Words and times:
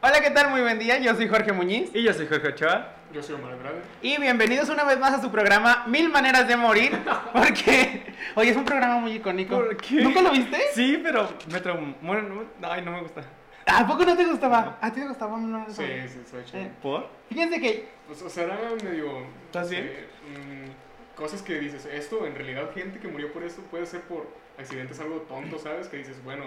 Hola, 0.00 0.20
¿qué 0.20 0.30
tal? 0.30 0.50
Muy 0.50 0.60
buen 0.60 0.78
día. 0.78 0.98
Yo 0.98 1.14
soy 1.14 1.28
Jorge 1.28 1.52
Muñiz. 1.52 1.90
Y 1.94 2.02
yo 2.02 2.12
soy 2.12 2.26
Jorge 2.26 2.48
Ochoa. 2.48 2.94
Yo 3.12 3.22
soy 3.22 3.34
Omar 3.34 3.52
Andrade. 3.52 3.80
Y 4.02 4.20
bienvenidos 4.20 4.68
una 4.68 4.84
vez 4.84 4.98
más 4.98 5.14
a 5.14 5.20
su 5.20 5.30
programa 5.30 5.84
Mil 5.86 6.08
Maneras 6.08 6.46
de 6.46 6.56
Morir. 6.56 6.96
Porque 7.32 8.04
hoy 8.34 8.48
es 8.48 8.56
un 8.56 8.64
programa 8.64 8.98
muy 9.00 9.12
icónico. 9.14 9.56
¿Por 9.56 9.76
qué? 9.76 10.02
¿Nunca 10.02 10.22
lo 10.22 10.30
viste? 10.30 10.58
Sí, 10.74 11.00
pero 11.02 11.28
me 11.50 11.60
traumó. 11.60 11.94
Bueno, 12.00 12.44
no, 12.60 12.70
ay, 12.70 12.82
no 12.82 12.92
me 12.92 13.00
gusta. 13.02 13.22
¿A 13.66 13.86
poco 13.86 14.04
no 14.04 14.16
te 14.16 14.24
gustaba? 14.24 14.78
¿A 14.80 14.92
ti 14.92 15.00
te 15.00 15.08
gustaba 15.08 15.36
Mil 15.36 15.48
Maneras 15.48 15.74
Sí, 15.74 15.84
sí, 16.08 16.22
soy 16.30 16.44
chido. 16.44 16.62
Eh, 16.62 16.70
¿Por? 16.80 17.08
Fíjense 17.28 17.60
que 17.60 17.88
Pues, 18.06 18.22
o 18.22 18.30
sea, 18.30 18.44
era 18.44 18.56
medio. 18.82 19.26
¿Estás 19.46 19.68
bien? 19.70 19.84
eh, 19.84 20.06
mm, 20.30 21.16
cosas 21.18 21.42
que 21.42 21.58
dices, 21.58 21.86
esto 21.86 22.24
en 22.24 22.34
realidad, 22.36 22.70
gente 22.72 23.00
que 23.00 23.08
murió 23.08 23.32
por 23.32 23.42
esto 23.42 23.62
puede 23.62 23.84
ser 23.86 24.02
por 24.02 24.28
accidentes 24.58 25.00
algo 25.00 25.16
tonto, 25.22 25.58
¿sabes? 25.58 25.88
Que 25.88 25.96
dices, 25.98 26.22
bueno, 26.24 26.44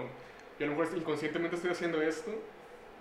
yo 0.58 0.66
a 0.68 0.70
lo 0.70 0.78
mejor 0.78 0.98
inconscientemente 0.98 1.58
estoy 1.58 1.72
haciendo 1.72 2.02
esto. 2.02 2.32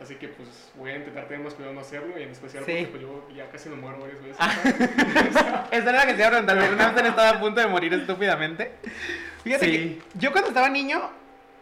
Así 0.01 0.14
que 0.14 0.29
pues 0.29 0.48
voy 0.77 0.91
a 0.93 0.96
intentar 0.96 1.27
tener 1.29 1.45
más 1.45 1.53
cuidado 1.55 1.75
no 1.75 1.80
hacerlo 1.83 2.19
y 2.19 2.23
en 2.23 2.30
especial 2.30 2.65
Sí. 2.65 2.73
porque 2.73 2.88
pues, 2.88 3.02
yo 3.02 3.29
ya 3.37 3.51
casi 3.51 3.69
me 3.69 3.77
muero 3.77 3.98
varias 4.01 4.23
veces. 4.23 4.37
Ah. 4.38 5.66
Esa 5.70 5.91
era 5.91 5.92
la 5.92 6.06
que 6.06 6.12
te 6.15 6.19
iba 6.20 6.29
a 6.29 6.30
preguntar. 6.30 6.59
¿Alguna 6.59 6.92
vez 6.92 7.05
estado 7.05 7.37
a 7.37 7.41
punto 7.41 7.61
de 7.61 7.66
morir 7.66 7.92
estúpidamente? 7.92 8.73
Fíjate 9.45 9.65
Sí. 9.66 9.73
que 9.73 10.02
yo 10.19 10.33
cuando 10.33 10.48
estaba 10.48 10.69
niño, 10.70 11.01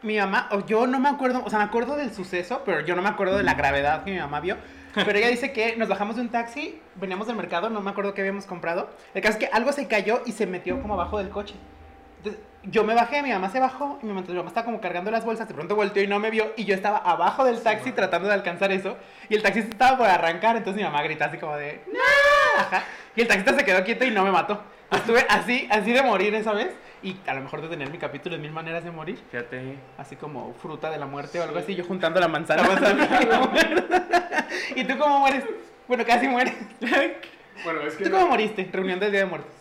mi 0.03 0.19
mamá, 0.19 0.49
o 0.53 0.65
yo 0.67 0.87
no 0.87 1.01
me 1.01 1.09
acuerdo, 1.09 1.43
o 1.45 1.51
sea, 1.51 1.59
me 1.59 1.65
acuerdo 1.65 1.97
del 1.97 2.15
suceso, 2.15 2.63
pero 2.65 2.81
yo 2.83 2.95
no 2.95 3.03
me 3.03 3.09
acuerdo 3.09 3.37
de 3.37 3.43
la 3.43 3.55
gravedad 3.55 4.05
que 4.05 4.13
mi 4.13 4.19
mamá 4.19 4.39
vio. 4.41 4.57
Pero 4.95 5.19
ella 5.19 5.29
dice 5.29 5.53
que 5.53 5.77
nos 5.77 5.89
bajamos 5.89 6.17
de 6.17 6.23
un 6.23 6.29
taxi, 6.31 6.81
veníamos 6.97 7.27
del 7.27 7.37
mercado, 7.37 7.71
no 7.71 7.81
me 7.81 7.91
acuerdo 7.91 8.15
qué 8.15 8.21
habíamos 8.23 8.47
comprado. 8.47 8.89
El 9.15 9.23
caso 9.23 9.39
es 9.39 9.45
que 9.45 9.51
algo 9.53 9.73
se 9.73 9.87
cayó 9.87 10.23
y 10.27 10.33
se 10.33 10.47
metió 10.47 10.81
como 10.81 10.95
abajo 10.95 11.19
del 11.19 11.29
coche. 11.29 11.55
Yo 12.71 12.85
me 12.85 12.95
bajé, 12.95 13.23
mi 13.23 13.31
mamá 13.31 13.49
se 13.51 13.61
bajó 13.61 13.99
y 14.03 14.07
mi 14.07 14.13
mamá, 14.13 14.27
mi 14.29 14.35
mamá 14.35 14.49
estaba 14.49 14.65
como 14.67 14.81
cargando 14.81 15.11
las 15.11 15.25
bolsas, 15.25 15.49
de 15.49 15.55
pronto 15.55 15.75
volteó 15.77 16.03
y 16.03 16.07
no 16.07 16.19
me 16.19 16.31
vio 16.31 16.53
y 16.57 16.65
yo 16.65 16.75
estaba 16.75 16.99
abajo 16.99 17.45
del 17.45 17.63
taxi 17.63 17.93
tratando 17.93 18.29
de 18.29 18.35
alcanzar 18.35 18.73
eso 18.73 18.97
y 19.29 19.37
el 19.37 19.43
taxista 19.43 19.71
estaba 19.71 19.97
por 19.97 20.07
arrancar, 20.07 20.57
entonces 20.57 20.77
mi 20.83 20.85
mamá 20.85 21.03
grita 21.03 21.27
así 21.27 21.39
como 21.39 21.57
de 21.57 21.81
¡No! 21.87 22.61
Ajá. 22.61 22.83
Y 23.17 23.21
el 23.23 23.29
taxista 23.29 23.55
se 23.55 23.65
quedó 23.65 23.85
quieto 23.85 24.05
y 24.05 24.11
no 24.11 24.23
me 24.25 24.31
mató. 24.33 24.63
Estuve 24.91 25.25
así, 25.29 25.69
así 25.71 25.93
de 25.93 26.03
morir 26.03 26.35
esa 26.35 26.53
vez 26.53 26.75
y 27.03 27.17
a 27.27 27.35
lo 27.35 27.43
mejor 27.43 27.63
de 27.63 27.69
tener 27.69 27.91
mi 27.91 27.99
capítulo 27.99 28.37
de 28.37 28.43
mil 28.43 28.51
maneras 28.53 28.85
de 28.85 28.91
morir, 28.91 29.19
Fíjate. 29.31 29.79
así 29.97 30.17
como 30.17 30.53
fruta 30.55 30.91
de 30.91 30.99
la 30.99 31.07
muerte 31.07 31.39
o 31.41 31.43
algo 31.45 31.57
Sí. 31.59 31.63
así, 31.63 31.75
yo 31.77 31.85
juntando 31.85 32.21
la 32.21 32.29
manzana. 32.29 32.63
¿Y 34.77 34.85
tú 34.85 34.99
cómo 34.99 35.21
mueres? 35.21 35.45
Bueno, 35.87 36.05
casi 36.07 36.27
mueres. 36.29 36.55
bueno, 37.65 37.81
es 37.87 37.95
que. 37.97 38.05
¿Tú 38.05 38.11
cómo 38.11 38.29
moriste? 38.29 38.69
Reunión 38.73 38.99
del 39.01 39.11
Día 39.11 39.21
de 39.21 39.27
Muertos. 39.27 39.53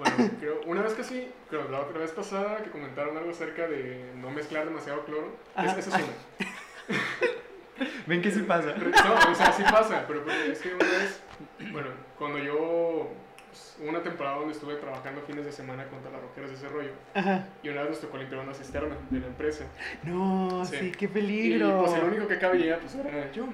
Bueno, 0.00 0.30
creo, 0.40 0.60
una 0.64 0.80
vez 0.82 0.94
que 0.94 1.04
sí, 1.04 1.30
creo 1.50 1.68
la 1.68 1.80
otra 1.80 1.98
vez 1.98 2.10
pasada 2.12 2.62
que 2.62 2.70
comentaron 2.70 3.16
algo 3.18 3.30
acerca 3.30 3.68
de 3.68 4.02
no 4.16 4.30
mezclar 4.30 4.64
demasiado 4.64 5.04
cloro. 5.04 5.36
Es- 5.56 5.64
Ajá. 5.68 5.78
esa 5.78 5.98
es 5.98 6.04
una. 6.04 6.12
Ven 8.06 8.22
que 8.22 8.30
sí 8.30 8.40
pasa. 8.40 8.74
No, 8.76 9.30
o 9.30 9.34
sea, 9.34 9.52
sí 9.52 9.62
pasa, 9.62 10.04
pero 10.08 10.22
porque 10.24 10.52
es 10.52 10.60
que 10.60 10.74
una 10.74 10.84
vez, 10.84 11.22
bueno, 11.72 11.88
cuando 12.18 12.38
yo, 12.38 13.08
pues, 13.48 13.76
una 13.86 14.02
temporada 14.02 14.36
donde 14.36 14.52
estuve 14.52 14.74
trabajando 14.76 15.20
fines 15.22 15.44
de 15.44 15.52
semana 15.52 15.84
contra 15.88 16.10
las 16.10 16.20
roqueras 16.20 16.50
de 16.50 16.56
ese 16.56 16.68
rollo, 16.68 16.90
Ajá. 17.14 17.46
y 17.62 17.68
una 17.68 17.82
vez 17.82 17.90
nos 17.90 18.00
tocó 18.00 18.16
limpiar 18.18 18.42
una 18.42 18.54
cisterna 18.54 18.96
de 19.10 19.20
la 19.20 19.26
empresa. 19.26 19.64
No, 20.02 20.64
Sí. 20.64 20.76
sí, 20.78 20.92
qué 20.92 21.04
Y 21.06 21.08
peligro. 21.08 21.80
pues 21.84 21.92
el 21.94 22.04
único 22.04 22.26
que 22.26 22.38
cabía, 22.38 22.78
pues 22.80 22.94
era 22.94 23.30
yo. 23.32 23.46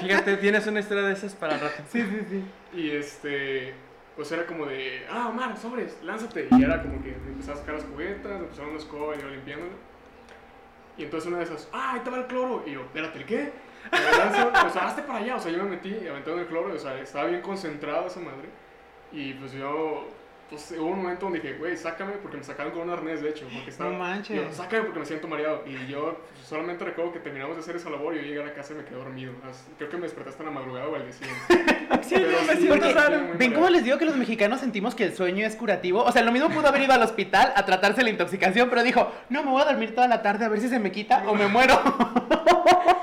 Fíjate, 0.00 0.36
tienes 0.36 0.66
una 0.66 0.80
historia 0.80 1.04
de 1.04 1.12
esas 1.12 1.34
para 1.34 1.58
rato. 1.58 1.82
Sí, 1.90 2.02
sí, 2.02 2.20
sí. 2.28 2.44
Y 2.78 2.90
este, 2.92 3.74
pues 4.20 4.32
era 4.32 4.44
como 4.44 4.66
de, 4.66 5.06
ah, 5.10 5.28
Omar, 5.30 5.56
sobres, 5.56 5.96
lánzate. 6.02 6.46
Y 6.50 6.62
era 6.62 6.82
como 6.82 7.02
que 7.02 7.12
empezaba 7.12 7.56
a 7.56 7.60
sacar 7.62 7.76
las 7.76 7.84
cubetas, 7.84 8.38
empezaron 8.38 8.68
una 8.72 8.78
escoba 8.78 9.16
y 9.16 9.18
yo 9.18 9.30
limpiándolo. 9.30 9.72
Y 10.98 11.04
entonces 11.04 11.28
una 11.28 11.38
de 11.38 11.44
esas, 11.44 11.70
ah, 11.72 11.94
ahí 11.94 12.00
te 12.00 12.10
va 12.10 12.18
el 12.18 12.26
cloro. 12.26 12.62
Y 12.66 12.72
yo, 12.72 12.82
espérate, 12.82 13.18
¿el 13.18 13.24
qué? 13.24 13.50
Me 13.90 14.18
lanzo, 14.18 14.68
sea, 14.74 14.88
hazte 14.88 15.00
para 15.04 15.20
allá. 15.20 15.36
O 15.36 15.40
sea, 15.40 15.50
yo 15.50 15.64
me 15.64 15.70
metí 15.70 15.88
y 15.88 16.06
aventé 16.06 16.34
en 16.34 16.40
el 16.40 16.46
cloro, 16.48 16.74
o 16.74 16.78
sea, 16.78 17.00
estaba 17.00 17.28
bien 17.28 17.40
concentrado 17.40 18.08
esa 18.08 18.20
madre. 18.20 18.50
Y 19.10 19.32
pues 19.32 19.52
yo, 19.52 20.06
pues 20.50 20.74
hubo 20.76 20.86
un 20.88 20.98
momento 21.02 21.26
donde 21.26 21.38
dije, 21.40 21.54
güey, 21.54 21.76
sácame, 21.76 22.12
porque 22.14 22.36
me 22.36 22.42
sacaron 22.44 22.72
con 22.72 22.82
un 22.82 22.90
arnés, 22.90 23.22
de 23.22 23.30
hecho. 23.30 23.46
Porque 23.54 23.70
estaba, 23.70 23.90
No 23.90 23.98
manches. 23.98 24.36
yo, 24.36 24.52
sácame 24.52 24.82
porque 24.84 24.98
me 25.00 25.06
siento 25.06 25.28
mareado. 25.28 25.62
Y 25.66 25.86
yo 25.86 26.18
solamente 26.44 26.84
recuerdo 26.84 27.12
que 27.12 27.20
terminamos 27.20 27.56
de 27.56 27.62
hacer 27.62 27.76
esa 27.76 27.88
labor 27.88 28.14
y 28.14 28.18
yo 28.18 28.22
llegué 28.24 28.42
a 28.42 28.46
la 28.46 28.52
casa 28.54 28.72
y 28.72 28.76
me 28.76 28.84
quedé 28.84 28.96
dormido. 28.96 29.32
Creo 29.78 29.88
que 29.88 29.96
me 29.96 30.02
desperté 30.02 30.30
hasta 30.30 30.42
la 30.44 30.50
madrugada 30.50 30.88
o 30.88 30.94
al 30.96 31.04
día. 31.06 31.14
Sí, 32.02 32.14
Pero 32.16 32.42
me 32.46 32.54
sí, 32.56 32.62
siento 32.62 32.92
sano. 32.92 33.28
¿Ven 33.36 33.52
cómo 33.52 33.68
les 33.68 33.82
digo 33.84 33.98
que 33.98 34.04
los 34.04 34.16
mexicanos 34.16 34.60
sentimos 34.60 34.94
que 34.94 35.04
el 35.04 35.14
sueño 35.14 35.44
es 35.46 35.54
curativo? 35.56 36.02
O 36.04 36.10
sea, 36.12 36.22
lo 36.22 36.30
mismo 36.32 36.48
pudo 36.48 36.68
haber 36.68 36.82
ido 36.82 36.92
al 36.92 37.02
hospital 37.02 37.52
a 37.56 37.64
tratarse 37.66 38.02
la 38.02 38.10
intoxicación, 38.10 38.68
pero 38.70 38.82
dijo, 38.84 39.12
no, 39.28 39.42
me 39.42 39.50
voy 39.50 39.62
a 39.62 39.64
dormir 39.66 39.94
toda 39.94 40.06
la 40.08 40.22
tarde 40.22 40.44
a 40.44 40.48
ver 40.48 40.60
si 40.60 40.68
se 40.68 40.78
me 40.78 40.92
quita 40.92 41.24
o 41.28 41.34
me 41.34 41.46
muero. 41.48 41.74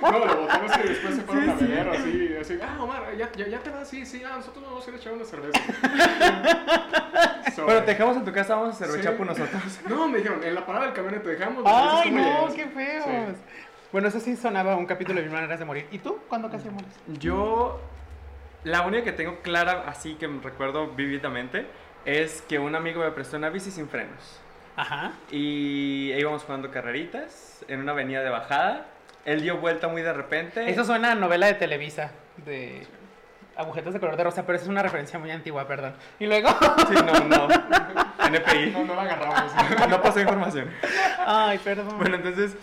No, 0.01 0.19
lo 0.19 0.47
es 0.65 0.77
que 0.77 0.87
después 0.87 1.15
se 1.15 1.21
fueron 1.21 1.45
Sí, 1.45 1.49
a 1.51 1.57
sí. 1.59 1.65
beber 1.65 1.89
así, 1.89 2.35
así, 2.41 2.59
ah, 2.63 2.81
Omar, 2.81 3.03
ya, 3.17 3.29
ya, 3.33 3.47
ya 3.47 3.59
te 3.59 3.69
vas, 3.69 3.87
sí, 3.89 4.05
sí, 4.05 4.23
ah, 4.25 4.37
nosotros 4.37 4.63
nos 4.63 4.71
vamos 4.71 4.87
a 4.87 4.89
ir 4.89 4.95
a 4.95 4.99
echar 4.99 5.13
una 5.13 5.25
cerveza. 5.25 5.59
Bueno, 7.63 7.79
te 7.81 7.91
dejamos 7.91 8.17
en 8.17 8.25
tu 8.25 8.31
casa, 8.31 8.55
vamos 8.55 8.69
a 8.81 8.85
hacer 8.85 9.01
Sí. 9.01 9.07
nosotros. 9.23 9.79
No, 9.89 10.07
me 10.07 10.17
dijeron, 10.19 10.43
en 10.43 10.55
la 10.55 10.65
parada 10.65 10.85
del 10.85 10.93
camión 10.93 11.21
te 11.21 11.29
dejamos. 11.29 11.63
¡Ay, 11.65 12.11
no! 12.11 12.47
¡Qué 12.55 12.65
feos! 12.67 13.05
Sí. 13.05 13.41
Bueno, 13.91 14.07
eso 14.09 14.19
sí 14.19 14.35
sonaba 14.35 14.75
un 14.75 14.85
capítulo 14.85 15.19
de 15.19 15.25
Mil 15.25 15.33
Maneras 15.33 15.59
de 15.59 15.65
Morir. 15.65 15.87
¿Y 15.91 15.99
tú? 15.99 16.17
¿Cuándo 16.27 16.49
casi 16.49 16.69
mueres? 16.69 16.91
Yo, 17.19 17.79
la 18.63 18.81
única 18.81 19.03
que 19.05 19.11
tengo 19.13 19.39
clara, 19.41 19.85
así 19.87 20.15
que 20.15 20.27
me 20.27 20.41
recuerdo 20.41 20.87
vívidamente, 20.89 21.65
es 22.05 22.41
que 22.41 22.59
un 22.59 22.75
amigo 22.75 23.01
me 23.01 23.11
prestó 23.11 23.37
una 23.37 23.49
bici 23.49 23.71
sin 23.71 23.87
frenos. 23.87 24.39
Ajá. 24.75 25.13
Y 25.31 26.11
íbamos 26.13 26.43
jugando 26.43 26.69
carreritas 26.69 27.65
en 27.67 27.79
una 27.81 27.93
avenida 27.93 28.21
de 28.21 28.29
bajada. 28.29 28.85
Él 29.25 29.41
dio 29.41 29.57
vuelta 29.57 29.87
muy 29.87 30.01
de 30.01 30.13
repente. 30.13 30.69
Eso 30.69 30.83
suena 30.85 31.13
a 31.13 31.15
novela 31.15 31.47
de 31.47 31.55
Televisa, 31.55 32.11
de 32.45 32.85
agujetas 33.57 33.93
de 33.93 33.99
color 33.99 34.15
de 34.15 34.23
rosa, 34.23 34.45
pero 34.45 34.55
esa 34.55 34.65
es 34.65 34.69
una 34.69 34.83
referencia 34.83 35.19
muy 35.19 35.31
antigua, 35.31 35.67
perdón. 35.67 35.93
Y 36.19 36.25
luego... 36.25 36.49
Sí, 36.87 36.95
no, 36.95 37.19
no. 37.21 37.47
NPI. 38.27 38.71
No, 38.71 38.85
no 38.85 38.95
la 38.95 39.01
agarramos. 39.03 39.51
No 39.89 40.01
pasó 40.01 40.19
información. 40.19 40.69
Ay, 41.25 41.57
perdón. 41.59 41.97
Bueno, 41.97 42.15
entonces 42.15 42.55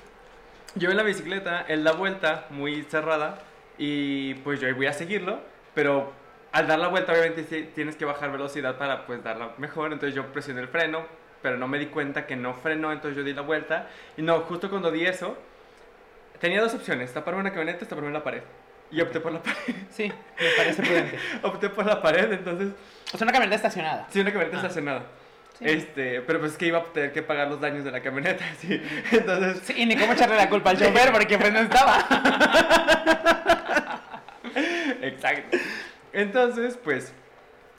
yo 0.74 0.90
en 0.90 0.96
la 0.96 1.02
bicicleta, 1.02 1.64
él 1.68 1.84
da 1.84 1.92
vuelta 1.92 2.46
muy 2.50 2.82
cerrada 2.84 3.38
y 3.78 4.34
pues 4.34 4.60
yo 4.60 4.66
ahí 4.66 4.72
voy 4.72 4.86
a 4.86 4.92
seguirlo, 4.92 5.40
pero 5.74 6.12
al 6.52 6.66
dar 6.66 6.78
la 6.78 6.88
vuelta 6.88 7.12
obviamente 7.12 7.42
tienes 7.74 7.96
que 7.96 8.04
bajar 8.04 8.30
velocidad 8.30 8.76
para 8.76 9.06
pues 9.06 9.22
darla 9.22 9.52
mejor, 9.58 9.92
entonces 9.92 10.14
yo 10.14 10.26
presioné 10.32 10.60
el 10.60 10.68
freno, 10.68 11.04
pero 11.42 11.56
no 11.56 11.68
me 11.68 11.78
di 11.78 11.86
cuenta 11.86 12.26
que 12.26 12.36
no 12.36 12.54
frenó, 12.54 12.92
entonces 12.92 13.16
yo 13.16 13.24
di 13.24 13.34
la 13.34 13.42
vuelta 13.42 13.88
y 14.16 14.22
no, 14.22 14.40
justo 14.40 14.70
cuando 14.70 14.90
di 14.90 15.04
eso, 15.04 15.36
tenía 16.40 16.60
dos 16.60 16.74
opciones, 16.74 17.12
taparme 17.12 17.40
una 17.40 17.50
camioneta 17.50 17.84
o 17.84 17.88
taparme 17.88 18.12
la 18.12 18.22
pared. 18.22 18.42
Y 18.94 19.00
opté 19.00 19.18
por 19.20 19.32
la 19.32 19.42
pared. 19.42 19.56
Sí, 19.90 20.04
me 20.40 20.50
parece 20.56 20.82
prudente. 20.82 21.18
opté 21.42 21.68
por 21.68 21.84
la 21.84 22.00
pared, 22.00 22.32
entonces 22.32 22.68
O 23.12 23.18
sea, 23.18 23.24
una 23.24 23.32
camioneta 23.32 23.56
estacionada. 23.56 24.06
sí, 24.10 24.20
una 24.20 24.30
camioneta 24.32 24.56
Ah. 24.58 24.60
estacionada. 24.62 25.02
Sí. 25.58 25.64
Este, 25.66 26.20
pero 26.22 26.40
pues 26.40 26.52
es 26.52 26.58
que 26.58 26.66
iba 26.66 26.78
a 26.78 26.84
tener 26.84 27.12
que 27.12 27.22
pagar 27.22 27.46
los 27.48 27.60
daños 27.60 27.84
de 27.84 27.90
la 27.92 28.00
camioneta, 28.00 28.44
sí. 28.60 28.80
Entonces, 29.12 29.60
Sí, 29.64 29.74
y 29.76 29.86
ni 29.86 29.96
cómo 29.96 30.12
echarle 30.12 30.36
la 30.36 30.48
culpa 30.48 30.70
al 30.70 30.78
chofer 30.80 31.12
porque 31.12 31.38
pues 31.38 31.52
no 31.52 31.60
estaba. 31.60 32.06
Exacto. 35.02 35.56
Entonces, 36.12 36.78
pues, 36.82 37.12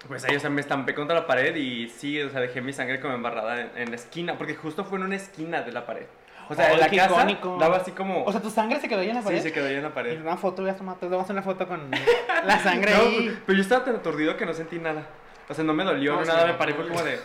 pues 0.08 0.24
ahí, 0.26 0.36
o 0.36 0.40
sea, 0.40 0.50
me 0.50 0.62
estampé 0.62 0.94
contra 0.94 1.16
la 1.16 1.28
pared 1.28 1.56
y 1.56 1.90
sí, 1.90 2.22
o 2.22 2.30
sea, 2.30 2.42
dejé 2.42 2.62
mi 2.62 2.74
sangre 2.74 3.00
como 3.00 3.14
embarrada 3.14 3.62
en, 3.62 3.72
en 3.76 3.90
la 3.90 3.96
esquina, 3.96 4.38
porque 4.38 4.56
justo 4.56 4.84
fue 4.86 4.98
en 4.98 5.06
una 5.06 5.16
esquina 5.16 5.62
de 5.62 5.72
la 5.72 5.86
pared. 5.86 6.06
O 6.50 6.56
sea, 6.56 6.68
Ay, 6.68 6.74
en 6.76 6.80
la 6.80 6.90
casa 6.90 7.06
icónico. 7.16 7.58
daba 7.60 7.78
así 7.78 7.92
como... 7.92 8.24
O 8.24 8.32
sea, 8.32 8.42
tu 8.42 8.50
sangre 8.50 8.80
se 8.80 8.88
quedó 8.88 9.00
ahí 9.02 9.10
en 9.10 9.16
la 9.16 9.22
pared. 9.22 9.38
sí, 9.38 9.44
se 9.44 9.52
quedó 9.54 9.66
ahí 9.68 9.76
en 9.76 9.82
la 9.84 9.90
Y 9.90 9.92
pared. 9.92 10.22
una 10.22 10.38
foto, 10.38 10.62
voy 10.62 10.72
a 10.72 10.76
tomar, 10.76 10.96
te 10.98 11.08
tomas 11.08 11.30
una 11.30 11.42
foto 11.42 11.68
con 11.68 11.90
la 12.46 12.60
sangre 12.60 12.94
No, 12.94 13.02
ahí. 13.02 13.40
pero 13.46 13.56
yo 13.58 13.62
estaba 13.64 13.84
tan 13.86 13.96
aturdido 13.96 14.38
que 14.38 14.46
no 14.46 14.54
sentí 14.54 14.78
nada. 14.80 15.08
O 15.50 15.54
sea, 15.54 15.64
no 15.64 15.74
me 15.74 15.84
dolió, 15.84 16.14
No, 16.16 16.26
nada, 16.26 16.46
me 16.48 16.54
paré, 16.54 16.74
fue 16.74 16.88
como 16.88 17.02
de... 17.04 17.20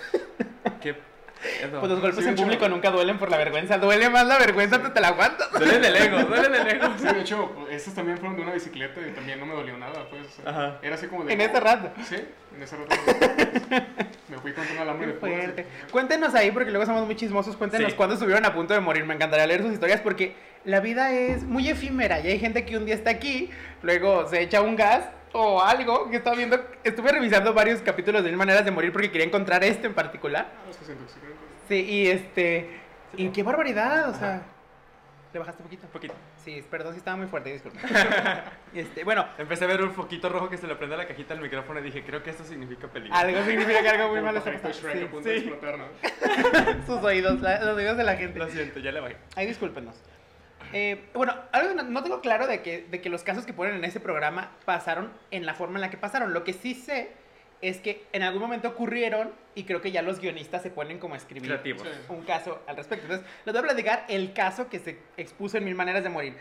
¿Qué 0.81 0.95
Pues 1.41 1.91
los 1.91 2.01
golpes 2.01 2.23
Sí, 2.23 2.29
en 2.29 2.35
hecho- 2.35 2.43
público 2.43 2.69
nunca 2.69 2.91
duelen 2.91 3.19
por 3.19 3.31
la 3.31 3.39
vergüenza. 3.39 3.79
Duele 3.79 4.11
más 4.11 4.27
la 4.27 4.39
vergüenza, 4.39 4.81
te, 4.83 4.91
te 4.91 5.01
la 5.01 5.09
aguantas. 5.09 5.51
Duele 5.53 5.79
del 5.79 5.97
ego, 5.97 6.19
duele 6.29 6.49
del 6.51 6.67
ego. 6.69 6.89
Sí, 6.99 7.05
de 7.07 7.21
hecho, 7.21 7.51
pues, 7.55 7.75
estos 7.77 7.95
también 7.95 8.19
fueron 8.19 8.37
de 8.37 8.43
una 8.43 8.53
bicicleta 8.53 9.01
y 9.07 9.11
también 9.13 9.41
no 9.41 9.47
me 9.47 9.55
dolió 9.55 9.77
nada, 9.79 10.07
pues. 10.11 10.27
o 10.27 10.43
sea, 10.43 10.51
Ajá. 10.51 10.79
Era 10.83 10.95
así 10.97 11.07
como 11.07 11.25
de. 11.25 11.33
En 11.33 11.41
ese 11.41 11.61
rato. 11.61 11.91
Sí, 12.09 12.17
en 12.57 12.63
ese 12.63 12.77
rato. 12.77 12.95
me 14.29 14.39
fui 14.39 14.53
contra 14.53 14.75
un 14.75 14.79
alambre 14.81 15.07
de 15.09 15.13
fuerte. 15.15 15.67
Cuéntenos 15.91 16.35
ahí, 16.35 16.51
porque 16.51 16.71
luego 16.71 16.87
somos 16.87 17.05
muy 17.07 17.17
chismosos. 17.17 17.57
Cuéntenos 17.57 17.91
Sí. 17.93 17.97
cuándo 17.97 18.15
estuvieron 18.15 18.45
a 18.45 18.53
punto 18.55 18.75
de 18.75 18.81
morir. 18.81 19.05
Me 19.05 19.15
encantaría 19.15 19.47
leer 19.47 19.63
sus 19.63 19.73
historias 19.73 20.01
porque 20.01 20.35
la 20.65 20.81
vida 20.81 21.13
es 21.13 21.43
muy 21.45 21.69
efímera 21.69 22.21
y 22.21 22.29
hay 22.29 22.39
gente 22.39 22.65
que 22.67 22.77
un 22.77 22.85
día 22.85 22.95
está 22.95 23.11
aquí, 23.11 23.51
luego 23.83 24.29
se 24.29 24.43
echa 24.43 24.61
un 24.61 24.77
gas 24.77 25.05
o 25.33 25.63
algo 25.63 26.11
que 26.11 26.17
estaba 26.17 26.37
viendo. 26.37 26.59
Estuve 26.85 27.13
revisando 27.13 27.53
varios 27.55 27.81
capítulos 27.83 28.23
de 28.23 28.31
Mil 28.31 28.39
Maneras 28.39 28.65
de 28.65 28.71
Morir 28.71 28.93
porque 28.93 29.11
quería 29.11 29.27
encontrar 29.27 29.63
este 29.65 29.87
en 29.87 29.95
particular. 29.95 30.47
Ah, 30.51 30.67
los 30.67 30.77
que 30.77 30.85
se 30.85 30.93
intoxican. 30.93 31.31
Sí, 31.69 31.75
y 31.89 32.07
este. 32.09 32.81
Y 33.17 33.29
qué 33.31 33.43
barbaridad, 33.43 34.09
o 34.11 34.15
sea. 34.15 34.43
¿Le 35.33 35.39
bajaste 35.39 35.63
un 35.63 35.69
poquito? 35.69 35.87
Un 35.87 35.93
poquito. 35.93 36.15
Sí, 36.45 36.65
perdón 36.69 36.93
si 36.93 36.99
estaba 36.99 37.17
muy 37.17 37.29
fuerte, 37.29 37.53
disculpa. 37.53 37.79
este, 38.75 39.05
bueno, 39.05 39.27
Empecé 39.39 39.65
a 39.65 39.69
ver 39.69 39.81
un 39.83 39.93
foquito 39.93 40.29
rojo 40.29 40.49
que 40.51 40.57
se 40.57 40.67
le 40.67 40.75
prende 40.75 40.97
a 40.97 40.99
la 40.99 41.07
cajita 41.07 41.35
del 41.35 41.43
micrófono 41.43 41.79
y 41.79 41.85
dije, 41.85 42.03
creo 42.05 42.21
que 42.23 42.31
esto 42.31 42.43
significa 42.45 42.89
peligro. 42.89 43.17
algo 43.17 43.45
significa 43.45 43.81
que 43.83 43.89
algo 43.89 44.09
muy 44.09 44.21
malo 44.23 44.39
está 44.39 44.53
pasando. 44.61 45.23
Sí. 45.23 45.53
Sus 46.87 47.03
oídos, 47.05 47.41
la- 47.41 47.61
los 47.65 47.77
oídos 47.77 47.97
de 47.97 48.03
la 48.05 48.17
gente. 48.17 48.39
Lo 48.41 48.49
siento, 48.49 48.81
ya 48.81 48.91
le 48.91 48.99
bajé. 49.01 49.17
Ay, 49.37 49.47
discúlpenos. 49.47 49.95
Eh, 50.73 51.03
bueno, 51.15 51.35
algo 51.53 51.75
no, 51.75 51.83
no 51.83 52.03
tengo 52.03 52.21
claro 52.21 52.47
de 52.47 52.63
que, 52.63 52.87
de 52.91 53.01
que 53.01 53.09
los 53.09 53.23
casos 53.23 53.47
que 53.47 53.53
ponen 53.53 53.75
en 53.75 53.85
ese 53.85 54.01
programa 54.01 54.53
pasaron 54.65 55.13
en 55.31 55.47
la 55.47 55.55
forma 55.55 55.77
en 55.77 55.83
la 55.83 55.91
que 55.91 55.97
pasaron. 55.97 56.33
Lo 56.33 56.45
que 56.45 56.53
sí 56.53 56.75
sé 56.75 57.11
es 57.61 57.79
que 57.79 58.07
en 58.13 58.23
algún 58.23 58.41
momento 58.41 58.69
ocurrieron 58.69 59.33
y 59.55 59.65
creo 59.65 59.81
que 59.81 59.93
ya 59.93 60.03
los 60.03 60.21
guionistas 60.21 60.63
se 60.63 60.71
ponen 60.71 60.99
como 60.99 61.15
a 61.15 61.17
escribir 61.17 61.51
Creativos. 61.51 61.87
Un 62.09 62.23
caso 62.23 62.63
al 62.67 62.77
respecto. 62.77 63.07
Entonces, 63.07 63.27
les 63.45 63.53
voy 63.53 63.61
a 63.61 63.65
platicar 63.65 64.05
el 64.09 64.33
caso 64.33 64.69
que 64.69 64.79
se 64.79 64.99
expuso 65.17 65.59
en 65.59 65.65
Mil 65.65 65.75
Maneras 65.75 66.03
de 66.03 66.09
Morir. 66.09 66.37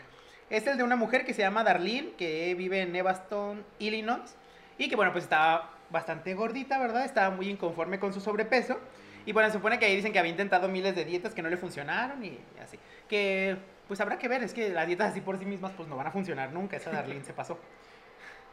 Es 0.48 0.66
el 0.66 0.78
de 0.78 0.82
una 0.82 0.96
mujer 0.96 1.24
que 1.24 1.34
se 1.34 1.42
llama 1.42 1.62
Darlene, 1.62 2.12
que 2.16 2.54
vive 2.54 2.80
en 2.80 2.94
Evanston, 2.96 3.64
Illinois, 3.78 4.34
y 4.78 4.88
que, 4.88 4.96
bueno, 4.96 5.12
pues 5.12 5.24
estaba 5.24 5.74
bastante 5.90 6.34
gordita, 6.34 6.78
¿verdad? 6.78 7.04
Estaba 7.04 7.30
muy 7.34 7.48
inconforme 7.48 8.00
con 8.00 8.12
su 8.12 8.20
sobrepeso. 8.20 8.78
Y 9.26 9.32
bueno, 9.32 9.48
se 9.48 9.54
supone 9.54 9.78
que 9.78 9.86
ahí 9.86 9.96
dicen 9.96 10.12
que 10.12 10.18
había 10.18 10.30
intentado 10.30 10.68
miles 10.68 10.94
de 10.94 11.04
dietas 11.04 11.34
que 11.34 11.42
no 11.42 11.48
le 11.48 11.56
funcionaron 11.56 12.24
y 12.24 12.38
así. 12.62 12.78
Que, 13.08 13.56
pues 13.86 14.00
habrá 14.00 14.18
que 14.18 14.28
ver, 14.28 14.42
es 14.42 14.52
que 14.52 14.70
las 14.70 14.86
dietas 14.86 15.10
así 15.10 15.20
por 15.20 15.38
sí 15.38 15.44
mismas, 15.44 15.72
pues 15.76 15.88
no 15.88 15.96
van 15.96 16.06
a 16.06 16.10
funcionar 16.10 16.52
nunca. 16.52 16.76
Esa 16.76 16.90
Darlene 16.90 17.24
se 17.24 17.32
pasó. 17.32 17.58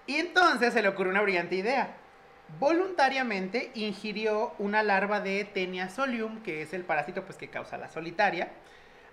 Y 0.06 0.16
entonces 0.16 0.74
se 0.74 0.82
le 0.82 0.88
ocurrió 0.88 1.12
una 1.12 1.22
brillante 1.22 1.56
idea. 1.56 1.96
Voluntariamente 2.60 3.72
ingirió 3.76 4.54
una 4.58 4.82
larva 4.82 5.20
de 5.20 5.44
Tenia 5.44 5.90
solium, 5.90 6.42
que 6.44 6.62
es 6.62 6.74
el 6.74 6.84
parásito 6.84 7.24
pues, 7.26 7.38
que 7.38 7.50
causa 7.50 7.78
la 7.78 7.90
solitaria. 7.90 8.50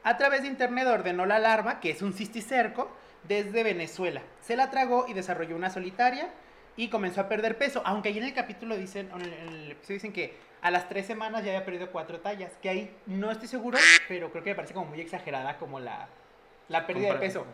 A 0.04 0.16
través 0.16 0.42
de 0.42 0.48
internet 0.48 0.86
ordenó 0.86 1.26
la 1.26 1.38
larva, 1.38 1.80
que 1.80 1.90
es 1.90 2.02
un 2.02 2.12
cisticerco, 2.12 2.90
desde 3.26 3.62
Venezuela. 3.62 4.22
Se 4.40 4.54
la 4.54 4.70
tragó 4.70 5.06
y 5.08 5.14
desarrolló 5.14 5.56
una 5.56 5.70
solitaria 5.70 6.28
y 6.76 6.88
comenzó 6.88 7.20
a 7.20 7.28
perder 7.28 7.58
peso. 7.58 7.82
Aunque 7.84 8.08
ahí 8.08 8.18
en 8.18 8.24
el 8.24 8.34
capítulo 8.34 8.76
dicen, 8.76 9.10
en 9.14 9.20
el, 9.20 9.32
en 9.32 9.48
el 9.48 9.70
episodio 9.72 9.96
dicen 9.96 10.12
que 10.12 10.34
a 10.62 10.70
las 10.70 10.88
tres 10.88 11.06
semanas 11.06 11.44
ya 11.44 11.52
había 11.52 11.64
perdido 11.64 11.90
cuatro 11.90 12.20
tallas. 12.20 12.52
Que 12.62 12.68
ahí 12.68 12.96
no 13.06 13.30
estoy 13.30 13.48
seguro, 13.48 13.78
pero 14.08 14.30
creo 14.30 14.42
que 14.42 14.50
me 14.50 14.56
parece 14.56 14.74
como 14.74 14.86
muy 14.86 15.00
exagerada 15.00 15.58
como 15.58 15.80
la, 15.80 16.08
la 16.68 16.86
pérdida 16.86 17.14
de 17.14 17.20
peso 17.20 17.46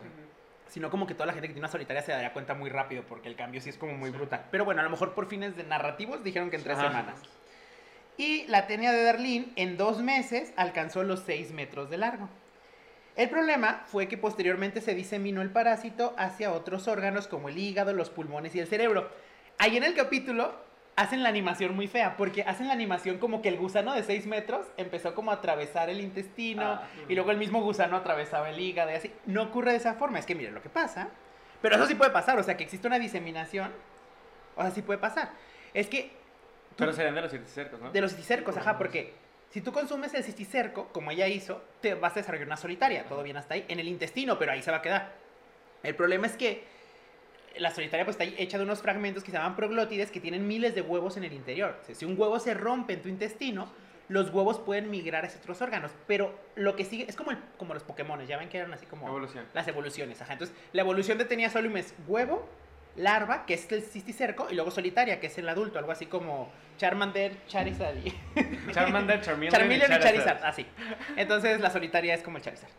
sino 0.71 0.89
como 0.89 1.05
que 1.05 1.13
toda 1.13 1.25
la 1.25 1.33
gente 1.33 1.49
que 1.49 1.53
tiene 1.53 1.65
una 1.65 1.71
solitaria 1.71 2.01
se 2.01 2.13
daría 2.13 2.31
cuenta 2.31 2.53
muy 2.53 2.69
rápido 2.69 3.03
porque 3.03 3.27
el 3.27 3.35
cambio 3.35 3.59
sí 3.59 3.69
es 3.69 3.77
como 3.77 3.93
muy 3.93 4.09
brutal. 4.09 4.45
Pero 4.51 4.63
bueno, 4.63 4.79
a 4.79 4.85
lo 4.85 4.89
mejor 4.89 5.13
por 5.13 5.27
fines 5.27 5.57
de 5.57 5.65
narrativos 5.65 6.23
dijeron 6.23 6.49
que 6.49 6.55
en 6.55 6.63
tres 6.63 6.77
Ajá. 6.77 6.87
semanas. 6.87 7.19
Y 8.15 8.47
la 8.47 8.67
tenia 8.67 8.93
de 8.93 9.03
Darlene 9.03 9.49
en 9.57 9.75
dos 9.75 10.01
meses 10.01 10.53
alcanzó 10.55 11.03
los 11.03 11.21
6 11.21 11.51
metros 11.51 11.89
de 11.89 11.97
largo. 11.97 12.29
El 13.15 13.29
problema 13.29 13.81
fue 13.85 14.07
que 14.07 14.17
posteriormente 14.17 14.81
se 14.81 14.95
diseminó 14.95 15.41
el 15.41 15.49
parásito 15.49 16.13
hacia 16.17 16.51
otros 16.51 16.87
órganos 16.87 17.27
como 17.27 17.49
el 17.49 17.57
hígado, 17.57 17.93
los 17.93 18.09
pulmones 18.09 18.55
y 18.55 18.59
el 18.59 18.67
cerebro. 18.67 19.09
Ahí 19.57 19.77
en 19.77 19.83
el 19.83 19.93
capítulo 19.93 20.53
hacen 20.95 21.23
la 21.23 21.29
animación 21.29 21.75
muy 21.75 21.87
fea, 21.87 22.15
porque 22.17 22.43
hacen 22.43 22.67
la 22.67 22.73
animación 22.73 23.17
como 23.17 23.41
que 23.41 23.49
el 23.49 23.57
gusano 23.57 23.93
de 23.93 24.03
6 24.03 24.27
metros 24.27 24.65
empezó 24.77 25.13
como 25.15 25.31
a 25.31 25.35
atravesar 25.35 25.89
el 25.89 25.99
intestino 26.01 26.63
Ah. 26.63 26.83
y 27.09 27.15
luego 27.15 27.31
el 27.31 27.37
mismo 27.37 27.61
gusano 27.61 27.97
atravesaba 27.97 28.49
el 28.49 28.59
hígado 28.59 28.91
y 28.91 28.95
así. 28.95 29.11
No 29.25 29.43
ocurre 29.43 29.71
de 29.71 29.77
esa 29.77 29.93
forma, 29.95 30.19
es 30.19 30.25
que 30.25 30.35
miren 30.35 30.53
lo 30.53 30.61
que 30.61 30.69
pasa. 30.69 31.09
Pero 31.61 31.75
eso 31.75 31.85
sí 31.85 31.95
puede 31.95 32.11
pasar, 32.11 32.39
o 32.39 32.43
sea, 32.43 32.57
que 32.57 32.63
existe 32.63 32.87
una 32.87 32.97
diseminación, 32.99 33.71
o 34.55 34.61
sea, 34.61 34.71
sí 34.71 34.81
puede 34.81 34.99
pasar. 34.99 35.31
Es 35.73 35.87
que 35.87 36.03
tú- 36.71 36.77
Pero 36.77 36.93
serían 36.93 37.13
de 37.15 37.21
los 37.21 37.31
cercos, 37.51 37.79
¿no? 37.79 37.91
de 37.91 38.01
los 38.01 38.11
cisticercos, 38.11 38.57
ajá, 38.57 38.77
porque 38.77 39.13
si 39.51 39.61
tú 39.61 39.71
consumes 39.71 40.13
el 40.13 40.23
cisticerco, 40.23 40.87
como 40.93 41.11
ella 41.11 41.27
hizo, 41.27 41.61
te 41.81 41.93
vas 41.93 42.13
a 42.13 42.15
desarrollar 42.15 42.47
una 42.47 42.57
solitaria, 42.57 43.03
todo 43.05 43.21
bien 43.23 43.37
hasta 43.37 43.53
ahí, 43.55 43.65
en 43.67 43.79
el 43.79 43.87
intestino, 43.87 44.39
pero 44.39 44.51
ahí 44.53 44.61
se 44.61 44.71
va 44.71 44.77
a 44.77 44.81
quedar. 44.81 45.11
El 45.83 45.95
problema 45.95 46.25
es 46.27 46.35
que 46.37 46.63
la 47.57 47.71
solitaria 47.71 48.05
pues 48.05 48.17
está 48.19 48.41
hecha 48.41 48.57
de 48.57 48.63
unos 48.63 48.81
fragmentos 48.81 49.23
que 49.23 49.31
se 49.31 49.37
llaman 49.37 49.55
proglótides 49.57 50.09
que 50.09 50.19
tienen 50.21 50.47
miles 50.47 50.73
de 50.73 50.81
huevos 50.81 51.17
en 51.17 51.25
el 51.25 51.33
interior. 51.33 51.77
O 51.81 51.85
sea, 51.85 51.93
si 51.95 52.05
un 52.05 52.19
huevo 52.19 52.39
se 52.39 52.53
rompe 52.53 52.93
en 52.93 53.01
tu 53.01 53.09
intestino, 53.09 53.69
los 54.07 54.29
huevos 54.29 54.59
pueden 54.59 54.89
migrar 54.89 55.25
hacia 55.25 55.39
otros 55.39 55.61
órganos, 55.61 55.91
pero 56.07 56.33
lo 56.55 56.75
que 56.75 56.85
sigue 56.85 57.05
es 57.09 57.15
como, 57.15 57.31
el- 57.31 57.37
como 57.57 57.73
los 57.73 57.83
Pokémon, 57.83 58.25
ya 58.25 58.37
ven 58.37 58.49
que 58.49 58.57
eran 58.57 58.73
así 58.73 58.85
como 58.85 59.07
Evolución. 59.07 59.45
las 59.53 59.67
evoluciones, 59.67 60.21
ajá. 60.21 60.33
Entonces, 60.33 60.55
la 60.73 60.81
evolución 60.81 61.17
de 61.17 61.25
Tenia 61.25 61.49
solium 61.49 61.77
es 61.77 61.93
huevo, 62.07 62.45
larva, 62.95 63.45
que 63.45 63.53
es 63.53 63.71
el 63.71 63.81
cisticerco, 63.83 64.47
y 64.51 64.55
luego 64.55 64.71
solitaria, 64.71 65.19
que 65.19 65.27
es 65.27 65.37
el 65.37 65.47
adulto, 65.49 65.79
algo 65.79 65.91
así 65.91 66.05
como 66.07 66.51
Charmander, 66.77 67.45
Charizard 67.47 67.95
y... 67.97 68.13
Charmander, 68.71 69.21
Charmeleon, 69.21 69.51
Charmeleon 69.53 69.91
y 69.91 69.93
Charizard. 69.99 70.13
Charizard, 70.25 70.43
así. 70.45 70.65
Entonces 71.15 71.59
la 71.61 71.69
solitaria 71.69 72.13
es 72.13 72.21
como 72.21 72.37
el 72.37 72.43
Charizard. 72.43 72.71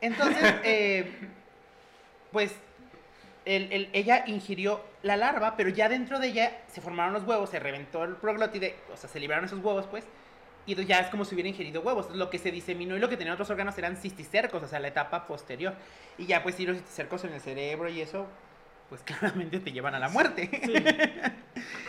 Entonces, 0.00 0.54
eh, 0.64 1.10
pues 2.32 2.54
el- 3.44 3.72
el- 3.72 3.88
ella 3.92 4.24
ingirió 4.26 4.84
la 5.02 5.16
larva, 5.16 5.56
pero 5.56 5.68
ya 5.70 5.88
dentro 5.88 6.18
de 6.18 6.28
ella 6.28 6.52
se 6.68 6.80
formaron 6.80 7.12
los 7.14 7.24
huevos, 7.24 7.50
se 7.50 7.60
reventó 7.60 8.04
el 8.04 8.16
proglótide, 8.16 8.74
o 8.92 8.96
sea, 8.96 9.08
se 9.08 9.20
liberaron 9.20 9.44
esos 9.46 9.60
huevos, 9.62 9.86
pues. 9.86 10.04
Y 10.66 10.82
ya 10.86 11.00
es 11.00 11.08
como 11.08 11.26
si 11.26 11.34
hubiera 11.34 11.48
ingerido 11.50 11.82
huevos. 11.82 12.10
Lo 12.14 12.30
que 12.30 12.38
se 12.38 12.50
diseminó 12.50 12.96
y 12.96 12.98
lo 12.98 13.10
que 13.10 13.18
tenían 13.18 13.34
otros 13.34 13.50
órganos 13.50 13.76
eran 13.76 13.98
cisticercos, 13.98 14.62
o 14.62 14.66
sea, 14.66 14.80
la 14.80 14.88
etapa 14.88 15.26
posterior. 15.26 15.74
Y 16.16 16.24
ya 16.24 16.42
pues 16.42 16.54
sí, 16.54 16.64
los 16.64 16.78
cisticercos 16.78 17.22
en 17.24 17.34
el 17.34 17.40
cerebro 17.42 17.90
y 17.90 18.00
eso, 18.00 18.26
pues 18.94 19.02
claramente 19.18 19.58
te 19.58 19.72
llevan 19.72 19.94
a 19.96 19.98
la 19.98 20.08
muerte. 20.08 20.48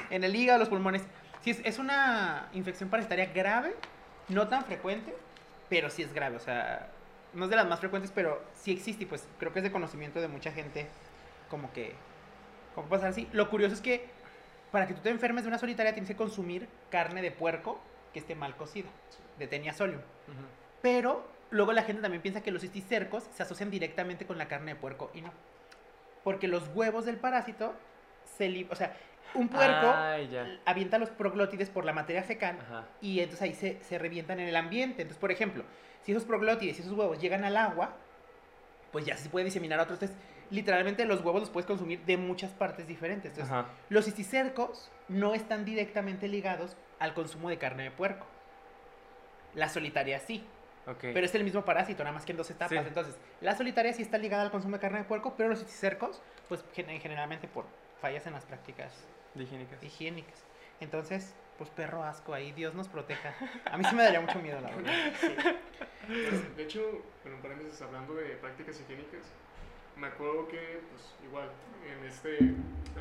en 0.09 0.23
el 0.23 0.35
hígado, 0.35 0.57
los 0.57 0.69
pulmones. 0.69 1.03
Sí, 1.41 1.51
es, 1.51 1.61
es 1.63 1.77
una 1.77 2.49
infección 2.53 2.89
parasitaria 2.89 3.27
grave, 3.27 3.75
no 4.29 4.47
tan 4.47 4.65
frecuente, 4.65 5.15
pero 5.69 5.91
sí 5.91 6.01
es 6.01 6.13
grave. 6.13 6.35
O 6.37 6.39
sea, 6.39 6.89
no 7.33 7.43
es 7.43 7.49
de 7.51 7.55
las 7.55 7.67
más 7.67 7.79
frecuentes, 7.79 8.11
pero 8.13 8.43
sí 8.55 8.71
existe 8.71 9.03
y 9.03 9.05
pues 9.05 9.27
creo 9.37 9.53
que 9.53 9.59
es 9.59 9.63
de 9.63 9.71
conocimiento 9.71 10.19
de 10.19 10.27
mucha 10.27 10.51
gente 10.51 10.87
como 11.49 11.71
que... 11.73 11.93
¿Cómo 12.73 12.89
pasar 12.89 13.09
así? 13.09 13.29
Lo 13.31 13.49
curioso 13.49 13.75
es 13.75 13.81
que 13.81 14.09
para 14.71 14.87
que 14.87 14.95
tú 14.95 15.01
te 15.01 15.09
enfermes 15.09 15.43
de 15.43 15.49
una 15.49 15.59
solitaria 15.59 15.93
tienes 15.93 16.09
que 16.09 16.15
consumir 16.15 16.67
carne 16.89 17.21
de 17.21 17.31
puerco 17.31 17.79
que 18.13 18.19
esté 18.19 18.33
mal 18.35 18.57
cocida, 18.57 18.89
de 19.37 19.47
tenia 19.47 19.73
solium. 19.73 19.99
Ujú. 19.99 20.45
Pero 20.81 21.25
luego 21.51 21.71
la 21.71 21.83
gente 21.83 22.01
también 22.01 22.21
piensa 22.21 22.41
que 22.41 22.51
los 22.51 22.63
cisticercos 22.63 23.29
se 23.33 23.43
asocian 23.43 23.69
directamente 23.69 24.25
con 24.25 24.37
la 24.37 24.47
carne 24.47 24.73
de 24.73 24.79
puerco 24.79 25.11
y 25.13 25.21
no. 25.21 25.31
Porque 26.25 26.49
los 26.49 26.67
huevos 26.75 27.05
del 27.05 27.15
parásito 27.17 27.73
se 28.37 28.49
li- 28.49 28.67
O 28.69 28.75
sea, 28.75 28.93
un 29.35 29.47
puerco 29.47 29.93
avienta 30.65 30.97
los 30.97 31.09
proglótides 31.11 31.69
por 31.69 31.85
la 31.85 31.93
materia 31.93 32.23
fecal 32.23 32.57
Ajá. 32.61 32.85
y 32.99 33.19
entonces 33.19 33.41
ahí 33.43 33.53
se, 33.53 33.81
se 33.83 33.97
revientan 33.97 34.39
en 34.41 34.49
el 34.49 34.55
ambiente. 34.57 35.03
Entonces, 35.03 35.19
por 35.21 35.31
ejemplo, 35.31 35.63
si 36.01 36.11
esos 36.11 36.25
proglótides 36.25 36.77
y 36.77 36.81
esos 36.81 36.91
huevos 36.93 37.19
llegan 37.21 37.45
al 37.45 37.55
agua, 37.55 37.95
pues 38.91 39.05
ya 39.05 39.15
se 39.17 39.29
puede 39.29 39.45
diseminar 39.45 39.79
a 39.79 39.83
otros. 39.83 40.01
Entonces, 40.01 40.17
literalmente 40.51 41.05
los 41.05 41.23
huevos 41.23 41.41
los 41.41 41.49
puedes 41.49 41.65
consumir 41.67 41.99
de 42.05 42.17
muchas 42.17 42.51
partes 42.53 42.87
diferentes. 42.87 43.31
Entonces, 43.31 43.51
Ajá. 43.53 43.69
los 43.89 44.05
cisticercos 44.05 44.91
no 45.07 45.33
están 45.35 45.63
directamente 45.65 46.27
ligados 46.27 46.75
al 46.99 47.13
consumo 47.13 47.49
de 47.49 47.57
carne 47.57 47.83
de 47.83 47.91
puerco. 47.91 48.25
La 49.53 49.69
solitaria 49.69 50.19
sí, 50.19 50.43
Ok. 50.87 50.99
pero 51.01 51.25
es 51.25 51.33
el 51.35 51.43
mismo 51.43 51.63
parásito, 51.65 52.03
nada 52.03 52.13
más 52.13 52.25
que 52.25 52.31
en 52.31 52.37
dos 52.37 52.49
etapas. 52.51 52.69
Sí. 52.69 52.87
Entonces, 52.87 53.15
la 53.41 53.55
solitaria 53.55 53.91
sí 53.93 54.01
está 54.01 54.17
ligada 54.17 54.43
al 54.43 54.51
consumo 54.51 54.75
de 54.75 54.81
carne 54.81 54.99
de 54.99 55.03
puerco, 55.05 55.33
pero 55.35 55.49
los 55.49 55.59
cisticercos, 55.59 56.21
pues 56.47 56.63
gen- 56.73 56.99
generalmente 57.01 57.47
por 57.47 57.65
fallas 58.01 58.25
en 58.27 58.33
las 58.33 58.45
prácticas 58.45 58.93
De 59.33 59.43
higiénicas. 59.43 59.81
higiénicas. 59.83 60.43
Entonces, 60.79 61.33
pues 61.57 61.69
perro 61.69 62.03
asco 62.03 62.33
ahí, 62.33 62.51
Dios 62.51 62.75
nos 62.75 62.87
proteja. 62.89 63.33
A 63.71 63.77
mí 63.77 63.83
sí 63.85 63.95
me 63.95 64.03
daría 64.03 64.19
mucho 64.21 64.39
miedo, 64.39 64.59
la 64.61 64.69
verdad. 64.75 64.93
Pues, 66.07 66.55
de 66.55 66.63
hecho, 66.63 66.81
bueno, 67.23 67.37
en 67.37 67.41
paréntesis, 67.41 67.81
hablando 67.81 68.13
de 68.13 68.35
prácticas 68.35 68.79
higiénicas, 68.79 69.25
me 69.95 70.05
acuerdo 70.05 70.47
que, 70.49 70.81
pues, 70.91 71.15
igual, 71.23 71.49
en 71.83 72.05
este 72.05 72.37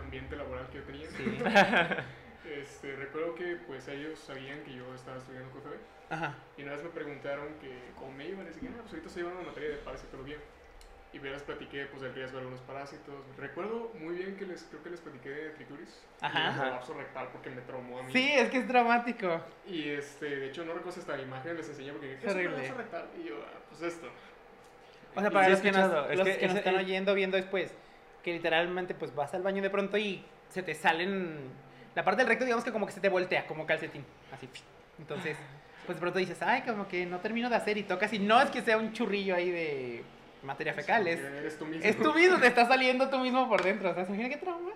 ambiente 0.01 0.35
laboral 0.37 0.67
que 0.71 0.79
yo 0.79 0.85
tenía, 0.85 1.11
Sí. 1.11 1.39
este, 2.47 2.97
recuerdo 2.97 3.35
que, 3.35 3.57
pues, 3.67 3.89
ellos 3.89 4.19
sabían 4.19 4.63
que 4.65 4.75
yo 4.75 4.95
estaba 4.95 5.19
estudiando 5.19 5.51
QFB, 5.51 6.13
Ajá. 6.13 6.35
y 6.57 6.63
una 6.63 6.73
vez 6.73 6.83
me 6.83 6.91
preguntaron 6.91 7.55
que 7.61 7.71
cómo 7.99 8.13
me 8.13 8.29
iba, 8.29 8.43
les 8.43 8.61
dije, 8.61 8.73
ah, 8.73 8.81
pues 8.81 8.93
ahorita 8.93 9.09
estoy 9.09 9.23
llevando 9.23 9.41
una 9.41 9.49
materia 9.51 9.71
de 9.71 9.77
parasitología. 9.77 10.37
Y 11.13 11.21
ya 11.21 11.31
les 11.31 11.43
platiqué, 11.43 11.87
pues, 11.87 12.03
del 12.03 12.13
riesgo 12.13 12.39
de 12.39 12.39
algunos 12.41 12.61
parásitos. 12.63 13.15
Recuerdo 13.39 13.93
muy 14.01 14.17
bien 14.17 14.37
que 14.37 14.47
les, 14.47 14.65
creo 14.65 14.83
que 14.83 14.91
les 14.91 15.01
platiqué 15.01 15.31
de 15.31 15.51
trituris. 15.51 16.03
Ajá. 16.21 16.53
Y 16.53 16.59
colapso 16.59 16.95
rectal 16.95 17.29
porque 17.31 17.51
me 17.51 17.61
traumó 17.61 18.01
a 18.01 18.03
mí. 18.03 18.13
Sí, 18.13 18.33
es 18.33 18.51
que 18.51 18.59
es 18.59 18.67
dramático. 18.67 19.41
Y 19.65 19.91
este, 19.91 20.27
de 20.27 20.47
hecho, 20.49 20.65
no 20.65 20.75
recuerdo 20.75 21.01
la 21.17 21.23
imagen 21.23 21.57
les 21.57 21.69
enseñé 21.69 21.93
porque 21.93 22.19
¿qué 22.19 22.27
es 22.27 22.35
un 22.35 22.45
colapso 22.45 22.75
rectal? 22.75 23.07
Y 23.17 23.29
yo, 23.29 23.37
ah, 23.47 23.61
pues 23.69 23.83
esto. 23.83 24.09
O 25.15 25.21
sea, 25.21 25.31
para 25.31 25.49
los 25.49 25.61
que 25.61 25.71
nos, 25.71 26.17
los 26.17 26.27
que 26.27 26.37
que 26.37 26.49
nos 26.49 26.57
están 26.57 26.75
oyendo, 26.75 27.15
viendo 27.15 27.37
después, 27.37 27.73
que 28.25 28.33
literalmente 28.33 28.95
pues 28.95 29.15
vas 29.15 29.33
al 29.35 29.43
baño 29.43 29.63
de 29.63 29.71
pronto 29.71 29.97
y 29.97 30.25
se 30.49 30.65
te 30.65 30.75
salen... 30.75 31.51
La 31.95 32.05
parte 32.05 32.23
del 32.23 32.29
recto 32.29 32.45
digamos 32.45 32.65
que 32.65 32.73
como 32.73 32.87
que 32.87 32.93
se 32.93 33.01
te 33.01 33.09
voltea, 33.09 33.47
como 33.47 33.67
calcetín, 33.67 34.05
así. 34.33 34.49
Entonces, 34.99 35.37
pues 35.87 35.97
de 35.97 36.01
pronto 36.01 36.19
dices, 36.19 36.41
ay, 36.43 36.63
como 36.63 36.89
que 36.89 37.07
no 37.07 37.21
termino 37.21 37.49
de 37.51 37.57
hacer 37.57 37.77
y 37.79 37.83
tocas 37.85 38.13
y 38.13 38.19
no 38.19 38.41
es 38.41 38.51
que 38.51 38.63
sea 38.63 38.79
un 38.79 38.93
churrillo 38.93 39.35
ahí 39.37 39.51
de 39.51 40.05
materia 40.43 40.73
fecal, 40.75 41.07
es, 41.07 41.21
Eres 41.21 41.59
tú 41.59 41.67
mismo. 41.67 41.85
es 41.85 41.97
tú 41.99 42.13
mismo, 42.15 42.39
te 42.39 42.47
está 42.47 42.67
saliendo 42.67 43.09
tú 43.11 43.19
mismo 43.19 43.49
por 43.49 43.63
dentro, 43.63 43.91
o 43.91 43.95
sea, 43.95 44.05
¿se 44.05 44.11
imagina 44.13 44.29
qué 44.29 44.37
trauma? 44.41 44.71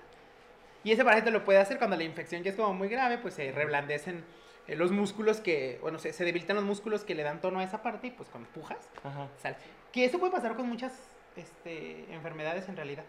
Y 0.84 0.92
ese 0.92 1.04
parásito 1.04 1.30
lo 1.30 1.44
puede 1.44 1.58
hacer 1.58 1.78
cuando 1.78 1.96
la 1.96 2.04
infección 2.04 2.42
ya 2.42 2.50
es 2.50 2.56
como 2.56 2.72
muy 2.72 2.88
grave, 2.88 3.18
pues 3.18 3.34
se 3.34 3.50
reblandecen 3.52 4.25
eh, 4.68 4.76
los 4.76 4.92
músculos 4.92 5.40
que, 5.40 5.78
bueno, 5.82 5.98
se, 5.98 6.12
se 6.12 6.25
debilitan 6.25 6.56
los 6.56 6.64
músculos 6.64 7.04
que 7.04 7.14
le 7.14 7.22
dan 7.25 7.40
tono 7.40 7.58
a 7.60 7.64
esa 7.64 7.82
parte 7.82 8.06
y 8.06 8.10
pues 8.12 8.28
con 8.28 8.44
pujas 8.46 8.78
Ajá. 9.02 9.28
sale. 9.42 9.56
Que 9.92 10.04
eso 10.04 10.18
puede 10.18 10.32
pasar 10.32 10.54
con 10.54 10.68
muchas 10.68 10.92
este, 11.37 12.04
enfermedades 12.12 12.68
en 12.68 12.76
realidad. 12.76 13.04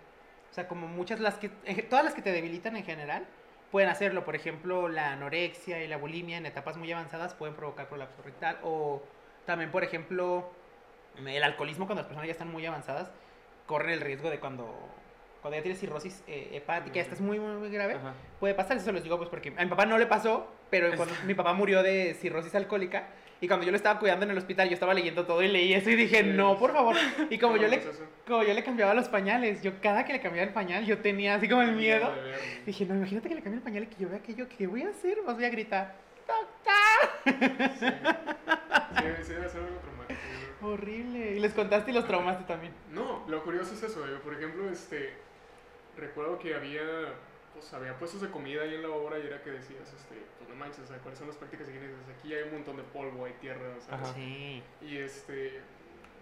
O 0.52 0.54
sea, 0.54 0.68
como 0.68 0.88
muchas, 0.88 1.20
las 1.20 1.36
que, 1.36 1.52
ge- 1.66 1.84
todas 1.84 2.04
las 2.04 2.14
que 2.14 2.22
te 2.22 2.32
debilitan 2.32 2.76
en 2.76 2.84
general, 2.84 3.26
pueden 3.72 3.90
hacerlo. 3.90 4.26
Por 4.26 4.36
ejemplo, 4.36 4.88
la 4.90 5.14
anorexia 5.14 5.84
y 5.84 5.88
la 5.88 5.98
bulimia 5.98 6.38
en 6.38 6.46
etapas 6.46 6.78
muy 6.78 6.92
avanzadas 6.92 7.34
pueden 7.34 7.56
provocar 7.56 7.88
prolapso 7.88 8.22
rectal. 8.22 8.58
O 8.64 9.02
también, 9.46 9.72
por 9.72 9.84
ejemplo, 9.84 10.50
el 11.18 11.44
alcoholismo 11.44 11.86
cuando 11.86 12.02
las 12.02 12.08
personas 12.08 12.28
ya 12.28 12.32
están 12.32 12.52
muy 12.52 12.66
avanzadas 12.66 13.12
corren 13.66 13.92
el 13.92 14.02
riesgo 14.02 14.30
de 14.30 14.40
cuando 14.40 14.68
cuando 15.42 15.56
ya 15.56 15.62
tienes 15.62 15.80
cirrosis 15.80 16.22
eh, 16.28 16.50
hepática, 16.52 17.00
esta 17.00 17.14
es 17.14 17.22
muy, 17.22 17.40
muy, 17.40 17.56
muy 17.56 17.70
grave, 17.70 17.94
Ajá. 17.94 18.14
puede 18.42 18.54
pasar, 18.56 18.76
eso 18.76 18.88
se 18.88 18.92
los 18.92 19.04
digo 19.04 19.18
pues 19.18 19.30
porque 19.30 19.54
a 19.56 19.64
mi 19.64 19.70
papá 19.70 19.86
no 19.86 19.98
le 19.98 20.06
pasó, 20.06 20.52
pero 20.70 20.94
cuando 20.98 21.16
mi 21.26 21.34
papá 21.34 21.54
murió 21.54 21.82
de 21.82 22.14
cirrosis 22.16 22.54
alcohólica 22.56 23.08
y 23.42 23.48
cuando 23.48 23.66
yo 23.66 23.72
lo 23.72 23.78
estaba 23.78 24.00
cuidando 24.00 24.26
en 24.26 24.32
el 24.32 24.38
hospital, 24.38 24.68
yo 24.68 24.74
estaba 24.74 24.94
leyendo 24.94 25.26
todo 25.26 25.42
y 25.42 25.48
leí 25.48 25.74
eso 25.74 25.90
y 25.90 25.96
dije, 25.96 26.24
Sí, 26.24 26.30
no, 26.34 26.58
por 26.58 26.74
favor. 26.74 26.96
Y 27.30 27.38
como 27.38 27.58
yo 27.58 27.68
le 27.68 27.82
como 28.28 28.44
yo 28.44 28.54
le 28.54 28.64
cambiaba 28.64 28.94
los 28.94 29.10
pañales, 29.10 29.62
yo 29.64 29.72
cada 29.82 30.06
que 30.06 30.14
le 30.14 30.22
cambiaba 30.22 30.48
el 30.48 30.54
pañal, 30.54 30.86
yo 30.86 31.00
tenía 31.00 31.36
así 31.36 31.48
como 31.50 31.62
el 31.62 31.74
miedo. 31.74 32.14
Dije, 32.66 32.86
no, 32.86 32.96
imagínate 32.96 33.30
que 33.30 33.36
le 33.36 33.42
cambie 33.42 33.58
el 33.58 33.64
pañal 33.64 33.84
y 33.84 33.88
que 33.88 34.04
yo 34.04 34.10
vea 34.10 34.20
aquello, 34.20 34.48
¿qué 34.58 34.68
voy 34.68 34.84
a 34.84 34.90
hacer? 34.90 35.22
Más 35.26 35.36
voy 35.36 35.46
a 35.46 35.50
gritar, 35.50 35.96
¡Doctor! 36.30 37.10
Sí, 39.00 39.24
sí, 39.24 39.34
debe 39.34 39.50
ser 39.50 39.62
algo 39.62 39.80
traumático. 39.80 40.20
Horrible. 40.62 41.36
Y 41.36 41.40
les 41.40 41.54
contaste 41.54 41.92
y 41.92 41.94
los 41.94 42.06
traumaste 42.06 42.44
también. 42.44 42.74
No, 42.92 43.24
lo 43.28 43.44
curioso 43.44 43.74
es 43.74 43.84
eso, 43.84 44.06
por 44.24 44.34
ejemplo, 44.34 44.70
este, 44.70 45.14
recuerdo 45.98 46.38
que 46.38 46.54
había, 46.56 46.82
pues 47.60 47.74
había 47.74 47.98
puestos 47.98 48.22
de 48.22 48.30
comida 48.30 48.64
ahí 48.64 48.76
en 48.76 48.82
la 48.82 48.90
obra 48.90 49.20
y 49.20 49.28
era 49.28 49.42
que 49.44 49.52
decías, 49.52 49.94
este, 49.94 50.16
pues 50.38 50.50
no 50.50 50.56
manches, 50.56 50.86
o 50.86 50.88
sea, 50.88 50.98
¿cuáles 51.00 51.20
son 51.20 51.28
las 51.28 51.38
prácticas 51.38 51.68
higiénicas? 51.68 51.98
Aquí 52.18 52.34
hay 52.34 52.44
un 52.44 52.54
montón 52.54 52.78
de 52.78 52.84
polvo, 52.84 53.26
hay 53.26 53.34
tierra. 53.34 53.76
Ajá. 53.90 54.14
Sí. 54.14 54.64
Y 54.82 54.98
este, 54.98 55.62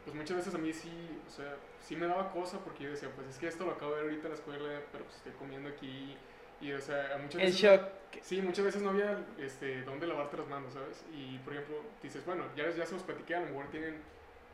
pues 0.03 0.15
muchas 0.15 0.37
veces 0.37 0.55
a 0.55 0.57
mí 0.57 0.73
sí, 0.73 0.91
o 1.27 1.29
sea, 1.29 1.55
sí 1.79 1.95
me 1.95 2.07
daba 2.07 2.31
cosa 2.31 2.59
porque 2.59 2.85
yo 2.85 2.89
decía, 2.89 3.09
pues 3.15 3.27
es 3.27 3.37
que 3.37 3.47
esto 3.47 3.65
lo 3.65 3.73
acabo 3.73 3.91
de 3.91 3.97
ver 3.97 4.05
ahorita 4.05 4.27
en 4.27 4.29
la 4.29 4.35
escuela, 4.35 4.81
pero 4.91 5.03
pues 5.05 5.17
estoy 5.17 5.33
comiendo 5.33 5.69
aquí. 5.69 6.17
Y 6.59 6.71
o 6.71 6.81
sea, 6.81 7.17
muchas 7.21 7.41
El 7.41 7.47
veces... 7.47 7.61
shock. 7.61 7.81
Sí, 8.21 8.41
muchas 8.41 8.65
veces 8.65 8.81
no 8.81 8.89
había 8.89 9.23
este, 9.37 9.83
dónde 9.83 10.07
lavarte 10.07 10.37
las 10.37 10.47
manos, 10.47 10.73
¿sabes? 10.73 11.05
Y 11.13 11.37
por 11.39 11.53
ejemplo, 11.53 11.81
dices, 12.01 12.25
bueno, 12.25 12.45
ya, 12.55 12.69
ya 12.69 12.85
se 12.85 12.93
los 12.93 13.03
platiqué, 13.03 13.35
a 13.35 13.41
lo 13.41 13.47
mejor 13.47 13.67
tienen 13.69 14.01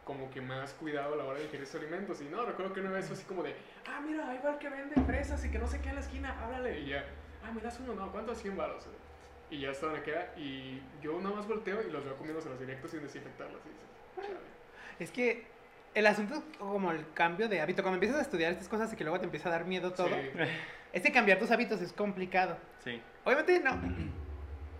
como 0.03 0.29
que 0.29 0.41
más 0.41 0.73
cuidado 0.73 1.13
a 1.13 1.17
la 1.17 1.23
hora 1.23 1.39
de 1.39 1.45
ingerir 1.45 1.65
sus 1.65 1.79
alimentos. 1.79 2.21
Y 2.21 2.25
no, 2.25 2.45
recuerdo 2.45 2.73
que 2.73 2.81
una 2.81 2.91
vez 2.91 3.05
fue 3.05 3.15
así 3.15 3.25
como 3.25 3.43
de, 3.43 3.55
ah, 3.87 4.01
mira, 4.05 4.29
ahí 4.29 4.39
va 4.43 4.51
el 4.51 4.57
que 4.57 4.69
vende 4.69 4.95
fresas 5.05 5.43
y 5.45 5.49
que 5.49 5.59
no 5.59 5.67
sé 5.67 5.79
qué 5.81 5.89
en 5.89 5.95
la 5.95 6.01
esquina, 6.01 6.37
háblale. 6.43 6.79
Y 6.79 6.87
ya, 6.89 7.05
ah, 7.43 7.51
me 7.51 7.61
das 7.61 7.79
uno, 7.79 7.93
no, 7.95 8.11
¿cuánto? 8.11 8.35
100 8.35 8.57
baros. 8.57 8.85
Y 9.49 9.59
ya 9.61 9.71
estaban 9.71 9.95
acá 9.97 10.31
y 10.35 10.81
yo 11.01 11.19
nada 11.21 11.35
más 11.35 11.47
volteo 11.47 11.81
y 11.87 11.91
los 11.91 12.03
veo 12.03 12.15
comiéndose 12.17 12.49
los 12.49 12.59
directos 12.59 12.91
sin 12.91 13.03
desinfectarlas. 13.03 13.61
Y 13.65 13.69
dices, 13.69 14.27
"Chale". 14.33 14.39
Es 14.99 15.11
que 15.11 15.45
el 15.93 16.07
asunto, 16.07 16.43
como 16.57 16.91
el 16.91 17.05
cambio 17.13 17.47
de 17.47 17.61
hábito, 17.61 17.83
cuando 17.83 17.95
empiezas 17.95 18.17
a 18.17 18.21
estudiar 18.23 18.51
estas 18.51 18.67
cosas 18.67 18.91
y 18.91 18.95
que 18.95 19.03
luego 19.03 19.19
te 19.19 19.25
empieza 19.25 19.49
a 19.49 19.51
dar 19.51 19.65
miedo 19.65 19.93
todo, 19.93 20.09
Sí. 20.09 20.29
es 20.91 21.01
que 21.03 21.11
cambiar 21.11 21.37
tus 21.39 21.51
hábitos 21.51 21.81
es 21.81 21.93
complicado. 21.93 22.57
Sí. 22.83 22.99
Obviamente 23.25 23.59
no. 23.59 23.79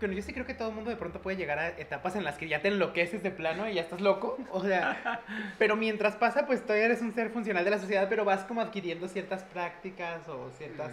Pero 0.04 0.12
yo 0.12 0.20
sí 0.20 0.34
creo 0.34 0.44
que 0.44 0.52
todo 0.52 0.68
el 0.68 0.74
mundo 0.74 0.90
de 0.90 0.96
pronto 0.96 1.22
puede 1.22 1.38
llegar 1.38 1.58
a 1.58 1.68
etapas 1.68 2.14
en 2.14 2.24
las 2.24 2.36
que 2.36 2.46
ya 2.46 2.60
te 2.60 2.68
enloqueces 2.68 3.22
de 3.22 3.30
plano 3.30 3.66
y 3.66 3.72
ya 3.72 3.80
estás 3.80 4.02
loco. 4.02 4.36
O 4.50 4.62
sea, 4.62 5.22
pero 5.58 5.76
mientras 5.76 6.14
pasa, 6.14 6.44
pues 6.44 6.60
todavía 6.60 6.84
eres 6.84 7.00
un 7.00 7.14
ser 7.14 7.30
funcional 7.30 7.64
de 7.64 7.70
la 7.70 7.78
sociedad, 7.78 8.06
pero 8.10 8.22
vas 8.22 8.44
como 8.44 8.60
adquiriendo 8.60 9.08
ciertas 9.08 9.44
prácticas 9.44 10.28
o 10.28 10.50
ciertas 10.58 10.92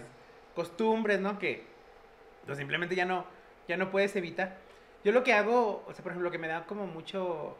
costumbres, 0.54 1.20
¿no? 1.20 1.38
Que 1.38 1.62
pues, 2.46 2.56
simplemente 2.56 2.96
ya 2.96 3.04
no, 3.04 3.26
ya 3.68 3.76
no 3.76 3.90
puedes 3.90 4.16
evitar. 4.16 4.56
Yo 5.04 5.12
lo 5.12 5.22
que 5.24 5.34
hago, 5.34 5.84
o 5.86 5.92
sea, 5.92 6.02
por 6.02 6.12
ejemplo, 6.12 6.30
lo 6.30 6.32
que 6.32 6.38
me 6.38 6.48
da 6.48 6.64
como 6.64 6.86
mucho 6.86 7.58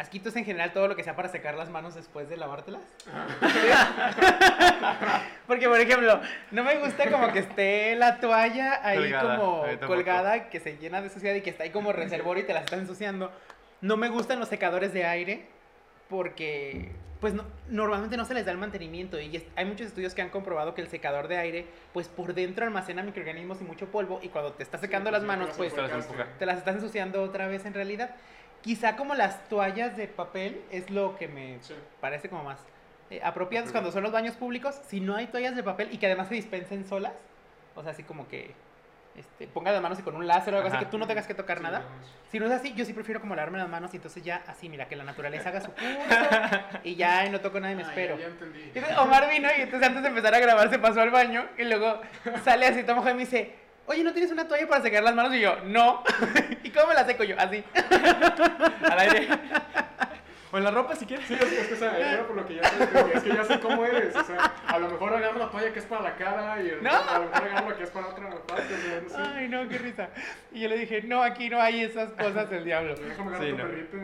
asquitos 0.00 0.34
en 0.36 0.44
general, 0.44 0.72
todo 0.72 0.88
lo 0.88 0.96
que 0.96 1.04
sea 1.04 1.14
para 1.14 1.28
secar 1.28 1.54
las 1.54 1.70
manos 1.70 1.94
después 1.94 2.28
de 2.28 2.36
lavártelas. 2.36 2.82
Porque, 5.46 5.68
por 5.68 5.80
ejemplo, 5.80 6.20
no 6.50 6.64
me 6.64 6.78
gusta 6.78 7.10
como 7.10 7.32
que 7.32 7.40
esté 7.40 7.94
la 7.96 8.18
toalla 8.18 8.80
ahí 8.86 8.98
Colgada, 8.98 9.36
como 9.36 9.64
colgada, 9.86 10.48
que 10.48 10.60
se 10.60 10.76
llena 10.78 11.02
de 11.02 11.10
suciedad 11.10 11.34
y 11.34 11.42
que 11.42 11.50
está 11.50 11.64
ahí 11.64 11.70
como 11.70 11.92
reservorio 11.92 12.42
y 12.42 12.46
te 12.46 12.54
la 12.54 12.60
está 12.60 12.76
ensuciando. 12.76 13.30
No 13.80 13.96
me 13.96 14.08
gustan 14.08 14.38
los 14.40 14.48
secadores 14.48 14.92
de 14.92 15.04
aire 15.04 15.46
porque, 16.08 16.92
pues, 17.20 17.34
no- 17.34 17.44
normalmente 17.68 18.16
no 18.16 18.24
se 18.24 18.34
les 18.34 18.46
da 18.46 18.52
el 18.52 18.58
mantenimiento 18.58 19.18
y 19.20 19.36
es- 19.36 19.44
hay 19.56 19.64
muchos 19.64 19.86
estudios 19.88 20.14
que 20.14 20.22
han 20.22 20.30
comprobado 20.30 20.74
que 20.74 20.82
el 20.82 20.88
secador 20.88 21.28
de 21.28 21.38
aire, 21.38 21.66
pues, 21.92 22.08
por 22.08 22.34
dentro 22.34 22.64
almacena 22.64 23.02
microorganismos 23.02 23.60
y 23.60 23.64
mucho 23.64 23.86
polvo 23.90 24.20
y 24.22 24.28
cuando 24.28 24.52
te 24.52 24.62
está 24.62 24.78
secando 24.78 25.10
Sí, 25.10 25.12
las 25.12 25.20
pues, 25.22 25.26
manos, 25.28 25.50
pues, 25.56 25.74
te 26.38 26.46
las 26.46 26.58
estás 26.58 26.76
ensuciando 26.76 27.22
otra 27.22 27.46
vez 27.48 27.64
en 27.66 27.74
realidad. 27.74 28.14
Quizá 28.62 28.96
como 28.96 29.14
las 29.14 29.48
toallas 29.48 29.96
de 29.96 30.06
papel 30.06 30.60
es 30.70 30.90
lo 30.90 31.16
que 31.16 31.28
me 31.28 31.58
Sí. 31.62 31.74
parece 32.00 32.28
como 32.28 32.44
más 32.44 32.58
eh, 33.10 33.20
apropiados 33.24 33.72
cuando 33.72 33.90
son 33.90 34.02
los 34.02 34.12
baños 34.12 34.36
públicos. 34.36 34.78
Si 34.88 35.00
no 35.00 35.16
hay 35.16 35.26
toallas 35.26 35.56
de 35.56 35.62
papel 35.62 35.88
y 35.92 35.98
que 35.98 36.06
además 36.06 36.28
se 36.28 36.34
dispensen 36.34 36.84
solas, 36.86 37.14
o 37.74 37.82
sea, 37.82 37.92
así 37.92 38.02
como 38.04 38.28
que 38.28 38.54
este, 39.16 39.48
ponga 39.48 39.72
las 39.72 39.82
manos 39.82 39.98
y 39.98 40.02
con 40.02 40.14
un 40.14 40.26
láser 40.28 40.54
o 40.54 40.58
algo 40.58 40.68
así 40.68 40.78
que 40.78 40.86
tú 40.86 40.96
no 40.96 41.06
tengas 41.08 41.26
que 41.26 41.34
tocar 41.34 41.58
Sí, 41.58 41.64
nada. 41.64 41.82
Si 42.30 42.38
no 42.38 42.46
es 42.46 42.52
así, 42.52 42.72
yo 42.74 42.84
sí 42.84 42.92
prefiero 42.92 43.20
como 43.20 43.34
lavarme 43.34 43.58
las 43.58 43.68
manos 43.68 43.92
y 43.92 43.96
entonces 43.96 44.22
ya 44.22 44.42
así, 44.46 44.68
mira, 44.68 44.86
que 44.86 44.94
la 44.94 45.02
naturaleza 45.04 45.48
haga 45.48 45.60
su 45.60 45.72
curso 45.72 46.60
y 46.84 46.94
ya 46.94 47.28
no 47.30 47.40
toco 47.40 47.58
nada 47.58 47.72
y 47.72 47.76
me 47.76 47.82
Ah, 47.82 47.88
espero. 47.88 48.14
Ya, 48.16 48.20
ya 48.22 48.28
entendí. 48.28 48.62
Entonces 48.72 48.96
Omar 48.98 49.28
vino 49.28 49.48
y 49.58 49.62
entonces 49.62 49.88
antes 49.88 50.02
de 50.02 50.08
empezar 50.10 50.34
a 50.34 50.38
grabar 50.38 50.70
se 50.70 50.78
pasó 50.78 51.00
al 51.00 51.10
baño 51.10 51.44
y 51.58 51.64
luego 51.64 52.00
sale 52.44 52.66
así, 52.66 52.84
toma 52.84 53.10
y 53.10 53.14
me 53.14 53.20
dice, 53.20 53.54
oye, 53.90 54.04
¿no 54.04 54.12
tienes 54.12 54.30
una 54.30 54.46
toalla 54.46 54.68
para 54.68 54.82
secar 54.82 55.02
las 55.02 55.14
manos? 55.14 55.34
Y 55.34 55.40
yo, 55.40 55.56
no. 55.66 56.02
¿Y 56.62 56.70
cómo 56.70 56.88
me 56.88 56.94
la 56.94 57.04
seco 57.04 57.24
yo? 57.24 57.34
Así. 57.38 57.62
Al 58.90 58.98
aire. 58.98 59.28
O 60.52 60.58
en 60.58 60.64
la 60.64 60.70
ropa 60.72 60.96
si 60.96 61.06
quieres. 61.06 61.26
Sí, 61.28 61.34
es 61.34 61.40
que, 61.44 61.60
es 61.60 61.68
que, 61.68 61.74
o 61.74 61.76
sea, 61.76 61.96
era 61.96 62.26
por 62.26 62.34
lo 62.36 62.44
que 62.44 62.56
ya 62.56 62.64
sé, 62.64 62.88
es 63.14 63.22
que 63.22 63.28
ya 63.28 63.44
sé 63.44 63.60
cómo 63.60 63.84
eres, 63.84 64.16
o 64.16 64.24
sea, 64.24 64.52
a 64.66 64.78
lo 64.80 64.88
mejor 64.90 65.14
agarro 65.14 65.38
la 65.38 65.48
toalla 65.48 65.72
que 65.72 65.78
es 65.78 65.84
para 65.84 66.02
la 66.02 66.16
cara 66.16 66.60
y 66.60 66.70
el- 66.70 66.82
No. 66.82 66.90
a 66.90 67.18
lo 67.20 67.26
mejor 67.26 67.44
agarro 67.48 67.70
la 67.70 67.76
que 67.76 67.84
es 67.84 67.90
para 67.90 68.06
otra 68.08 68.30
parte, 68.30 68.74
o 68.74 68.78
sea, 68.78 69.00
no 69.00 69.08
sé. 69.10 69.16
Ay, 69.38 69.48
no, 69.48 69.68
qué 69.68 69.78
risa. 69.78 70.08
Y 70.52 70.62
yo 70.62 70.68
le 70.68 70.76
dije, 70.78 71.02
no, 71.02 71.22
aquí 71.22 71.48
no 71.50 71.60
hay 71.62 71.82
esas 71.84 72.10
cosas 72.14 72.50
del 72.50 72.64
diablo. 72.64 72.96
Déjame 72.96 73.30
agarrar 73.36 73.46
Sí, 73.46 73.52
tu 73.52 73.56
no. 73.58 73.64
perrito. 73.64 73.96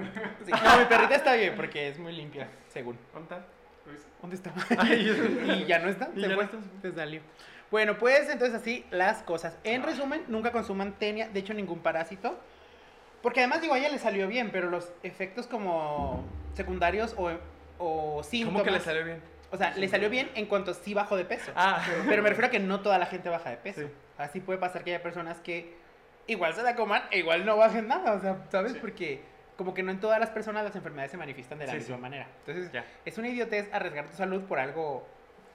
Sí, 0.44 0.52
no, 0.52 0.78
mi 0.78 0.84
perrita 0.84 1.14
está 1.16 1.34
bien 1.34 1.54
porque 1.56 1.88
es 1.88 1.98
muy 1.98 2.12
limpia, 2.12 2.46
según. 2.68 2.96
¿Dónde 3.12 3.34
está? 3.34 3.46
¿Dónde 4.22 4.36
está? 4.36 4.52
Y 4.94 5.64
ya 5.64 5.80
no 5.80 5.88
está, 5.88 6.10
Y 6.14 6.20
se 6.20 6.28
ya 6.28 6.34
fue, 6.36 6.48
se 6.80 6.92
salió. 6.92 7.22
Bueno, 7.70 7.98
pues 7.98 8.28
entonces 8.28 8.54
así 8.60 8.84
las 8.90 9.22
cosas. 9.22 9.56
En 9.64 9.82
resumen, 9.82 10.22
nunca 10.28 10.52
consuman 10.52 10.92
tenia, 10.92 11.28
de 11.28 11.40
hecho 11.40 11.52
ningún 11.54 11.80
parásito. 11.80 12.38
Porque 13.22 13.40
además 13.40 13.60
digo, 13.60 13.74
a 13.74 13.78
ella 13.78 13.88
le 13.88 13.98
salió 13.98 14.28
bien, 14.28 14.50
pero 14.52 14.70
los 14.70 14.92
efectos 15.02 15.46
como 15.46 16.24
secundarios 16.54 17.14
o, 17.18 17.30
o 17.78 18.22
síntomas... 18.22 18.62
¿Cómo 18.62 18.64
que 18.64 18.70
le 18.70 18.80
salió 18.80 19.04
bien? 19.04 19.20
O 19.50 19.56
sea, 19.56 19.74
le 19.76 19.88
salió 19.88 20.10
bien 20.10 20.30
en 20.34 20.46
cuanto 20.46 20.74
sí 20.74 20.94
bajó 20.94 21.16
de 21.16 21.24
peso. 21.24 21.50
Ah, 21.56 21.84
Pero 22.08 22.22
me 22.22 22.28
refiero 22.28 22.48
a 22.48 22.50
que 22.50 22.58
no 22.60 22.80
toda 22.80 22.98
la 22.98 23.06
gente 23.06 23.28
baja 23.28 23.50
de 23.50 23.56
peso. 23.56 23.80
Sí. 23.82 23.86
Así 24.18 24.40
puede 24.40 24.58
pasar 24.58 24.84
que 24.84 24.90
haya 24.94 25.02
personas 25.02 25.38
que 25.40 25.74
igual 26.26 26.54
se 26.54 26.62
la 26.62 26.74
coman 26.76 27.02
e 27.10 27.18
igual 27.18 27.44
no 27.46 27.56
bajen 27.56 27.88
nada, 27.88 28.12
o 28.14 28.20
sea, 28.20 28.44
¿sabes? 28.50 28.72
Sí. 28.72 28.78
Porque 28.80 29.22
como 29.56 29.72
que 29.74 29.82
no 29.82 29.90
en 29.90 30.00
todas 30.00 30.20
las 30.20 30.30
personas 30.30 30.64
las 30.64 30.74
enfermedades 30.76 31.10
se 31.10 31.16
manifiestan 31.16 31.58
de 31.58 31.66
la 31.66 31.72
Sí, 31.72 31.78
misma 31.78 31.96
manera. 31.96 32.26
Entonces, 32.46 32.70
ya. 32.72 32.84
es 33.04 33.18
una 33.18 33.28
idiotez 33.28 33.72
arriesgar 33.72 34.06
tu 34.06 34.16
salud 34.16 34.42
por 34.44 34.58
algo 34.58 35.06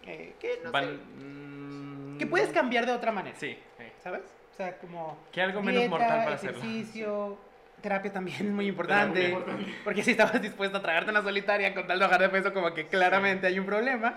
eh, 0.05 0.35
que 0.39 0.59
no 0.63 0.71
Van- 0.71 0.85
sé, 0.85 1.25
mm, 1.25 2.17
que 2.17 2.25
puedes 2.27 2.49
cambiar 2.49 2.85
de 2.85 2.91
otra 2.93 3.11
manera, 3.11 3.35
Sí. 3.37 3.57
sí. 3.77 3.83
¿sabes? 4.03 4.21
O 4.51 4.55
sea, 4.55 4.77
como 4.77 5.17
Que 5.31 5.41
algo 5.41 5.61
menos 5.61 5.81
dieta, 5.81 5.89
mortal 5.97 6.23
para 6.23 6.35
hacerlo. 6.35 6.57
ejercicio, 6.59 7.37
terapia 7.81 8.11
también 8.13 8.37
es 8.37 8.43
muy 8.43 8.53
Muy 8.53 8.67
importante. 8.67 9.29
importante. 9.29 9.65
Porque 9.83 10.03
si 10.03 10.11
estabas 10.11 10.41
dispuesto 10.41 10.77
a 10.77 10.81
tragarte 10.81 11.09
una 11.11 11.21
solitaria 11.21 11.73
con 11.73 11.87
tal 11.87 11.99
de 11.99 12.05
bajar 12.05 12.21
de 12.21 12.29
peso, 12.29 12.53
como 12.53 12.73
que 12.73 12.87
claramente 12.87 13.47
hay 13.47 13.57
un 13.59 13.65
problema. 13.65 14.15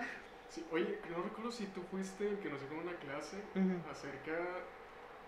Sí, 0.49 0.63
oye, 0.71 0.99
no 1.09 1.23
recuerdo 1.23 1.51
si 1.51 1.65
tú 1.67 1.81
fuiste 1.89 2.27
el 2.29 2.37
que 2.39 2.49
nos 2.49 2.59
dio 2.69 2.79
una 2.79 2.93
clase 2.97 3.37
Ujú. 3.55 3.89
acerca, 3.91 4.33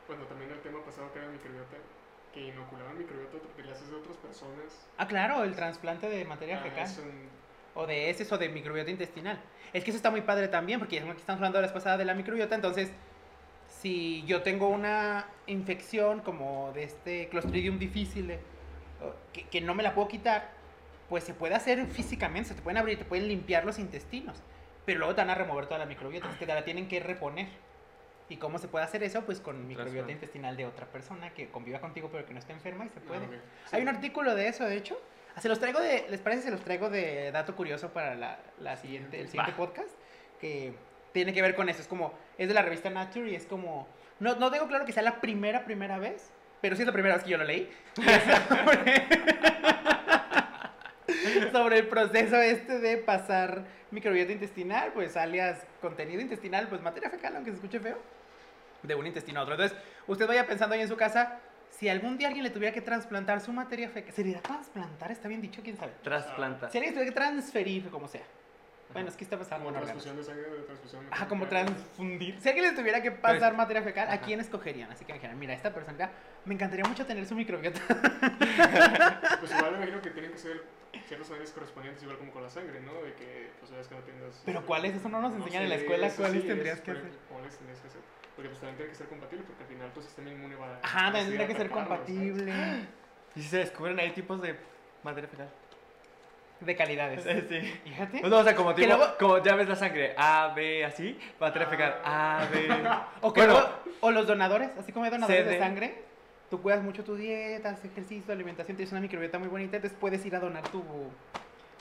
bueno, 0.08 0.24
también 0.26 0.52
el 0.52 0.60
tema 0.62 0.84
pasado 0.86 1.12
que 1.12 1.20
era 1.20 1.28
microbiota, 1.30 1.78
que 2.34 2.48
inoculaban 2.50 2.98
microbiota 2.98 3.38
de 3.58 3.64
clases 3.64 3.90
de 3.90 3.96
otras 3.96 4.18
personas. 4.18 4.88
Ah, 4.98 5.08
claro, 5.08 5.44
el 5.44 5.56
trasplante 5.56 6.08
de 6.08 6.24
materia 6.26 6.60
Ah, 6.60 6.64
fecal. 6.64 6.84
eso 6.84 7.02
en- 7.02 7.30
O 7.77 7.86
de 7.86 8.10
heces 8.10 8.31
o 8.31 8.38
de 8.38 8.50
microbiota 8.50 8.89
intestinal. 8.89 9.39
Es 9.72 9.84
que 9.84 9.91
eso 9.91 9.98
está 9.98 10.10
muy 10.10 10.22
padre 10.22 10.48
también, 10.48 10.79
porque 10.79 11.00
aquí 11.00 11.19
estamos 11.19 11.38
hablando 11.38 11.60
la 11.62 11.67
vez 11.67 11.72
pasada 11.72 11.98
de 11.98 12.05
la 12.05 12.15
microbiota, 12.15 12.55
entonces, 12.55 12.89
si 13.67 14.24
yo 14.25 14.41
tengo 14.41 14.67
una 14.67 15.27
infección 15.46 16.22
como 16.22 16.72
de 16.74 16.84
este 16.84 17.29
Clostridium 17.29 17.77
difficile, 17.77 18.39
que, 19.31 19.43
que 19.43 19.62
no 19.62 19.75
me 19.75 19.84
la 19.84 19.93
puedo 19.93 20.07
quitar, 20.07 20.50
pues 21.07 21.24
se 21.24 21.34
puede 21.34 21.53
hacer 21.53 21.86
físicamente, 21.86 22.50
se 22.50 22.55
te 22.55 22.62
pueden 22.62 22.77
abrir, 22.77 22.98
te 22.98 23.05
pueden 23.05 23.27
limpiar 23.27 23.63
los 23.63 23.77
intestinos, 23.77 24.41
pero 24.86 25.00
luego 25.00 25.13
te 25.13 25.22
van 25.22 25.29
a 25.29 25.36
remover 25.36 25.67
toda 25.67 25.77
la 25.77 25.86
microbiota, 25.86 26.29
te 26.29 26.46
la 26.48 26.65
tienen 26.65 26.88
que 26.88 27.00
reponer. 27.00 27.48
¿Y 28.29 28.38
cómo 28.38 28.57
se 28.57 28.67
puede 28.67 28.84
hacer 28.84 29.03
eso? 29.03 29.24
Pues 29.24 29.39
con 29.39 29.67
microbiota 29.67 30.12
intestinal 30.12 30.57
de 30.57 30.65
otra 30.65 30.86
persona 30.88 31.34
que 31.34 31.50
conviva 31.50 31.79
contigo 31.79 32.10
pero 32.12 32.25
que 32.25 32.34
no 32.34 32.39
esté 32.39 32.51
enferma 32.51 32.86
y 32.86 32.89
se 32.89 33.00
puede. 33.00 33.24
Ah, 33.24 33.29
ok. 33.67 33.74
Hay 33.74 33.81
un 33.84 33.88
artículo 33.88 34.36
de 34.36 34.50
eso, 34.50 34.65
de 34.65 34.75
hecho. 34.75 35.00
Ah, 35.38 35.41
Se 35.41 35.50
los 35.50 35.60
traigo 35.60 35.79
de, 35.79 36.08
¿les 36.10 36.20
parece? 36.20 36.41
Se 36.41 36.51
los 36.51 36.62
traigo 36.62 36.89
de 36.89 37.32
dato 37.32 37.56
curioso 37.56 37.89
para 37.89 38.15
la, 38.15 38.39
la 38.60 38.75
siguiente, 38.75 39.22
el 39.22 39.27
siguiente 39.27 39.51
Va. 39.51 39.58
podcast. 39.58 39.89
Que 40.41 40.74
tiene 41.12 41.32
que 41.32 41.44
ver 41.44 41.53
con 41.53 41.70
eso. 41.70 41.79
Es 41.79 41.88
como, 41.88 42.12
es 42.39 42.48
de 42.48 42.56
la 42.56 42.63
revista 42.63 42.89
Nature 42.89 43.29
y 43.29 43.36
es 43.36 43.46
como, 43.46 43.88
no, 44.20 44.36
no 44.36 44.50
tengo 44.50 44.67
claro 44.67 44.84
que 44.86 44.94
sea 44.94 45.03
la 45.03 45.22
primera, 45.22 45.63
primera 45.63 46.00
vez, 46.00 46.32
pero 46.60 46.75
sí 46.75 46.82
es 46.82 46.88
la 46.88 46.94
primera 46.94 47.15
vez 47.15 47.24
que 47.24 47.29
yo 47.29 47.38
lo 47.38 47.44
leí. 47.44 47.70
Sobre, 47.96 49.03
sobre 51.51 51.77
el 51.79 51.88
proceso 51.88 52.38
este 52.38 52.79
de 52.79 52.98
pasar 52.98 53.63
microbiota 53.91 54.32
intestinal, 54.32 54.91
pues 54.94 55.15
alias 55.15 55.60
contenido 55.82 56.20
intestinal, 56.20 56.67
pues 56.67 56.82
materia 56.82 57.12
fecal, 57.12 57.36
aunque 57.36 57.51
se 57.51 57.58
escuche 57.58 57.79
feo, 57.79 58.00
de 58.82 58.96
un 58.96 59.06
intestino 59.06 59.39
a 59.39 59.44
otro. 59.44 59.53
Entonces, 59.53 59.77
usted 60.08 60.27
vaya 60.27 60.48
pensando 60.48 60.74
ahí 60.75 60.82
en 60.82 60.88
su 60.88 60.98
casa, 60.98 61.39
si 61.77 61.88
algún 61.89 62.17
día 62.17 62.27
alguien 62.27 62.43
le 62.43 62.50
tuviera 62.50 62.74
que 62.74 62.81
trasplantar 62.81 63.39
su 63.39 63.53
materia 63.53 63.89
fecal, 63.89 64.12
¿sería 64.13 64.41
trasplantar? 64.41 65.12
¿Está 65.12 65.27
bien 65.27 65.41
dicho? 65.41 65.62
¿Quién 65.63 65.77
sabe? 65.77 65.91
Trasplanta. 66.03 66.69
Si 66.72 66.77
alguien 66.77 66.93
tuviera 66.96 67.12
que 67.12 67.15
transferir, 67.15 67.89
como 67.89 68.07
sea. 68.07 68.24
Bueno, 68.93 69.10
es 69.10 69.17
que 69.17 69.25
está 69.25 69.38
pasando 69.38 69.65
Como 69.65 69.77
transfusión 69.79 70.15
de 70.15 70.24
sangre, 70.24 70.43
transfusión 70.65 71.05
de 71.05 71.13
Ajá, 71.13 71.27
como 71.27 71.46
transfundir. 71.48 72.39
Si 72.41 72.48
alguien 72.48 72.65
les 72.67 72.75
tuviera 72.75 73.01
que 73.01 73.12
pasar 73.12 73.39
Pues- 73.51 73.57
materia 73.57 73.84
fecal, 73.84 74.07
¿a 74.07 74.13
Ajá. 74.13 74.22
quién 74.22 74.39
escogerían? 74.39 74.89
Así 74.91 75.03
que 75.05 75.12
me 75.12 75.19
dijeran, 75.19 75.38
mira, 75.38 75.53
esta 75.53 75.74
persona, 75.74 76.10
me 76.46 76.53
encantaría 76.55 76.86
mucho 76.86 77.05
tener 77.05 77.25
su 77.25 77.36
microbiota. 77.36 77.79
Pues 79.39 79.51
igual 79.51 79.72
me 79.74 79.77
imagino 79.77 80.01
que 80.01 80.10
tienen 80.10 80.31
que 80.31 80.38
ser 80.39 80.63
ciertos 81.07 81.29
análisis 81.29 81.53
correspondientes, 81.53 82.01
igual 82.01 82.17
como 82.17 82.31
con 82.31 82.41
la 82.43 82.50
sangre, 82.50 82.79
¿no? 82.79 82.93
De 83.03 83.13
que, 83.13 83.51
pues, 83.60 83.69
sabes 83.69 83.88
que 83.88 83.96
no 83.96 84.01
tengas... 84.01 84.41
Pero 84.46 84.65
¿cuáles? 84.65 84.96
Eso 84.96 85.10
no 85.10 85.22
nos 85.22 85.34
enseñan 85.36 85.63
en 85.63 85.69
la 85.69 85.75
sé, 85.75 85.81
escuela. 85.81 86.10
¿Cuáles 86.10 86.41
sí, 86.41 86.48
tendrías 86.48 86.77
es 86.77 86.84
que 86.84 86.91
hacer? 86.91 87.12
¿Cuáles 87.29 87.55
tendrías 87.57 87.81
que 87.81 87.88
hacer? 87.88 88.01
Porque 88.38 88.50
pues 88.50 88.60
también 88.62 88.77
tiene 88.77 88.91
que 88.91 88.96
ser 88.98 89.08
compatible, 89.08 89.44
porque 89.46 89.63
al 89.63 89.70
final 89.70 89.91
tu 89.91 90.01
sistema 90.01 90.29
inmune 90.29 90.56
va 90.56 90.67
a... 90.67 90.79
Ajá, 90.84 91.08
a 91.08 91.12
tendría 91.12 91.48
que 91.48 91.56
ser 91.56 91.70
compatible. 91.70 92.53
Y 93.36 93.41
si 93.41 93.50
se 93.50 93.58
descubren 93.58 94.00
ahí 94.00 94.12
tipos 94.12 94.41
de 94.41 94.56
materia 95.03 95.29
fecal. 95.29 95.50
De 96.60 96.75
calidades. 96.75 97.24
Sí. 97.24 97.79
Fíjate. 97.84 98.20
Pues 98.20 98.32
no, 98.32 98.38
o 98.39 98.44
sea, 98.44 98.56
como 98.56 98.74
Que 98.74 98.84
tipo, 98.84 98.96
luego- 98.98 99.15
como 99.20 99.44
ya 99.44 99.56
ves 99.56 99.70
la 99.70 99.75
sangre, 99.75 100.15
A, 100.17 100.53
B, 100.56 100.84
así, 100.86 101.20
materia 101.39 101.67
fecal, 101.67 102.00
A, 102.03 102.48
B. 102.51 102.67
O, 103.22 103.32
que 103.34 103.41
Bueno. 103.46 103.70
o 104.00 104.10
los 104.12 104.25
donadores, 104.25 104.72
así 104.79 104.91
como 104.91 105.06
hay 105.06 105.12
donadores 105.12 105.46
de 105.46 105.60
sangre, 105.60 106.01
tú 106.50 106.62
cuidas 106.62 106.82
mucho 106.82 107.03
tu 107.03 107.15
dieta, 107.15 107.70
haces 107.70 107.86
ejercicio, 107.91 108.34
alimentación, 108.34 108.75
tienes 108.75 108.91
una 108.91 109.01
microbiota 109.01 109.38
muy 109.38 109.50
bonita, 109.50 109.75
entonces 109.75 109.98
puedes 110.00 110.25
ir 110.25 110.36
a 110.36 110.39
donar 110.39 110.63
tu, 110.70 110.84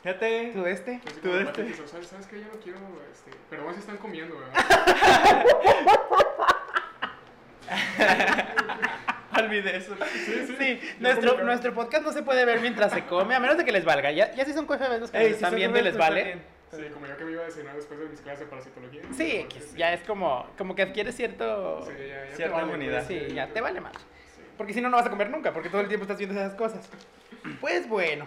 Fíjate. 0.03 0.53
tu 0.53 0.67
este. 0.67 1.01
Así 1.07 1.21
Tú 1.21 1.35
este. 1.37 1.73
¿Sabes, 1.87 2.07
¿Sabes 2.09 2.27
qué? 2.27 2.41
Yo 2.41 2.47
no 2.53 2.61
quiero, 2.61 2.79
este... 3.13 3.31
Perdón 3.49 3.73
si 3.73 3.81
están 3.81 3.97
comiendo, 3.97 4.37
¿verdad? 4.39 5.45
Olvidé 9.39 9.77
eso. 9.77 9.95
Sí, 10.59 10.81
Yo 10.81 11.01
nuestro, 11.01 11.37
que- 11.37 11.43
nuestro 11.45 11.75
podcast 11.75 12.05
no 12.05 12.13
se 12.13 12.23
puede 12.23 12.45
ver 12.45 12.61
mientras 12.61 12.93
se 12.93 13.05
come, 13.05 13.35
a 13.35 13.41
menos 13.41 13.57
de 13.59 13.65
que 13.65 13.73
les 13.73 13.85
valga. 13.85 14.11
Ya, 14.11 14.33
ya 14.35 14.45
si 14.45 14.53
son 14.53 14.67
QFB 14.67 14.99
los 15.01 15.11
que 15.11 15.19
Ey, 15.19 15.23
nos 15.25 15.29
si 15.31 15.35
están 15.35 15.51
son 15.51 15.57
viendo 15.57 15.79
y 15.79 15.83
les 15.83 15.97
vale. 15.97 16.25
bien. 16.25 16.43
Sí, 16.73 16.83
como 16.93 17.07
yo 17.07 17.17
que 17.17 17.25
me 17.25 17.33
iba 17.33 17.43
a 17.43 17.45
desayunar 17.47 17.77
después 17.77 18.01
de 18.01 18.07
mis 18.09 18.21
clases 18.21 18.41
de 18.41 18.47
parasitología. 18.47 19.03
Sí, 19.17 19.37
X, 19.37 19.75
ya 19.77 19.93
es 19.93 20.01
como, 20.03 20.47
como 20.59 20.75
que 20.75 20.83
adquiere 20.83 21.13
cierto... 21.13 21.85
Sí, 21.87 21.93
ya, 22.09 22.15
ya 22.25 22.27
te 22.31 22.37
Cierta 22.37 22.55
vale, 22.57 22.67
inmunidad. 22.67 23.07
pues, 23.07 23.23
Sí, 23.29 23.35
ya 23.35 23.47
te 23.49 23.61
vale 23.61 23.81
más. 23.81 23.93
Sí. 23.95 24.43
Porque 24.57 24.73
si 24.75 24.81
no, 24.81 24.89
no 24.91 24.97
vas 24.97 25.07
a 25.07 25.11
comer 25.11 25.31
nunca, 25.31 25.53
porque 25.53 25.69
todo 25.69 25.81
el 25.81 25.89
tiempo 25.89 26.03
estás 26.05 26.19
viendo 26.19 26.35
esas 26.39 26.55
cosas. 26.55 26.89
Pues 27.61 27.89
bueno, 27.89 28.27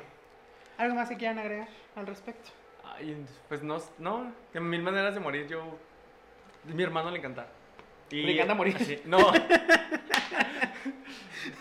¿algo 0.78 0.96
más 0.96 1.10
que 1.10 1.18
quieran 1.18 1.38
agregar 1.40 1.68
al 1.96 2.08
respecto? 2.08 2.50
Ay, 2.96 3.26
pues 3.50 3.62
no, 3.62 3.78
no, 3.98 4.32
de 4.54 4.60
mil 4.62 4.82
maneras 4.84 5.14
de 5.14 5.20
morir, 5.20 5.48
yo... 5.48 5.78
Mi 6.66 6.84
hermano 6.84 7.12
le 7.12 7.18
encanta. 7.20 7.48
Y- 8.12 8.24
¿Le 8.24 8.34
encanta 8.34 8.56
morir? 8.56 8.78
Sí, 8.80 9.00
no. 9.06 9.18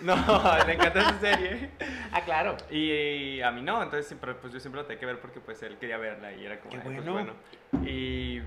no, 0.02 0.64
le 0.66 0.72
encanta 0.74 1.00
esa 1.00 1.20
serie. 1.20 1.70
Ah, 2.12 2.20
claro. 2.22 2.56
Y, 2.70 3.40
a 3.40 3.50
mí 3.50 3.62
no, 3.62 3.82
entonces 3.82 4.06
siempre, 4.06 4.34
pues 4.34 4.52
yo 4.52 4.60
siempre 4.60 4.80
lo 4.80 4.86
tenía 4.86 5.00
que 5.00 5.06
ver 5.06 5.20
porque 5.20 5.40
pues 5.40 5.62
él 5.62 5.76
quería 5.78 5.98
verla 5.98 6.32
y 6.32 6.44
era 6.44 6.58
como, 6.60 6.70
Qué 6.70 6.76
"Ay, 6.78 6.82
pues, 6.84 7.06
bueno". 7.08 7.32
bueno. 7.72 7.86
Y, 7.88 8.40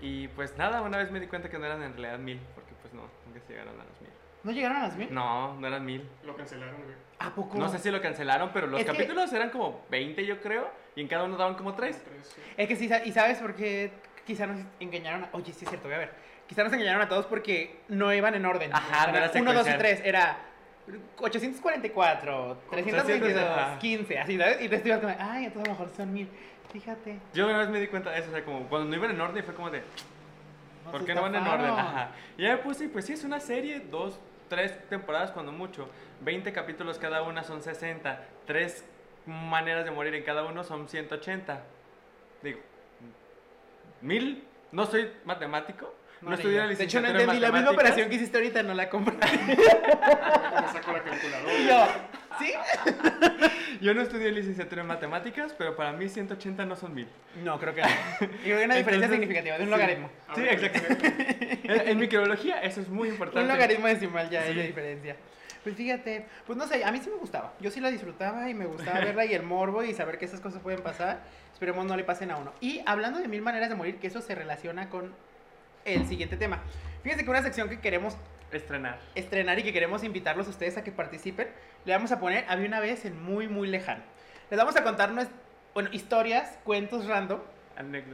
y 0.00 0.28
pues 0.28 0.56
nada, 0.56 0.82
una 0.82 0.98
vez 0.98 1.10
me 1.10 1.20
di 1.20 1.26
cuenta 1.26 1.48
que 1.50 1.58
no 1.58 1.66
eran 1.66 1.82
en 1.82 1.92
realidad 1.92 2.18
mil, 2.18 2.40
porque 2.54 2.72
pues 2.80 2.92
no, 2.94 3.02
nunca 3.26 3.40
se 3.46 3.52
llegaron 3.52 3.74
a 3.80 3.84
los 3.84 4.00
mil. 4.00 4.10
¿No 4.42 4.52
llegaron 4.52 4.76
a 4.78 4.82
las 4.88 4.96
mil? 4.96 5.12
No, 5.12 5.54
no 5.60 5.66
eran 5.66 5.84
mil. 5.84 6.08
Lo 6.24 6.34
cancelaron, 6.34 6.76
güey. 6.82 6.94
¿A 7.18 7.34
poco? 7.34 7.58
No 7.58 7.68
sé 7.68 7.78
si 7.78 7.90
lo 7.90 8.00
cancelaron, 8.00 8.50
pero 8.54 8.66
los 8.66 8.80
Es 8.80 8.86
que- 8.86 8.92
capítulos 8.92 9.30
eran 9.32 9.50
como 9.50 9.84
20 9.90 10.24
yo 10.24 10.40
creo, 10.40 10.70
y 10.96 11.02
en 11.02 11.08
cada 11.08 11.24
uno 11.24 11.36
daban 11.36 11.54
como 11.54 11.74
3. 11.74 12.02
Tres, 12.02 12.32
sí. 12.34 12.40
Es 12.56 12.68
que 12.68 12.76
sí, 12.76 12.88
y 13.04 13.12
sabes 13.12 13.38
por 13.38 13.54
qué 13.54 13.92
quizá 14.26 14.46
nos 14.46 14.60
engañaron 14.78 15.24
a... 15.24 15.28
Oye, 15.32 15.52
sí 15.52 15.64
es 15.64 15.68
cierto, 15.68 15.88
voy 15.88 15.96
a 15.96 15.98
ver. 15.98 16.29
Quizá 16.50 16.64
nos 16.64 16.72
engañaron 16.72 17.00
a 17.00 17.08
todos 17.08 17.26
porque 17.26 17.78
no 17.86 18.12
iban 18.12 18.34
en 18.34 18.44
orden. 18.44 18.74
Ajá, 18.74 19.06
no 19.12 19.18
era 19.18 19.30
1, 19.32 19.32
2 19.32 19.36
y 19.36 19.70
secuencial. 19.70 19.78
3, 19.78 20.02
era 20.04 20.36
844, 21.18 22.58
322, 22.70 23.34
300, 23.34 23.56
ajá. 23.56 23.78
15, 23.78 24.18
así, 24.18 24.36
¿sabes? 24.36 24.60
Y 24.60 24.68
te 24.68 24.82
ibas 24.84 24.98
como, 24.98 25.14
ay, 25.16 25.44
entonces 25.44 25.68
a 25.68 25.72
lo 25.72 25.78
mejor 25.78 25.96
son 25.96 26.12
mil. 26.12 26.28
Fíjate. 26.72 27.20
Yo 27.34 27.46
una 27.46 27.58
vez 27.58 27.68
me 27.68 27.78
di 27.78 27.86
cuenta 27.86 28.10
de 28.10 28.18
eso, 28.18 28.30
o 28.30 28.32
sea, 28.32 28.44
como 28.44 28.64
cuando 28.64 28.88
no 28.88 28.96
iban 28.96 29.12
en 29.12 29.20
orden 29.20 29.44
fue 29.44 29.54
como 29.54 29.70
de, 29.70 29.84
¿por 30.90 31.04
qué 31.04 31.14
no 31.14 31.22
van 31.22 31.36
en 31.36 31.46
orden? 31.46 31.70
Ajá. 31.70 32.10
Y 32.36 32.42
ya 32.42 32.56
me 32.56 32.56
puse, 32.56 32.88
pues 32.88 33.04
sí, 33.04 33.12
es 33.12 33.22
una 33.22 33.38
serie, 33.38 33.78
dos, 33.88 34.18
tres 34.48 34.76
temporadas 34.88 35.30
cuando 35.30 35.52
mucho, 35.52 35.88
20 36.22 36.52
capítulos 36.52 36.98
cada 36.98 37.22
una 37.22 37.44
son 37.44 37.62
60, 37.62 38.24
tres 38.48 38.84
maneras 39.24 39.84
de 39.84 39.92
morir 39.92 40.16
en 40.16 40.24
cada 40.24 40.42
uno 40.42 40.64
son 40.64 40.88
180. 40.88 41.62
Digo, 42.42 42.58
¿mil? 44.00 44.42
No 44.72 44.86
soy 44.86 45.12
matemático, 45.24 45.94
no, 46.22 46.34
estudié 46.34 46.58
la 46.58 46.66
De 46.68 46.84
hecho, 46.84 47.00
no 47.00 47.08
en 47.08 47.16
entendí 47.16 47.40
la 47.40 47.52
misma 47.52 47.70
operación 47.70 48.08
que 48.08 48.16
hiciste 48.16 48.36
ahorita, 48.38 48.62
no 48.62 48.74
la 48.74 48.88
compré. 48.88 49.16
Me 49.26 50.72
saco 50.72 50.92
la 50.92 51.02
calculadora. 51.02 51.52
Yo, 51.66 51.86
¿sí? 52.38 52.52
Yo 53.80 53.94
no 53.94 54.02
estudié 54.02 54.30
licenciatura 54.30 54.82
en 54.82 54.88
matemáticas, 54.88 55.54
pero 55.56 55.74
para 55.76 55.92
mí 55.92 56.08
180 56.08 56.66
no 56.66 56.76
son 56.76 56.94
mil. 56.94 57.08
No, 57.42 57.58
creo 57.58 57.74
que 57.74 57.82
no. 57.82 57.88
Y 57.88 58.26
creo 58.26 58.40
que 58.40 58.54
hay 58.54 58.64
una 58.64 58.74
diferencia 58.74 59.06
Entonces, 59.06 59.10
significativa 59.10 59.56
de 59.56 59.62
un 59.62 59.68
sí. 59.68 59.72
logaritmo. 59.72 60.10
A 60.28 60.34
Sí, 60.34 60.42
exacto. 60.42 60.80
En, 61.70 61.88
en 61.88 61.98
microbiología 61.98 62.60
eso 62.62 62.80
es 62.80 62.88
muy 62.88 63.08
importante. 63.08 63.40
Un 63.42 63.48
logaritmo 63.48 63.86
decimal 63.86 64.28
ya 64.28 64.40
es 64.44 64.48
Sí. 64.50 64.54
la 64.54 64.62
diferencia. 64.64 65.16
Pues 65.62 65.76
fíjate, 65.76 66.26
pues 66.46 66.58
no 66.58 66.66
sé, 66.66 66.82
a 66.84 66.90
mí 66.90 66.98
sí 67.02 67.10
me 67.10 67.16
gustaba. 67.16 67.52
Yo 67.60 67.70
sí 67.70 67.80
la 67.80 67.90
disfrutaba 67.90 68.48
y 68.48 68.54
me 68.54 68.64
gustaba 68.66 68.98
verla 69.00 69.24
y 69.26 69.34
el 69.34 69.42
morbo 69.42 69.84
y 69.84 69.94
saber 69.94 70.18
que 70.18 70.24
esas 70.24 70.40
cosas 70.40 70.60
pueden 70.62 70.80
pasar. 70.82 71.20
Esperemos 71.52 71.84
no 71.86 71.96
le 71.96 72.02
pasen 72.04 72.30
a 72.30 72.38
uno. 72.38 72.52
Y 72.60 72.82
hablando 72.86 73.20
de 73.20 73.28
mil 73.28 73.42
maneras 73.42 73.68
de 73.68 73.74
morir, 73.76 73.96
que 73.98 74.06
eso 74.08 74.20
se 74.20 74.34
relaciona 74.34 74.88
con 74.88 75.12
el 75.94 76.06
siguiente 76.06 76.36
tema. 76.36 76.62
Fíjense 77.02 77.24
que 77.24 77.30
una 77.30 77.42
sección 77.42 77.68
que 77.68 77.80
queremos 77.80 78.16
Estrenar. 78.52 78.98
estrenar 79.14 79.58
y 79.60 79.62
que 79.62 79.72
queremos 79.72 80.02
invitarlos 80.02 80.48
a 80.48 80.50
ustedes 80.50 80.76
a 80.76 80.82
que 80.82 80.90
participen, 80.90 81.48
le 81.84 81.92
vamos 81.92 82.10
a 82.10 82.18
poner 82.18 82.44
Había 82.48 82.66
una 82.66 82.80
vez 82.80 83.04
en 83.04 83.22
muy, 83.22 83.46
muy 83.46 83.68
lejano. 83.68 84.02
Les 84.50 84.58
vamos 84.58 84.74
a 84.74 84.82
contar 84.82 85.12
bueno, 85.72 85.88
historias, 85.92 86.58
cuentos 86.64 87.06
random 87.06 87.38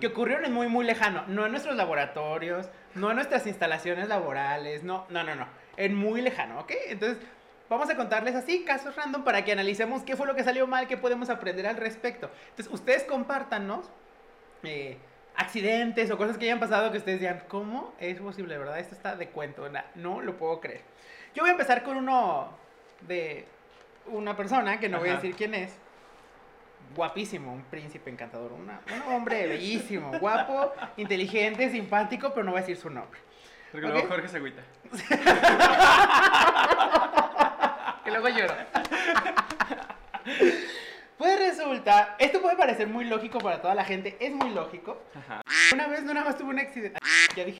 que 0.00 0.06
ocurrieron 0.06 0.44
en 0.44 0.52
muy, 0.52 0.68
muy 0.68 0.84
lejano. 0.84 1.24
No 1.26 1.44
en 1.44 1.50
nuestros 1.50 1.74
laboratorios, 1.76 2.68
no 2.94 3.10
en 3.10 3.16
nuestras 3.16 3.46
instalaciones 3.46 4.08
laborales, 4.08 4.84
no, 4.84 5.06
no, 5.08 5.24
no, 5.24 5.34
no. 5.34 5.48
En 5.76 5.94
muy 5.94 6.20
lejano, 6.20 6.60
¿ok? 6.60 6.72
Entonces, 6.88 7.18
vamos 7.68 7.90
a 7.90 7.96
contarles 7.96 8.34
así 8.34 8.64
casos 8.64 8.94
random 8.94 9.24
para 9.24 9.44
que 9.44 9.52
analicemos 9.52 10.02
qué 10.02 10.16
fue 10.16 10.26
lo 10.26 10.34
que 10.34 10.44
salió 10.44 10.66
mal, 10.66 10.86
qué 10.86 10.96
podemos 10.96 11.30
aprender 11.30 11.66
al 11.66 11.76
respecto. 11.76 12.30
Entonces, 12.50 12.72
ustedes 12.72 13.04
compártanos 13.04 13.90
eh, 14.62 14.98
accidentes 15.36 16.10
o 16.10 16.16
cosas 16.16 16.38
que 16.38 16.44
hayan 16.46 16.60
pasado 16.60 16.90
que 16.92 16.98
ustedes 16.98 17.20
digan, 17.20 17.42
¿cómo 17.48 17.94
es 17.98 18.18
posible, 18.20 18.56
verdad? 18.58 18.78
Esto 18.78 18.94
está 18.94 19.16
de 19.16 19.28
cuento, 19.28 19.68
na- 19.68 19.84
no 19.94 20.20
lo 20.22 20.36
puedo 20.36 20.60
creer. 20.60 20.82
Yo 21.34 21.42
voy 21.42 21.50
a 21.50 21.52
empezar 21.52 21.82
con 21.82 21.96
uno 21.96 22.48
de 23.02 23.46
una 24.06 24.36
persona 24.36 24.78
que 24.80 24.88
no 24.88 24.98
voy 24.98 25.10
a 25.10 25.16
decir 25.16 25.34
quién 25.36 25.54
es 25.54 25.76
guapísimo, 26.94 27.52
un 27.52 27.64
príncipe 27.64 28.10
encantador, 28.10 28.52
una- 28.52 28.80
un 28.94 29.12
hombre 29.12 29.46
bellísimo, 29.46 30.10
guapo, 30.20 30.72
inteligente, 30.96 31.70
simpático, 31.70 32.30
pero 32.30 32.44
no 32.44 32.52
voy 32.52 32.58
a 32.58 32.62
decir 32.62 32.76
su 32.76 32.88
nombre. 32.88 33.20
Porque 33.72 33.86
Ok. 33.86 33.92
luego 33.92 34.08
Jorge 34.08 34.28
se 34.28 34.36
agüita. 34.38 34.62
Que 38.04 38.10
luego 38.12 38.28
lloro. 38.28 38.54
Pues 41.26 41.40
resulta, 41.40 42.14
esto 42.20 42.40
puede 42.40 42.54
parecer 42.56 42.86
muy 42.86 43.04
lógico 43.04 43.38
para 43.40 43.60
toda 43.60 43.74
la 43.74 43.84
gente, 43.84 44.16
es 44.20 44.30
muy 44.30 44.50
lógico. 44.50 45.02
Ajá. 45.12 45.42
Una 45.72 45.88
vez 45.88 46.04
no 46.04 46.14
nada 46.14 46.26
más 46.26 46.38
tuve 46.38 46.50
un 46.50 46.60
accidente. 46.60 47.00
Ya 47.34 47.44
dije. 47.44 47.58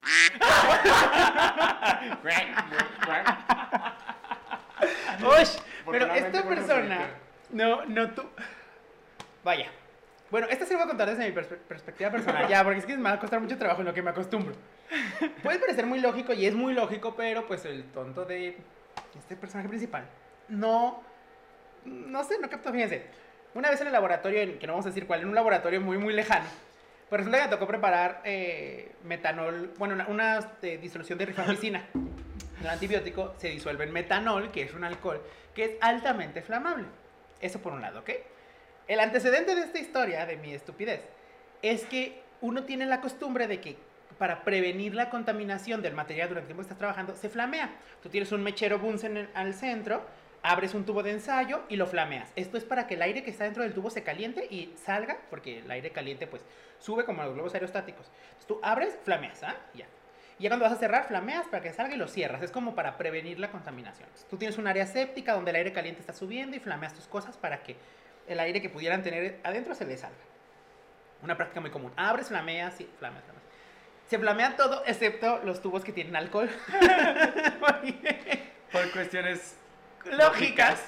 Pero 5.91 6.15
esta 6.15 6.43
persona. 6.49 7.11
No, 7.51 7.85
no 7.87 8.11
tú. 8.11 8.23
Vaya. 9.43 9.69
Bueno, 10.31 10.47
esta 10.49 10.65
sí 10.65 10.71
lo 10.73 10.79
voy 10.79 10.85
a 10.85 10.89
contar 10.89 11.09
desde 11.11 11.29
mi 11.29 11.35
perspe- 11.35 11.59
perspectiva 11.59 12.11
personal, 12.13 12.47
ya, 12.47 12.63
porque 12.63 12.79
es 12.79 12.87
que 12.87 12.97
me 12.97 13.03
va 13.03 13.13
a 13.17 13.19
costar 13.19 13.41
mucho 13.41 13.59
trabajo 13.59 13.81
en 13.81 13.89
lo 13.89 13.95
que 13.95 14.03
me 14.03 14.11
acostumbro. 14.11 14.55
Puede 15.43 15.59
parecer 15.59 15.87
muy 15.87 15.99
lógico 15.99 16.33
y 16.35 16.47
es 16.47 16.55
muy 16.55 16.73
lógico, 16.73 17.17
pero 17.17 17.49
pues 17.49 17.65
el 17.65 17.83
tonto 17.91 18.25
de 18.27 18.59
este 19.19 19.35
personaje 19.35 19.69
principal 19.69 20.09
no. 20.49 21.03
No 21.85 22.23
sé, 22.23 22.39
no 22.41 22.49
capto, 22.49 22.73
fíjense. 22.73 23.26
Una 23.57 23.71
vez 23.71 23.81
en 23.81 23.87
el 23.87 23.93
laboratorio, 23.95 24.59
que 24.59 24.67
no 24.67 24.75
vamos 24.75 24.85
a 24.85 24.91
decir 24.91 25.07
cuál, 25.07 25.21
en 25.23 25.29
un 25.29 25.35
laboratorio 25.35 25.81
muy, 25.81 25.97
muy 25.97 26.13
lejano, 26.13 26.45
pues 27.09 27.21
resulta 27.21 27.39
que 27.39 27.45
me 27.45 27.51
tocó 27.51 27.67
preparar 27.67 28.21
eh, 28.23 28.93
metanol, 29.05 29.73
bueno, 29.79 29.95
una, 29.95 30.07
una, 30.09 30.51
eh, 30.61 30.77
disolución 30.77 31.19
de 31.19 31.25
rifamicina. 31.25 31.87
El 32.61 32.69
antibiótico 32.69 33.33
se 33.39 33.49
disuelve 33.49 33.85
en 33.85 33.95
metanol, 33.95 34.51
que 34.51 34.61
es 34.61 34.75
un 34.75 34.85
alcohol 34.85 35.23
que 35.55 35.65
es 35.65 35.71
altamente 35.81 36.43
flamable. 36.43 36.85
Eso 37.41 37.59
por 37.63 37.73
un 37.73 37.81
lado, 37.81 38.01
¿ok? 38.01 38.11
El 38.89 39.01
antecedente 39.01 39.55
de 39.55 39.63
esta 39.63 39.79
historia, 39.79 40.27
de 40.27 40.37
mi 40.37 40.53
estupidez, 40.53 41.01
es 41.63 41.87
que 41.87 42.21
uno 42.43 42.65
tiene 42.65 42.85
la 42.85 43.01
costumbre 43.01 43.47
de 43.47 43.59
que 43.59 43.79
para 44.19 44.45
prevenir 44.45 44.95
la 44.95 45.09
contaminación 45.09 45.81
del 45.81 45.95
material 45.95 46.29
durante 46.29 46.45
el 46.45 46.49
tiempo 46.49 46.61
que 46.61 46.67
estás 46.67 46.79
trabajando, 46.79 47.17
se 47.17 47.31
flamea. 47.31 47.71
Tú 48.03 48.11
tienes 48.11 48.31
un 48.33 48.43
mechero 48.43 48.79
Bunsen 48.79 49.17
en- 49.17 49.31
al 49.33 49.55
centro, 49.55 50.03
abres 50.47 50.75
un 50.75 50.87
tubo 50.87 51.03
de 51.03 51.11
ensayo 51.11 51.63
y 51.69 51.75
lo 51.75 51.89
flameas. 51.89 52.33
Esto 52.37 52.57
es 52.57 52.65
para 52.65 52.87
que 52.87 52.95
el 52.95 53.03
aire 53.03 53.25
que 53.25 53.31
está 53.31 53.45
dentro 53.45 53.65
del 53.65 53.75
tubo 53.75 53.91
se 53.91 54.05
caliente 54.05 54.47
y 54.49 54.73
salga, 54.77 55.19
porque 55.29 55.59
el 55.59 55.69
aire 55.69 55.91
caliente 55.91 56.29
pues 56.29 56.45
sube 56.79 57.05
como 57.05 57.25
los 57.25 57.35
globos 57.35 57.53
aerostáticos. 57.55 58.07
Entonces 58.27 58.47
tú 58.47 58.61
abres, 58.63 58.97
flameas, 59.03 59.43
¿ah? 59.43 59.57
Ya. 59.75 59.87
Y 60.39 60.45
ya 60.45 60.51
cuando 60.51 60.65
vas 60.65 60.75
a 60.75 60.77
cerrar, 60.77 61.09
flameas 61.09 61.49
para 61.49 61.65
que 61.65 61.73
salga 61.73 61.95
y 61.95 61.99
lo 61.99 62.07
cierras. 62.07 62.43
Es 62.43 62.53
como 62.53 62.77
para 62.77 62.97
prevenir 62.97 63.41
la 63.41 63.51
contaminación. 63.51 64.09
Tú 64.31 64.37
tienes 64.37 64.57
un 64.57 64.69
área 64.69 64.87
séptica 64.87 65.33
donde 65.33 65.51
el 65.51 65.57
aire 65.57 65.73
caliente 65.73 66.01
está 66.01 66.13
subiendo 66.13 66.57
y 66.57 66.61
flameas 66.61 66.95
tus 66.95 67.09
cosas 67.09 67.37
para 67.37 67.65
que 67.65 67.75
el 68.29 68.39
aire 68.39 68.63
que 68.63 68.69
pudieran 68.69 69.03
tener 69.03 69.41
adentro 69.43 69.75
se 69.75 69.85
les 69.85 70.01
salga. 70.01 70.17
Una 71.23 71.37
práctica 71.37 71.61
muy 71.61 71.71
común. 71.71 71.93
Abres, 71.97 72.29
flameas 72.29 72.81
y 72.81 72.85
flameas, 73.01 73.25
flameas. 73.25 73.45
Se 74.07 74.17
flamea 74.17 74.55
todo 74.55 74.85
excepto 74.87 75.41
los 75.43 75.61
tubos 75.61 75.83
que 75.83 75.91
tienen 75.91 76.15
alcohol. 76.15 76.49
Por 78.71 78.93
cuestiones 78.93 79.57
lógicas. 80.07 80.83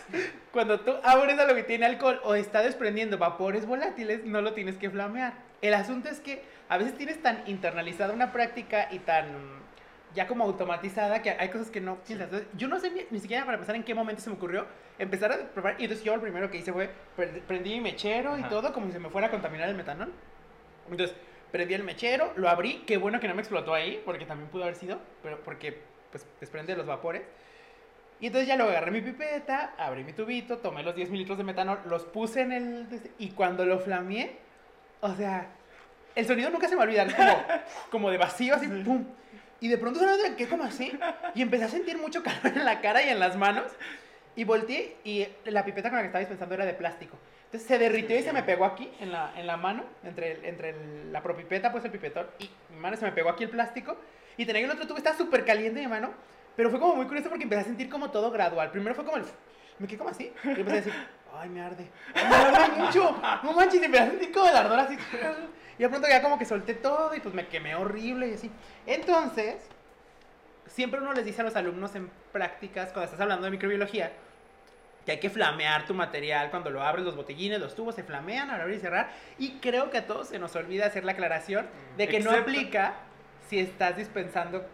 Cuando 0.53 0.81
tú 0.81 0.93
abres 1.03 1.39
algo 1.39 1.55
que 1.55 1.63
tiene 1.63 1.87
alcohol 1.87 2.21
o 2.25 2.35
está 2.35 2.63
desprendiendo 2.63 3.19
vapores 3.19 3.67
volátiles, 3.67 4.25
no 4.25 4.41
lo 4.41 4.53
tienes 4.55 4.77
que 4.77 4.91
flamear. 4.91 5.35
El 5.63 5.75
asunto 5.75 6.09
es 6.09 6.21
que 6.21 6.43
a 6.69 6.79
veces 6.79 6.95
tienes 6.97 7.21
tan 7.23 7.43
internalizada 7.47 8.13
una 8.15 8.33
práctica 8.33 8.89
y 8.91 8.99
tan 9.01 9.59
ya 10.15 10.27
como 10.27 10.45
automatizada 10.45 11.21
que 11.21 11.31
hay 11.31 11.49
cosas 11.51 11.71
que 11.71 11.81
no 11.81 11.97
piensas. 11.97 12.27
Entonces, 12.29 12.49
yo 12.57 12.67
no 12.69 12.81
sé 12.81 12.91
ni, 12.91 13.03
ni 13.11 13.21
siquiera 13.21 13.45
para 13.45 13.59
pensar 13.59 13.77
en 13.77 13.85
qué 13.85 13.95
momento 13.95 14.23
se 14.23 14.31
me 14.31 14.37
ocurrió 14.37 14.67
empezar 14.99 15.31
a 15.33 15.37
probar. 15.51 15.77
Y 15.79 15.85
entonces 15.85 16.05
yo 16.05 16.17
lo 16.17 16.23
primero 16.23 16.51
que 16.51 16.57
hice 16.59 16.73
fue 16.73 16.91
pre- 17.15 17.43
prendí 17.47 17.75
mi 17.75 17.81
mechero 17.81 18.37
y 18.39 18.41
Ajá. 18.41 18.49
todo 18.49 18.73
como 18.73 18.87
si 18.87 18.93
se 18.93 18.99
me 19.01 19.11
fuera 19.11 19.27
a 19.27 19.31
contaminar 19.31 19.69
el 19.69 19.75
metanol. 19.75 20.13
Entonces 20.91 21.15
prendí 21.53 21.75
el 21.75 21.85
mechero, 21.85 22.33
lo 22.37 22.49
abrí. 22.49 22.85
Qué 22.87 22.97
bueno 22.97 23.21
que 23.21 23.29
no 23.29 23.35
me 23.35 23.43
explotó 23.43 23.75
ahí 23.75 24.01
porque 24.05 24.25
también 24.25 24.49
pudo 24.51 24.63
haber 24.63 24.77
sido, 24.77 24.99
pero 25.23 25.41
porque 25.43 25.79
pues 26.11 26.27
desprende 26.41 26.75
los 26.75 26.87
vapores. 26.87 27.23
Y 28.21 28.27
entonces 28.27 28.49
ya 28.49 28.57
luego 28.57 28.71
agarré 28.73 28.91
mi 28.91 29.01
pipeta, 29.01 29.75
abrí 29.79 30.03
mi 30.03 30.13
tubito, 30.13 30.59
tomé 30.59 30.83
los 30.83 30.95
10 30.95 31.09
mililitros 31.11 31.39
de 31.39 31.45
metanol, 31.45 31.79
los 31.87 32.05
puse 32.05 32.41
en 32.41 32.53
el... 32.53 32.87
Y 33.19 33.31
cuando 33.31 33.65
lo 33.65 33.79
flameé, 33.79 34.37
o 35.01 35.15
sea, 35.15 35.47
el 36.17 36.27
sonido 36.27 36.51
nunca 36.51 36.67
se 36.67 36.73
me 36.75 36.79
va 36.79 36.83
a 36.83 36.87
olvidar, 36.87 37.07
es 37.07 37.15
como, 37.15 37.43
como 37.91 38.11
de 38.11 38.19
vacío, 38.19 38.55
así, 38.57 38.67
pum. 38.67 39.05
Y 39.61 39.69
de 39.69 39.79
pronto 39.79 40.01
sonaba 40.01 40.19
que 40.37 40.49
como 40.49 40.65
así, 40.65 40.93
y 41.35 41.43
empecé 41.43 41.65
a 41.65 41.69
sentir 41.69 41.97
mucho 41.99 42.23
calor 42.23 42.47
en 42.57 42.65
la 42.65 42.81
cara 42.81 43.03
y 43.03 43.09
en 43.09 43.21
las 43.21 43.37
manos. 43.37 43.71
Y 44.37 44.45
volteé 44.45 44.97
y 45.05 45.27
la 45.47 45.65
pipeta 45.65 45.89
con 45.89 45.97
la 45.97 46.03
que 46.03 46.07
estaba 46.07 46.21
dispensando 46.21 46.55
era 46.55 46.65
de 46.65 46.75
plástico. 46.75 47.17
Entonces 47.47 47.67
se 47.67 47.79
derritió 47.79 48.17
y 48.19 48.23
se 48.23 48.33
me 48.33 48.43
pegó 48.43 48.65
aquí, 48.65 48.89
en 49.01 49.11
la, 49.13 49.33
en 49.37 49.47
la 49.47 49.57
mano, 49.57 49.85
entre, 50.05 50.33
el- 50.33 50.45
entre 50.45 50.71
el- 50.71 51.13
la 51.13 51.23
propipeta, 51.23 51.73
pues 51.73 51.85
el 51.85 51.91
pipetón, 51.93 52.27
y 52.39 52.49
mi 52.73 52.77
mano 52.81 52.97
se 52.97 53.05
me 53.05 53.13
pegó 53.13 53.31
aquí 53.31 53.45
el 53.45 53.51
plástico. 53.51 53.97
Y 54.37 54.45
tenía 54.47 54.61
que 54.63 54.67
el 54.67 54.71
otro 54.73 54.87
tubo, 54.87 54.99
estaba 54.99 55.17
súper 55.17 55.45
caliente 55.45 55.81
mi 55.81 55.87
mano. 55.89 56.11
Pero 56.59 56.71
fue 56.71 56.81
como 56.81 56.97
muy 56.97 57.07
curioso 57.07 57.29
porque 57.29 57.44
empecé 57.44 57.61
a 57.61 57.64
sentir 57.66 57.88
como 57.88 58.11
todo 58.11 58.33
gradual. 58.33 58.73
Primero 58.73 58.92
fue 58.92 59.05
como 59.05 59.16
el... 59.16 59.23
Me 59.79 59.87
quedé 59.87 59.97
como 59.97 60.11
así. 60.11 60.33
Y 60.42 60.49
empecé 60.49 60.71
a 60.71 60.75
decir, 60.75 60.92
ay, 61.33 61.49
me 61.51 61.61
arde. 61.61 61.88
Ay, 62.12 62.25
me 62.29 62.35
arde 62.35 62.83
mucho. 62.83 63.16
No 63.44 63.53
manches, 63.53 63.81
y 63.81 63.85
empecé 63.85 64.03
a 64.03 64.11
sentir 64.11 64.33
como 64.33 64.49
el 64.49 64.57
ardor 64.57 64.81
así. 64.81 64.99
Y 65.79 65.83
de 65.85 65.88
pronto 65.88 66.09
ya 66.09 66.21
como 66.21 66.37
que 66.37 66.44
solté 66.44 66.75
todo 66.75 67.14
y 67.14 67.21
pues 67.21 67.33
me 67.33 67.47
quemé 67.47 67.77
horrible 67.77 68.27
y 68.27 68.35
así. 68.35 68.51
Entonces, 68.87 69.68
siempre 70.66 71.01
uno 71.01 71.12
les 71.12 71.25
dice 71.25 71.42
a 71.42 71.44
los 71.44 71.55
alumnos 71.55 71.94
en 71.94 72.11
prácticas, 72.33 72.87
cuando 72.88 73.05
estás 73.05 73.21
hablando 73.21 73.44
de 73.44 73.53
microbiología, 73.53 74.11
que 75.07 75.12
hay 75.12 75.21
que 75.21 75.31
flamear 75.31 75.87
tu 75.87 75.94
material 75.94 76.51
cuando 76.51 76.71
lo 76.71 76.83
abres, 76.83 77.05
los 77.05 77.14
botellines, 77.14 77.61
los 77.61 77.77
tubos 77.77 77.94
se 77.94 78.03
flamean 78.03 78.51
al 78.51 78.62
abrir 78.62 78.79
y 78.79 78.81
cerrar. 78.81 79.11
Y 79.38 79.61
creo 79.61 79.90
que 79.90 79.99
a 79.99 80.09
todos 80.09 80.31
se 80.31 80.40
nos 80.40 80.57
olvida 80.57 80.87
hacer 80.87 81.05
la 81.05 81.12
aclaración 81.12 81.68
de 81.97 82.09
que 82.09 82.18
no 82.18 82.33
aplica 82.33 82.94
si 83.49 83.61
estás 83.61 83.97
dispensando 83.97 84.66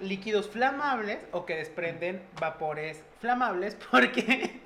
líquidos 0.00 0.48
flamables 0.48 1.18
o 1.32 1.46
que 1.46 1.56
desprenden 1.56 2.22
vapores 2.40 3.02
flamables 3.20 3.76
porque 3.90 4.60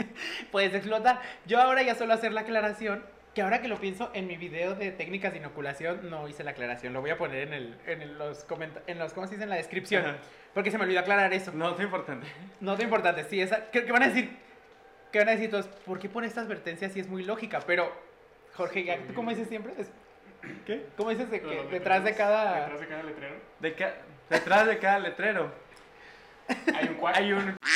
puedes 0.50 0.74
explotar. 0.74 1.20
Yo 1.46 1.60
ahora 1.60 1.82
ya 1.82 1.94
suelo 1.94 2.14
hacer 2.14 2.32
la 2.32 2.40
aclaración 2.42 3.04
que 3.34 3.42
ahora 3.42 3.60
que 3.60 3.68
lo 3.68 3.78
pienso 3.78 4.10
en 4.14 4.26
mi 4.26 4.36
video 4.36 4.74
de 4.74 4.90
técnicas 4.90 5.32
de 5.32 5.38
inoculación 5.38 6.10
no 6.10 6.26
hice 6.28 6.42
la 6.42 6.52
aclaración, 6.52 6.92
lo 6.92 7.00
voy 7.02 7.10
a 7.10 7.18
poner 7.18 7.46
en 7.48 7.52
el 7.54 7.76
en 7.86 8.18
los 8.18 8.44
comenta- 8.44 8.82
en 8.88 8.98
los 8.98 9.12
¿cómo 9.12 9.26
se 9.26 9.34
dice? 9.34 9.44
en 9.44 9.50
la 9.50 9.56
descripción, 9.56 10.04
Ajá. 10.04 10.16
porque 10.54 10.70
se 10.72 10.78
me 10.78 10.84
olvidó 10.84 11.00
aclarar 11.00 11.32
eso. 11.32 11.52
No, 11.52 11.72
es 11.74 11.80
importante. 11.80 12.26
No 12.60 12.74
es 12.74 12.80
importante, 12.80 13.22
sí, 13.24 13.40
esa, 13.40 13.70
¿qué, 13.70 13.84
qué 13.84 13.92
van 13.92 14.02
a 14.02 14.08
decir? 14.08 14.30
¿Qué 15.12 15.18
van 15.20 15.28
a 15.28 15.32
decir 15.32 15.50
todos? 15.50 15.66
¿Por 15.68 15.98
qué 16.00 16.08
pone 16.08 16.26
esta 16.26 16.40
advertencia 16.40 16.88
si 16.88 16.98
es 17.00 17.06
muy 17.08 17.22
lógica? 17.22 17.60
Pero, 17.66 17.92
Jorge, 18.54 18.82
ya- 18.84 18.98
¿tú 19.06 19.14
cómo 19.14 19.30
dices 19.30 19.46
siempre? 19.48 19.72
Es- 19.78 19.90
¿Qué? 20.66 20.86
¿Cómo 20.96 21.10
dices 21.10 21.30
de 21.30 21.40
que 21.40 21.64
detrás 21.70 22.04
de 22.04 22.14
cada... 22.14 22.60
Detrás 22.60 22.80
de 22.80 22.86
cada 22.88 23.02
letrero 23.02 23.34
De 23.60 23.74
ca- 23.74 23.94
detrás 24.30 24.66
de 24.66 24.78
cada 24.78 24.98
letrero 24.98 25.52
hay 26.74 26.88
un 26.88 26.94
cual. 26.94 27.14
hay 27.14 27.32
un... 27.32 27.56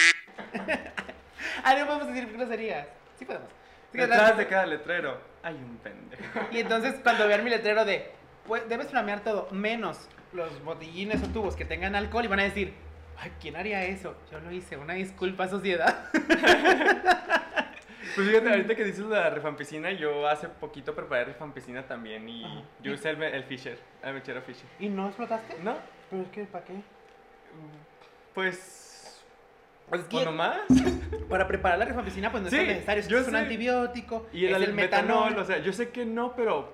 Ah, 1.64 1.74
no 1.78 1.86
podemos 1.86 2.08
decir 2.08 2.32
groserías. 2.32 2.86
Sí 3.18 3.24
podemos. 3.24 3.48
Sí, 3.92 3.98
que 3.98 4.06
Detrás 4.06 4.36
de 4.36 4.46
cada 4.48 4.66
letrero 4.66 5.20
hay 5.42 5.54
un 5.54 5.76
pendejo. 5.78 6.22
Y 6.50 6.58
entonces 6.60 6.94
cuando 7.02 7.28
vean 7.28 7.44
mi 7.44 7.50
letrero 7.50 7.84
de, 7.84 8.10
pues, 8.46 8.68
debes 8.68 8.88
flamear 8.88 9.20
todo, 9.20 9.48
menos 9.52 10.08
los 10.32 10.62
botellines 10.64 11.22
o 11.22 11.26
tubos 11.28 11.54
que 11.56 11.64
tengan 11.64 11.94
alcohol, 11.94 12.24
y 12.24 12.28
van 12.28 12.40
a 12.40 12.44
decir, 12.44 12.74
ay, 13.18 13.30
¿quién 13.40 13.54
haría 13.56 13.84
eso? 13.84 14.16
Yo 14.30 14.40
lo 14.40 14.50
hice, 14.50 14.76
una 14.76 14.94
disculpa, 14.94 15.46
sociedad. 15.46 16.06
Pues 18.14 18.28
fíjate, 18.28 18.50
ahorita 18.50 18.74
que 18.74 18.84
dices 18.84 19.04
la 19.06 19.30
rifampicina, 19.30 19.90
yo 19.92 20.28
hace 20.28 20.48
poquito 20.48 20.94
preparé 20.94 21.24
rifampicina 21.26 21.86
también 21.86 22.28
y 22.28 22.44
Ajá. 22.44 22.62
yo 22.82 22.92
usé 22.92 23.10
el, 23.10 23.22
el 23.22 23.44
Fisher, 23.44 23.78
el 24.02 24.14
mechero 24.14 24.42
Fisher. 24.42 24.66
¿Y 24.78 24.88
no 24.88 25.06
explotaste? 25.08 25.56
¿No? 25.62 25.76
Pero 26.10 26.22
es 26.22 26.28
que, 26.28 26.44
¿para 26.44 26.64
qué? 26.64 26.74
Pues... 28.34 29.22
Pues 29.88 30.02
es 30.02 30.08
que 30.08 30.16
¿O 30.18 30.24
nomás? 30.24 30.60
para 31.28 31.46
preparar 31.46 31.78
la 31.78 31.84
rifampicina, 31.84 32.30
pues 32.30 32.42
no 32.44 32.50
Sí, 32.50 32.56
es 32.56 32.66
necesario. 32.66 33.02
yo 33.08 33.18
Es 33.18 33.28
un 33.28 33.36
antibiótico, 33.36 34.26
Y 34.32 34.46
el, 34.46 34.54
es 34.62 34.68
el 34.68 34.74
metanol. 34.74 35.36
o 35.38 35.44
sea, 35.44 35.58
yo 35.58 35.72
sé 35.72 35.90
que 35.90 36.04
no, 36.06 36.34
pero 36.34 36.72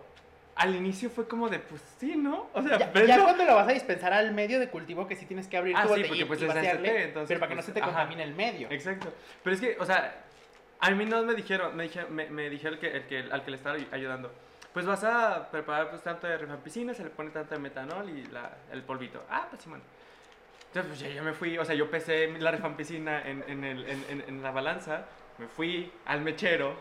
al 0.55 0.75
inicio 0.77 1.09
fue 1.11 1.27
como 1.27 1.49
de, 1.49 1.59
pues 1.59 1.83
sí, 1.99 2.17
¿no? 2.17 2.49
O 2.53 2.63
sea, 2.63 2.79
Ya, 2.79 3.05
ya 3.05 3.23
cuando 3.23 3.45
lo 3.45 3.55
vas 3.57 3.69
a 3.69 3.73
dispensar 3.73 4.13
al 4.13 4.33
medio 4.35 4.61
de 4.61 4.69
cultivo, 4.69 5.07
que 5.09 5.17
sí 5.17 5.25
tienes 5.27 5.49
que 5.49 5.57
abrir 5.57 5.75
Ah, 5.77 5.83
tu 5.83 5.89
sí, 5.95 6.03
botellín 6.03 6.09
porque, 6.11 6.27
pues, 6.27 6.43
y 6.43 6.47
vaciarle, 6.47 6.89
ST, 6.89 7.05
entonces, 7.05 7.29
pero 7.29 7.41
para 7.41 7.49
que 7.49 7.55
no 7.55 7.59
pues, 7.59 7.67
se 7.67 7.73
te 7.73 7.81
ajá. 7.81 7.89
contamine 7.91 8.23
el 8.23 8.35
medio. 8.35 8.69
Exacto. 8.71 9.13
Pero 9.43 9.55
es 9.55 9.61
que, 9.61 9.77
o 9.81 9.85
sea, 9.85 10.25
a 10.81 10.91
mí 10.91 11.05
no 11.05 11.23
me 11.25 11.35
dijeron, 11.35 11.77
me, 11.77 11.85
dije, 11.85 12.05
me, 12.07 12.29
me 12.31 12.49
dijeron 12.51 12.75
el 12.75 12.81
que, 12.81 12.97
el 12.97 13.07
que, 13.07 13.19
al 13.33 13.45
que 13.45 13.51
le 13.51 13.57
estaba 13.57 13.77
ay- 13.77 13.89
ayudando. 13.93 14.31
Pues 14.73 14.87
vas 14.87 15.03
a 15.05 15.51
preparar 15.51 15.91
pues 15.91 16.03
tanto 16.03 16.27
de 16.27 16.37
rifampicina, 16.39 16.95
se 16.95 17.03
le 17.05 17.11
pone 17.11 17.31
tanto 17.31 17.55
de 17.55 17.61
metanol 17.61 18.09
y 18.11 18.27
la, 18.27 18.51
el 18.71 18.83
polvito. 18.83 19.25
Ah, 19.31 19.47
pues 19.51 19.63
sí, 19.63 19.69
bueno. 19.69 19.83
Entonces, 20.69 20.89
pues 20.91 21.01
ya 21.01 21.09
yo 21.09 21.23
me 21.25 21.33
fui, 21.33 21.57
o 21.59 21.65
sea, 21.65 21.75
yo 21.75 21.91
pesé 21.91 22.29
la 22.39 22.51
rifampicina 22.51 23.27
en, 23.27 23.43
en, 23.49 23.65
el, 23.65 23.89
en, 23.89 24.05
en- 24.11 24.25
en 24.29 24.43
la 24.43 24.51
balanza, 24.51 25.07
me 25.39 25.47
fui 25.49 25.91
al 26.05 26.21
mechero, 26.21 26.75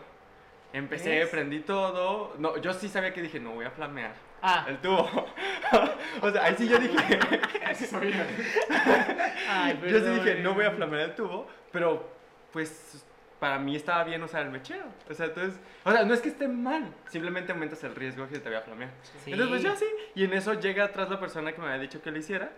empecé, 0.72 1.20
¿Ves? 1.20 1.28
prendí 1.30 1.60
todo. 1.60 2.34
No, 2.38 2.58
yo 2.58 2.72
sí 2.74 2.88
sabía 2.88 3.12
que 3.14 3.22
dije, 3.22 3.40
no 3.40 3.52
voy 3.52 3.64
a 3.64 3.70
flamear 3.70 4.12
Ah, 4.42 4.66
el 4.68 4.78
tubo. 4.78 5.00
o 6.22 6.30
sea, 6.30 6.44
ahí 6.44 6.54
sí 6.56 6.68
yo 6.68 6.78
dije, 6.78 7.18
ay, 9.48 9.80
yo 9.88 9.98
sí 10.00 10.10
dije, 10.10 10.34
no 10.42 10.54
voy 10.54 10.64
a 10.66 10.70
flamear 10.70 11.02
el 11.10 11.14
tubo, 11.14 11.48
pero 11.72 12.08
pues 12.52 13.04
para 13.38 13.58
mí 13.58 13.76
estaba 13.76 14.04
bien 14.04 14.22
usar 14.22 14.42
el 14.42 14.50
mechero. 14.50 14.84
O 15.08 15.14
sea, 15.14 15.26
entonces, 15.26 15.60
o 15.84 15.92
sea, 15.92 16.04
no 16.04 16.14
es 16.14 16.20
que 16.20 16.28
esté 16.28 16.48
mal, 16.48 16.92
simplemente 17.08 17.52
aumentas 17.52 17.82
el 17.84 17.94
riesgo 17.94 18.28
que 18.28 18.38
te 18.38 18.48
voy 18.48 18.58
a 18.58 18.62
flamear. 18.62 18.90
Sí. 19.24 19.32
Entonces, 19.32 19.48
pues 19.48 19.62
yo 19.62 19.76
sí, 19.76 19.86
y 20.14 20.24
en 20.24 20.32
eso 20.32 20.54
llega 20.54 20.84
atrás 20.84 21.08
la 21.10 21.20
persona 21.20 21.52
que 21.52 21.60
me 21.60 21.68
había 21.68 21.80
dicho 21.80 22.02
que 22.02 22.10
lo 22.10 22.18
hiciera. 22.18 22.50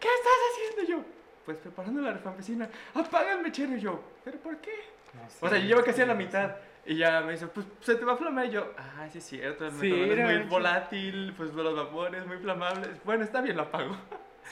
¿Qué 0.00 0.08
estás 0.08 0.32
haciendo 0.74 0.90
yo? 0.98 1.04
Pues 1.44 1.58
preparando 1.58 2.00
la 2.00 2.12
refampicina. 2.12 2.68
Apaga 2.94 3.32
el 3.34 3.42
mechero 3.42 3.76
y 3.76 3.80
yo, 3.80 4.02
¿pero 4.24 4.38
por 4.38 4.56
qué? 4.58 4.72
No, 5.14 5.28
sí, 5.28 5.36
O 5.40 5.48
sea, 5.48 5.58
yo 5.58 5.66
llevo 5.66 5.82
casi 5.84 6.02
a 6.02 6.06
la 6.06 6.14
mitad. 6.14 6.56
Y 6.84 6.96
ya 6.96 7.20
me 7.20 7.32
dice, 7.32 7.46
pues 7.46 7.64
se 7.80 7.94
te 7.94 8.04
va 8.04 8.14
a 8.14 8.16
flamear. 8.16 8.46
Y 8.46 8.50
yo, 8.50 8.72
ah, 8.76 9.06
sí 9.08 9.18
es 9.18 9.24
cierto, 9.24 9.66
el 9.66 9.72
Sí, 9.72 9.92
es 9.92 10.18
no 10.18 10.24
muy 10.24 10.38
volátil, 10.48 11.32
pues 11.36 11.52
los 11.52 11.76
vapores 11.76 12.26
muy 12.26 12.38
flamables. 12.38 13.02
Bueno, 13.04 13.22
está 13.22 13.40
bien, 13.40 13.56
lo 13.56 13.62
apago. 13.62 13.96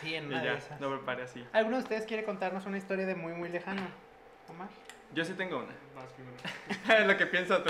Sí, 0.01 0.15
en 0.15 0.25
Y 0.25 0.27
una 0.29 0.39
de 0.41 0.45
ya, 0.47 0.55
esas. 0.55 0.81
lo 0.81 0.91
preparé 0.97 1.25
así. 1.25 1.45
¿Alguno 1.53 1.79
de 1.79 1.83
ustedes 1.83 2.07
quiere 2.07 2.23
contarnos 2.25 2.65
una 2.67 2.79
historia 2.79 3.05
de 3.07 3.17
muy, 3.17 3.33
muy 3.33 3.49
lejano? 3.49 3.83
Omar. 4.49 4.69
Yo 5.14 5.25
sí 5.25 5.35
tengo 5.35 5.59
una. 5.59 5.75
Vas 5.96 6.12
primero. 6.12 6.37
Es 7.03 7.07
lo 7.07 7.16
que 7.16 7.27
pienso. 7.27 7.59
No 7.59 7.64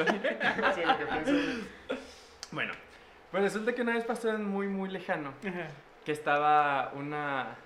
sé 0.74 0.86
lo 0.86 0.98
que 0.98 1.06
pienso. 1.06 1.66
bueno, 2.52 2.72
pues 3.30 3.42
resulta 3.42 3.72
que 3.74 3.82
una 3.82 3.94
vez 3.94 4.04
pasó 4.04 4.30
en 4.30 4.44
muy, 4.44 4.66
muy 4.68 4.88
lejano. 4.90 5.34
Ajá. 5.46 5.68
que 6.04 6.12
estaba 6.12 6.92
una, 6.94 7.56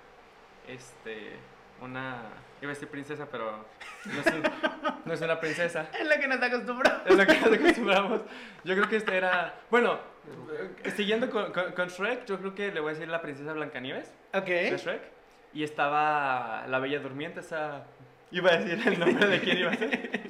este, 0.67 1.33
una, 1.81 2.21
iba 2.61 2.71
a 2.71 2.73
decir 2.73 2.87
princesa, 2.87 3.27
pero 3.31 3.65
no 4.05 4.19
es, 4.21 4.27
un- 4.27 4.43
no 5.05 5.13
es 5.13 5.21
una 5.21 5.39
princesa. 5.39 5.87
Es 5.99 6.05
la 6.07 6.19
que 6.19 6.27
nos 6.27 6.41
acostumbramos. 6.41 7.01
Es 7.05 7.15
lo 7.17 7.25
que 7.25 7.39
nos 7.39 7.53
acostumbramos. 7.53 8.21
Yo 8.63 8.75
creo 8.75 8.89
que 8.89 8.95
este 8.97 9.15
era, 9.17 9.55
bueno, 9.69 9.99
siguiendo 10.95 11.29
con, 11.29 11.51
con- 11.51 11.71
con 11.73 11.87
Shrek, 11.89 12.25
yo 12.25 12.37
creo 12.39 12.55
que 12.55 12.71
le 12.71 12.79
voy 12.79 12.91
a 12.91 12.93
decir 12.93 13.07
la 13.09 13.21
princesa 13.21 13.53
Blancanieves 13.53 14.11
Ok. 14.33 14.45
de 14.45 14.77
Shrek. 14.77 15.01
Y 15.53 15.63
estaba 15.63 16.65
la 16.67 16.79
bella 16.79 16.99
durmiente, 16.99 17.39
esa, 17.39 17.85
iba 18.37 18.51
a 18.51 18.57
decir 18.57 18.87
el 18.87 18.99
nombre 18.99 19.27
de 19.27 19.39
quién 19.41 19.57
iba 19.57 19.71
a 19.71 19.75
ser. 19.75 20.25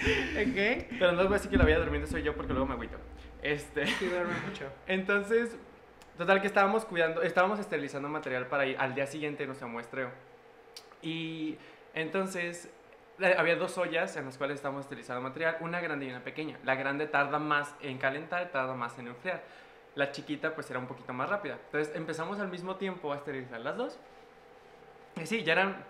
Ok. 0.00 0.86
Pero 0.98 1.12
no 1.12 1.24
voy 1.24 1.26
a 1.26 1.30
decir 1.30 1.50
que 1.50 1.56
la 1.56 1.64
bella 1.64 1.78
durmiente 1.78 2.08
soy 2.08 2.22
yo 2.22 2.34
porque 2.34 2.52
luego 2.52 2.66
me 2.66 2.74
agüito. 2.74 2.96
Este... 3.42 3.86
Sí, 3.86 4.06
duerme 4.06 4.34
mucho. 4.46 4.64
Entonces, 4.86 5.56
total 6.16 6.40
que 6.40 6.46
estábamos 6.46 6.84
cuidando, 6.84 7.22
estábamos 7.22 7.58
esterilizando 7.58 8.08
material 8.08 8.46
para 8.46 8.66
ir 8.66 8.76
al 8.78 8.94
día 8.94 9.06
siguiente 9.06 9.46
nuestro 9.46 9.68
muestreo. 9.68 10.10
Y 11.02 11.56
entonces 11.94 12.70
había 13.38 13.56
dos 13.56 13.76
ollas 13.78 14.16
en 14.16 14.26
las 14.26 14.36
cuales 14.36 14.56
estábamos 14.56 14.84
esterilizando 14.84 15.22
material, 15.22 15.56
una 15.60 15.80
grande 15.80 16.06
y 16.06 16.10
una 16.10 16.22
pequeña. 16.22 16.58
La 16.64 16.74
grande 16.74 17.06
tarda 17.06 17.38
más 17.38 17.74
en 17.80 17.98
calentar, 17.98 18.50
tarda 18.50 18.74
más 18.74 18.98
en 18.98 19.08
enfriar. 19.08 19.42
la 19.94 20.12
chiquita 20.12 20.54
pues 20.54 20.70
era 20.70 20.78
un 20.78 20.86
poquito 20.86 21.12
más 21.12 21.28
rápida. 21.28 21.58
Entonces 21.66 21.94
empezamos 21.96 22.38
al 22.38 22.48
mismo 22.48 22.76
tiempo 22.76 23.12
a 23.12 23.16
esterilizar 23.16 23.60
las 23.60 23.76
dos. 23.76 23.98
Y 25.20 25.26
sí, 25.26 25.42
ya 25.42 25.54
eran 25.54 25.84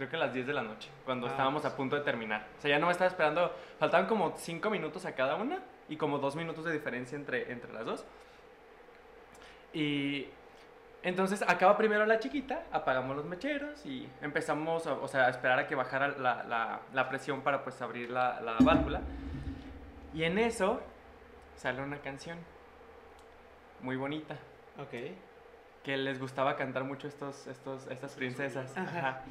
creo 0.00 0.08
que 0.10 0.16
las 0.16 0.32
10 0.32 0.46
de 0.46 0.54
la 0.54 0.62
noche, 0.62 0.88
cuando 1.04 1.26
Ah, 1.26 1.30
estábamos 1.30 1.64
a 1.66 1.76
punto 1.76 1.94
de 1.94 2.00
terminar. 2.02 2.46
O 2.58 2.60
sea, 2.62 2.70
ya 2.70 2.78
no 2.78 2.86
me 2.86 2.92
estaba 2.92 3.08
esperando, 3.08 3.54
faltaban 3.78 4.06
como 4.06 4.34
5 4.36 4.70
minutos 4.70 5.04
a 5.04 5.14
cada 5.14 5.34
una 5.36 5.58
y 5.90 5.96
como 5.96 6.18
2 6.18 6.36
minutos 6.36 6.64
de 6.64 6.72
diferencia 6.72 7.16
entre, 7.16 7.52
entre 7.52 7.70
las 7.72 7.84
dos. 7.84 8.04
Y 9.72 10.26
entonces 11.02 11.42
acaba 11.46 11.76
primero 11.76 12.06
la 12.06 12.18
chiquita, 12.18 12.64
apagamos 12.72 13.14
los 13.16 13.24
mecheros 13.26 13.84
y 13.84 14.08
empezamos 14.22 14.86
a, 14.86 14.94
o 14.94 15.06
sea, 15.06 15.26
a 15.26 15.30
esperar 15.30 15.58
a 15.58 15.66
que 15.66 15.74
bajara 15.74 16.08
la, 16.08 16.42
la- 16.44 16.80
la 16.92 17.08
presión 17.08 17.42
para 17.42 17.62
pues 17.62 17.80
abrir 17.82 18.10
la, 18.10 18.40
la 18.40 18.56
válvula. 18.60 19.00
Y 20.14 20.24
en 20.24 20.38
eso 20.38 20.80
sale 21.56 21.82
una 21.82 21.98
canción 21.98 22.38
muy 23.80 23.96
bonita 23.96 24.34
Ok. 24.78 25.14
que 25.84 25.96
les 25.96 26.18
gustaba 26.18 26.56
cantar 26.56 26.84
mucho 26.84 27.06
estos, 27.06 27.46
estos, 27.46 27.86
estas 27.88 28.14
princesas. 28.14 28.76
Ajá. 28.76 29.22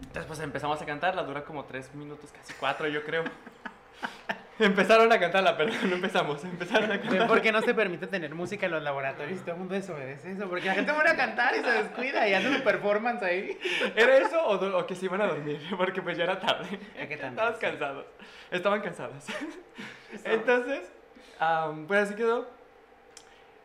Entonces 0.00 0.24
pues 0.26 0.40
empezamos 0.40 0.80
a 0.82 0.86
cantarla, 0.86 1.22
dura 1.22 1.44
como 1.44 1.64
tres 1.64 1.94
minutos, 1.94 2.30
casi 2.32 2.52
cuatro 2.54 2.88
yo 2.88 3.04
creo. 3.04 3.24
Empezaron 4.58 5.10
a 5.10 5.18
cantarla, 5.18 5.56
pero 5.56 5.72
no 5.88 5.94
empezamos, 5.94 6.44
empezaron 6.44 6.84
a 6.84 6.88
¿Ven 6.94 7.00
cantarla. 7.00 7.26
por 7.28 7.40
qué 7.40 7.50
no 7.50 7.62
se 7.62 7.72
permite 7.72 8.06
tener 8.08 8.34
música 8.34 8.66
en 8.66 8.72
los 8.72 8.82
laboratorios 8.82 9.38
y 9.38 9.42
todo 9.42 9.52
el 9.52 9.58
mundo 9.60 9.74
desobedece 9.74 10.32
eso? 10.32 10.48
Porque 10.50 10.66
la 10.66 10.74
gente 10.74 10.92
va 10.92 11.00
a 11.00 11.16
cantar 11.16 11.54
y 11.56 11.62
se 11.64 11.70
descuida 11.70 12.28
y 12.28 12.34
hace 12.34 12.58
su 12.58 12.62
performance 12.62 13.22
ahí. 13.22 13.58
¿Era 13.96 14.18
eso 14.18 14.38
o, 14.44 14.78
o 14.78 14.86
que 14.86 14.94
se 14.94 15.06
iban 15.06 15.22
a 15.22 15.28
dormir? 15.28 15.60
Porque 15.78 16.02
pues 16.02 16.18
ya 16.18 16.24
era 16.24 16.38
tarde. 16.38 16.78
También, 16.94 17.12
Estaban 17.24 17.54
sí. 17.54 17.60
cansados. 17.60 18.04
Estaban 18.50 18.80
cansadas. 18.82 19.26
Entonces, 20.24 20.92
am, 21.38 21.86
pues 21.86 22.00
así 22.02 22.14
quedó. 22.14 22.46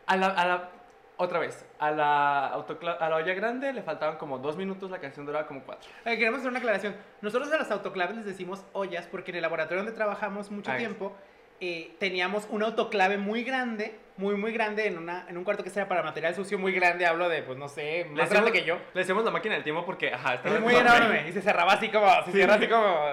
A 0.06 0.16
la, 0.16 0.28
a 0.28 0.46
la- 0.46 0.70
otra 1.18 1.38
vez, 1.38 1.64
a 1.78 1.90
la, 1.90 2.46
a 2.48 3.08
la 3.08 3.16
olla 3.16 3.34
grande 3.34 3.72
le 3.72 3.82
faltaban 3.82 4.16
como 4.18 4.38
dos 4.38 4.56
minutos, 4.56 4.90
la 4.90 4.98
canción 4.98 5.24
duraba 5.26 5.46
como 5.46 5.62
cuatro. 5.62 5.88
Eh, 6.04 6.16
queremos 6.18 6.40
hacer 6.40 6.50
una 6.50 6.58
aclaración. 6.58 6.94
Nosotros 7.22 7.50
a 7.52 7.56
las 7.58 7.70
autoclaves 7.70 8.16
les 8.16 8.26
decimos 8.26 8.64
ollas 8.72 9.06
porque 9.06 9.30
en 9.30 9.36
el 9.36 9.42
laboratorio 9.42 9.82
donde 9.82 9.96
trabajamos 9.96 10.50
mucho 10.50 10.70
Ah, 10.70 10.76
tiempo 10.76 11.16
eh, 11.60 11.94
teníamos 11.98 12.46
una 12.50 12.66
autoclave 12.66 13.16
muy 13.16 13.42
grande, 13.42 13.98
muy, 14.18 14.34
muy 14.36 14.52
grande 14.52 14.86
en, 14.88 14.98
una, 14.98 15.24
en 15.26 15.38
un 15.38 15.44
cuarto 15.44 15.64
que 15.64 15.70
era 15.70 15.88
para 15.88 16.02
material 16.02 16.34
sucio 16.34 16.58
muy 16.58 16.72
grande. 16.72 17.06
Hablo 17.06 17.30
de, 17.30 17.42
pues 17.42 17.56
no 17.58 17.68
sé, 17.68 18.06
más 18.10 18.28
grande 18.28 18.52
que 18.52 18.64
yo. 18.64 18.76
Le 18.92 19.00
decimos 19.00 19.24
la 19.24 19.30
máquina 19.30 19.54
del 19.54 19.64
tiempo 19.64 19.84
porque, 19.86 20.12
ajá, 20.12 20.34
estaba 20.34 20.56
Es 20.56 20.60
muy 20.60 20.74
enorme. 20.74 21.26
y 21.28 21.32
se 21.32 21.40
cerraba 21.40 21.72
así 21.72 21.88
como, 21.88 22.06
se 22.26 22.32
cierra 22.32 22.54
así 22.56 22.68
como 22.68 23.06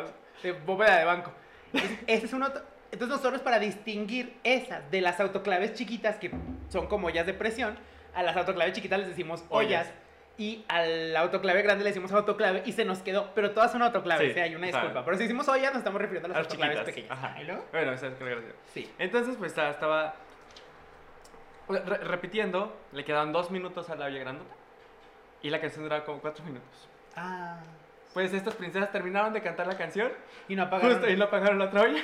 de 0.44 0.52
bóveda 0.52 0.98
de 0.98 1.06
banco. 1.06 1.32
Ese 2.06 2.26
es 2.26 2.34
un 2.34 2.44
auto- 2.44 2.62
Entonces 2.92 3.16
nosotros 3.18 3.42
para 3.42 3.60
distinguir 3.60 4.38
esas 4.44 4.92
de 4.92 5.00
las 5.00 5.22
autoclaves 5.22 5.74
chiquitas 5.74 6.18
que 6.18 6.30
son 6.68 6.88
como 6.88 7.08
ollas 7.08 7.26
de 7.26 7.34
presión, 7.34 7.78
a 8.16 8.24
las 8.24 8.36
autoclaves 8.38 8.74
chiquitas 8.74 9.00
les 9.00 9.10
decimos 9.10 9.44
ollas. 9.50 9.88
Ollas. 9.88 9.94
Y 10.36 10.66
al 10.68 11.16
autoclave 11.16 11.62
grande 11.62 11.84
le 11.84 11.92
decimos 11.92 12.12
autoclave 12.12 12.64
y 12.66 12.72
se 12.72 12.86
nos 12.86 13.00
quedó, 13.04 13.30
pero 13.36 13.52
todas 13.52 13.72
son 13.72 13.84
autoclaves, 13.84 14.34
Sí, 14.34 14.40
¿eh? 14.40 14.42
hay 14.44 14.56
una 14.56 14.66
o 14.66 14.72
disculpa. 14.72 15.06
Pero 15.06 15.18
si 15.18 15.24
decimos 15.24 15.48
ollas 15.48 15.72
nos 15.74 15.80
estamos 15.80 16.02
refiriendo 16.02 16.26
a 16.26 16.30
las 16.30 16.38
Las 16.38 16.46
autoclaves 16.48 16.80
chiquitas. 16.80 16.96
pequeñas. 16.96 17.12
Ajá. 17.24 17.42
¿Y 17.42 17.46
luego? 17.46 17.66
Bueno, 17.72 17.92
esa 17.92 18.08
es 18.08 18.20
la. 18.20 18.56
Sí. 18.74 18.92
Entonces, 18.98 19.36
pues 19.38 19.52
estaba, 19.52 19.70
estaba 19.70 20.16
re- 21.70 21.98
repitiendo, 22.00 22.76
le 22.92 23.06
quedaban 23.06 23.32
dos 23.32 23.52
minutos 23.52 23.90
a 23.90 23.96
la 23.96 24.06
olla 24.06 24.20
grandota 24.20 24.56
y 25.42 25.50
la 25.50 25.60
canción 25.62 25.84
duraba 25.84 26.04
como 26.04 26.20
cuatro 26.20 26.44
minutos. 26.46 26.88
Ah. 27.16 27.58
Pues 28.14 28.32
estas 28.34 28.54
princesas 28.56 28.92
terminaron 28.92 29.34
de 29.34 29.42
cantar 29.42 29.66
la 29.66 29.76
canción 29.76 30.12
Y 30.48 30.56
no 30.56 30.64
apagaron. 30.64 30.94
Justo, 30.98 31.10
y 31.10 31.16
no 31.16 31.26
apagaron 31.26 31.58
la 31.60 31.66
otra 31.66 31.82
olla. 31.82 32.02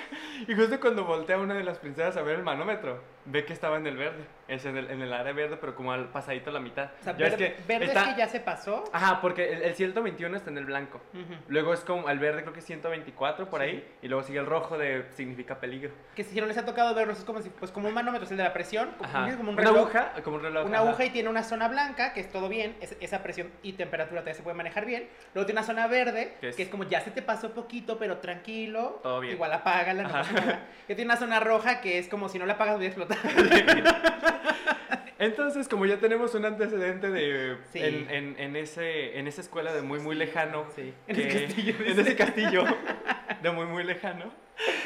Y 0.47 0.55
justo 0.55 0.79
cuando 0.79 1.03
voltea 1.05 1.37
una 1.37 1.53
de 1.53 1.63
las 1.63 1.77
princesas 1.77 2.17
a 2.17 2.21
ver 2.23 2.37
el 2.37 2.43
manómetro, 2.43 3.01
ve 3.31 3.45
que 3.45 3.53
estaba 3.53 3.77
en 3.77 3.87
el 3.87 3.97
verde. 3.97 4.23
Es 4.47 4.65
en 4.65 4.77
el, 4.77 4.89
en 4.89 4.99
el 5.01 5.13
área 5.13 5.31
verde, 5.31 5.57
pero 5.61 5.75
como 5.75 5.91
al 5.91 6.07
pasadito 6.09 6.49
a 6.49 6.53
la 6.53 6.59
mitad. 6.59 6.89
O 7.01 7.03
sea, 7.03 7.13
Ya 7.15 7.29
verde, 7.29 7.55
verde 7.67 7.85
está- 7.85 8.01
es 8.01 8.07
que 8.09 8.19
ya 8.19 8.27
se 8.27 8.39
pasó. 8.39 8.83
Ajá, 8.91 9.21
porque 9.21 9.53
el, 9.53 9.61
el 9.61 9.75
121 9.75 10.35
está 10.35 10.49
en 10.49 10.57
el 10.57 10.65
blanco. 10.65 10.99
Luego 11.47 11.71
es 11.73 11.81
como 11.81 12.09
el 12.09 12.17
verde, 12.17 12.41
creo 12.41 12.53
que 12.53 12.59
es 12.59 12.65
124 12.65 13.47
por 13.49 13.61
Sí. 13.61 13.67
ahí. 13.67 13.93
Y 14.01 14.07
luego 14.07 14.23
sigue 14.23 14.39
el 14.39 14.47
rojo 14.47 14.77
de 14.79 15.05
significa 15.11 15.59
peligro. 15.59 15.91
Que 16.15 16.23
si 16.23 16.39
no 16.41 16.47
les 16.47 16.57
ha 16.57 16.65
tocado 16.65 16.95
verlos, 16.95 17.19
es 17.19 17.25
como, 17.25 17.41
si, 17.41 17.49
pues, 17.51 17.71
como 17.71 17.87
un 17.89 17.93
manómetro, 17.93 18.25
es 18.25 18.31
el 18.31 18.37
de 18.37 18.43
la 18.43 18.53
presión, 18.53 18.89
como, 18.97 19.07
Ajá. 19.07 19.37
como 19.37 19.49
un 19.51 19.55
una 19.59 19.63
reloj. 19.63 19.77
aguja, 19.77 20.13
como 20.23 20.37
un 20.37 20.41
reloj. 20.43 20.65
Una 20.65 20.79
ajá. 20.79 20.87
aguja 20.87 21.05
y 21.05 21.09
tiene 21.11 21.29
una 21.29 21.43
zona 21.43 21.67
blanca, 21.67 22.13
que 22.13 22.19
es 22.21 22.31
todo 22.31 22.49
bien, 22.49 22.75
es- 22.81 22.97
esa 23.01 23.21
presión 23.21 23.51
y 23.61 23.73
temperatura 23.73 24.21
todavía 24.21 24.33
se 24.33 24.41
puede 24.41 24.57
manejar 24.57 24.85
bien. 24.87 25.07
Luego 25.35 25.45
tiene 25.45 25.59
una 25.59 25.67
zona 25.67 25.85
verde, 25.85 26.33
que 26.33 26.39
Que 26.39 26.47
es, 26.49 26.59
es- 26.59 26.69
como 26.69 26.85
ya 26.85 27.01
se 27.01 27.11
te 27.11 27.21
pasó 27.21 27.53
poquito, 27.53 27.99
pero 27.99 28.17
tranquilo. 28.17 28.99
Todo 29.03 29.19
bien. 29.19 29.35
Igual 29.35 29.53
apágala, 29.53 30.03
no 30.03 30.09
pasa 30.11 30.31
nada. 30.33 30.65
Que 30.87 30.95
tiene 30.95 31.11
una 31.11 31.19
zona 31.19 31.39
roja, 31.39 31.81
que 31.81 31.99
es 31.99 32.07
como 32.09 32.29
si 32.29 32.39
no 32.39 32.47
la 32.47 32.53
apagas 32.53 32.77
voy 32.77 32.85
a 32.85 32.87
explotar. 32.87 33.18
Entonces, 35.19 35.67
como 35.67 35.85
ya 35.85 35.97
tenemos 35.97 36.33
un 36.33 36.45
antecedente 36.45 37.09
de 37.09 37.57
Sí. 37.73 37.79
en, 37.83 38.09
en, 38.09 38.39
en 38.39 38.55
ese, 38.55 39.19
en 39.19 39.27
esa 39.27 39.41
escuela 39.41 39.73
de 39.73 39.81
muy, 39.81 39.99
muy 39.99 40.15
lejano. 40.15 40.65
Sí. 40.75 40.93
En 41.07 41.15
que- 41.15 41.27
ese 41.27 41.45
castillo, 41.45 41.75
en 41.85 41.99
ese 41.99 42.15
castillo 42.15 42.63
de 43.41 43.51
muy, 43.51 43.65
muy 43.65 43.83
lejano. 43.83 44.31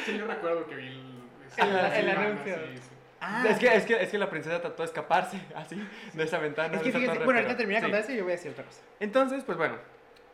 Sí, 0.04 0.18
yo 0.18 0.26
recuerdo 0.26 0.66
que 0.66 0.74
vi 0.74 0.86
el, 0.88 1.68
El- 1.68 1.76
el 1.76 1.92
semana, 1.92 2.20
anuncio. 2.28 2.56
sí, 2.56 2.76
sí. 2.78 2.88
Ah, 3.20 3.44
Es 3.48 3.58
que, 3.58 3.74
es, 3.74 3.84
que, 3.86 4.02
es 4.02 4.10
que 4.10 4.18
la 4.18 4.28
princesa 4.28 4.60
trató 4.60 4.82
de 4.82 4.86
escaparse 4.86 5.40
así 5.54 5.80
de 6.12 6.24
esa 6.24 6.38
ventana. 6.38 6.74
es 6.74 6.80
de 6.80 6.82
que 6.82 6.88
esa 6.90 6.98
fíjese, 6.98 7.14
torre, 7.14 7.24
bueno, 7.24 7.40
ahorita 7.40 7.56
termina 7.56 7.78
de 7.80 7.86
sí. 7.86 7.90
contar 7.90 8.00
eso 8.04 8.12
y 8.12 8.16
yo 8.16 8.24
voy 8.24 8.32
a 8.32 8.36
decir 8.36 8.50
otra 8.50 8.64
cosa. 8.64 8.80
Entonces, 9.00 9.44
pues 9.44 9.56
bueno, 9.56 9.76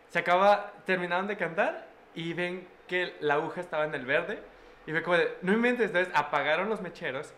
se 0.08 0.18
acaba, 0.18 0.72
terminaron 0.86 1.26
de 1.26 1.36
cantar 1.36 1.86
y 2.14 2.32
ven 2.32 2.66
que 2.88 3.14
la 3.20 3.34
aguja 3.34 3.60
estaba 3.60 3.84
en 3.84 3.94
el 3.94 4.06
verde. 4.06 4.38
Y 4.86 4.92
fue 4.92 5.02
como 5.02 5.18
de, 5.18 5.28
no 5.42 5.52
inventes, 5.52 5.88
entonces 5.88 6.12
apagaron 6.16 6.68
los 6.70 6.80
mecheros, 6.80 7.32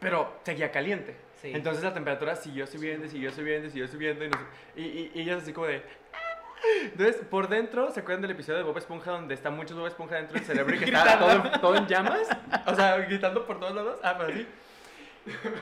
pero 0.00 0.38
seguía 0.44 0.70
caliente. 0.70 1.16
Sí. 1.40 1.52
Entonces 1.54 1.84
la 1.84 1.94
temperatura 1.94 2.34
siguió 2.36 2.66
subiendo, 2.66 3.06
siguió 3.08 3.30
subiendo, 3.30 3.70
siguió 3.70 3.86
subiendo. 3.88 4.24
Y, 4.24 4.28
no 4.28 4.36
sé- 4.38 4.44
y, 4.80 4.82
y- 4.82 5.10
y 5.14 5.20
ellas 5.22 5.42
así 5.42 5.52
como 5.52 5.66
de... 5.68 5.82
Entonces, 6.82 7.16
por 7.30 7.48
dentro, 7.48 7.92
¿se 7.92 8.00
acuerdan 8.00 8.22
del 8.22 8.32
episodio 8.32 8.58
de 8.58 8.64
Bob 8.64 8.76
Esponja 8.78 9.12
donde 9.12 9.32
está 9.34 9.48
mucho 9.48 9.76
Bob 9.76 9.86
Esponja 9.86 10.16
dentro 10.16 10.34
del 10.34 10.44
cerebro 10.44 10.74
y 10.74 10.78
que 10.80 10.84
está 10.92 11.16
todo, 11.18 11.42
todo 11.60 11.76
en 11.76 11.86
llamas? 11.86 12.26
O 12.66 12.74
sea, 12.74 12.96
gritando 12.98 13.46
por 13.46 13.60
todos 13.60 13.74
lados. 13.76 14.00
Ah, 14.02 14.16
pero 14.18 14.32
así. 14.32 14.46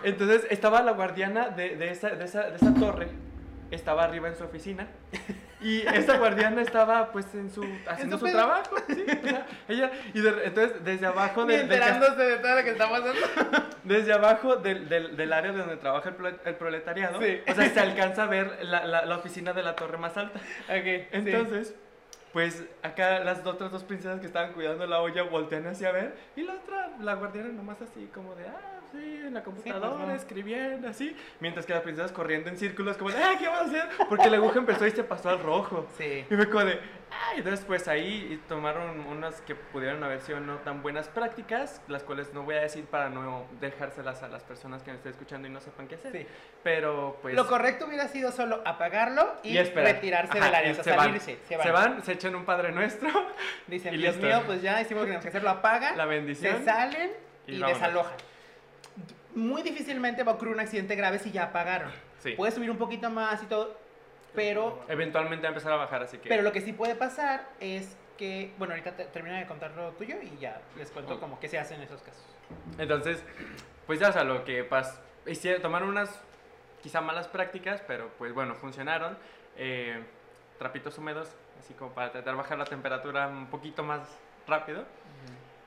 Entonces, 0.05 0.47
estaba 0.49 0.81
la 0.83 0.93
guardiana 0.93 1.51
de, 1.51 1.77
de 1.77 1.91
esa, 1.91 2.11
de, 2.11 2.25
esa, 2.25 2.51
de 2.51 2.57
esa 2.57 2.73
torre, 2.75 3.09
estaba 3.71 4.05
arriba 4.05 4.29
en 4.29 4.37
su 4.37 4.45
oficina. 4.45 4.89
Y 5.61 5.87
esta 5.87 6.19
guardiana 6.19 6.61
estaba 6.61 7.11
pues 7.13 7.35
en 7.35 7.51
su 7.51 7.65
haciendo 7.89 8.19
su 8.19 8.27
trabajo, 8.27 8.77
sí, 8.89 9.05
o 9.09 9.27
sea, 9.27 9.47
ella 9.69 9.91
y 10.13 10.21
de- 10.21 10.45
entonces 10.45 10.85
desde 10.85 11.07
abajo 11.07 11.47
del, 11.47 11.63
enterándose 11.63 12.23
de 12.23 12.37
todo 12.37 12.57
lo 12.57 12.63
que 12.63 12.71
está 12.71 12.91
pasando. 12.91 13.21
desde 13.85 14.13
abajo 14.13 14.57
del, 14.57 14.89
del, 14.91 15.17
del 15.17 15.33
área 15.33 15.53
donde 15.53 15.77
trabaja 15.79 16.11
el, 16.11 16.39
el 16.45 16.55
proletariado, 16.57 17.21
Sí. 17.23 17.41
o 17.49 17.55
sea, 17.55 17.69
se 17.71 17.81
alcanza 17.81 18.25
a 18.25 18.27
ver 18.27 18.59
la, 18.67 18.85
la, 18.87 19.07
la 19.07 19.17
oficina 19.17 19.55
de 19.55 19.63
la 19.63 19.75
torre 19.77 19.97
más 19.97 20.15
alta. 20.19 20.39
Ok, 20.69 20.85
sí. 20.85 21.07
Entonces, 21.13 21.75
pues 22.35 22.63
acá 22.83 23.21
las 23.21 23.47
otras 23.47 23.73
dos 23.73 23.83
princesas 23.83 24.21
que 24.21 24.27
estaban 24.27 24.53
cuidando 24.53 24.87
la 24.87 25.01
olla 25.01 25.23
voltean 25.23 25.67
hacia 25.69 25.91
ver 25.91 26.15
y 26.37 26.43
la 26.43 26.53
otra, 26.53 26.91
la 27.01 27.15
guardiana 27.15 27.49
nomás 27.49 27.81
así 27.81 28.11
como 28.13 28.35
de, 28.35 28.45
ah, 28.47 28.76
sí, 28.93 29.23
en 29.27 29.35
la 29.35 29.43
computadora, 29.43 29.97
pues, 29.97 30.09
no. 30.09 30.15
escribiendo, 30.15 30.89
así. 30.89 31.17
Mientras 31.41 31.67
que 31.67 31.73
las 31.75 31.83
princesas 31.83 32.13
corriendo 32.13 32.49
en 32.49 32.57
círculos 32.57 32.97
como 32.97 33.11
de, 33.11 33.23
ah, 33.23 33.35
¿qué 33.39 33.47
vamos 33.49 33.63
a 33.63 33.65
hacer? 33.65 33.89
Porque 34.09 34.31
la 34.31 34.37
aguja 34.37 34.59
empezó 34.59 34.87
y 34.87 34.91
se 34.91 35.05
pasó 35.05 35.31
al 35.31 35.41
rojo. 35.41 35.87
Sí. 35.99 36.25
Y 36.31 36.35
me 36.35 36.47
como 36.49 36.65
de, 36.65 36.81
ah, 37.11 37.33
entonces 37.37 37.65
pues 37.67 37.89
ahí 37.89 38.41
tomaron 38.49 39.01
unas 39.07 39.41
que 39.43 39.55
pudieron 39.55 40.03
haber 40.05 40.21
sido 40.21 40.41
no 40.41 40.57
tan 40.59 40.83
buenas 40.83 41.09
prácticas, 41.09 41.81
las 41.89 42.03
cuales 42.03 42.33
no 42.35 42.43
voy 42.43 42.55
a 42.57 42.61
decir 42.61 42.85
para 42.85 43.09
no 43.11 43.47
dejárselas 43.61 44.23
a 44.23 44.29
las 44.29 44.43
personas 44.43 44.83
que 44.83 44.91
me 44.91 44.97
estén 44.97 45.13
escuchando 45.13 45.49
y 45.49 45.51
no 45.51 45.61
sepan 45.61 45.89
qué 45.89 45.97
hacer. 45.97 46.13
Sí. 46.13 46.27
Pero 46.63 47.19
pues... 47.23 47.35
Lo 47.35 47.47
correcto 47.47 47.87
hubiera 47.87 48.09
sido 48.09 48.33
solo 48.33 48.63
apagarlo 48.65 49.35
y, 49.43 49.57
y 49.59 49.63
retirarse 49.63 50.39
Ajá, 50.39 50.47
del 50.47 50.55
área, 50.55 50.69
y 50.69 50.73
o 50.73 50.75
sea, 50.75 50.85
se 50.85 50.91
van. 50.91 51.07
salirse. 51.07 51.39
Se 51.47 51.57
van. 51.57 51.67
Se 51.67 51.73
van, 51.73 52.05
se 52.05 52.13
echan 52.13 52.35
un 52.35 52.45
Padre 52.45 52.73
Nuestro, 52.73 53.09
Dicen, 53.67 53.95
y 53.95 53.99
Dios 53.99 54.17
listo. 54.17 54.27
mío, 54.29 54.43
pues 54.47 54.63
ya 54.63 54.81
hicimos 54.81 55.09
lo 55.09 55.21
que 55.21 55.29
hacer, 55.29 55.43
lo 55.43 55.51
apagan, 55.51 55.97
la 55.97 56.05
se 56.05 56.09
bendición. 56.09 56.65
salen 56.65 57.11
y 57.47 57.57
y, 57.57 57.63
desalojan. 57.63 58.17
Muy 59.37 59.63
difícilmente 59.63 60.23
va 60.25 60.33
a 60.33 60.35
ocurrir 60.37 60.55
un 60.55 60.61
accidente 60.61 60.97
grave 60.97 61.19
si 61.19 61.31
ya 61.31 61.45
apagaron. 61.45 61.91
Sí. 62.21 62.33
Puede 62.33 62.53
subir 62.53 62.71
un 62.71 62.79
poquito 62.79 63.11
más 63.11 63.43
y 63.43 63.47
todo, 63.47 63.77
pero, 64.35 64.83
Eventualmente 64.89 65.43
va 65.45 65.49
a 65.51 65.53
empezar 65.53 65.73
a 65.73 65.77
bajar, 65.77 66.03
así 66.03 66.17
que... 66.19 66.29
pero 66.29 66.43
lo 66.43 66.53
que 66.53 66.61
sí 66.63 66.73
puede 66.73 66.95
pasar 66.95 67.47
es 67.61 67.97
que, 68.17 68.53
bueno, 68.59 68.73
ahorita 68.73 68.97
te- 68.97 69.05
termina 69.05 69.39
de 69.39 69.47
contar 69.47 69.73
lo 69.73 69.91
tuyo 69.93 70.17
y 70.23 70.39
ya 70.39 70.61
les 70.79 70.91
cuento 70.91 71.15
Ok. 71.15 71.21
como 71.21 71.39
qué 71.39 71.49
se 71.49 71.59
hace 71.59 71.75
en 71.75 71.83
esos 71.83 72.01
casos. 72.01 72.25
Entonces, 72.79 73.23
pues 73.87 74.01
ya, 74.01 74.09
o 74.09 74.13
sea, 74.13 74.25
lo 74.25 74.43
que 74.45 74.65
pasó, 74.65 74.99
tomaron 75.61 75.91
unas 75.91 76.19
quizá 76.83 77.03
malas 77.03 77.29
prácticas, 77.29 77.83
pero 77.87 78.09
pues 78.19 78.33
bueno, 78.33 78.55
funcionaron. 78.55 79.19
Eh, 79.59 80.03
trapitos 80.59 80.97
húmedos, 80.97 81.29
así 81.61 81.75
como 81.75 81.93
para 81.93 82.11
tratar 82.13 82.33
de 82.35 82.39
bajar 82.39 82.57
la 82.57 82.65
temperatura 82.65 83.29
un 83.29 83.49
poquito 83.49 83.83
más 83.83 84.01
rápido. 84.47 84.85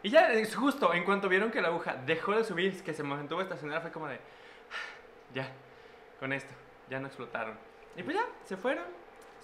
Y 0.03 0.09
ya, 0.09 0.31
es 0.31 0.55
justo, 0.55 0.93
en 0.93 1.03
cuanto 1.03 1.27
vieron 1.27 1.51
que 1.51 1.61
la 1.61 1.67
aguja 1.69 1.95
dejó 2.05 2.35
de 2.35 2.43
subir, 2.43 2.81
que 2.83 2.93
se 2.93 3.03
mantuvo 3.03 3.41
estacionada, 3.41 3.81
fue 3.81 3.91
como 3.91 4.07
de, 4.07 4.15
"Ah, 4.15 5.33
ya, 5.33 5.47
con 6.19 6.31
esto, 6.31 6.53
ya 6.89 6.99
no 6.99 7.07
explotaron. 7.07 7.57
Y 7.97 8.03
pues 8.03 8.15
ya, 8.15 8.25
se 8.45 8.55
fueron, 8.55 8.85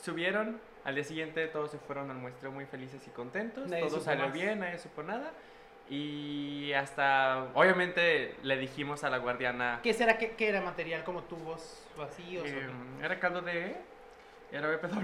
subieron, 0.01 0.59
al 0.85 0.95
día 0.95 1.03
siguiente 1.03 1.47
todos 1.47 1.71
se 1.71 1.77
fueron 1.79 2.09
al 2.09 2.17
muestreo 2.17 2.51
muy 2.51 2.65
felices 2.65 3.05
y 3.05 3.09
contentos, 3.09 3.67
Nadie 3.67 3.87
todo 3.87 3.99
salió 3.99 4.25
más. 4.25 4.33
bien, 4.33 4.59
nadie 4.59 4.77
supo 4.77 5.03
nada. 5.03 5.31
Y 5.89 6.73
hasta, 6.73 7.47
obviamente, 7.53 8.35
le 8.41 8.57
dijimos 8.57 9.03
a 9.03 9.09
la 9.09 9.17
guardiana... 9.17 9.81
¿Qué 9.83 9.93
será? 9.93 10.17
¿Qué, 10.17 10.31
qué 10.31 10.49
era 10.49 10.61
material? 10.61 11.03
¿Como 11.03 11.23
tubos 11.23 11.85
vacíos? 11.97 12.41
o 12.41 12.45
qué? 12.45 12.53
mm, 12.67 13.03
era 13.03 13.19
caldo 13.19 13.41
de... 13.41 13.75
Era 14.51 14.67
BPW. 14.69 15.01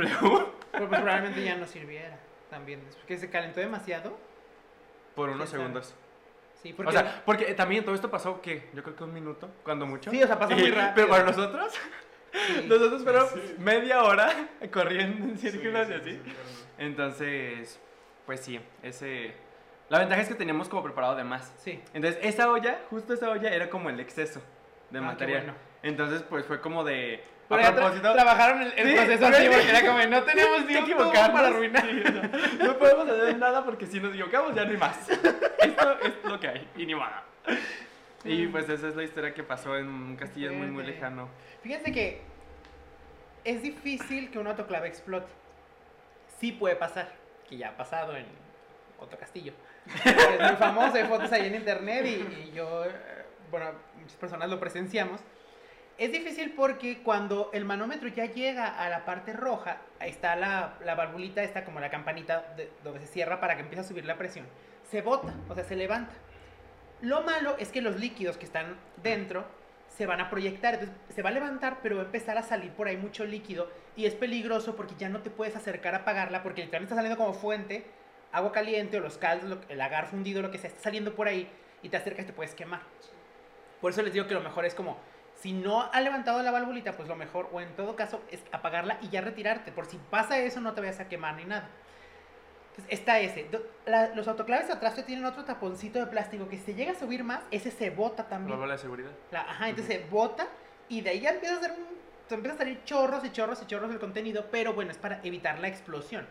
Pero 0.72 0.88
pues 0.88 1.02
probablemente 1.02 1.44
ya 1.44 1.56
no 1.56 1.68
sirviera 1.68 2.18
también. 2.50 2.82
Porque 2.98 3.18
se 3.18 3.30
calentó 3.30 3.60
demasiado. 3.60 4.18
Por 5.16 5.30
unos 5.30 5.48
Sí, 5.50 5.52
sabe. 5.54 5.64
segundos. 5.64 5.96
Sí, 6.62 6.74
porque... 6.74 6.90
O 6.90 6.92
sea, 6.92 7.24
porque 7.26 7.54
también 7.56 7.84
todo 7.84 7.96
esto 7.96 8.10
pasó, 8.12 8.42
que 8.42 8.70
Yo 8.74 8.84
creo 8.84 8.96
que 8.96 9.04
un 9.04 9.14
minuto, 9.14 9.50
cuando 9.64 9.86
mucho. 9.86 10.12
Sí, 10.12 10.22
o 10.22 10.28
sea, 10.28 10.38
pasó 10.38 10.54
muy 10.56 10.70
rápido. 10.72 10.92
Pero 10.96 11.08
para 11.10 11.24
nosotros, 11.24 11.74
sí. 12.32 12.66
nosotros 12.68 13.04
fueron 13.04 13.28
Sí. 13.30 13.56
media 13.58 14.04
hora 14.04 14.32
corriendo 14.72 15.26
en 15.26 15.38
círculos 15.38 15.88
sí, 15.88 15.94
y 15.94 15.96
así. 15.96 16.22
Entonces, 16.78 17.80
pues 18.26 18.40
sí, 18.42 18.60
ese... 18.84 19.34
La 19.90 20.00
ventaja 20.00 20.22
es 20.22 20.28
que 20.30 20.36
teníamos 20.36 20.70
como 20.70 20.84
preparado 20.84 21.16
de 21.16 21.24
más. 21.24 21.54
Sí. 21.58 21.82
Entonces, 21.94 22.20
esa 22.24 22.50
olla, 22.50 22.80
justo 22.90 23.14
esa 23.14 23.30
olla, 23.30 23.50
era 23.50 23.70
como 23.70 23.90
el 23.90 24.00
exceso 24.00 24.40
de 24.90 25.00
Ah, 25.00 25.02
qué 25.02 25.02
material. 25.02 25.42
bueno. 25.44 25.54
Entonces, 25.84 26.24
pues 26.24 26.46
fue 26.46 26.62
como 26.62 26.84
de... 26.84 27.24
Pero 27.58 27.68
a 27.68 27.76
propósito... 27.76 28.14
trabajaron 28.14 28.62
el, 28.62 28.74
el 28.76 28.88
Sí, 28.88 28.96
proceso 28.96 29.28
así 29.28 29.48
porque 29.48 29.70
era 29.70 29.82
como, 29.86 30.04
no 30.06 30.24
tenemos 30.24 30.68
tiempo 30.68 30.86
equivocarnos. 30.92 31.32
para 31.32 31.48
arruinar. 31.48 31.86
Sí, 31.86 32.04
no 32.64 32.78
podemos 32.78 33.10
hacer 33.10 33.38
nada 33.38 33.64
porque 33.66 33.86
si 33.88 34.00
nos 34.00 34.14
equivocamos 34.14 34.56
ya 34.56 34.66
no 34.66 34.72
hay 34.72 34.78
más. 34.78 35.10
Esto 35.60 36.00
es 36.02 36.14
lo 36.24 36.40
que 36.40 36.48
hay 36.48 36.68
y 36.78 36.86
ni 36.86 36.94
nada. 36.94 37.24
Y 38.24 38.48
pues 38.48 38.70
esa 38.70 38.88
es 38.88 38.96
la 38.96 39.04
historia 39.04 39.34
que 39.34 39.44
pasó 39.44 39.76
en 39.78 39.88
un 39.88 40.16
castillo 40.16 40.54
muy 40.54 40.68
muy 40.68 40.84
lejano. 40.86 41.30
Fíjense 41.64 41.92
que 41.92 42.22
es 43.44 43.62
difícil 43.64 44.30
que 44.30 44.38
un 44.40 44.48
autoclave 44.48 44.88
explote. 44.88 45.28
Sí 46.40 46.52
puede 46.52 46.76
pasar, 46.76 47.10
que 47.50 47.58
ya 47.58 47.70
ha 47.70 47.78
pasado 47.78 48.16
en 48.16 48.26
otro 49.00 49.18
castillo. 49.18 49.54
es 50.06 50.40
muy 50.40 50.56
famoso, 50.58 50.96
hay 50.96 51.06
fotos 51.06 51.32
ahí 51.32 51.48
en 51.48 51.56
internet 51.56 52.06
y, 52.06 52.50
y 52.50 52.52
yo, 52.54 52.86
eh, 52.86 52.92
bueno, 53.50 53.72
muchas 54.00 54.18
personas 54.18 54.50
lo 54.50 54.60
presenciamos. 54.60 55.22
Es 56.02 56.12
difícil 56.12 56.54
porque 56.56 57.04
cuando 57.04 57.52
el 57.54 57.64
manómetro 57.64 58.08
ya 58.08 58.26
llega 58.26 58.68
a 58.68 58.90
la 58.90 59.06
parte 59.06 59.34
roja, 59.34 59.78
ahí 60.00 60.10
está 60.10 60.36
la, 60.36 60.74
la 60.84 60.96
valvulita, 60.96 61.44
está 61.44 61.64
como 61.64 61.80
la 61.80 61.92
campanita 61.92 62.54
de- 62.58 62.72
donde 62.84 63.02
se 63.02 63.06
cierra 63.06 63.40
para 63.40 63.54
que 63.54 63.62
empiece 63.62 63.82
a 63.82 63.84
subir 63.88 64.06
la 64.06 64.18
presión. 64.18 64.48
Se 64.90 65.04
bota, 65.04 65.32
o 65.48 65.54
sea, 65.54 65.64
se 65.64 65.76
levanta. 65.76 66.12
Lo 67.02 67.22
malo 67.22 67.56
es 67.60 67.72
que 67.72 67.84
los 67.84 68.00
líquidos 68.00 68.38
que 68.38 68.46
están 68.46 68.78
dentro 69.04 69.46
se 69.90 70.08
van 70.08 70.22
a 70.22 70.32
proyectar, 70.32 70.74
entonces 70.74 70.98
se 71.14 71.22
va 71.22 71.30
a 71.30 71.34
levantar, 71.34 71.82
pero 71.84 71.98
va 71.98 72.02
a 72.02 72.06
empezar 72.06 72.36
a 72.36 72.42
salir 72.42 72.72
por 72.72 72.88
ahí 72.88 72.98
mucho 72.98 73.24
líquido 73.24 73.70
y 73.96 74.08
es 74.08 74.16
peligroso 74.16 74.76
porque 74.76 74.96
ya 74.98 75.08
no 75.08 75.22
te 75.22 75.30
puedes 75.30 75.56
acercar 75.56 75.94
a 75.94 75.98
apagarla 76.00 76.42
porque 76.42 76.62
literalmente 76.64 76.96
está 76.96 77.00
saliendo 77.00 77.24
como 77.24 77.36
fuente, 77.36 77.86
agua 78.32 78.52
caliente 78.52 78.98
o 78.98 79.02
los 79.02 79.20
caldos, 79.20 79.60
el 79.70 79.80
agar 79.80 80.08
fundido, 80.08 80.42
lo 80.42 80.50
que 80.50 80.58
sea, 80.58 80.72
está 80.72 80.82
saliendo 80.82 81.14
por 81.14 81.28
ahí 81.28 81.48
y 81.84 81.90
te 81.90 81.98
acercas 81.98 82.26
te 82.26 82.34
puedes 82.34 82.56
quemar. 82.56 82.82
Por 83.82 83.92
eso 83.92 84.02
les 84.02 84.14
digo 84.14 84.26
que 84.26 84.34
lo 84.34 84.42
mejor 84.42 84.66
es 84.66 84.74
como, 84.74 84.98
si 85.42 85.54
no 85.54 85.82
ha 85.92 86.02
levantado 86.02 86.42
la 86.44 86.52
valvulita, 86.52 86.94
pues 86.94 87.08
lo 87.10 87.16
mejor, 87.16 87.50
o 87.52 87.60
en 87.62 87.76
todo 87.76 87.96
caso, 87.96 88.22
es 88.30 88.42
apagarla 88.52 88.98
y 89.02 89.10
ya 89.10 89.22
retirarte. 89.22 89.72
Por 89.72 89.86
si 89.86 89.98
pasa 90.10 90.38
eso, 90.38 90.62
no 90.62 90.74
te 90.74 90.82
vayas 90.82 91.00
a 91.00 91.10
quemar 91.10 91.36
ni 91.36 91.46
nada. 91.46 91.68
Entonces, 92.72 92.94
está 93.00 93.20
ese. 93.20 93.50
La- 93.86 94.10
los 94.16 94.28
autoclaves 94.28 94.70
atrás 94.70 94.96
tienen 95.06 95.26
otro 95.26 95.44
taponcito 95.44 96.00
de 96.00 96.06
plástico 96.08 96.48
que 96.48 96.58
si 96.58 96.74
llega 96.74 96.92
a 96.92 96.96
subir 96.96 97.24
más, 97.24 97.42
ese 97.52 97.72
se 97.72 97.90
bota 97.90 98.24
La 98.24 98.30
también. 98.30 98.58
bola 98.60 98.74
de 98.74 98.80
seguridad. 98.80 99.12
La- 99.32 99.42
ajá, 99.42 99.70
entonces 99.70 99.98
se 99.98 100.08
bota 100.10 100.48
y 100.88 101.02
de 101.02 101.10
ahí 101.10 101.20
ya 101.22 101.32
empieza 101.32 101.56
a 101.56 101.58
hacer 101.58 101.72
un, 101.72 101.86
te 102.30 102.36
empieza 102.36 102.56
a 102.56 102.58
salir 102.60 102.82
chorros 102.86 103.26
y 103.26 103.32
chorros 103.32 103.62
y 103.62 103.66
chorros 103.66 103.90
del 103.90 104.00
contenido, 104.00 104.46
pero 104.52 104.74
bueno, 104.74 104.92
es 104.92 104.98
para 104.98 105.20
evitar 105.24 105.60
la 105.60 105.68
explosión. 105.68 106.26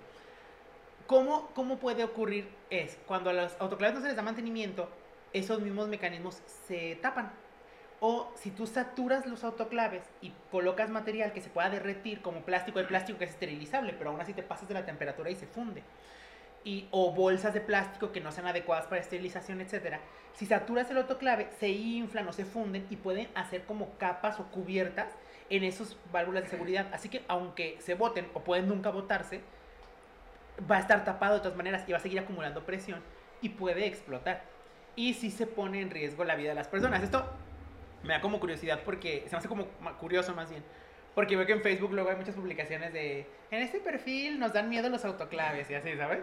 ¿Cómo, 1.06 1.48
cómo 1.54 1.78
puede 1.78 2.04
ocurrir? 2.04 2.48
Es 2.70 2.96
cuando 3.06 3.30
a 3.30 3.32
los 3.32 3.56
autoclaves 3.60 3.96
no 3.96 4.00
se 4.00 4.06
les 4.08 4.16
da 4.16 4.22
mantenimiento, 4.22 4.88
esos 5.32 5.60
mismos 5.60 5.88
mecanismos 5.88 6.40
se 6.66 6.96
tapan. 7.02 7.32
O 8.02 8.32
si 8.34 8.50
tú 8.50 8.66
saturas 8.66 9.26
los 9.26 9.44
autoclaves 9.44 10.02
y 10.22 10.32
colocas 10.50 10.88
material 10.88 11.34
que 11.34 11.42
se 11.42 11.50
pueda 11.50 11.68
derretir, 11.68 12.22
como 12.22 12.40
plástico, 12.40 12.78
hay 12.78 12.86
plástico 12.86 13.18
que 13.18 13.26
es 13.26 13.32
esterilizable, 13.32 13.92
pero 13.92 14.10
aún 14.10 14.20
así 14.20 14.32
te 14.32 14.42
pasas 14.42 14.66
de 14.68 14.74
la 14.74 14.86
temperatura 14.86 15.30
y 15.30 15.36
se 15.36 15.46
funde. 15.46 15.82
Y, 16.64 16.88
o 16.90 17.12
bolsas 17.12 17.52
de 17.52 17.60
plástico 17.60 18.10
que 18.10 18.20
no 18.20 18.32
sean 18.32 18.46
adecuadas 18.46 18.86
para 18.86 19.02
esterilización, 19.02 19.60
etc. 19.60 19.98
Si 20.32 20.46
saturas 20.46 20.90
el 20.90 20.96
autoclave, 20.96 21.48
se 21.58 21.68
inflan 21.68 22.26
o 22.26 22.32
se 22.32 22.46
funden 22.46 22.86
y 22.88 22.96
pueden 22.96 23.28
hacer 23.34 23.64
como 23.64 23.90
capas 23.98 24.40
o 24.40 24.44
cubiertas 24.44 25.12
en 25.50 25.64
esos 25.64 25.98
válvulas 26.10 26.44
de 26.44 26.48
seguridad. 26.48 26.86
Así 26.92 27.10
que 27.10 27.22
aunque 27.28 27.76
se 27.80 27.94
boten 27.94 28.28
o 28.32 28.40
pueden 28.40 28.66
nunca 28.66 28.88
botarse, 28.88 29.42
va 30.70 30.76
a 30.76 30.80
estar 30.80 31.04
tapado 31.04 31.34
de 31.34 31.40
todas 31.40 31.56
maneras 31.56 31.84
y 31.86 31.92
va 31.92 31.98
a 31.98 32.00
seguir 32.00 32.20
acumulando 32.20 32.64
presión 32.64 33.02
y 33.42 33.50
puede 33.50 33.86
explotar. 33.86 34.42
Y 34.96 35.14
si 35.14 35.30
se 35.30 35.46
pone 35.46 35.82
en 35.82 35.90
riesgo 35.90 36.24
la 36.24 36.34
vida 36.34 36.50
de 36.50 36.54
las 36.54 36.68
personas. 36.68 37.02
Esto 37.02 37.24
me 38.02 38.14
da 38.14 38.20
como 38.20 38.40
curiosidad 38.40 38.80
porque 38.84 39.24
se 39.26 39.32
me 39.32 39.38
hace 39.38 39.48
como 39.48 39.66
curioso 39.98 40.34
más 40.34 40.50
bien. 40.50 40.62
Porque 41.14 41.36
veo 41.36 41.44
que 41.46 41.52
en 41.52 41.62
Facebook 41.62 41.92
luego 41.92 42.08
hay 42.10 42.16
muchas 42.16 42.34
publicaciones 42.34 42.92
de 42.92 43.26
en 43.50 43.62
este 43.62 43.80
perfil 43.80 44.38
nos 44.38 44.52
dan 44.52 44.68
miedo 44.68 44.88
los 44.88 45.04
autoclaves 45.04 45.68
y 45.70 45.74
así, 45.74 45.96
¿sabes? 45.96 46.20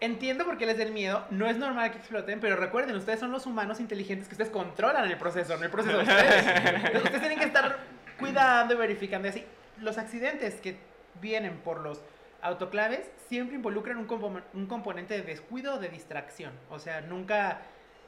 Entiendo 0.00 0.44
por 0.46 0.56
qué 0.56 0.64
les 0.66 0.78
den 0.78 0.94
miedo, 0.94 1.26
no 1.30 1.46
es 1.46 1.58
normal 1.58 1.90
que 1.92 1.98
exploten, 1.98 2.40
pero 2.40 2.56
recuerden, 2.56 2.96
ustedes 2.96 3.20
son 3.20 3.30
los 3.30 3.44
humanos 3.46 3.80
inteligentes 3.80 4.28
que 4.28 4.34
ustedes 4.34 4.50
controlan 4.50 5.04
el 5.10 5.16
proceso, 5.18 5.56
no 5.58 5.64
el 5.64 5.70
proceso 5.70 5.98
de 5.98 6.02
ustedes. 6.04 6.46
Entonces, 6.46 7.02
ustedes 7.04 7.20
tienen 7.20 7.38
que 7.38 7.44
estar 7.44 7.76
cuidando 8.18 8.74
y 8.74 8.76
verificando 8.78 9.28
y 9.28 9.30
así. 9.30 9.44
Los 9.78 9.98
accidentes 9.98 10.54
que 10.56 10.76
vienen 11.20 11.58
por 11.58 11.80
los 11.80 12.02
autoclaves 12.40 13.10
siempre 13.28 13.56
involucran 13.56 13.98
un, 13.98 14.08
compo- 14.08 14.42
un 14.54 14.66
componente 14.66 15.14
de 15.14 15.22
descuido 15.22 15.74
o 15.74 15.78
de 15.78 15.90
distracción. 15.90 16.52
O 16.70 16.78
sea, 16.78 17.02
nunca 17.02 17.60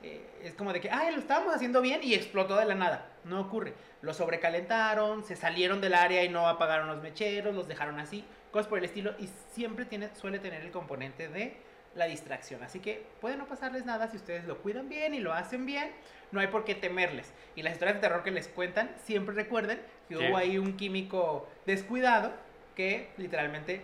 eh, 0.02 0.20
es 0.42 0.54
como 0.54 0.72
de 0.72 0.80
que, 0.80 0.90
ay, 0.90 1.12
lo 1.12 1.18
estábamos 1.20 1.54
haciendo 1.54 1.80
bien 1.80 2.00
y 2.02 2.14
explotó 2.14 2.56
de 2.56 2.64
la 2.64 2.74
nada. 2.74 3.06
No 3.24 3.40
ocurre. 3.40 3.74
Lo 4.00 4.12
sobrecalentaron, 4.14 5.22
se 5.24 5.36
salieron 5.36 5.80
del 5.80 5.94
área 5.94 6.24
y 6.24 6.28
no 6.28 6.48
apagaron 6.48 6.88
los 6.88 7.02
mecheros, 7.02 7.54
los 7.54 7.68
dejaron 7.68 7.98
así, 8.00 8.24
cosas 8.50 8.66
por 8.68 8.78
el 8.78 8.84
estilo. 8.84 9.14
Y 9.18 9.28
siempre 9.52 9.84
tiene, 9.84 10.14
suele 10.16 10.38
tener 10.38 10.62
el 10.62 10.70
componente 10.72 11.28
de 11.28 11.56
la 11.94 12.06
distracción. 12.06 12.62
Así 12.62 12.80
que 12.80 13.04
puede 13.20 13.36
no 13.36 13.46
pasarles 13.46 13.84
nada 13.84 14.08
si 14.08 14.16
ustedes 14.16 14.44
lo 14.46 14.58
cuidan 14.58 14.88
bien 14.88 15.14
y 15.14 15.20
lo 15.20 15.32
hacen 15.32 15.66
bien. 15.66 15.92
No 16.32 16.40
hay 16.40 16.46
por 16.48 16.64
qué 16.64 16.74
temerles. 16.74 17.32
Y 17.54 17.62
las 17.62 17.74
historias 17.74 17.96
de 17.96 18.00
terror 18.00 18.22
que 18.24 18.30
les 18.30 18.48
cuentan, 18.48 18.90
siempre 19.04 19.34
recuerden 19.34 19.80
que 20.08 20.16
Sí. 20.16 20.24
hubo 20.26 20.36
ahí 20.36 20.58
un 20.58 20.76
químico 20.76 21.48
descuidado 21.66 22.32
que 22.74 23.10
literalmente 23.18 23.82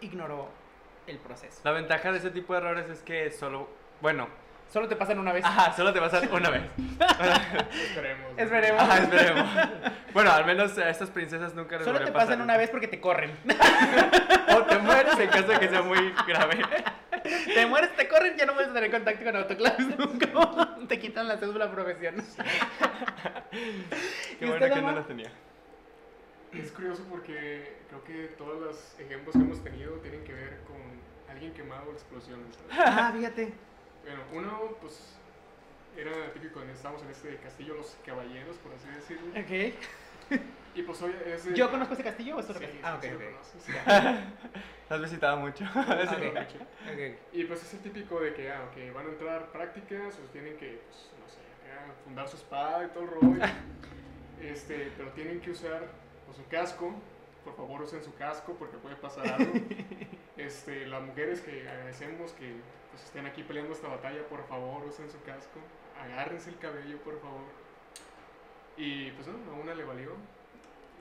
ignoró 0.00 0.48
el 1.06 1.18
proceso. 1.18 1.60
La 1.64 1.70
ventaja 1.72 2.12
de 2.12 2.18
ese 2.18 2.30
tipo 2.30 2.52
de 2.52 2.58
errores 2.60 2.90
es 2.90 3.00
que 3.00 3.30
solo, 3.30 3.68
bueno, 4.02 4.28
Solo 4.72 4.88
te 4.88 4.96
pasan 4.96 5.18
una 5.18 5.32
vez. 5.32 5.44
ajá, 5.44 5.72
solo 5.74 5.92
te 5.92 6.00
pasan 6.00 6.28
una 6.32 6.50
vez. 6.50 6.62
Esperemos. 7.88 8.26
Esperemos. 8.36 8.82
Ajá, 8.82 8.98
esperemos. 8.98 9.50
Bueno, 10.12 10.32
al 10.32 10.44
menos 10.44 10.76
a 10.78 10.88
estas 10.90 11.10
princesas 11.10 11.54
nunca 11.54 11.76
les 11.76 11.84
Solo 11.84 11.98
te 11.98 12.06
pasar 12.10 12.26
pasan 12.28 12.40
una 12.42 12.56
vez 12.56 12.70
porque 12.70 12.88
te 12.88 13.00
corren. 13.00 13.32
O 14.56 14.62
te 14.62 14.78
mueres 14.78 15.18
en 15.18 15.28
caso 15.28 15.48
de 15.48 15.58
que 15.58 15.68
sea 15.68 15.82
muy 15.82 16.14
grave. 16.26 16.62
te 17.22 17.66
mueres, 17.66 17.94
te 17.94 18.08
corren, 18.08 18.36
ya 18.36 18.46
no 18.46 18.54
puedes 18.54 18.72
tener 18.72 18.90
contacto 18.90 19.24
con 19.24 19.36
autoclaves 19.36 19.86
nunca. 19.98 20.28
te 20.88 20.98
quitan 20.98 21.28
la 21.28 21.36
cédula 21.36 21.70
profesional. 21.70 22.24
Qué 23.50 24.44
¿Y 24.44 24.48
bueno 24.48 24.74
que 24.74 24.80
no 24.80 24.92
las 24.92 25.06
tenía. 25.06 25.30
Es 26.52 26.70
curioso 26.72 27.04
porque 27.10 27.76
creo 27.88 28.04
que 28.04 28.34
todos 28.38 28.60
los 28.60 29.00
ejemplos 29.00 29.34
que 29.34 29.42
hemos 29.42 29.62
tenido 29.62 29.92
tienen 29.96 30.24
que 30.24 30.32
ver 30.32 30.60
con 30.66 30.76
alguien 31.30 31.52
quemado 31.52 31.90
o 31.90 31.92
explosiones. 31.92 32.56
Ah, 32.72 33.12
fíjate. 33.14 33.52
Bueno, 34.06 34.22
uno, 34.32 34.76
pues, 34.80 35.16
era 35.96 36.32
típico 36.32 36.54
cuando 36.54 36.72
estábamos 36.72 37.02
en 37.02 37.10
este 37.10 37.36
castillo, 37.38 37.74
los 37.74 37.96
caballeros, 38.06 38.56
por 38.58 38.72
así 38.72 38.88
decirlo. 38.88 39.28
Ok. 39.32 40.40
Y 40.74 40.82
pues 40.82 41.00
hoy 41.02 41.14
es. 41.26 41.44
de- 41.46 41.54
¿Yo 41.54 41.70
conozco 41.70 41.94
ese 41.94 42.02
castillo 42.04 42.36
o 42.36 42.40
es 42.40 42.44
otro 42.50 42.58
sí, 42.58 42.66
castillo? 42.66 42.84
Ah, 42.86 42.94
ok, 42.96 43.02
sí 43.64 43.72
lo. 43.72 44.94
Has 44.94 45.02
visitado 45.02 45.36
mucho. 45.38 45.64
Ah, 45.74 45.98
Eso 46.02 46.14
ok. 46.14 46.20
lo- 46.22 46.40
Ok. 46.92 47.18
Y 47.32 47.44
pues 47.44 47.62
es 47.62 47.74
el 47.74 47.80
típico 47.80 48.20
de 48.20 48.34
que, 48.34 48.50
ah, 48.52 48.62
ok, 48.70 48.94
van 48.94 49.06
a 49.06 49.08
entrar 49.10 49.50
prácticas, 49.52 50.14
o 50.18 50.30
tienen 50.32 50.56
que, 50.58 50.80
pues, 50.86 51.10
no 51.18 51.28
sé, 51.28 51.38
fundar 52.04 52.28
su 52.28 52.36
espada 52.36 52.84
y 52.84 52.88
todo 52.88 53.04
el 53.04 53.10
rollo. 53.10 53.44
este, 54.42 54.92
pero 54.96 55.10
tienen 55.12 55.40
que 55.40 55.50
usar 55.50 55.82
pues, 56.26 56.36
su 56.36 56.46
casco. 56.48 56.94
Por 57.44 57.56
favor, 57.56 57.82
usen 57.82 58.02
su 58.04 58.12
casco 58.14 58.54
porque 58.58 58.76
puede 58.76 58.96
pasar 58.96 59.26
algo. 59.28 59.52
Este, 60.36 60.84
las 60.86 61.00
mujeres 61.00 61.40
que 61.40 61.66
agradecemos 61.66 62.32
que 62.32 62.56
pues, 62.96 63.04
estén 63.08 63.26
aquí 63.26 63.42
peleando 63.42 63.72
esta 63.74 63.88
batalla, 63.88 64.26
por 64.28 64.42
favor, 64.48 64.84
usen 64.86 65.10
su 65.10 65.20
casco. 65.22 65.60
Agárrense 66.02 66.48
el 66.48 66.58
cabello, 66.58 66.96
por 67.02 67.20
favor. 67.20 67.44
Y 68.78 69.10
pues 69.12 69.26
no, 69.28 69.34
a 69.52 69.54
una 69.54 69.74
le 69.74 69.84
valió. 69.84 70.12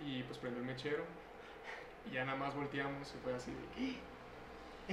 Y 0.05 0.23
pues 0.23 0.37
prendió 0.39 0.59
el 0.61 0.67
mechero. 0.67 1.03
Y 2.09 2.11
ya 2.15 2.25
nada 2.25 2.37
más 2.37 2.53
volteamos 2.53 3.13
y 3.15 3.17
fue 3.23 3.33
así. 3.33 3.51
de 3.51 3.67
que, 3.75 3.95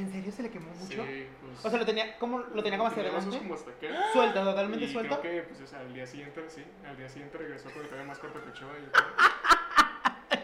¿En 0.01 0.11
serio 0.11 0.31
se 0.33 0.43
le 0.45 0.51
quemó 0.51 0.71
mucho? 0.73 1.05
Sí, 1.05 1.27
pues, 1.41 1.65
O 1.65 1.71
sea, 1.71 1.79
lo 1.79 1.85
tenía, 1.85 2.17
¿cómo 2.19 2.39
lo 2.39 2.63
tenía 2.63 2.79
como 2.79 2.89
hacia 2.89 3.03
adelante? 3.03 3.37
como 3.39 3.55
hasta 3.55 3.71
acá. 3.73 4.13
Suelta, 4.13 4.45
totalmente 4.45 4.85
Y 4.87 4.93
suelto. 4.93 5.21
creo 5.21 5.35
que 5.35 5.43
pues, 5.49 5.61
o 5.61 5.67
sea, 5.67 5.81
al 5.81 5.93
día 5.93 6.07
siguiente, 6.07 6.41
sí, 6.49 6.65
al 6.87 6.97
día 6.97 7.09
siguiente 7.09 7.37
regresó 7.37 7.69
con 7.73 7.83
el 7.83 7.89
cabello 7.89 8.07
más 8.09 8.19
corto 8.21 8.41
que 8.45 8.51
Ochoa. 8.51 8.73
y 8.79 8.91
todo. 8.93 9.03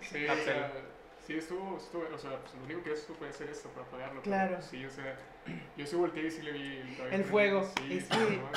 Sí, 0.00 0.26
o 0.26 0.34
sea, 0.36 0.72
Sí, 1.28 1.34
estuvo, 1.36 1.76
estuvo, 1.76 2.04
o 2.12 2.18
sea, 2.18 2.38
pues 2.40 2.54
lo 2.54 2.64
único 2.64 2.82
que 2.82 2.92
esto 2.94 3.12
puede 3.12 3.30
hacer 3.30 3.50
esto 3.50 3.68
para 3.68 3.86
apagarlo. 3.86 4.22
pero 4.22 4.34
Claro. 4.34 4.62
Sí, 4.62 4.84
o 4.86 4.90
sea, 4.90 5.14
yo 5.76 5.86
sí 5.86 5.94
volteé 5.94 6.26
y 6.26 6.30
sí 6.30 6.40
le 6.42 6.52
vi 6.52 6.76
el 6.78 6.96
cabello. 6.96 7.16
El 7.16 7.24
fuego, 7.24 7.62
Sí, 7.76 7.98
es 7.98 8.04
sí, 8.06 8.16
no. 8.18 8.50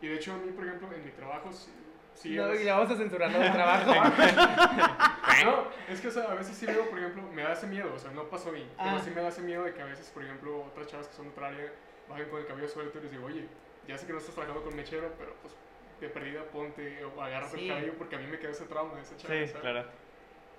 Y 0.00 0.08
de 0.08 0.14
hecho, 0.14 0.32
a 0.32 0.38
mí, 0.38 0.50
por 0.52 0.64
ejemplo, 0.66 0.90
en 0.92 1.04
mi 1.04 1.10
trabajo, 1.10 1.52
sí. 1.52 1.70
sí 2.14 2.34
No, 2.34 2.48
es- 2.50 2.62
y 2.62 2.64
le 2.64 2.70
vamos 2.72 2.90
a 2.90 2.96
censurarlo 2.96 3.38
del 3.38 3.52
trabajo. 3.52 3.92
No, 5.44 5.66
es 5.88 6.00
que 6.00 6.08
o 6.08 6.10
sea, 6.10 6.24
a 6.24 6.34
veces 6.34 6.56
sí 6.56 6.66
veo, 6.66 6.88
por 6.90 6.98
ejemplo, 6.98 7.22
me 7.32 7.42
da 7.42 7.52
ese 7.52 7.66
miedo, 7.68 7.92
o 7.94 7.98
sea, 7.98 8.10
no 8.10 8.24
pasó 8.24 8.48
a 8.48 8.52
mí, 8.52 8.66
Ah. 8.78 8.86
pero 8.90 9.04
sí 9.04 9.10
me 9.14 9.20
da 9.22 9.28
ese 9.28 9.42
miedo 9.42 9.62
de 9.64 9.72
que 9.74 9.82
a 9.82 9.84
veces, 9.84 10.08
por 10.10 10.24
ejemplo, 10.24 10.64
otras 10.64 10.86
chavas 10.88 11.06
que 11.08 11.14
son 11.14 11.26
de 11.26 11.30
otra 11.32 11.48
área 11.48 11.70
bajen 12.08 12.28
con 12.30 12.40
el 12.40 12.46
cabello 12.46 12.68
suelto 12.68 12.98
y 12.98 13.02
les 13.02 13.10
digo, 13.12 13.26
oye, 13.26 13.46
ya 13.86 13.96
sé 13.98 14.06
que 14.06 14.12
no 14.14 14.18
estás 14.18 14.34
trabajando 14.34 14.64
con 14.64 14.74
mechero, 14.74 15.12
pero 15.18 15.34
pues 15.42 15.54
de 16.00 16.08
perdida 16.08 16.42
ponte 16.44 17.04
o 17.04 17.22
agárrate 17.22 17.56
Sí. 17.58 17.68
el 17.68 17.74
cabello 17.76 17.94
porque 17.98 18.16
a 18.16 18.18
mí 18.18 18.26
me 18.26 18.38
queda 18.38 18.50
ese 18.50 18.64
trauma 18.64 18.94
de 18.96 19.02
esa 19.02 19.16
chava, 19.16 19.34
Sí, 19.34 19.46
¿sabes? 19.46 19.52
claro. 19.60 19.84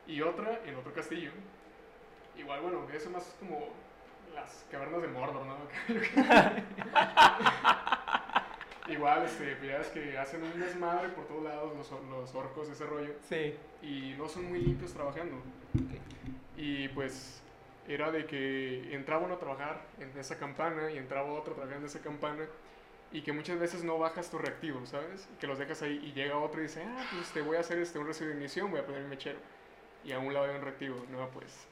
Y 0.09 0.23
otra 0.23 0.59
en 0.65 0.75
otro 0.75 0.91
castillo, 0.91 1.29
igual, 2.35 2.61
bueno, 2.61 2.87
eso 2.91 3.11
más 3.11 3.35
como 3.39 3.69
las 4.33 4.65
cavernas 4.71 5.03
de 5.03 5.07
Mordor, 5.07 5.45
¿no? 5.45 5.55
igual, 8.87 9.23
este, 9.23 9.55
pues 9.55 9.69
ya 9.69 9.77
ves 9.77 9.87
que 9.89 10.17
hacen 10.17 10.41
un 10.43 10.59
desmadre 10.59 11.09
por 11.09 11.27
todos 11.27 11.43
lados 11.43 11.77
los, 11.77 11.91
los 12.09 12.33
orcos, 12.33 12.69
ese 12.69 12.85
rollo 12.85 13.13
Sí. 13.29 13.55
y 13.83 14.15
no 14.17 14.27
son 14.27 14.45
muy 14.49 14.59
limpios 14.61 14.93
trabajando. 14.93 15.35
Y 16.57 16.87
pues 16.89 17.43
era 17.87 18.11
de 18.11 18.25
que 18.25 18.93
entraba 18.95 19.25
uno 19.25 19.35
a 19.35 19.39
trabajar 19.39 19.81
en 19.99 20.09
esa 20.17 20.37
campana 20.39 20.89
y 20.91 20.97
entraba 20.97 21.31
otro 21.31 21.53
trabajando 21.53 21.85
en 21.85 21.89
esa 21.89 22.01
campana 22.01 22.45
y 23.11 23.21
que 23.21 23.31
muchas 23.31 23.59
veces 23.59 23.83
no 23.83 23.99
bajas 23.99 24.29
tu 24.31 24.39
reactivo, 24.39 24.83
¿sabes? 24.87 25.27
Que 25.39 25.45
los 25.47 25.59
dejas 25.59 25.81
ahí 25.83 25.99
y 26.03 26.13
llega 26.13 26.37
otro 26.37 26.59
y 26.61 26.63
dice, 26.63 26.83
ah, 26.83 27.05
pues 27.13 27.29
te 27.31 27.41
voy 27.41 27.57
a 27.57 27.59
hacer 27.59 27.77
este, 27.79 27.99
un 27.99 28.07
recibo 28.07 28.29
de 28.29 28.35
ignición, 28.35 28.71
voy 28.71 28.79
a 28.79 28.85
poner 28.85 29.03
mi 29.03 29.09
mechero. 29.09 29.37
Y 30.03 30.11
a 30.11 30.19
un 30.19 30.33
lado 30.33 30.45
hay 30.47 30.55
un 30.55 30.61
reactivo, 30.61 31.05
no, 31.11 31.29
pues 31.29 31.67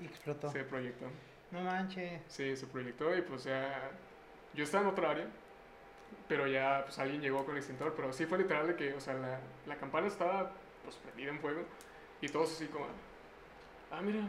Y 0.00 0.06
explotó. 0.06 0.50
se 0.50 0.64
proyectó. 0.64 1.06
No 1.50 1.60
manches. 1.60 2.20
Sí, 2.28 2.56
se 2.56 2.66
proyectó 2.66 3.14
y 3.16 3.22
pues 3.22 3.44
ya... 3.44 3.90
Yo 4.54 4.64
estaba 4.64 4.84
en 4.84 4.90
otra 4.90 5.10
área, 5.10 5.26
pero 6.28 6.46
ya 6.46 6.82
pues 6.84 6.98
alguien 6.98 7.20
llegó 7.22 7.44
con 7.44 7.52
el 7.54 7.58
extintor, 7.58 7.94
pero 7.94 8.12
sí 8.12 8.26
fue 8.26 8.38
literal 8.38 8.66
de 8.66 8.76
que, 8.76 8.92
o 8.94 9.00
sea, 9.00 9.14
la, 9.14 9.40
la 9.66 9.76
campana 9.76 10.06
estaba 10.08 10.52
pues 10.84 10.96
prendida 10.96 11.30
en 11.30 11.38
fuego 11.40 11.62
y 12.20 12.28
todos 12.28 12.52
así 12.52 12.66
como... 12.66 12.86
Ah, 13.92 14.00
mira, 14.00 14.20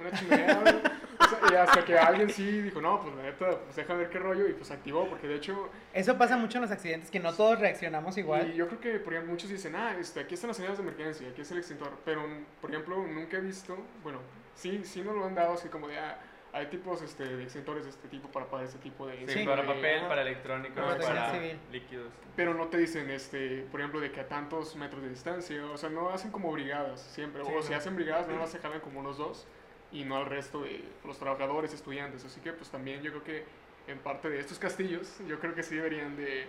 una 0.00 0.10
chimenea. 0.10 0.60
güey". 0.60 0.74
O 0.74 1.28
sea, 1.28 1.38
y 1.50 1.54
hasta 1.54 1.84
que 1.84 1.98
alguien 1.98 2.28
sí 2.28 2.60
dijo, 2.60 2.80
no, 2.80 3.00
pues 3.00 3.14
la 3.14 3.22
neta, 3.22 3.58
pues 3.58 3.76
deja 3.76 3.94
ver 3.94 4.10
qué 4.10 4.18
rollo 4.18 4.48
y 4.48 4.52
pues 4.52 4.70
activó, 4.70 5.08
porque 5.08 5.28
de 5.28 5.36
hecho... 5.36 5.70
Eso 5.94 6.18
pasa 6.18 6.36
mucho 6.36 6.58
en 6.58 6.62
los 6.62 6.70
accidentes, 6.70 7.10
que 7.10 7.20
no 7.20 7.32
todos 7.32 7.58
reaccionamos 7.58 8.18
igual. 8.18 8.50
Y 8.50 8.54
yo 8.56 8.66
creo 8.66 8.80
que, 8.80 8.98
por 8.98 9.14
ejemplo, 9.14 9.32
muchos 9.32 9.48
dicen, 9.48 9.74
ah, 9.76 9.96
este, 9.98 10.20
aquí 10.20 10.34
están 10.34 10.48
las 10.48 10.56
señales 10.56 10.78
de 10.78 10.82
emergencia, 10.82 11.28
aquí 11.28 11.40
es 11.40 11.50
el 11.52 11.58
extintor. 11.58 11.92
Pero, 12.04 12.22
por 12.60 12.70
ejemplo, 12.70 12.96
nunca 13.06 13.38
he 13.38 13.40
visto, 13.40 13.78
bueno, 14.02 14.18
sí, 14.54 14.82
sí 14.84 15.02
nos 15.02 15.14
lo 15.14 15.24
han 15.24 15.34
dado 15.34 15.54
así 15.54 15.68
como 15.68 15.88
de, 15.88 15.98
ah, 15.98 16.18
hay 16.56 16.66
tipos 16.66 17.02
este, 17.02 17.24
de 17.24 17.42
extintores 17.42 17.84
de 17.84 17.90
este 17.90 18.08
tipo 18.08 18.28
para, 18.30 18.46
para 18.46 18.64
este 18.64 18.78
tipo 18.78 19.06
de... 19.06 19.18
Sí, 19.28 19.40
Sí. 19.40 19.44
para 19.44 19.62
de- 19.62 19.68
papel, 19.68 20.06
para 20.08 20.22
electrónicos, 20.22 20.74
Protección 20.84 21.16
para 21.16 21.32
civil. 21.32 21.58
líquidos. 21.70 22.12
Pero 22.34 22.54
no 22.54 22.68
te 22.68 22.78
dicen, 22.78 23.10
este, 23.10 23.66
por 23.70 23.80
ejemplo, 23.80 24.00
de 24.00 24.10
que 24.10 24.20
a 24.20 24.28
tantos 24.28 24.74
metros 24.76 25.02
de 25.02 25.10
distancia, 25.10 25.64
o 25.66 25.76
sea, 25.76 25.90
no 25.90 26.08
hacen 26.10 26.30
como 26.30 26.50
brigadas 26.52 27.00
siempre, 27.02 27.44
Sí, 27.44 27.52
o 27.54 27.62
si 27.62 27.72
no. 27.72 27.76
hacen 27.78 27.94
brigadas, 27.96 28.26
nada 28.26 28.40
más 28.40 28.50
se 28.50 28.58
jalan 28.60 28.80
como 28.80 29.00
unos 29.00 29.18
dos 29.18 29.46
y 29.92 30.04
no 30.04 30.16
al 30.16 30.26
resto 30.26 30.62
de 30.62 30.82
los 31.04 31.18
trabajadores, 31.18 31.72
estudiantes. 31.74 32.24
Así 32.24 32.40
que, 32.40 32.52
pues 32.52 32.70
también 32.70 33.02
yo 33.02 33.10
creo 33.12 33.24
que 33.24 33.44
en 33.86 33.98
parte 33.98 34.28
de 34.30 34.40
estos 34.40 34.58
castillos, 34.58 35.18
yo 35.28 35.38
creo 35.38 35.54
que 35.54 35.62
sí 35.62 35.76
deberían 35.76 36.16
de 36.16 36.46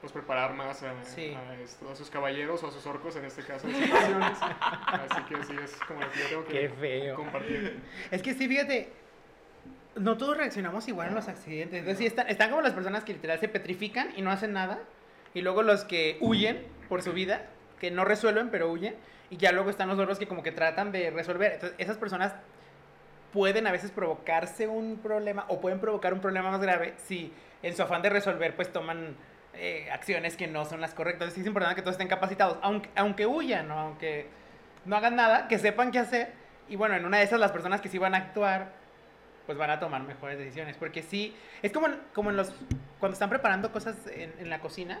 pues 0.00 0.12
preparar 0.12 0.52
más 0.52 0.82
a, 0.82 1.02
Sí. 1.04 1.32
a 1.34 1.54
esto, 1.60 1.88
a 1.88 1.96
sus 1.96 2.10
caballeros 2.10 2.62
o 2.62 2.66
a 2.68 2.70
sus 2.70 2.84
orcos 2.84 3.16
en 3.16 3.24
este 3.24 3.42
caso 3.42 3.66
situaciones. 3.68 4.38
Así 4.86 5.22
que 5.28 5.42
sí, 5.44 5.56
es 5.62 5.74
como 5.88 6.00
lo 6.00 6.10
que 6.12 6.18
yo 6.18 6.28
tengo 6.28 6.44
Qué 6.44 6.52
que 6.60 6.68
feo. 6.68 7.14
compartir. 7.16 7.80
Es 8.10 8.20
que 8.20 8.34
sí, 8.34 8.46
fíjate, 8.46 8.92
no 9.96 10.16
todos 10.16 10.36
reaccionamos 10.36 10.88
igual 10.88 11.08
en 11.08 11.14
los 11.14 11.28
accidentes. 11.28 11.80
Entonces, 11.80 11.98
sí, 11.98 12.06
están, 12.06 12.28
están 12.28 12.50
como 12.50 12.62
las 12.62 12.72
personas 12.72 13.04
que 13.04 13.12
literal 13.12 13.38
se 13.38 13.48
petrifican 13.48 14.08
y 14.16 14.22
no 14.22 14.30
hacen 14.30 14.52
nada. 14.52 14.80
Y 15.34 15.42
luego 15.42 15.62
los 15.62 15.84
que 15.84 16.18
huyen 16.20 16.64
por 16.88 17.02
su 17.02 17.12
vida, 17.12 17.46
que 17.80 17.90
no 17.90 18.04
resuelven, 18.04 18.50
pero 18.50 18.70
huyen. 18.70 18.94
Y 19.30 19.36
ya 19.36 19.52
luego 19.52 19.70
están 19.70 19.88
los 19.88 19.98
otros 19.98 20.18
que 20.18 20.26
como 20.26 20.42
que 20.42 20.52
tratan 20.52 20.92
de 20.92 21.10
resolver. 21.10 21.52
Entonces, 21.52 21.76
esas 21.78 21.96
personas 21.96 22.32
pueden 23.32 23.66
a 23.66 23.72
veces 23.72 23.90
provocarse 23.90 24.68
un 24.68 24.98
problema 24.98 25.44
o 25.48 25.60
pueden 25.60 25.80
provocar 25.80 26.14
un 26.14 26.20
problema 26.20 26.52
más 26.52 26.60
grave 26.60 26.94
si 27.04 27.32
en 27.62 27.74
su 27.74 27.82
afán 27.82 28.00
de 28.00 28.08
resolver 28.08 28.54
pues 28.54 28.72
toman 28.72 29.16
eh, 29.54 29.88
acciones 29.90 30.36
que 30.36 30.46
no 30.46 30.64
son 30.64 30.80
las 30.80 30.94
correctas. 30.94 31.22
Entonces, 31.22 31.40
es 31.40 31.46
importante 31.46 31.76
que 31.76 31.82
todos 31.82 31.94
estén 31.94 32.08
capacitados, 32.08 32.58
aunque, 32.62 32.90
aunque 32.94 33.26
huyan 33.26 33.70
o 33.70 33.78
aunque 33.78 34.28
no 34.84 34.96
hagan 34.96 35.16
nada, 35.16 35.48
que 35.48 35.58
sepan 35.58 35.90
qué 35.90 35.98
hacer. 35.98 36.32
Y 36.68 36.76
bueno, 36.76 36.94
en 36.94 37.04
una 37.04 37.18
de 37.18 37.24
esas 37.24 37.40
las 37.40 37.52
personas 37.52 37.80
que 37.80 37.88
sí 37.88 37.98
van 37.98 38.14
a 38.14 38.18
actuar, 38.18 38.83
pues 39.46 39.58
van 39.58 39.70
a 39.70 39.78
tomar 39.80 40.02
mejores 40.02 40.38
decisiones. 40.38 40.76
Porque 40.76 41.02
sí, 41.02 41.34
es 41.62 41.72
como, 41.72 41.86
en- 41.88 42.00
como 42.14 42.30
en 42.30 42.36
los, 42.36 42.52
cuando 43.00 43.14
están 43.14 43.28
preparando 43.30 43.70
cosas 43.72 43.96
en, 44.06 44.32
en 44.38 44.50
la 44.50 44.60
cocina, 44.60 45.00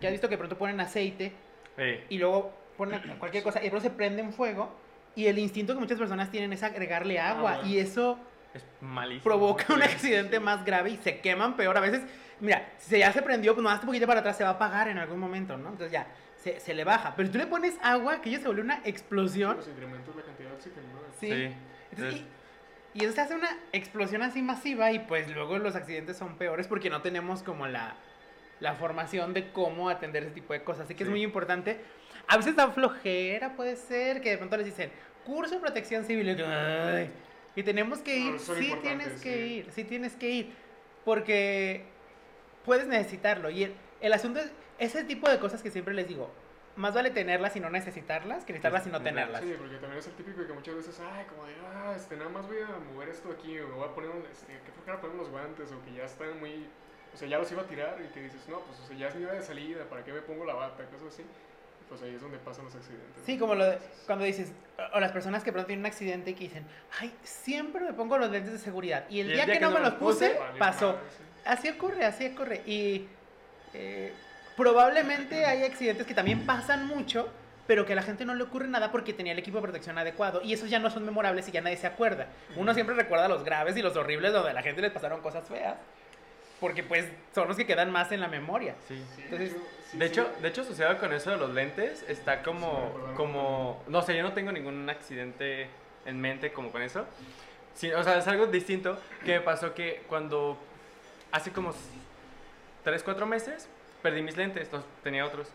que 0.00 0.06
has 0.06 0.12
visto 0.12 0.28
que 0.28 0.38
pronto 0.38 0.56
ponen 0.58 0.80
aceite 0.80 1.32
Sí. 1.76 2.04
y 2.08 2.18
luego 2.18 2.52
ponen 2.76 3.00
cualquier 3.18 3.42
cosa 3.42 3.62
y 3.64 3.68
pronto 3.70 3.88
se 3.88 3.94
prende 3.94 4.22
en 4.22 4.32
fuego. 4.32 4.72
Y 5.16 5.26
el 5.26 5.38
instinto 5.38 5.74
que 5.74 5.80
muchas 5.80 5.98
personas 5.98 6.30
tienen 6.30 6.52
es 6.52 6.62
agregarle 6.62 7.18
agua. 7.20 7.54
Agua. 7.54 7.66
Y 7.66 7.78
eso 7.78 8.18
Es 8.52 8.64
malísimo. 8.80 9.24
provoca 9.24 9.72
un 9.74 9.82
accidente 9.82 10.40
más 10.40 10.64
grave 10.64 10.90
y 10.90 10.96
se 10.98 11.20
queman 11.20 11.56
peor. 11.56 11.76
A 11.76 11.80
veces, 11.80 12.02
mira, 12.40 12.68
si 12.78 12.98
ya 12.98 13.12
se 13.12 13.22
prendió, 13.22 13.54
pues 13.54 13.62
nomás 13.62 13.80
un 13.80 13.86
poquito 13.86 14.06
para 14.06 14.20
atrás 14.20 14.36
se 14.36 14.44
va 14.44 14.50
a 14.50 14.52
apagar 14.54 14.88
en 14.88 14.98
algún 14.98 15.18
momento, 15.20 15.56
¿no? 15.56 15.68
Entonces 15.70 15.92
ya, 15.92 16.06
se, 16.42 16.58
se 16.60 16.74
le 16.74 16.82
baja. 16.84 17.14
Pero 17.16 17.26
si 17.28 17.32
tú 17.32 17.38
le 17.38 17.46
pones 17.46 17.76
agua, 17.82 18.20
que 18.20 18.30
ya 18.30 18.38
se 18.38 18.46
vuelve 18.46 18.62
una 18.62 18.80
explosión. 18.84 19.54
Pues 19.56 19.68
incrementas 19.68 20.14
la 20.16 20.22
cantidad 20.22 20.48
de 20.50 20.54
oxígeno, 20.56 20.86
¿no? 20.92 21.00
Sí. 21.18 21.26
Sí. 21.28 21.32
Entonces, 21.32 21.56
Entonces, 21.92 22.20
y, 22.20 22.26
y 22.94 23.00
se 23.00 23.20
hace 23.20 23.34
una 23.34 23.50
explosión 23.72 24.22
así 24.22 24.40
masiva 24.40 24.92
y 24.92 25.00
pues 25.00 25.28
luego 25.28 25.58
los 25.58 25.74
accidentes 25.74 26.16
son 26.16 26.36
peores 26.36 26.68
porque 26.68 26.90
no 26.90 27.02
tenemos 27.02 27.42
como 27.42 27.66
la, 27.66 27.96
la 28.60 28.74
formación 28.74 29.34
de 29.34 29.50
cómo 29.50 29.88
atender 29.88 30.22
ese 30.22 30.32
tipo 30.32 30.52
de 30.52 30.62
cosas. 30.62 30.84
Así 30.84 30.94
que 30.94 31.02
es 31.02 31.10
muy 31.10 31.22
importante. 31.22 31.80
A 32.28 32.36
veces 32.36 32.54
da 32.54 32.70
flojera, 32.70 33.56
puede 33.56 33.74
ser, 33.74 34.20
que 34.20 34.30
de 34.30 34.38
pronto 34.38 34.56
les 34.56 34.66
dicen, 34.66 34.92
curso 35.24 35.56
de 35.56 35.60
protección 35.60 36.04
civil. 36.04 36.28
Y, 36.28 36.42
ay, 36.42 37.10
y 37.56 37.62
tenemos 37.64 37.98
que 37.98 38.16
ir, 38.16 38.38
sí 38.38 38.74
tienes 38.80 39.20
que 39.20 39.34
sí. 39.34 39.54
ir, 39.54 39.70
sí 39.72 39.84
tienes 39.84 40.14
que 40.14 40.30
ir. 40.30 40.52
Porque 41.04 41.84
puedes 42.64 42.86
necesitarlo. 42.86 43.50
Y 43.50 43.64
el, 43.64 43.74
el 44.00 44.12
asunto 44.12 44.38
es 44.38 44.52
ese 44.78 45.02
tipo 45.02 45.28
de 45.28 45.40
cosas 45.40 45.62
que 45.62 45.70
siempre 45.72 45.94
les 45.94 46.06
digo. 46.06 46.30
Más 46.76 46.92
vale 46.92 47.10
tenerlas 47.10 47.54
y 47.54 47.60
no 47.60 47.70
necesitarlas 47.70 48.44
que 48.44 48.52
necesitarlas 48.52 48.86
y 48.86 48.90
no 48.90 49.00
tenerlas. 49.00 49.42
Sí, 49.42 49.54
porque 49.56 49.76
también 49.76 49.98
es 49.98 50.06
el 50.08 50.14
típico 50.14 50.40
de 50.40 50.48
que 50.48 50.52
muchas 50.52 50.74
veces, 50.74 51.00
ay, 51.00 51.24
como 51.26 51.46
de, 51.46 51.54
ah, 51.72 51.94
este, 51.94 52.16
nada 52.16 52.30
más 52.30 52.46
voy 52.48 52.58
a 52.58 52.92
mover 52.92 53.08
esto 53.10 53.30
aquí, 53.30 53.58
o 53.60 53.68
voy 53.76 53.88
a 53.88 53.94
poner, 53.94 54.10
este, 54.32 54.52
¿qué 54.64 54.72
flojera 54.72 55.00
poner 55.00 55.14
unos 55.14 55.30
guantes? 55.30 55.70
O 55.70 55.84
que 55.84 55.92
ya 55.92 56.04
están 56.04 56.40
muy, 56.40 56.66
o 57.14 57.16
sea, 57.16 57.28
ya 57.28 57.38
los 57.38 57.50
iba 57.52 57.62
a 57.62 57.66
tirar 57.66 58.00
y 58.04 58.12
que 58.12 58.22
dices, 58.22 58.48
no, 58.48 58.58
pues, 58.60 58.80
o 58.80 58.86
sea, 58.86 58.96
ya 58.96 59.08
es 59.08 59.14
mi 59.14 59.24
hora 59.24 59.34
de 59.34 59.42
salida, 59.42 59.84
¿para 59.84 60.02
qué 60.04 60.12
me 60.12 60.20
pongo 60.20 60.44
la 60.44 60.54
bata? 60.54 60.84
Cosas 60.86 61.14
así. 61.14 61.22
Pues 61.88 62.02
ahí 62.02 62.14
es 62.14 62.20
donde 62.22 62.38
pasan 62.38 62.64
los 62.64 62.74
accidentes. 62.74 63.22
Sí, 63.24 63.38
como 63.38 63.54
lo 63.54 63.66
de, 63.66 63.78
cuando 64.06 64.24
dices, 64.24 64.52
o 64.94 65.00
las 65.00 65.12
personas 65.12 65.44
que 65.44 65.52
pronto 65.52 65.66
tienen 65.66 65.82
un 65.82 65.86
accidente 65.86 66.30
y 66.30 66.34
que 66.34 66.44
dicen, 66.44 66.66
ay, 66.98 67.14
siempre 67.22 67.84
me 67.84 67.92
pongo 67.92 68.18
los 68.18 68.30
lentes 68.30 68.52
de 68.52 68.58
seguridad. 68.58 69.04
Y 69.10 69.20
el, 69.20 69.32
día, 69.32 69.46
que, 69.46 69.60
no 69.60 69.70
me 69.70 69.80
los 69.80 69.94
puse, 69.94 70.34
Vale, 70.34 70.58
pasó. 70.58 70.94
madre, 70.94 71.00
sí. 71.10 71.22
Así 71.44 71.68
ocurre, 71.68 72.04
así 72.04 72.26
ocurre. 72.26 72.62
Y 72.64 73.06
eh, 73.74 74.14
probablemente 74.56 75.44
hay 75.46 75.62
accidentes 75.64 76.06
que 76.06 76.14
también 76.14 76.46
pasan 76.46 76.86
mucho, 76.86 77.28
pero 77.66 77.86
que 77.86 77.94
a 77.94 77.96
la 77.96 78.02
gente 78.02 78.24
no 78.24 78.34
le 78.34 78.42
ocurre 78.44 78.68
nada 78.68 78.92
porque 78.92 79.12
tenía 79.12 79.32
el 79.32 79.38
equipo 79.38 79.58
de 79.58 79.62
protección 79.62 79.96
adecuado. 79.98 80.42
Y 80.42 80.52
esos 80.52 80.68
ya 80.70 80.78
no 80.78 80.90
son 80.90 81.04
memorables 81.04 81.48
y 81.48 81.52
ya 81.52 81.60
nadie 81.60 81.76
se 81.76 81.86
acuerda. 81.86 82.26
Uno 82.56 82.74
siempre 82.74 82.94
recuerda 82.94 83.26
los 83.28 83.44
graves 83.44 83.76
y 83.76 83.82
los 83.82 83.96
horribles 83.96 84.32
donde 84.32 84.50
a 84.50 84.52
la 84.54 84.62
gente 84.62 84.82
les 84.82 84.92
pasaron 84.92 85.20
cosas 85.20 85.48
feas. 85.48 85.76
Porque 86.60 86.82
pues 86.82 87.06
son 87.34 87.48
los 87.48 87.56
que 87.56 87.66
quedan 87.66 87.90
más 87.90 88.12
en 88.12 88.20
la 88.20 88.28
memoria. 88.28 88.74
sí. 88.88 89.02
Sí, 89.16 89.22
Entonces, 89.24 89.52
sí, 89.90 89.98
De 89.98 90.06
sí. 90.06 90.12
hecho, 90.12 90.30
de 90.40 90.48
hecho, 90.48 90.62
asociado 90.62 90.98
con 90.98 91.12
eso 91.12 91.30
de 91.30 91.36
los 91.36 91.50
lentes, 91.52 92.04
está 92.08 92.42
como, 92.42 92.92
como, 93.16 93.82
no 93.88 94.02
sé, 94.02 94.16
yo 94.16 94.22
no 94.22 94.32
tengo 94.32 94.52
ningún 94.52 94.88
accidente 94.88 95.68
en 96.06 96.20
mente 96.20 96.52
como 96.52 96.70
con 96.70 96.82
eso. 96.82 97.06
Sí, 97.74 97.90
o 97.92 98.02
sea, 98.04 98.18
es 98.18 98.28
algo 98.28 98.46
distinto 98.46 98.98
que 99.24 99.32
me 99.34 99.40
pasó 99.40 99.74
que 99.74 100.04
cuando 100.06 100.56
hace 101.32 101.50
como 101.50 101.74
3, 102.84 103.02
4 103.02 103.26
meses 103.26 103.68
perdí 104.04 104.20
mis 104.20 104.36
lentes, 104.36 104.70
los, 104.70 104.84
tenía 105.02 105.24
otros. 105.24 105.48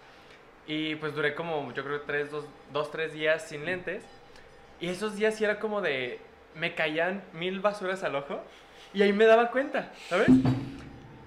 Y 0.66 0.96
pues 0.96 1.14
duré 1.14 1.36
como, 1.36 1.72
yo 1.72 1.84
creo, 1.84 2.02
3, 2.02 2.30
2, 2.74 2.92
3 2.92 3.14
días 3.14 3.48
sin 3.48 3.64
lentes. 3.64 4.04
Y 4.82 4.88
esos 4.88 5.16
días 5.16 5.36
sí 5.36 5.44
era 5.44 5.60
como 5.60 5.82
de, 5.82 6.20
me 6.56 6.74
caían 6.74 7.24
mil 7.34 7.60
basuras 7.60 8.04
al 8.04 8.16
ojo 8.16 8.42
y 8.92 9.04
ahí 9.04 9.14
me 9.14 9.26
daba 9.26 9.52
cuenta, 9.52 9.92
¿sabes? 10.08 10.30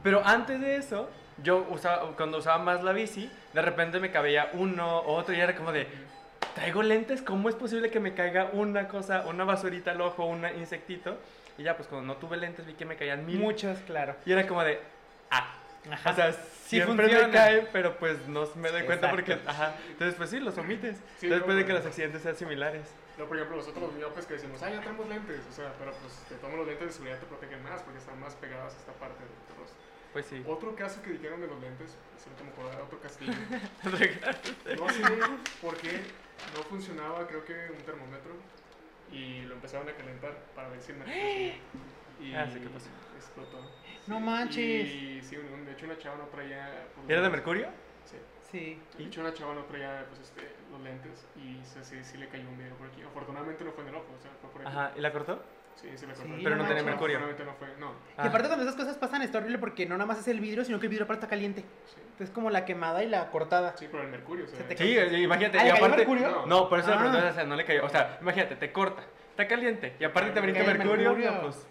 Pero 0.02 0.20
antes 0.24 0.60
de 0.60 0.76
eso, 0.76 1.08
yo 1.44 1.64
usaba, 1.70 2.16
cuando 2.16 2.38
usaba 2.38 2.58
más 2.58 2.82
la 2.82 2.92
bici, 2.92 3.30
de 3.54 3.62
repente 3.62 4.00
me 4.00 4.10
cabía 4.10 4.50
uno 4.54 4.98
o 4.98 5.14
otro 5.14 5.32
y 5.32 5.38
era 5.38 5.54
como 5.54 5.70
de, 5.70 5.86
traigo 6.56 6.82
lentes, 6.82 7.22
¿cómo 7.22 7.48
es 7.48 7.54
posible 7.54 7.90
que 7.90 8.00
me 8.00 8.14
caiga 8.14 8.50
una 8.52 8.88
cosa, 8.88 9.24
una 9.28 9.44
basurita 9.44 9.92
al 9.92 10.00
ojo, 10.00 10.24
un 10.24 10.44
insectito? 10.58 11.18
Y 11.56 11.62
ya, 11.62 11.76
pues 11.76 11.86
cuando 11.86 12.14
no 12.14 12.18
tuve 12.18 12.36
lentes 12.36 12.66
vi 12.66 12.72
que 12.72 12.84
me 12.84 12.96
caían 12.96 13.24
mil. 13.24 13.38
muchos, 13.38 13.78
claro. 13.86 14.16
Y 14.26 14.32
era 14.32 14.48
como 14.48 14.64
de, 14.64 14.80
ah, 15.30 15.61
Ajá. 15.90 16.10
O 16.10 16.14
sea, 16.14 16.32
siempre 16.32 16.94
me 16.94 17.02
funciona. 17.10 17.32
cae, 17.32 17.68
pero 17.72 17.96
pues 17.98 18.26
no 18.28 18.46
me 18.56 18.70
doy 18.70 18.84
cuenta 18.84 19.08
Exacto. 19.10 19.16
porque, 19.16 19.32
ajá. 19.50 19.74
Entonces, 19.88 20.14
pues 20.16 20.30
sí, 20.30 20.38
los 20.40 20.56
omites. 20.58 20.98
Sí, 21.18 21.28
Después 21.28 21.48
no, 21.50 21.56
de 21.56 21.66
que 21.66 21.72
los 21.72 21.84
accidentes 21.84 22.22
sean 22.22 22.36
similares. 22.36 22.86
No, 23.18 23.26
por 23.26 23.36
ejemplo, 23.36 23.56
nosotros 23.58 23.82
los 23.82 23.92
miopes 23.94 24.26
que 24.26 24.34
decimos, 24.34 24.62
ah, 24.62 24.70
ya 24.70 24.80
tenemos 24.80 25.06
lentes, 25.08 25.40
o 25.50 25.52
sea, 25.52 25.74
pero 25.78 25.92
pues 25.92 26.28
de 26.30 26.36
todos 26.36 26.54
los 26.54 26.66
lentes 26.66 26.86
de 26.86 26.92
seguridad 26.92 27.18
te 27.18 27.26
protegen 27.26 27.62
más 27.62 27.82
porque 27.82 27.98
están 27.98 28.18
más 28.20 28.34
pegados 28.36 28.72
a 28.74 28.76
esta 28.78 28.92
parte 28.94 29.18
del 29.22 29.58
rostro. 29.58 29.76
Pues 30.14 30.26
sí. 30.26 30.42
Otro 30.46 30.74
caso 30.76 31.02
que 31.02 31.10
dijeron 31.10 31.40
de 31.40 31.46
los 31.46 31.60
lentes, 31.60 31.90
es 32.16 32.26
el 32.26 32.32
que 32.34 32.44
me 32.44 32.50
acordaba 32.50 32.84
otro 32.88 33.00
castillo. 33.00 33.32
No 33.84 34.88
sé 34.88 35.02
por 35.60 35.76
qué 35.76 36.00
no 36.56 36.62
funcionaba, 36.64 37.26
creo 37.26 37.44
que 37.44 37.52
un 37.70 37.82
termómetro. 37.84 38.32
Y 39.10 39.42
lo 39.42 39.54
empezaron 39.56 39.86
a 39.88 39.92
calentar 39.92 40.32
para 40.54 40.68
ver 40.68 40.80
si 40.80 40.92
mercurio 40.94 41.20
subía. 41.20 41.54
Y 42.20 42.34
Ah, 42.34 42.48
sí, 42.50 42.60
¿qué 42.60 42.68
pasó? 42.68 42.86
explotó. 43.16 43.58
No 44.06 44.20
manches. 44.20 44.88
Y 44.88 45.20
sí, 45.22 45.36
un- 45.36 45.64
de 45.64 45.72
hecho 45.72 45.86
una 45.86 45.98
chava 45.98 46.16
no 46.16 46.24
traía... 46.26 46.86
pues, 46.94 47.08
¿Era 47.10 47.22
de 47.22 47.30
mercurio? 47.30 47.66
Sí. 48.04 48.16
Sí. 48.50 48.78
De 48.98 49.04
hecho 49.04 49.20
una 49.20 49.32
chava 49.32 49.54
no 49.54 49.64
traía 49.64 50.04
pues, 50.08 50.20
este, 50.20 50.42
los 50.70 50.80
lentes 50.80 51.26
y 51.36 51.64
se- 51.64 51.84
sí, 51.84 52.02
sí 52.04 52.18
le 52.18 52.28
cayó 52.28 52.48
un 52.48 52.58
video 52.58 52.74
por 52.76 52.88
aquí. 52.88 53.02
Afortunadamente 53.02 53.64
no 53.64 53.72
fue 53.72 53.82
en 53.84 53.90
el 53.90 53.94
ojo, 53.96 54.06
o 54.18 54.20
sea, 54.22 54.30
fue 54.40 54.50
por 54.50 54.62
aquí. 54.62 54.70
Ajá. 54.70 54.92
¿Y 54.96 55.00
la 55.00 55.12
cortó? 55.12 55.42
Sí, 55.76 55.88
se 55.96 56.06
le 56.06 56.12
cortó. 56.14 56.28
Sí, 56.36 56.40
Pero 56.44 56.56
no 56.56 56.64
dedo. 56.64 56.74
tenía 56.74 56.82
mercurio. 56.84 57.16
Afortunadamente 57.16 57.44
no 57.44 57.54
fue, 57.74 57.80
no. 57.80 57.92
Ah. 58.18 58.24
Y 58.24 58.28
aparte 58.28 58.48
cuando 58.48 58.64
esas 58.64 58.76
cosas 58.76 58.96
pasan 58.98 59.22
está 59.22 59.38
horrible 59.38 59.58
porque 59.58 59.86
no 59.86 59.96
nada 59.96 60.06
más 60.06 60.18
es 60.18 60.28
el 60.28 60.40
vidrio, 60.40 60.64
sino 60.64 60.78
que 60.78 60.86
el 60.86 60.90
vidrio 60.90 61.04
aparte 61.04 61.20
está 61.24 61.30
caliente. 61.30 61.62
Sí, 61.86 62.24
Es 62.24 62.30
como 62.30 62.50
la 62.50 62.64
quemada 62.66 63.02
y 63.02 63.08
la 63.08 63.30
cortada. 63.30 63.74
sí 63.78 63.88
pero 63.90 64.02
el 64.02 64.10
mercurio, 64.10 64.44
o 64.44 64.48
sea, 64.48 64.58
Se 64.58 64.64
te 64.64 64.76
Sí, 64.76 65.22
imagínate. 65.22 65.58
Ah, 65.58 65.62
y 65.62 65.64
¿le 65.64 65.70
cayó 65.72 65.84
aparte, 65.84 65.96
mercurio? 66.06 66.44
No, 66.46 66.68
por 66.68 66.78
eso 66.80 66.90
la 66.90 66.96
Ah. 66.96 66.98
pregunta, 66.98 67.28
o 67.30 67.32
sea, 67.34 67.44
no 67.44 67.56
le 67.56 67.64
cayó. 67.64 67.86
O 67.86 67.88
sea, 67.88 68.18
imagínate, 68.20 68.56
te 68.56 68.70
corta, 68.72 69.02
está 69.30 69.48
caliente 69.48 69.94
y 69.98 70.04
aparte 70.04 70.30
te 70.32 70.40
brinca 70.40 70.62
mercurio. 70.64 71.14
mercurio. 71.14 71.40
pues, 71.40 71.66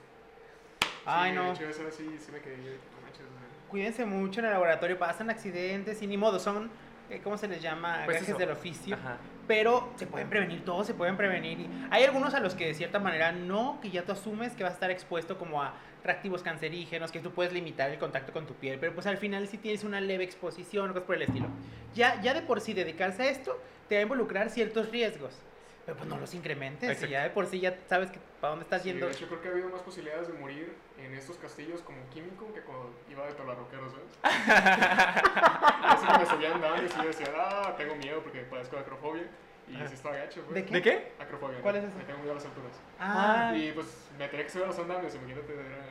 Ay, 1.05 1.31
Sí, 1.31 1.35
no. 1.35 1.53
Hecho, 1.53 1.91
sí, 1.91 2.17
sí 2.19 2.31
me 2.31 2.39
quedé, 2.39 2.57
yo, 2.57 2.71
no 2.71 3.01
manches, 3.03 3.25
Cuídense 3.69 4.05
mucho 4.05 4.39
en 4.41 4.47
el 4.47 4.51
laboratorio, 4.51 4.99
pasan 4.99 5.29
accidentes 5.29 6.01
y 6.01 6.07
ni 6.07 6.17
modo, 6.17 6.39
son, 6.39 6.69
eh, 7.09 7.21
¿cómo 7.23 7.37
se 7.37 7.47
les 7.47 7.61
llama? 7.61 8.01
Pues 8.05 8.19
Gajes 8.19 8.37
del 8.37 8.51
oficio. 8.51 8.95
Ajá. 8.95 9.17
Pero 9.47 9.91
se 9.95 10.07
pueden 10.07 10.29
prevenir, 10.29 10.63
todos 10.63 10.87
se 10.87 10.93
pueden 10.93 11.17
prevenir. 11.17 11.61
Y 11.61 11.69
hay 11.89 12.03
algunos 12.03 12.33
a 12.33 12.39
los 12.39 12.53
que 12.53 12.67
de 12.67 12.73
cierta 12.73 12.99
manera 12.99 13.31
no, 13.31 13.79
que 13.81 13.89
ya 13.89 14.03
tú 14.03 14.11
asumes 14.11 14.53
que 14.53 14.63
vas 14.63 14.71
a 14.71 14.75
estar 14.75 14.91
expuesto 14.91 15.37
como 15.37 15.61
a 15.61 15.73
reactivos 16.03 16.41
cancerígenos, 16.41 17.11
que 17.11 17.19
tú 17.19 17.31
puedes 17.31 17.53
limitar 17.53 17.89
el 17.89 17.99
contacto 17.99 18.33
con 18.33 18.45
tu 18.45 18.53
piel, 18.53 18.79
pero 18.79 18.93
pues 18.93 19.07
al 19.07 19.17
final 19.17 19.47
si 19.47 19.57
tienes 19.57 19.83
una 19.83 20.01
leve 20.01 20.23
exposición 20.23 20.89
o 20.89 20.93
cosas 20.93 21.05
por 21.05 21.15
el 21.15 21.23
estilo. 21.23 21.47
Ya, 21.93 22.21
ya 22.21 22.33
de 22.33 22.41
por 22.41 22.61
sí 22.61 22.73
dedicarse 22.73 23.23
a 23.23 23.29
esto 23.29 23.59
te 23.87 23.95
va 23.95 23.99
a 23.99 24.03
involucrar 24.03 24.49
ciertos 24.49 24.89
riesgos, 24.89 25.37
pero 25.85 25.97
pues 25.97 26.09
no 26.09 26.17
los 26.17 26.33
incrementes. 26.33 26.87
y 26.87 26.91
Exacto. 26.91 27.11
ya 27.11 27.23
de 27.23 27.29
por 27.31 27.45
sí 27.47 27.59
ya 27.59 27.77
sabes 27.87 28.11
que 28.11 28.19
para 28.39 28.51
dónde 28.51 28.63
estás 28.63 28.81
sí, 28.83 28.89
yendo. 28.89 29.07
de 29.07 29.11
hecho, 29.13 29.27
creo 29.27 29.41
que 29.41 29.47
ha 29.47 29.51
habido 29.51 29.69
más 29.69 29.81
posibilidades 29.81 30.27
de 30.27 30.33
morir 30.33 30.73
en 30.97 31.13
estos 31.13 31.37
castillos 31.37 31.81
como 31.81 31.97
químico 32.09 32.53
que 32.53 32.61
cuando 32.61 32.93
iba 33.09 33.25
de 33.25 33.33
tolarroquero, 33.33 33.89
¿sabes? 33.89 34.05
Eso 35.97 36.07
que 36.11 36.17
me 36.19 36.25
subían 36.25 36.53
andando 36.53 36.83
y 36.83 36.89
sí 36.89 37.01
decía, 37.05 37.27
ah, 37.35 37.73
tengo 37.77 37.95
miedo 37.95 38.21
porque 38.21 38.41
padezco 38.41 38.75
de 38.75 38.81
acrofobia. 38.83 39.23
Y 39.67 39.75
Ajá. 39.75 39.87
sí 39.87 39.93
estaba 39.93 40.15
gacho, 40.17 40.41
pues. 40.43 40.55
¿De 40.55 40.65
qué? 40.65 40.73
¿De 40.73 40.81
qué? 40.81 41.11
Acrofobia. 41.19 41.59
¿Cuál 41.61 41.75
es 41.77 41.83
eso? 41.85 41.97
Me 41.97 42.03
tengo 42.03 42.19
miedo 42.19 42.31
a 42.31 42.35
las 42.35 42.45
alturas. 42.45 42.71
Ah, 42.99 43.53
Y 43.55 43.71
pues 43.71 43.87
me 44.17 44.27
tenía 44.27 44.45
que 44.45 44.51
subir 44.51 44.65
a 44.65 44.67
los 44.67 44.79
andamios, 44.79 45.15
imagínate, 45.15 45.53
era... 45.53 45.85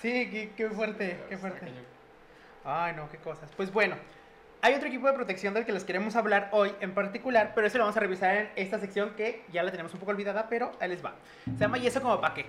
sí, 0.00 0.30
qué, 0.30 0.52
qué 0.56 0.70
fuerte, 0.70 1.18
qué 1.28 1.36
fuerte. 1.38 1.66
Ay, 2.64 2.94
no, 2.96 3.08
qué 3.08 3.18
cosas. 3.18 3.48
Pues 3.56 3.72
bueno, 3.72 3.96
hay 4.66 4.74
otro 4.74 4.88
equipo 4.88 5.06
de 5.06 5.12
protección 5.12 5.54
del 5.54 5.64
que 5.64 5.70
les 5.70 5.84
queremos 5.84 6.16
hablar 6.16 6.48
hoy 6.50 6.72
en 6.80 6.92
particular, 6.92 7.52
pero 7.54 7.68
eso 7.68 7.78
lo 7.78 7.84
vamos 7.84 7.96
a 7.96 8.00
revisar 8.00 8.34
en 8.34 8.50
esta 8.56 8.80
sección 8.80 9.10
que 9.10 9.44
ya 9.52 9.62
la 9.62 9.70
tenemos 9.70 9.94
un 9.94 10.00
poco 10.00 10.10
olvidada, 10.10 10.48
pero 10.48 10.72
ahí 10.80 10.88
les 10.88 11.04
va. 11.04 11.14
Se 11.44 11.52
llama 11.52 11.78
¿Y 11.78 11.86
eso 11.86 12.02
como 12.02 12.20
para 12.20 12.34
qué? 12.34 12.46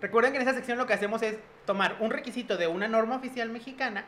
Recuerden 0.00 0.32
que 0.32 0.38
en 0.38 0.42
esta 0.42 0.52
sección 0.52 0.78
lo 0.78 0.86
que 0.88 0.94
hacemos 0.94 1.22
es 1.22 1.36
tomar 1.66 1.94
un 2.00 2.10
requisito 2.10 2.56
de 2.56 2.66
una 2.66 2.88
norma 2.88 3.14
oficial 3.14 3.50
mexicana, 3.50 4.04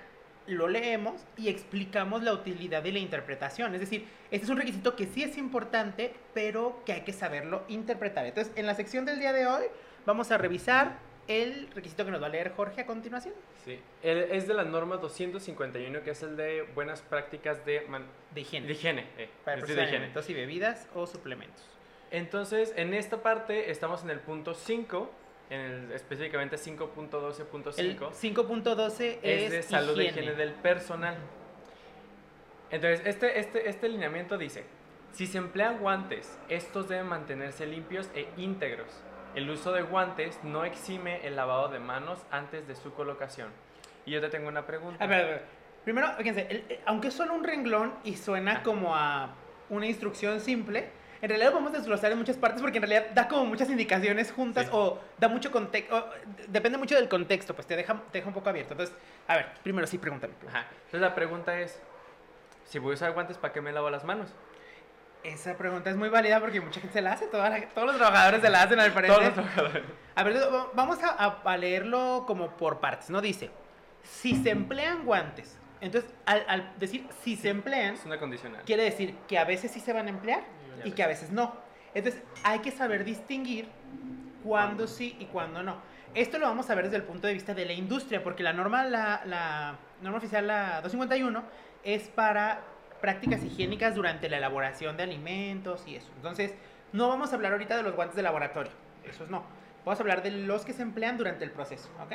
lo 0.48 0.66
leemos 0.66 1.24
y 1.36 1.50
explicamos 1.50 2.24
la 2.24 2.32
utilidad 2.32 2.84
y 2.84 2.90
la 2.90 2.98
interpretación. 2.98 3.72
Es 3.74 3.80
decir, 3.80 4.08
este 4.32 4.44
es 4.44 4.50
un 4.50 4.56
requisito 4.56 4.96
que 4.96 5.06
sí 5.06 5.22
es 5.22 5.38
importante, 5.38 6.12
pero 6.34 6.82
que 6.84 6.94
hay 6.94 7.00
que 7.02 7.12
saberlo 7.12 7.62
interpretar. 7.68 8.26
Entonces, 8.26 8.52
en 8.56 8.66
la 8.66 8.74
sección 8.74 9.04
del 9.04 9.20
día 9.20 9.32
de 9.32 9.46
hoy 9.46 9.66
vamos 10.04 10.32
a 10.32 10.36
revisar 10.36 10.98
el 11.28 11.68
requisito 11.74 12.04
que 12.04 12.10
nos 12.10 12.20
va 12.22 12.26
a 12.26 12.30
leer 12.30 12.52
Jorge 12.52 12.80
a 12.82 12.86
continuación. 12.86 13.34
Sí. 13.64 13.78
El- 14.02 14.18
es 14.32 14.46
de 14.48 14.54
la 14.54 14.64
norma 14.64 14.96
251, 14.96 16.02
que 16.02 16.10
es 16.10 16.22
el 16.22 16.36
de 16.36 16.62
buenas 16.74 17.00
prácticas 17.02 17.64
de, 17.64 17.82
man- 17.88 18.06
De 18.32 18.40
higiene. 18.40 18.66
de 18.66 18.72
higiene. 18.72 19.06
eh, 19.18 19.28
Para 19.44 19.58
de 19.58 19.62
higiene. 19.72 19.82
alimentos 19.88 20.28
y 20.30 20.34
bebidas 20.34 20.88
o 20.94 21.06
suplementos. 21.06 21.64
Entonces, 22.10 22.74
en 22.76 22.92
esta 22.92 23.22
parte 23.22 23.70
estamos 23.70 24.02
en 24.02 24.10
el 24.10 24.18
punto 24.20 24.52
5, 24.54 25.10
en 25.48 25.60
el, 25.60 25.92
específicamente 25.92 26.56
5.12.5. 26.56 27.78
El 27.78 27.98
5.12 27.98 29.18
es, 29.22 29.42
es 29.44 29.50
de 29.50 29.62
salud 29.62 29.92
higiene. 29.92 30.08
higiene 30.10 30.34
del 30.34 30.52
personal. 30.54 31.16
Entonces, 32.70 33.02
este, 33.06 33.38
este, 33.38 33.68
este 33.68 33.88
lineamiento 33.88 34.38
dice, 34.38 34.64
si 35.12 35.26
se 35.26 35.38
emplean 35.38 35.78
guantes, 35.78 36.38
estos 36.48 36.88
deben 36.88 37.06
mantenerse 37.06 37.66
limpios 37.66 38.08
e 38.14 38.26
íntegros. 38.38 38.88
El 39.34 39.48
uso 39.50 39.72
de 39.72 39.82
guantes 39.82 40.38
no 40.42 40.64
exime 40.64 41.26
el 41.26 41.36
lavado 41.36 41.68
de 41.68 41.78
manos 41.78 42.20
antes 42.30 42.66
de 42.68 42.74
su 42.74 42.92
colocación. 42.94 43.48
Y 44.04 44.10
yo 44.10 44.20
te 44.20 44.28
tengo 44.28 44.48
una 44.48 44.66
pregunta. 44.66 45.02
A 45.02 45.06
ver, 45.06 45.24
a 45.24 45.28
ver. 45.28 45.42
Primero, 45.84 46.08
fíjense, 46.16 46.46
el- 46.50 46.64
el- 46.68 46.80
aunque 46.86 47.08
es 47.08 47.14
solo 47.14 47.34
un 47.34 47.42
renglón 47.44 47.94
y 48.04 48.16
suena 48.16 48.62
como 48.62 48.94
a 48.94 49.30
una 49.68 49.86
instrucción 49.86 50.40
simple, 50.40 50.90
en 51.22 51.28
realidad 51.28 51.50
lo 51.50 51.58
podemos 51.58 51.72
desglosar 51.72 52.12
en 52.12 52.18
muchas 52.18 52.36
partes 52.36 52.60
porque 52.60 52.78
en 52.78 52.82
realidad 52.82 53.10
da 53.14 53.26
como 53.28 53.46
muchas 53.46 53.70
indicaciones 53.70 54.32
juntas 54.32 54.64
Sí. 54.66 54.70
o 54.72 54.98
da 55.18 55.28
mucho 55.28 55.50
contexto, 55.50 56.08
depende 56.48 56.78
mucho 56.78 56.94
del 56.96 57.08
contexto, 57.08 57.54
pues 57.54 57.66
te 57.66 57.76
deja, 57.76 57.94
te 58.10 58.18
deja 58.18 58.28
un 58.28 58.34
poco 58.34 58.48
abierto. 58.50 58.74
Entonces, 58.74 58.94
a 59.28 59.36
ver, 59.36 59.46
primero 59.62 59.86
sí, 59.86 59.98
pregúntame. 59.98 60.34
Ajá. 60.48 60.66
Entonces 60.70 61.00
la 61.00 61.14
pregunta 61.14 61.58
es, 61.60 61.80
si 62.64 62.78
voy 62.78 62.92
a 62.92 62.94
usar 62.94 63.12
guantes, 63.12 63.38
¿para 63.38 63.52
qué 63.52 63.60
me 63.60 63.72
lavo 63.72 63.88
las 63.90 64.04
manos? 64.04 64.28
Esa 65.24 65.56
pregunta 65.56 65.88
es 65.90 65.96
muy 65.96 66.08
válida 66.08 66.40
porque 66.40 66.60
mucha 66.60 66.80
gente 66.80 66.94
se 66.94 67.00
la 67.02 67.12
hace, 67.12 67.26
toda 67.26 67.48
la- 67.48 67.68
todos 67.68 67.86
los 67.88 67.96
trabajadores 67.96 68.40
se 68.40 68.50
la 68.50 68.62
hacen 68.62 68.80
al 68.80 68.92
parecer. 68.92 69.14
Todos 69.16 69.24
los 69.26 69.34
trabajadores. 69.34 69.84
A 70.16 70.24
ver, 70.24 70.36
va- 70.36 70.68
vamos 70.74 71.02
a, 71.02 71.10
a- 71.10 71.40
a 71.44 71.56
leerlo 71.56 72.24
como 72.26 72.50
por 72.56 72.80
partes, 72.80 73.08
¿no? 73.10 73.20
Dice, 73.20 73.50
si 74.02 74.34
se 74.42 74.50
emplean 74.50 75.04
guantes, 75.04 75.56
entonces 75.80 76.10
al, 76.26 76.44
al 76.48 76.72
decir 76.78 77.06
si 77.22 77.36
se 77.36 77.50
emplean, 77.50 77.94
Es 77.94 78.04
una 78.04 78.18
condicional. 78.18 78.62
quiere 78.64 78.82
decir 78.84 79.14
que 79.28 79.38
a 79.38 79.44
veces 79.44 79.70
sí 79.70 79.78
se 79.80 79.92
van 79.92 80.06
a 80.06 80.10
emplear 80.10 80.42
Y 80.84 80.88
y 80.88 80.92
que 80.92 81.02
a 81.04 81.06
veces 81.06 81.30
no. 81.30 81.54
Entonces 81.94 82.20
hay 82.42 82.58
que 82.60 82.70
saber 82.72 83.04
distinguir 83.04 83.68
cuándo 84.42 84.86
sí 84.86 85.16
y 85.20 85.26
cuándo 85.26 85.62
no. 85.62 85.76
Esto 86.14 86.38
lo 86.38 86.46
vamos 86.46 86.68
a 86.68 86.74
ver 86.74 86.84
desde 86.86 86.96
el 86.96 87.04
punto 87.04 87.26
de 87.26 87.32
vista 87.32 87.54
de 87.54 87.64
la 87.64 87.72
industria, 87.72 88.22
porque 88.22 88.42
la 88.42 88.52
norma, 88.52 88.84
la, 88.84 89.22
la 89.24 89.76
norma 90.02 90.18
oficial, 90.18 90.46
la 90.46 90.80
251, 90.82 91.42
es 91.84 92.08
para 92.08 92.60
prácticas 93.03 93.44
higiénicas 93.44 93.94
durante 93.94 94.30
la 94.30 94.38
elaboración 94.38 94.96
de 94.96 95.03
alimentos 95.03 95.82
y 95.86 95.96
eso. 95.96 96.09
Entonces, 96.16 96.55
no 96.92 97.09
vamos 97.09 97.32
a 97.32 97.34
hablar 97.34 97.53
ahorita 97.53 97.76
de 97.76 97.82
los 97.82 97.94
guantes 97.94 98.16
de 98.16 98.22
laboratorio, 98.22 98.72
esos 99.05 99.28
no. 99.28 99.42
Vamos 99.84 99.98
a 99.98 100.03
hablar 100.03 100.22
de 100.22 100.30
los 100.30 100.64
que 100.64 100.72
se 100.72 100.82
emplean 100.82 101.18
durante 101.18 101.44
el 101.44 101.50
proceso, 101.50 101.90
¿ok? 102.00 102.12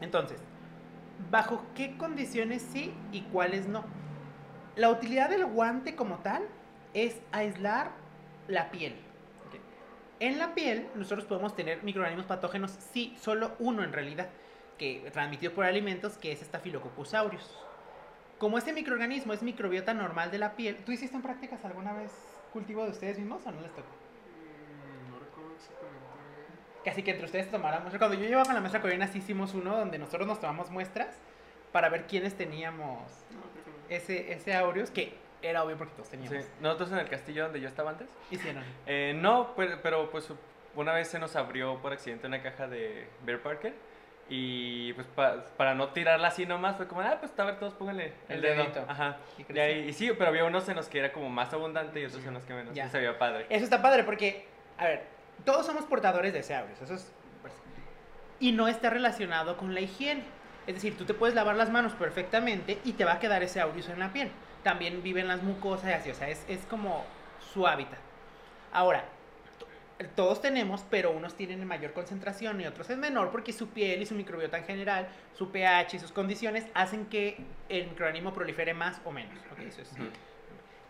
Entonces, 0.00 0.40
¿bajo 1.30 1.64
qué 1.76 1.96
condiciones 1.96 2.60
sí 2.60 2.92
y 3.12 3.22
cuáles 3.22 3.68
no? 3.68 3.84
La 4.74 4.90
utilidad 4.90 5.30
del 5.30 5.46
guante 5.46 5.94
como 5.94 6.18
tal 6.18 6.42
es 6.92 7.20
aislar 7.30 7.92
la 8.48 8.70
piel. 8.72 8.96
En 10.18 10.38
la 10.38 10.54
piel 10.54 10.88
nosotros 10.96 11.24
podemos 11.26 11.54
tener 11.54 11.84
microorganismos 11.84 12.26
patógenos, 12.26 12.72
sí, 12.92 13.16
solo 13.20 13.52
uno 13.60 13.84
en 13.84 13.92
realidad, 13.92 14.28
que 14.76 15.08
transmitido 15.12 15.52
por 15.52 15.64
alimentos, 15.64 16.18
que 16.18 16.32
es 16.32 16.40
Staphylococcus 16.40 17.14
aureus. 17.14 17.64
Como 18.38 18.58
este 18.58 18.72
microorganismo 18.72 19.32
es 19.32 19.42
microbiota 19.42 19.94
normal 19.94 20.30
de 20.30 20.38
la 20.38 20.54
piel, 20.56 20.76
¿tú 20.84 20.92
hiciste 20.92 21.16
en 21.16 21.22
prácticas 21.22 21.64
alguna 21.64 21.92
vez 21.92 22.10
cultivo 22.52 22.84
de 22.84 22.90
ustedes 22.90 23.18
mismos 23.18 23.44
o 23.46 23.50
no 23.52 23.60
les 23.60 23.70
tocó? 23.70 23.88
Mm, 23.88 25.10
No 25.12 25.18
recuerdo 25.20 25.54
exactamente. 25.54 26.04
Casi 26.84 27.02
que 27.02 27.10
entre 27.12 27.26
ustedes 27.26 27.50
tomaran 27.50 27.82
muestra. 27.82 27.98
Cuando 27.98 28.16
yo 28.16 28.26
llevaba 28.26 28.44
con 28.44 28.54
la 28.54 28.60
maestra 28.60 28.82
Corina, 28.82 29.06
sí 29.06 29.18
hicimos 29.18 29.54
uno 29.54 29.76
donde 29.76 29.98
nosotros 29.98 30.26
nos 30.26 30.40
tomamos 30.40 30.70
muestras 30.70 31.16
para 31.72 31.88
ver 31.88 32.06
quiénes 32.06 32.34
teníamos 32.34 33.00
que 33.88 33.96
ese, 33.96 34.32
ese 34.32 34.54
aureus, 34.54 34.90
que 34.90 35.14
era 35.42 35.62
obvio 35.64 35.76
porque 35.76 35.94
todos 35.94 36.08
teníamos. 36.10 36.42
Sí. 36.44 36.50
Nosotros 36.60 36.92
en 36.92 36.98
el 36.98 37.08
castillo 37.08 37.44
donde 37.44 37.60
yo 37.60 37.68
estaba 37.68 37.90
antes. 37.90 38.08
Hicieron. 38.30 38.62
Eh, 38.86 39.14
no, 39.16 39.54
pero, 39.56 39.78
pero 39.82 40.10
pues 40.10 40.28
una 40.74 40.92
vez 40.92 41.08
se 41.08 41.18
nos 41.18 41.36
abrió 41.36 41.80
por 41.80 41.92
accidente 41.92 42.26
una 42.26 42.42
caja 42.42 42.66
de 42.66 43.06
Bear 43.24 43.40
Parker. 43.40 43.74
Y 44.28 44.92
pues 44.94 45.06
pa- 45.08 45.44
para 45.56 45.74
no 45.74 45.88
tirarla 45.88 46.28
así 46.28 46.46
nomás, 46.46 46.76
fue 46.76 46.88
como, 46.88 47.02
ah, 47.02 47.16
pues 47.20 47.32
a 47.38 47.44
ver, 47.44 47.58
todos 47.58 47.74
pónganle 47.74 48.12
el, 48.28 48.36
El 48.36 48.40
dedo. 48.40 48.62
dedito. 48.62 48.84
Ajá. 48.88 49.18
Y 49.38 49.52
Y, 49.52 49.58
ahí, 49.58 49.78
y 49.88 49.92
sí, 49.92 50.10
pero 50.16 50.30
había 50.30 50.44
unos 50.44 50.66
en 50.68 50.76
los 50.76 50.88
que 50.88 50.98
era 50.98 51.12
como 51.12 51.28
más 51.28 51.52
abundante 51.52 52.00
y 52.00 52.04
otros 52.06 52.24
en 52.24 52.32
los 52.34 52.44
que 52.44 52.54
menos. 52.54 52.74
Ya. 52.74 52.86
Y 52.86 52.88
se 52.88 52.98
veía 52.98 53.18
padre. 53.18 53.46
Eso 53.50 53.64
está 53.64 53.82
padre 53.82 54.02
porque, 54.04 54.46
a 54.78 54.84
ver, 54.84 55.02
todos 55.44 55.66
somos 55.66 55.84
portadores 55.84 56.32
de 56.32 56.38
ese 56.38 56.54
aureus. 56.54 56.80
Eso 56.80 56.94
es. 56.94 57.12
pues, 57.42 57.52
y 58.40 58.52
no 58.52 58.66
está 58.68 58.88
relacionado 58.90 59.56
con 59.58 59.74
la 59.74 59.80
higiene. 59.80 60.22
Es 60.66 60.74
decir, 60.76 60.96
tú 60.96 61.04
te 61.04 61.12
puedes 61.12 61.34
lavar 61.34 61.56
las 61.56 61.68
manos 61.68 61.92
perfectamente 61.92 62.78
y 62.84 62.94
te 62.94 63.04
va 63.04 63.12
a 63.14 63.18
quedar 63.18 63.42
ese 63.42 63.60
aureus 63.60 63.90
en 63.90 63.98
la 63.98 64.12
piel. 64.14 64.30
También 64.62 65.02
vive 65.02 65.20
en 65.20 65.28
las 65.28 65.42
mucosas 65.42 65.90
y 65.90 65.92
así. 65.92 66.10
O 66.10 66.14
sea, 66.14 66.30
es, 66.30 66.42
es 66.48 66.60
como 66.70 67.04
su 67.52 67.66
hábitat. 67.66 67.98
Ahora, 68.72 69.04
todos 70.16 70.40
tenemos, 70.40 70.84
pero 70.90 71.10
unos 71.12 71.34
tienen 71.34 71.60
en 71.62 71.68
mayor 71.68 71.92
concentración 71.92 72.60
y 72.60 72.66
otros 72.66 72.90
en 72.90 73.00
menor, 73.00 73.30
porque 73.30 73.52
su 73.52 73.68
piel 73.68 74.02
y 74.02 74.06
su 74.06 74.14
microbiota 74.14 74.58
en 74.58 74.64
general, 74.64 75.08
su 75.34 75.50
pH 75.50 75.96
y 75.96 75.98
sus 76.00 76.12
condiciones 76.12 76.66
hacen 76.74 77.06
que 77.06 77.36
el 77.68 77.86
microorganismo 77.88 78.32
prolifere 78.32 78.74
más 78.74 79.00
o 79.04 79.12
menos. 79.12 79.38
Ok, 79.52 79.60
eso 79.60 79.82
es. 79.82 79.90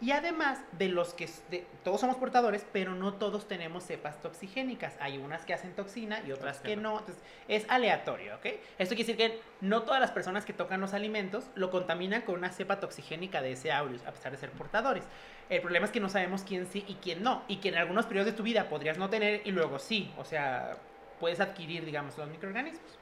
Y 0.00 0.10
además 0.10 0.58
de 0.72 0.88
los 0.88 1.14
que 1.14 1.30
de- 1.50 1.64
todos 1.82 2.00
somos 2.00 2.16
portadores, 2.16 2.66
pero 2.72 2.94
no 2.94 3.14
todos 3.14 3.46
tenemos 3.48 3.84
cepas 3.86 4.20
toxigénicas. 4.20 4.94
Hay 5.00 5.16
unas 5.18 5.46
que 5.46 5.54
hacen 5.54 5.72
toxina 5.72 6.20
y 6.26 6.32
otras 6.32 6.58
que 6.60 6.76
no. 6.76 6.98
Entonces, 6.98 7.22
es 7.48 7.64
aleatorio, 7.70 8.34
¿ok? 8.36 8.46
Esto 8.78 8.96
quiere 8.96 9.12
decir 9.12 9.16
que 9.16 9.40
no 9.62 9.82
todas 9.84 10.00
las 10.00 10.10
personas 10.10 10.44
que 10.44 10.52
tocan 10.52 10.80
los 10.80 10.92
alimentos 10.92 11.44
lo 11.54 11.70
contaminan 11.70 12.22
con 12.22 12.34
una 12.34 12.50
cepa 12.50 12.80
toxigénica 12.80 13.40
de 13.40 13.52
ese 13.52 13.72
aureus, 13.72 14.04
a 14.04 14.12
pesar 14.12 14.32
de 14.32 14.38
ser 14.38 14.50
portadores. 14.50 15.04
El 15.50 15.60
problema 15.60 15.86
es 15.86 15.92
que 15.92 16.00
no 16.00 16.08
sabemos 16.08 16.42
quién 16.42 16.66
sí 16.66 16.84
y 16.88 16.94
quién 16.94 17.22
no. 17.22 17.42
Y 17.48 17.56
que 17.56 17.68
en 17.68 17.76
algunos 17.76 18.06
periodos 18.06 18.32
de 18.32 18.36
tu 18.36 18.42
vida 18.42 18.68
podrías 18.68 18.98
no 18.98 19.10
tener 19.10 19.42
y 19.44 19.50
luego 19.50 19.78
sí. 19.78 20.12
O 20.16 20.24
sea, 20.24 20.76
puedes 21.20 21.40
adquirir, 21.40 21.84
digamos, 21.84 22.16
los 22.16 22.28
microorganismos. 22.28 22.98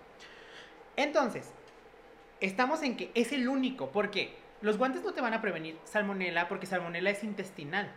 Entonces, 0.97 1.53
estamos 2.41 2.83
en 2.83 2.97
que 2.97 3.11
es 3.15 3.33
el 3.33 3.49
único. 3.49 3.91
¿Por 3.91 4.11
qué? 4.11 4.37
Los 4.61 4.79
guantes 4.79 5.03
no 5.03 5.13
te 5.13 5.21
van 5.21 5.35
a 5.35 5.41
prevenir 5.41 5.79
salmonela 5.85 6.49
porque 6.49 6.67
salmonela 6.67 7.11
es 7.11 7.25
intestinal. 7.25 7.91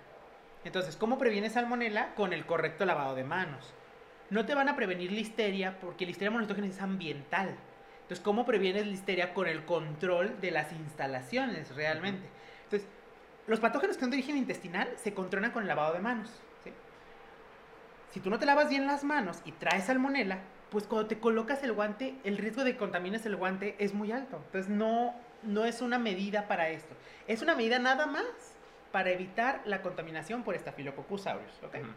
Entonces, 0.64 0.96
¿cómo 0.96 1.18
previenes 1.18 1.54
salmonela? 1.54 2.16
Con 2.16 2.34
el 2.34 2.46
correcto 2.46 2.86
lavado 2.86 3.16
de 3.16 3.24
manos. 3.24 3.74
No 4.32 4.46
te 4.46 4.56
van 4.56 4.70
a 4.70 4.76
prevenir 4.76 5.12
listeria 5.12 5.80
porque 5.80 6.06
listeria 6.06 6.32
monocytógenes 6.32 6.76
es 6.76 6.82
ambiental. 6.82 7.56
Entonces, 8.02 8.24
¿cómo 8.24 8.46
previenes 8.46 8.88
listeria? 8.88 9.34
Con 9.34 9.48
el 9.48 9.66
control 9.66 10.40
de 10.42 10.52
las 10.52 10.72
instalaciones 10.72 11.76
realmente. 11.76 12.28
Los 13.48 13.60
patógenos 13.60 13.98
que 13.98 14.02
son 14.02 14.10
de 14.10 14.18
origen 14.18 14.38
intestinal 14.38 14.90
se 14.98 15.14
controlan 15.14 15.52
con 15.52 15.64
el 15.64 15.68
lavado 15.68 15.94
de 15.94 16.00
manos. 16.00 16.30
¿sí? 16.64 16.72
Si 18.12 18.20
tú 18.20 18.30
no 18.30 18.40
te 18.40 18.46
lavas 18.46 18.70
bien 18.70 18.88
las 18.88 19.04
manos 19.04 19.42
y 19.46 19.52
traes 19.52 19.86
salmonela, 19.86 20.40
pues 20.72 20.88
cuando 20.88 21.08
te 21.08 21.20
colocas 21.20 21.64
el 21.64 21.74
guante, 21.74 22.16
el 22.24 22.38
riesgo 22.38 22.64
de 22.64 22.74
que 22.74 22.78
contamines 22.78 23.26
el 23.26 23.36
guante 23.36 23.76
es 23.78 23.94
muy 23.94 24.12
alto. 24.12 24.42
Entonces 24.48 24.70
no, 24.70 25.14
no 25.44 25.66
es 25.66 25.82
una 25.82 26.00
medida 26.00 26.48
para 26.48 26.70
esto. 26.70 26.96
Es 27.28 27.42
una 27.42 27.56
medida 27.56 27.80
nada 27.80 28.08
más 28.08 28.26
para 28.92 29.12
evitar 29.12 29.62
la 29.66 29.82
contaminación 29.82 30.44
por 30.44 30.58
Staphylococcus 30.58 31.28
aureus. 31.28 31.60
¿ok? 31.64 31.76
Ujú. 31.76 31.92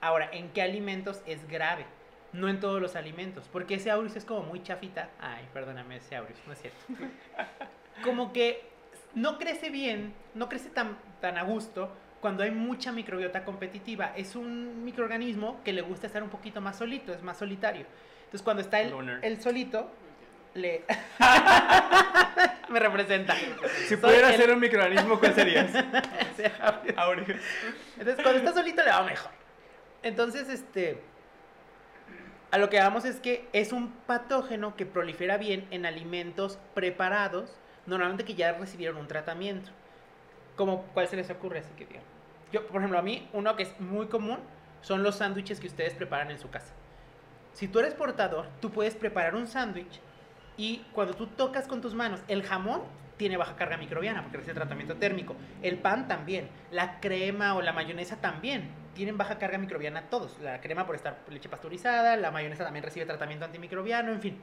Ahora, 0.00 0.28
¿en 0.32 0.50
qué 0.50 0.62
alimentos 0.62 1.22
es 1.26 1.46
grave? 1.48 1.86
No 2.32 2.48
en 2.48 2.60
todos 2.60 2.80
los 2.80 2.94
alimentos, 2.94 3.48
porque 3.50 3.76
ese 3.76 3.90
aureus 3.90 4.14
es 4.16 4.24
como 4.24 4.42
muy 4.42 4.62
chafita. 4.62 5.08
Ay, 5.18 5.48
perdóname, 5.54 5.96
ese 5.96 6.16
aureus, 6.16 6.38
no 6.46 6.52
es 6.52 6.60
cierto. 6.60 6.78
Como 8.04 8.32
que 8.32 8.77
no 9.14 9.38
crece 9.38 9.70
bien, 9.70 10.14
no 10.34 10.48
crece 10.48 10.70
tan, 10.70 10.96
tan 11.20 11.38
a 11.38 11.42
gusto 11.42 11.90
cuando 12.20 12.42
hay 12.42 12.50
mucha 12.50 12.92
microbiota 12.92 13.44
competitiva. 13.44 14.12
Es 14.16 14.34
un 14.36 14.84
microorganismo 14.84 15.60
que 15.64 15.72
le 15.72 15.82
gusta 15.82 16.06
estar 16.06 16.22
un 16.22 16.30
poquito 16.30 16.60
más 16.60 16.76
solito, 16.76 17.12
es 17.12 17.22
más 17.22 17.36
solitario. 17.38 17.86
Entonces, 18.24 18.42
cuando 18.42 18.60
está 18.62 18.80
el, 18.80 18.92
el 19.22 19.40
solito, 19.40 19.90
le... 20.54 20.84
Me 22.68 22.80
representa. 22.80 23.34
Si 23.34 23.88
Soy 23.88 23.96
pudiera 23.96 24.30
el- 24.30 24.36
ser 24.36 24.50
un 24.52 24.60
microorganismo, 24.60 25.18
¿cuál 25.18 25.34
serías? 25.34 25.72
Entonces, 25.74 26.52
cuando 28.22 28.38
está 28.38 28.52
solito 28.52 28.82
le 28.82 28.90
va 28.90 29.02
mejor. 29.02 29.30
Entonces, 30.02 30.48
este. 30.48 31.00
A 32.50 32.58
lo 32.58 32.70
que 32.70 32.78
vamos 32.78 33.04
es 33.04 33.16
que 33.20 33.46
es 33.52 33.72
un 33.72 33.92
patógeno 34.06 34.74
que 34.76 34.86
prolifera 34.86 35.36
bien 35.36 35.66
en 35.70 35.84
alimentos 35.86 36.58
preparados, 36.74 37.58
normalmente 37.88 38.24
que 38.24 38.34
ya 38.34 38.52
recibieron 38.52 38.98
un 38.98 39.08
tratamiento. 39.08 39.70
Como, 40.56 40.82
¿cuál 40.94 41.08
se 41.08 41.16
les 41.16 41.30
ocurre? 41.30 41.60
Así 41.60 41.70
que 41.76 41.86
digan. 41.86 42.02
Yo, 42.52 42.66
por 42.66 42.76
ejemplo, 42.76 42.98
a 42.98 43.02
mí, 43.02 43.28
uno 43.32 43.56
que 43.56 43.64
es 43.64 43.80
muy 43.80 44.06
común 44.06 44.38
son 44.80 45.02
los 45.02 45.16
sándwiches 45.16 45.60
que 45.60 45.66
ustedes 45.66 45.94
preparan 45.94 46.30
en 46.30 46.38
su 46.38 46.50
casa. 46.50 46.72
Si 47.52 47.68
tú 47.68 47.80
eres 47.80 47.94
portador, 47.94 48.46
tú 48.60 48.70
puedes 48.70 48.94
preparar 48.94 49.34
un 49.34 49.46
sándwich 49.46 50.00
y 50.56 50.84
cuando 50.92 51.14
tú 51.14 51.26
tocas 51.26 51.66
con 51.66 51.80
tus 51.80 51.94
manos, 51.94 52.20
el 52.28 52.42
jamón 52.42 52.82
tiene 53.16 53.36
baja 53.36 53.56
carga 53.56 53.76
microbiana 53.76 54.22
porque 54.22 54.38
recibe 54.38 54.54
tratamiento 54.54 54.96
térmico. 54.96 55.34
El 55.62 55.78
pan 55.78 56.08
también. 56.08 56.48
La 56.70 57.00
crema 57.00 57.54
o 57.54 57.62
la 57.62 57.72
mayonesa 57.72 58.16
también 58.16 58.70
tienen 58.94 59.18
baja 59.18 59.38
carga 59.38 59.58
microbiana 59.58 60.02
todos. 60.08 60.38
La 60.40 60.60
crema 60.60 60.86
por 60.86 60.94
estar 60.94 61.18
leche 61.28 61.48
pasteurizada, 61.48 62.16
la 62.16 62.30
mayonesa 62.30 62.64
también 62.64 62.84
recibe 62.84 63.06
tratamiento 63.06 63.44
antimicrobiano, 63.44 64.12
en 64.12 64.20
fin. 64.20 64.40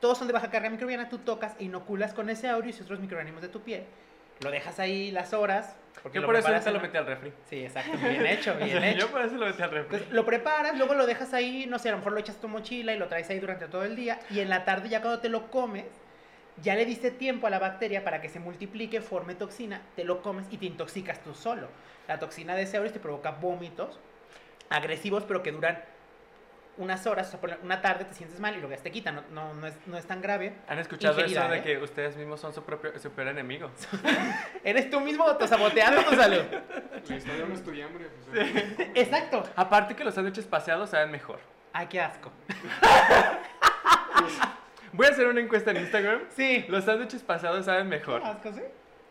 Todos 0.00 0.18
son 0.18 0.26
de 0.26 0.32
baja 0.32 0.50
carga 0.50 0.68
microbiana, 0.70 1.08
tú 1.08 1.18
tocas 1.18 1.54
e 1.58 1.64
inoculas 1.64 2.12
con 2.12 2.28
ese 2.28 2.48
aureus 2.48 2.78
y 2.78 2.82
otros 2.82 3.00
microorganismos 3.00 3.42
de 3.42 3.48
tu 3.48 3.62
piel. 3.62 3.84
Lo 4.40 4.50
dejas 4.50 4.78
ahí 4.78 5.10
las 5.10 5.32
horas. 5.32 5.76
Porque 6.02 6.20
Yo 6.20 6.26
por 6.26 6.36
eso 6.36 6.48
lo 6.70 6.80
metí 6.80 6.96
al 6.96 7.06
refri. 7.06 7.32
Sí, 7.48 7.64
exacto. 7.64 7.96
Bien 7.96 8.26
hecho, 8.26 8.54
bien 8.62 8.84
hecho. 8.84 9.06
Yo 9.06 9.08
por 9.08 9.22
eso 9.22 9.36
lo 9.36 9.46
metí 9.46 9.62
al 9.62 9.70
refri. 9.70 9.96
Entonces, 9.96 10.10
lo 10.14 10.26
preparas, 10.26 10.76
luego 10.76 10.94
lo 10.94 11.06
dejas 11.06 11.32
ahí, 11.32 11.66
no 11.66 11.78
sé, 11.78 11.88
a 11.88 11.92
lo 11.92 11.98
mejor 11.98 12.12
lo 12.12 12.20
echas 12.20 12.36
a 12.36 12.40
tu 12.40 12.48
mochila 12.48 12.92
y 12.92 12.98
lo 12.98 13.08
traes 13.08 13.30
ahí 13.30 13.40
durante 13.40 13.66
todo 13.66 13.84
el 13.84 13.96
día. 13.96 14.20
Y 14.30 14.40
en 14.40 14.50
la 14.50 14.64
tarde, 14.64 14.88
ya 14.88 15.00
cuando 15.00 15.20
te 15.20 15.30
lo 15.30 15.50
comes, 15.50 15.86
ya 16.62 16.74
le 16.74 16.84
diste 16.84 17.10
tiempo 17.10 17.46
a 17.46 17.50
la 17.50 17.58
bacteria 17.58 18.04
para 18.04 18.20
que 18.20 18.28
se 18.28 18.38
multiplique, 18.38 19.00
forme 19.00 19.34
toxina, 19.34 19.82
te 19.96 20.04
lo 20.04 20.22
comes 20.22 20.46
y 20.50 20.58
te 20.58 20.66
intoxicas 20.66 21.22
tú 21.22 21.34
solo. 21.34 21.68
La 22.06 22.18
toxina 22.18 22.54
de 22.54 22.62
ese 22.62 22.76
aureus 22.76 22.92
te 22.92 23.00
provoca 23.00 23.32
vómitos 23.32 23.98
agresivos, 24.68 25.24
pero 25.24 25.42
que 25.42 25.52
duran 25.52 25.82
unas 26.78 27.06
horas, 27.06 27.28
o 27.28 27.30
sea, 27.32 27.40
por 27.40 27.56
una 27.62 27.80
tarde 27.80 28.04
te 28.04 28.14
sientes 28.14 28.38
mal 28.40 28.54
y 28.54 28.58
luego 28.60 28.74
ya 28.74 28.82
te 28.82 28.90
quitan. 28.90 29.14
No, 29.16 29.22
no, 29.30 29.54
no 29.54 29.66
es, 29.66 29.74
no 29.86 29.96
es 29.96 30.06
tan 30.06 30.20
grave. 30.20 30.54
¿Han 30.68 30.78
escuchado 30.78 31.14
Ingerida, 31.20 31.42
eso 31.44 31.50
de 31.52 31.58
¿eh? 31.58 31.62
que 31.62 31.78
ustedes 31.78 32.16
mismos 32.16 32.40
son 32.40 32.52
su 32.52 32.62
propio 32.64 32.98
su 32.98 33.10
peor 33.10 33.28
enemigo? 33.28 33.70
Eres 34.64 34.90
tú 34.90 35.00
mismo 35.00 35.24
autosaboteando 35.24 36.02
tu 36.04 36.14
salud. 36.14 36.42
La 37.08 37.16
historia 37.16 37.46
no 37.46 37.54
estudia 37.54 37.86
hambre. 37.86 38.08
pues, 38.30 38.56
eh, 38.56 38.92
Exacto. 38.94 39.42
Aparte 39.56 39.94
que 39.96 40.04
los 40.04 40.14
sándwiches 40.14 40.46
paseados 40.46 40.90
saben 40.90 41.10
mejor. 41.10 41.40
Ay, 41.72 41.86
qué 41.88 42.00
asco. 42.00 42.30
Voy 44.92 45.06
a 45.06 45.10
hacer 45.10 45.26
una 45.26 45.40
encuesta 45.40 45.70
en 45.72 45.78
Instagram. 45.78 46.20
Sí. 46.34 46.64
Los 46.68 46.84
sándwiches 46.84 47.22
pasados 47.22 47.64
saben 47.66 47.88
mejor. 47.88 48.22
¿Asco, 48.24 48.52
sí? 48.52 48.62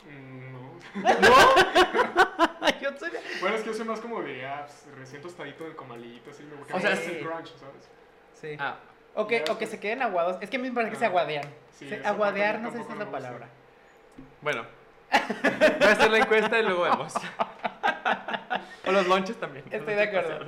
mm, 0.09 1.03
No. 1.03 2.23
Yo 2.81 2.97
soy... 2.97 3.11
Bueno, 3.41 3.55
es 3.55 3.61
que 3.63 3.69
yo 3.69 3.73
soy 3.73 3.85
más 3.85 3.99
como 3.99 4.21
de, 4.21 4.45
ah, 4.45 4.65
pues, 4.67 4.97
recién 4.97 5.21
tostadito 5.21 5.63
del 5.63 5.75
comalito, 5.75 6.29
así 6.31 6.43
me 6.43 6.55
gusta. 6.55 6.75
O 6.75 6.79
sea, 6.79 6.95
sí. 6.95 7.11
el 7.11 7.19
crunch, 7.25 7.47
¿sabes? 7.57 7.89
Sí. 8.33 8.55
Ah, 8.59 8.77
O 9.15 9.25
que, 9.27 9.41
o 9.41 9.45
que 9.45 9.53
pues. 9.55 9.69
se 9.69 9.79
queden 9.79 10.01
aguados. 10.01 10.37
Es 10.41 10.49
que 10.49 10.57
a 10.57 10.59
mí 10.59 10.69
me 10.69 10.75
parece 10.75 10.91
que 10.93 10.97
se 10.99 11.05
Ah, 11.05 11.09
aguadean. 11.09 11.45
sí, 11.71 11.87
Se- 11.89 11.95
esa 11.97 12.09
aguadear, 12.09 12.59
no 12.59 12.71
sé 12.71 12.83
si 12.83 12.91
es 12.91 12.97
la 12.97 13.09
palabra. 13.09 13.47
bueno. 14.41 14.65
Voy 15.11 15.87
a 15.87 15.91
hacer 15.91 16.11
la 16.11 16.17
encuesta 16.17 16.59
y 16.59 16.63
luego 16.63 16.81
vemos. 16.83 17.13
o 18.85 18.91
los 18.91 19.07
lonches 19.07 19.39
también. 19.39 19.63
Estoy 19.71 19.93
de 19.95 20.03
acuerdo. 20.03 20.45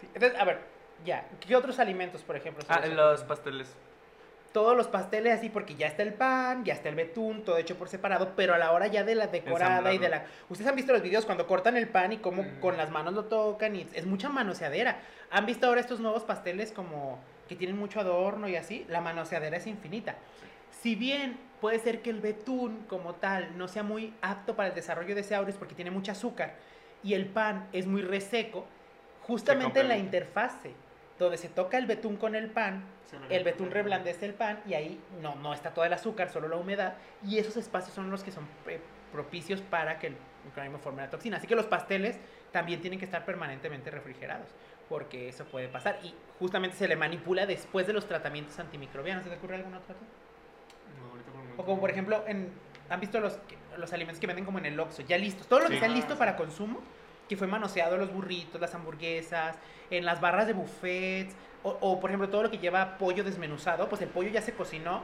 Sí, 0.00 0.08
Entonces, 0.14 0.38
a 0.38 0.44
ver, 0.44 0.60
ya. 1.04 1.26
¿Qué 1.40 1.56
otros 1.56 1.78
alimentos, 1.78 2.22
por 2.22 2.36
ejemplo? 2.36 2.64
Ah, 2.68 2.84
los 2.86 3.22
pasteles. 3.24 3.74
Todos 4.54 4.76
los 4.76 4.86
pasteles 4.86 5.36
así, 5.36 5.48
porque 5.48 5.74
ya 5.74 5.88
está 5.88 6.04
el 6.04 6.14
pan, 6.14 6.64
ya 6.64 6.74
está 6.74 6.88
el 6.88 6.94
betún, 6.94 7.42
todo 7.42 7.58
hecho 7.58 7.76
por 7.76 7.88
separado, 7.88 8.34
pero 8.36 8.54
a 8.54 8.58
la 8.58 8.70
hora 8.70 8.86
ya 8.86 9.02
de 9.02 9.16
la 9.16 9.26
decorada 9.26 9.92
y 9.92 9.98
de 9.98 10.08
la... 10.08 10.26
Ustedes 10.48 10.70
han 10.70 10.76
visto 10.76 10.92
los 10.92 11.02
videos 11.02 11.26
cuando 11.26 11.48
cortan 11.48 11.76
el 11.76 11.88
pan 11.88 12.12
y 12.12 12.18
cómo 12.18 12.44
Mm. 12.44 12.60
con 12.60 12.76
las 12.76 12.88
manos 12.92 13.14
lo 13.14 13.24
tocan 13.24 13.74
y 13.74 13.84
es 13.92 14.06
mucha 14.06 14.28
manoseadera. 14.28 15.00
¿Han 15.32 15.44
visto 15.44 15.66
ahora 15.66 15.80
estos 15.80 15.98
nuevos 15.98 16.22
pasteles 16.22 16.70
como 16.70 17.18
que 17.48 17.56
tienen 17.56 17.76
mucho 17.76 17.98
adorno 17.98 18.46
y 18.46 18.54
así? 18.54 18.86
La 18.88 19.00
manoseadera 19.00 19.56
es 19.56 19.66
infinita. 19.66 20.14
Si 20.70 20.94
bien 20.94 21.36
puede 21.60 21.80
ser 21.80 22.00
que 22.00 22.10
el 22.10 22.20
betún 22.20 22.84
como 22.88 23.16
tal 23.16 23.58
no 23.58 23.66
sea 23.66 23.82
muy 23.82 24.14
apto 24.22 24.54
para 24.54 24.68
el 24.68 24.74
desarrollo 24.76 25.16
de 25.16 25.22
ese 25.22 25.34
aureus 25.34 25.56
porque 25.56 25.74
tiene 25.74 25.90
mucho 25.90 26.12
azúcar 26.12 26.54
y 27.02 27.14
el 27.14 27.26
pan 27.26 27.66
es 27.72 27.88
muy 27.88 28.02
reseco, 28.02 28.66
justamente 29.22 29.80
en 29.80 29.88
la 29.88 29.96
interfase 29.98 30.74
donde 31.18 31.36
se 31.38 31.48
toca 31.48 31.78
el 31.78 31.86
betún 31.86 32.16
con 32.16 32.34
el 32.34 32.50
pan, 32.50 32.84
el 33.30 33.44
betún 33.44 33.70
reblandece 33.70 34.26
el 34.26 34.34
pan 34.34 34.60
y 34.66 34.74
ahí 34.74 35.00
no, 35.22 35.36
no 35.36 35.54
está 35.54 35.70
todo 35.72 35.84
el 35.84 35.92
azúcar, 35.92 36.30
solo 36.30 36.48
la 36.48 36.56
humedad 36.56 36.94
y 37.24 37.38
esos 37.38 37.56
espacios 37.56 37.94
son 37.94 38.10
los 38.10 38.24
que 38.24 38.32
son 38.32 38.46
eh, 38.66 38.80
propicios 39.12 39.60
para 39.62 39.98
que 39.98 40.08
el 40.08 40.16
microorganismo 40.44 40.78
forme 40.82 41.02
la 41.02 41.10
toxina. 41.10 41.36
Así 41.36 41.46
que 41.46 41.54
los 41.54 41.66
pasteles 41.66 42.18
también 42.50 42.80
tienen 42.80 42.98
que 42.98 43.04
estar 43.04 43.24
permanentemente 43.24 43.90
refrigerados 43.90 44.48
porque 44.88 45.28
eso 45.28 45.44
puede 45.44 45.68
pasar 45.68 45.98
y 46.02 46.14
justamente 46.40 46.76
se 46.76 46.88
le 46.88 46.96
manipula 46.96 47.46
después 47.46 47.86
de 47.86 47.92
los 47.92 48.06
tratamientos 48.06 48.58
antimicrobianos. 48.58 49.22
¿Se 49.24 49.30
te 49.30 49.36
ocurre 49.36 49.56
algún 49.56 49.74
otro? 49.74 49.94
No, 50.98 51.62
O 51.62 51.64
como 51.64 51.80
por 51.80 51.90
ejemplo, 51.90 52.24
en, 52.26 52.50
¿han 52.90 53.00
visto 53.00 53.20
los, 53.20 53.38
los 53.78 53.92
alimentos 53.92 54.20
que 54.20 54.26
venden 54.26 54.44
como 54.44 54.58
en 54.58 54.66
el 54.66 54.78
Oxxo? 54.80 55.02
Ya 55.02 55.16
listos. 55.16 55.46
Todo 55.46 55.60
lo 55.60 55.66
que 55.66 55.72
Sí. 55.72 55.76
está 55.76 55.86
Ah, 55.86 55.94
listo 55.94 56.18
para 56.18 56.36
consumo, 56.36 56.80
que 57.28 57.36
fue 57.36 57.46
manoseado 57.46 57.96
los 57.96 58.12
burritos, 58.12 58.60
las 58.60 58.74
hamburguesas, 58.74 59.56
en 59.90 60.04
las 60.04 60.20
barras 60.20 60.46
de 60.46 60.52
buffets, 60.52 61.34
o, 61.62 61.76
o, 61.80 62.00
por 62.00 62.10
ejemplo 62.10 62.28
todo 62.28 62.42
lo 62.42 62.50
que 62.50 62.58
lleva 62.58 62.98
pollo 62.98 63.24
desmenuzado, 63.24 63.88
pues 63.88 64.02
el 64.02 64.08
pollo 64.08 64.28
ya 64.28 64.42
se 64.42 64.54
cocinó, 64.54 65.02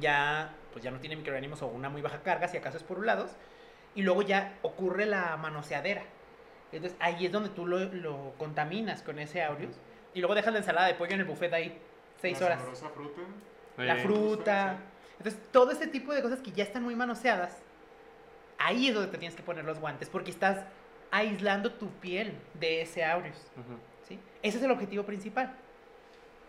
ya 0.00 0.54
pues 0.72 0.84
ya 0.84 0.90
no 0.90 0.98
tiene 0.98 1.16
microorganismos 1.16 1.62
o 1.62 1.66
una 1.66 1.88
muy 1.88 2.02
baja 2.02 2.22
carga, 2.22 2.48
si 2.48 2.56
acaso 2.56 2.76
es 2.76 2.82
por 2.82 3.04
lados, 3.04 3.32
y 3.94 4.02
luego 4.02 4.22
ya 4.22 4.58
ocurre 4.62 5.06
la 5.06 5.36
manoseadera. 5.36 6.02
Entonces 6.72 6.96
ahí 7.00 7.26
es 7.26 7.32
donde 7.32 7.50
tú 7.50 7.66
lo, 7.66 7.78
lo 7.78 8.32
contaminas 8.38 9.02
con 9.02 9.18
ese 9.18 9.42
aureus, 9.42 9.76
y 10.14 10.20
luego 10.20 10.34
dejas 10.34 10.52
la 10.52 10.60
ensalada 10.60 10.86
de 10.86 10.94
pollo 10.94 11.12
en 11.12 11.20
el 11.20 11.26
buffet 11.26 11.52
ahí 11.52 11.78
seis 12.20 12.40
La 12.40 12.46
horas 12.46 12.62
fruta. 12.62 12.90
la 13.76 13.92
Oye, 13.94 14.02
fruta. 14.02 14.76
Entonces, 15.18 15.40
todo 15.50 15.70
este 15.72 15.88
tipo 15.88 16.14
de 16.14 16.22
cosas 16.22 16.40
que 16.40 16.52
ya 16.52 16.62
están 16.62 16.84
muy 16.84 16.94
manoseadas, 16.94 17.56
ahí 18.58 18.88
es 18.88 18.94
donde 18.94 19.10
te 19.10 19.18
tienes 19.18 19.36
que 19.36 19.42
poner 19.42 19.64
los 19.64 19.80
guantes, 19.80 20.08
porque 20.08 20.30
estás 20.30 20.64
aislando 21.10 21.72
tu 21.72 21.90
piel 21.90 22.34
de 22.54 22.82
ese 22.82 23.04
aureus. 23.04 23.36
¿sí? 24.06 24.18
Ese 24.42 24.58
es 24.58 24.64
el 24.64 24.70
objetivo 24.70 25.04
principal. 25.04 25.54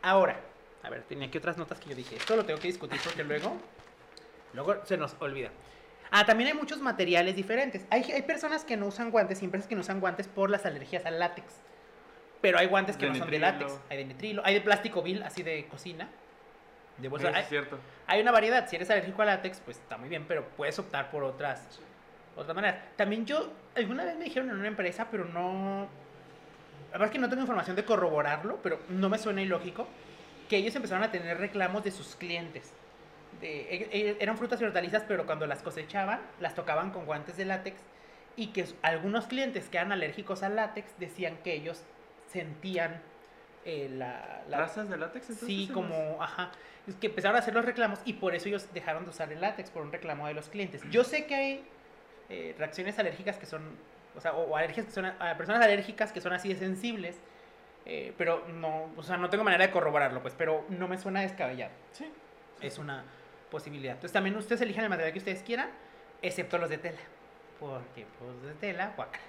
Ahora, 0.02 0.40
a 0.84 0.90
ver, 0.90 1.04
tenía 1.04 1.28
aquí 1.28 1.38
otras 1.38 1.58
notas 1.58 1.80
que 1.80 1.90
yo 1.90 1.96
dije. 1.96 2.16
Esto 2.16 2.36
lo 2.36 2.46
tengo 2.46 2.60
que 2.60 2.68
discutir 2.68 3.00
porque 3.04 3.24
luego, 3.24 3.58
luego 4.54 4.86
se 4.86 4.98
nos 4.98 5.16
olvida. 5.20 5.50
Ah, 6.12 6.26
también 6.26 6.50
hay 6.50 6.56
muchos 6.56 6.80
materiales 6.80 7.36
diferentes. 7.36 7.86
Hay, 7.90 8.04
hay 8.12 8.22
personas 8.24 8.66
que 8.66 8.78
no 8.78 8.88
usan 8.88 9.12
guantes 9.12 9.42
y 9.42 9.46
empresas 9.46 9.68
que 9.68 9.76
no 9.76 9.82
usan 9.82 10.00
guantes 10.00 10.28
por 10.28 10.50
las 10.50 10.66
alergias 10.66 11.06
al 11.06 11.20
látex. 11.20 11.46
Pero 12.42 12.58
hay 12.58 12.68
guantes 12.68 12.98
que 12.98 13.06
De 13.06 13.12
no 13.12 13.18
son 13.18 13.30
de 13.30 13.40
látex. 13.40 13.80
Hay 13.90 13.98
de 13.98 14.06
nitrilo, 14.06 14.42
hay 14.46 14.54
de 14.56 14.62
plástico 14.62 15.04
vil, 15.04 15.22
así 15.24 15.44
de 15.44 15.68
cocina. 15.68 16.10
De 16.98 17.08
bolsa. 17.10 17.30
Hay, 17.30 17.44
es 17.44 17.50
cierto. 17.50 17.78
hay 18.08 18.22
una 18.22 18.32
variedad. 18.32 18.68
Si 18.68 18.76
eres 18.76 18.90
alérgico 18.90 19.22
al 19.22 19.28
látex, 19.28 19.60
pues 19.60 19.78
está 19.78 19.98
muy 19.98 20.10
bien, 20.10 20.26
pero 20.28 20.48
puedes 20.50 20.80
optar 20.80 21.12
por 21.12 21.24
otras, 21.24 21.80
otras 22.42 22.56
maneras. 22.56 22.78
También 22.96 23.26
yo, 23.26 23.52
alguna 23.76 24.04
vez 24.06 24.18
me 24.18 24.26
dijeron 24.26 24.50
en 24.50 24.58
una 24.58 24.68
empresa, 24.68 25.08
pero 25.12 25.26
no. 25.26 25.88
La 26.88 26.94
verdad 26.94 27.08
es 27.08 27.12
que 27.12 27.20
no 27.20 27.30
tengo 27.30 27.42
información 27.42 27.76
de 27.76 27.86
corroborarlo, 27.86 28.60
pero 28.64 28.80
no 28.90 29.10
me 29.10 29.18
suena 29.20 29.42
ilógico, 29.42 29.88
que 30.50 30.58
ellos 30.58 30.76
empezaron 30.76 31.04
a 31.04 31.12
tener 31.12 31.38
reclamos 31.38 31.84
de 31.84 31.92
sus 31.92 32.16
clientes. 32.16 32.74
De, 33.42 33.62
e- 33.62 33.90
e- 33.92 34.18
eran 34.20 34.38
frutas 34.38 34.60
y 34.60 34.64
hortalizas, 34.66 35.04
pero 35.08 35.26
cuando 35.26 35.46
las 35.46 35.62
cosechaban, 35.62 36.20
las 36.40 36.56
tocaban 36.56 36.90
con 36.92 37.06
guantes 37.06 37.38
de 37.38 37.46
látex 37.46 37.80
y 38.36 38.48
que 38.48 38.66
algunos 38.82 39.28
clientes 39.28 39.70
que 39.70 39.78
eran 39.78 39.92
alérgicos 39.92 40.42
al 40.44 40.56
látex 40.56 40.98
decían 40.98 41.38
que 41.44 41.54
ellos 41.54 41.84
sentían 42.28 43.02
eh, 43.66 43.88
la, 43.92 44.42
la- 44.50 44.58
¿Trazas 44.58 44.90
de 44.90 44.98
látex 44.98 45.30
entonces? 45.30 45.48
Sí, 45.48 45.70
como, 45.72 46.18
ajá. 46.22 46.52
Es 46.88 46.96
que 46.96 47.08
empezaron 47.08 47.36
a 47.36 47.40
hacer 47.40 47.54
los 47.54 47.64
reclamos 47.66 48.00
y 48.06 48.14
por 48.14 48.34
eso 48.34 48.48
ellos 48.48 48.68
dejaron 48.74 49.04
de 49.04 49.12
usar 49.12 49.32
el 49.32 49.42
látex 49.42 49.70
por 49.70 49.84
un 49.84 49.92
reclamo 49.92 50.28
de 50.28 50.34
los 50.34 50.50
clientes. 50.50 50.82
Yo 50.90 51.04
sé 51.04 51.26
que 51.28 51.36
hay 51.36 51.64
eh, 52.30 52.56
reacciones 52.58 52.98
alérgicas 53.00 53.38
que 53.38 53.46
son, 53.46 53.64
o 54.16 54.22
sea, 54.22 54.34
o, 54.34 54.52
o 54.52 54.56
alergias 54.56 54.86
que 54.86 54.92
son, 54.92 55.06
a, 55.06 55.32
a 55.32 55.38
personas 55.38 55.64
alérgicas 55.64 56.12
que 56.12 56.22
son 56.22 56.34
así 56.34 56.50
de 56.50 56.60
sensibles, 56.60 57.20
eh, 57.86 58.14
pero 58.18 58.46
no, 58.50 58.92
o 58.96 59.04
sea, 59.04 59.18
no 59.18 59.30
tengo 59.30 59.44
manera 59.44 59.66
de 59.66 59.72
corroborarlo, 59.72 60.22
pues, 60.22 60.36
pero 60.38 60.66
no 60.70 60.88
me 60.88 60.98
suena 60.98 61.22
descabellado. 61.22 61.72
Sí. 61.92 62.12
Es 62.62 62.78
una 62.78 63.04
posibilidad. 63.50 63.94
Entonces 63.94 64.14
también 64.14 64.36
ustedes 64.36 64.62
elijan 64.62 64.84
el 64.84 64.90
material 64.90 65.14
que 65.14 65.20
ustedes 65.20 65.42
quieran, 65.42 65.70
excepto 66.22 66.58
los 66.58 66.70
de 66.70 66.78
tela. 66.78 67.00
Porque 67.60 68.06
pues, 68.20 68.32
los 68.36 68.44
de 68.44 68.54
tela, 68.54 68.94
guácala. 68.96 69.24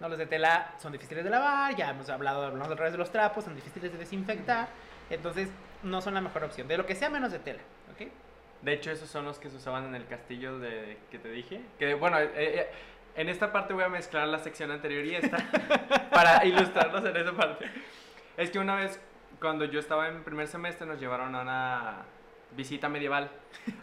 No, 0.00 0.08
los 0.08 0.18
de 0.18 0.26
tela 0.26 0.74
son 0.78 0.92
difíciles 0.92 1.24
de 1.24 1.30
lavar, 1.30 1.74
ya 1.76 1.90
hemos 1.90 2.10
hablado, 2.10 2.44
hablamos 2.44 2.68
otra 2.68 2.84
vez 2.84 2.92
de 2.92 2.98
los 2.98 3.10
trapos, 3.10 3.44
son 3.44 3.54
difíciles 3.54 3.92
de 3.92 3.98
desinfectar, 3.98 4.68
entonces 5.08 5.48
no 5.82 6.00
son 6.00 6.14
la 6.14 6.20
mejor 6.20 6.44
opción. 6.44 6.66
De 6.66 6.76
lo 6.76 6.84
que 6.84 6.94
sea 6.94 7.08
menos 7.08 7.30
de 7.32 7.38
tela, 7.38 7.62
¿ok? 7.92 8.08
De 8.64 8.72
hecho, 8.72 8.90
esos 8.90 9.10
son 9.10 9.26
los 9.26 9.38
que 9.38 9.50
se 9.50 9.56
usaban 9.56 9.84
en 9.84 9.94
el 9.94 10.06
castillo 10.06 10.58
de, 10.58 10.96
que 11.10 11.18
te 11.18 11.30
dije. 11.30 11.60
Que 11.78 11.92
bueno, 11.94 12.18
eh, 12.18 12.30
eh, 12.34 12.66
en 13.14 13.28
esta 13.28 13.52
parte 13.52 13.74
voy 13.74 13.84
a 13.84 13.90
mezclar 13.90 14.26
la 14.26 14.38
sección 14.38 14.70
anterior 14.70 15.04
y 15.04 15.16
esta 15.16 15.36
para 16.10 16.44
ilustrarlos 16.46 17.04
en 17.04 17.16
esa 17.16 17.32
parte. 17.32 17.66
Es 18.38 18.50
que 18.50 18.58
una 18.58 18.74
vez, 18.76 18.98
cuando 19.38 19.66
yo 19.66 19.78
estaba 19.78 20.08
en 20.08 20.24
primer 20.24 20.48
semestre, 20.48 20.86
nos 20.86 20.98
llevaron 20.98 21.34
a 21.34 21.42
una 21.42 22.02
visita 22.56 22.88
medieval. 22.88 23.30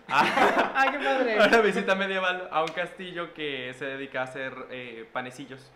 A, 0.07 0.71
¡Ay, 0.75 0.89
qué 0.91 0.97
padre! 0.97 1.39
a 1.39 1.47
una 1.47 1.61
visita 1.61 1.93
medieval 1.93 2.49
a 2.51 2.63
un 2.63 2.69
castillo 2.69 3.35
que 3.35 3.73
se 3.75 3.85
dedica 3.85 4.21
a 4.21 4.23
hacer 4.23 4.53
eh, 4.71 5.07
panecillos. 5.13 5.71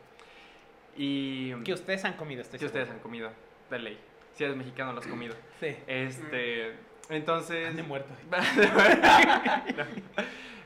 Y 0.97 1.53
Que 1.64 1.74
ustedes 1.74 2.06
han 2.06 2.14
comido, 2.14 2.41
estoy 2.41 2.58
si 2.58 2.66
seguro. 2.66 2.82
ustedes 2.82 2.95
han 2.97 3.03
comido, 3.03 3.32
de 3.70 3.80
ley. 3.80 3.99
Si 4.34 4.43
eres 4.43 4.56
mexicano, 4.56 4.93
lo 4.93 4.99
has 4.99 5.08
comido. 5.08 5.36
Sí. 5.60 5.76
Este, 5.88 6.76
entonces... 7.10 7.68
Han 7.68 7.76
de 7.76 7.84
muerto. 7.84 8.14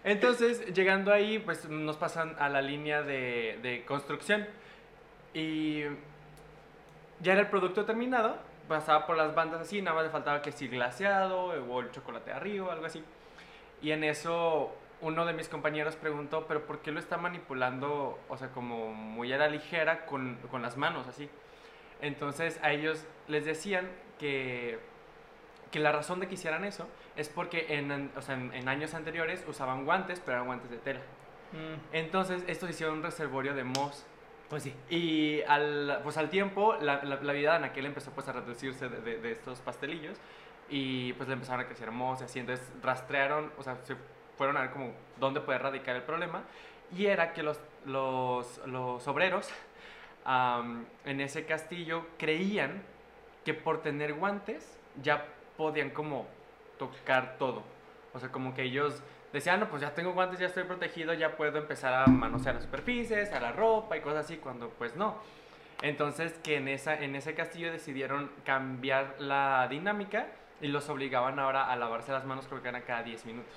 Entonces, 0.05 0.73
llegando 0.73 1.11
ahí, 1.11 1.39
pues 1.39 1.67
nos 1.67 1.97
pasan 1.97 2.35
a 2.39 2.47
la 2.47 2.61
línea 2.61 3.01
de, 3.01 3.59
de 3.61 3.83
construcción. 3.83 4.47
Y 5.33 5.83
ya 7.19 7.33
era 7.33 7.41
el 7.41 7.47
producto 7.47 7.85
terminado, 7.85 8.37
pasaba 8.67 9.05
por 9.05 9.17
las 9.17 9.35
bandas 9.35 9.61
así, 9.61 9.81
nada 9.81 9.95
más 9.95 10.05
le 10.05 10.09
faltaba 10.09 10.41
que 10.41 10.51
si 10.51 10.67
glaseado 10.67 11.45
o 11.47 11.81
el 11.81 11.91
chocolate 11.91 12.31
arriba, 12.31 12.71
algo 12.71 12.85
así. 12.85 13.03
Y 13.81 13.91
en 13.91 14.03
eso 14.03 14.73
uno 15.01 15.25
de 15.25 15.33
mis 15.33 15.47
compañeros 15.47 15.95
preguntó, 15.95 16.45
pero 16.47 16.65
¿por 16.65 16.79
qué 16.79 16.91
lo 16.91 16.99
está 16.99 17.17
manipulando, 17.17 18.19
o 18.27 18.37
sea, 18.37 18.49
como 18.49 18.93
muy 18.93 19.31
a 19.33 19.37
la 19.37 19.47
ligera 19.47 20.05
con, 20.05 20.37
con 20.49 20.61
las 20.61 20.77
manos, 20.77 21.07
así? 21.07 21.29
Entonces 22.01 22.59
a 22.61 22.71
ellos 22.71 23.05
les 23.27 23.45
decían 23.45 23.89
que, 24.17 24.79
que 25.71 25.79
la 25.79 25.91
razón 25.91 26.19
de 26.19 26.27
que 26.27 26.33
hicieran 26.35 26.65
eso 26.65 26.87
es 27.15 27.29
porque 27.29 27.65
en, 27.69 27.91
an- 27.91 28.11
o 28.17 28.21
sea, 28.21 28.35
en, 28.35 28.53
en 28.53 28.67
años 28.69 28.93
anteriores 28.93 29.43
usaban 29.47 29.85
guantes, 29.85 30.19
pero 30.19 30.37
eran 30.37 30.47
guantes 30.47 30.69
de 30.71 30.77
tela. 30.77 31.01
Mm, 31.51 31.95
Entonces 31.95 32.43
estos 32.47 32.69
hicieron 32.69 32.97
un 32.97 33.03
reservorio 33.03 33.53
de 33.53 33.63
moss. 33.63 34.05
pues 34.49 34.63
sí. 34.63 34.73
Y 34.89 35.41
al, 35.43 35.99
pues 36.03 36.17
al 36.17 36.29
tiempo, 36.29 36.75
la, 36.81 37.03
la, 37.03 37.17
la 37.21 37.33
vida 37.33 37.51
de 37.51 37.55
Anaquel 37.57 37.85
empezó 37.85 38.11
pues 38.11 38.27
a 38.27 38.31
reducirse 38.33 38.89
de, 38.89 38.99
de- 39.01 39.19
de 39.19 39.31
estos 39.31 39.59
pastelillos 39.59 40.17
y 40.69 41.13
pues 41.13 41.27
le 41.27 41.33
empezaron 41.33 41.61
a 41.61 41.65
crecer 41.67 41.91
moss 41.91 42.21
y 42.21 42.23
así. 42.25 42.39
Entonces 42.39 42.67
rastrearon, 42.81 43.51
o 43.57 43.63
sea, 43.63 43.77
se 43.83 43.95
fueron 44.37 44.57
a 44.57 44.61
ver 44.61 44.71
como 44.71 44.93
dónde 45.19 45.41
puede 45.41 45.59
radicar 45.59 45.95
el 45.95 46.03
problema 46.03 46.43
y 46.97 47.05
era 47.07 47.33
que 47.33 47.43
los, 47.43 47.59
los, 47.85 48.59
los 48.65 49.07
obreros 49.07 49.49
am, 50.25 50.85
en 51.05 51.21
ese 51.21 51.45
castillo 51.45 52.05
creían 52.17 52.81
que 53.45 53.53
por 53.53 53.81
tener 53.81 54.13
guantes 54.13 54.77
ya 55.01 55.25
podían 55.59 55.89
como 55.89 56.25
tocar 56.77 57.35
todo. 57.37 57.63
O 58.13 58.19
sea, 58.19 58.31
como 58.31 58.53
que 58.53 58.63
ellos 58.63 59.03
decían, 59.33 59.59
no, 59.59 59.69
pues 59.69 59.81
ya 59.81 59.93
tengo 59.93 60.13
guantes, 60.13 60.39
ya 60.39 60.47
estoy 60.47 60.63
protegido, 60.63 61.13
ya 61.13 61.35
puedo 61.35 61.57
empezar 61.57 61.93
a 61.93 62.07
manosear 62.07 62.55
las 62.55 62.63
superficies, 62.63 63.33
a 63.33 63.41
la 63.41 63.51
ropa 63.51 63.97
y 63.97 63.99
cosas 63.99 64.23
así, 64.23 64.37
cuando 64.37 64.69
pues 64.69 64.95
no. 64.95 65.17
Entonces 65.81 66.31
que 66.41 66.55
en, 66.55 66.69
esa, 66.69 66.95
en 66.95 67.13
ese 67.13 67.35
castillo 67.35 67.73
decidieron 67.73 68.31
cambiar 68.45 69.15
la 69.19 69.67
dinámica 69.69 70.27
y 70.61 70.69
los 70.69 70.87
obligaban 70.87 71.39
ahora 71.39 71.69
a 71.69 71.75
lavarse 71.75 72.13
las 72.13 72.23
manos, 72.23 72.47
creo 72.47 72.61
que 72.61 72.69
eran 72.69 72.83
cada 72.83 73.03
10 73.03 73.25
minutos. 73.25 73.53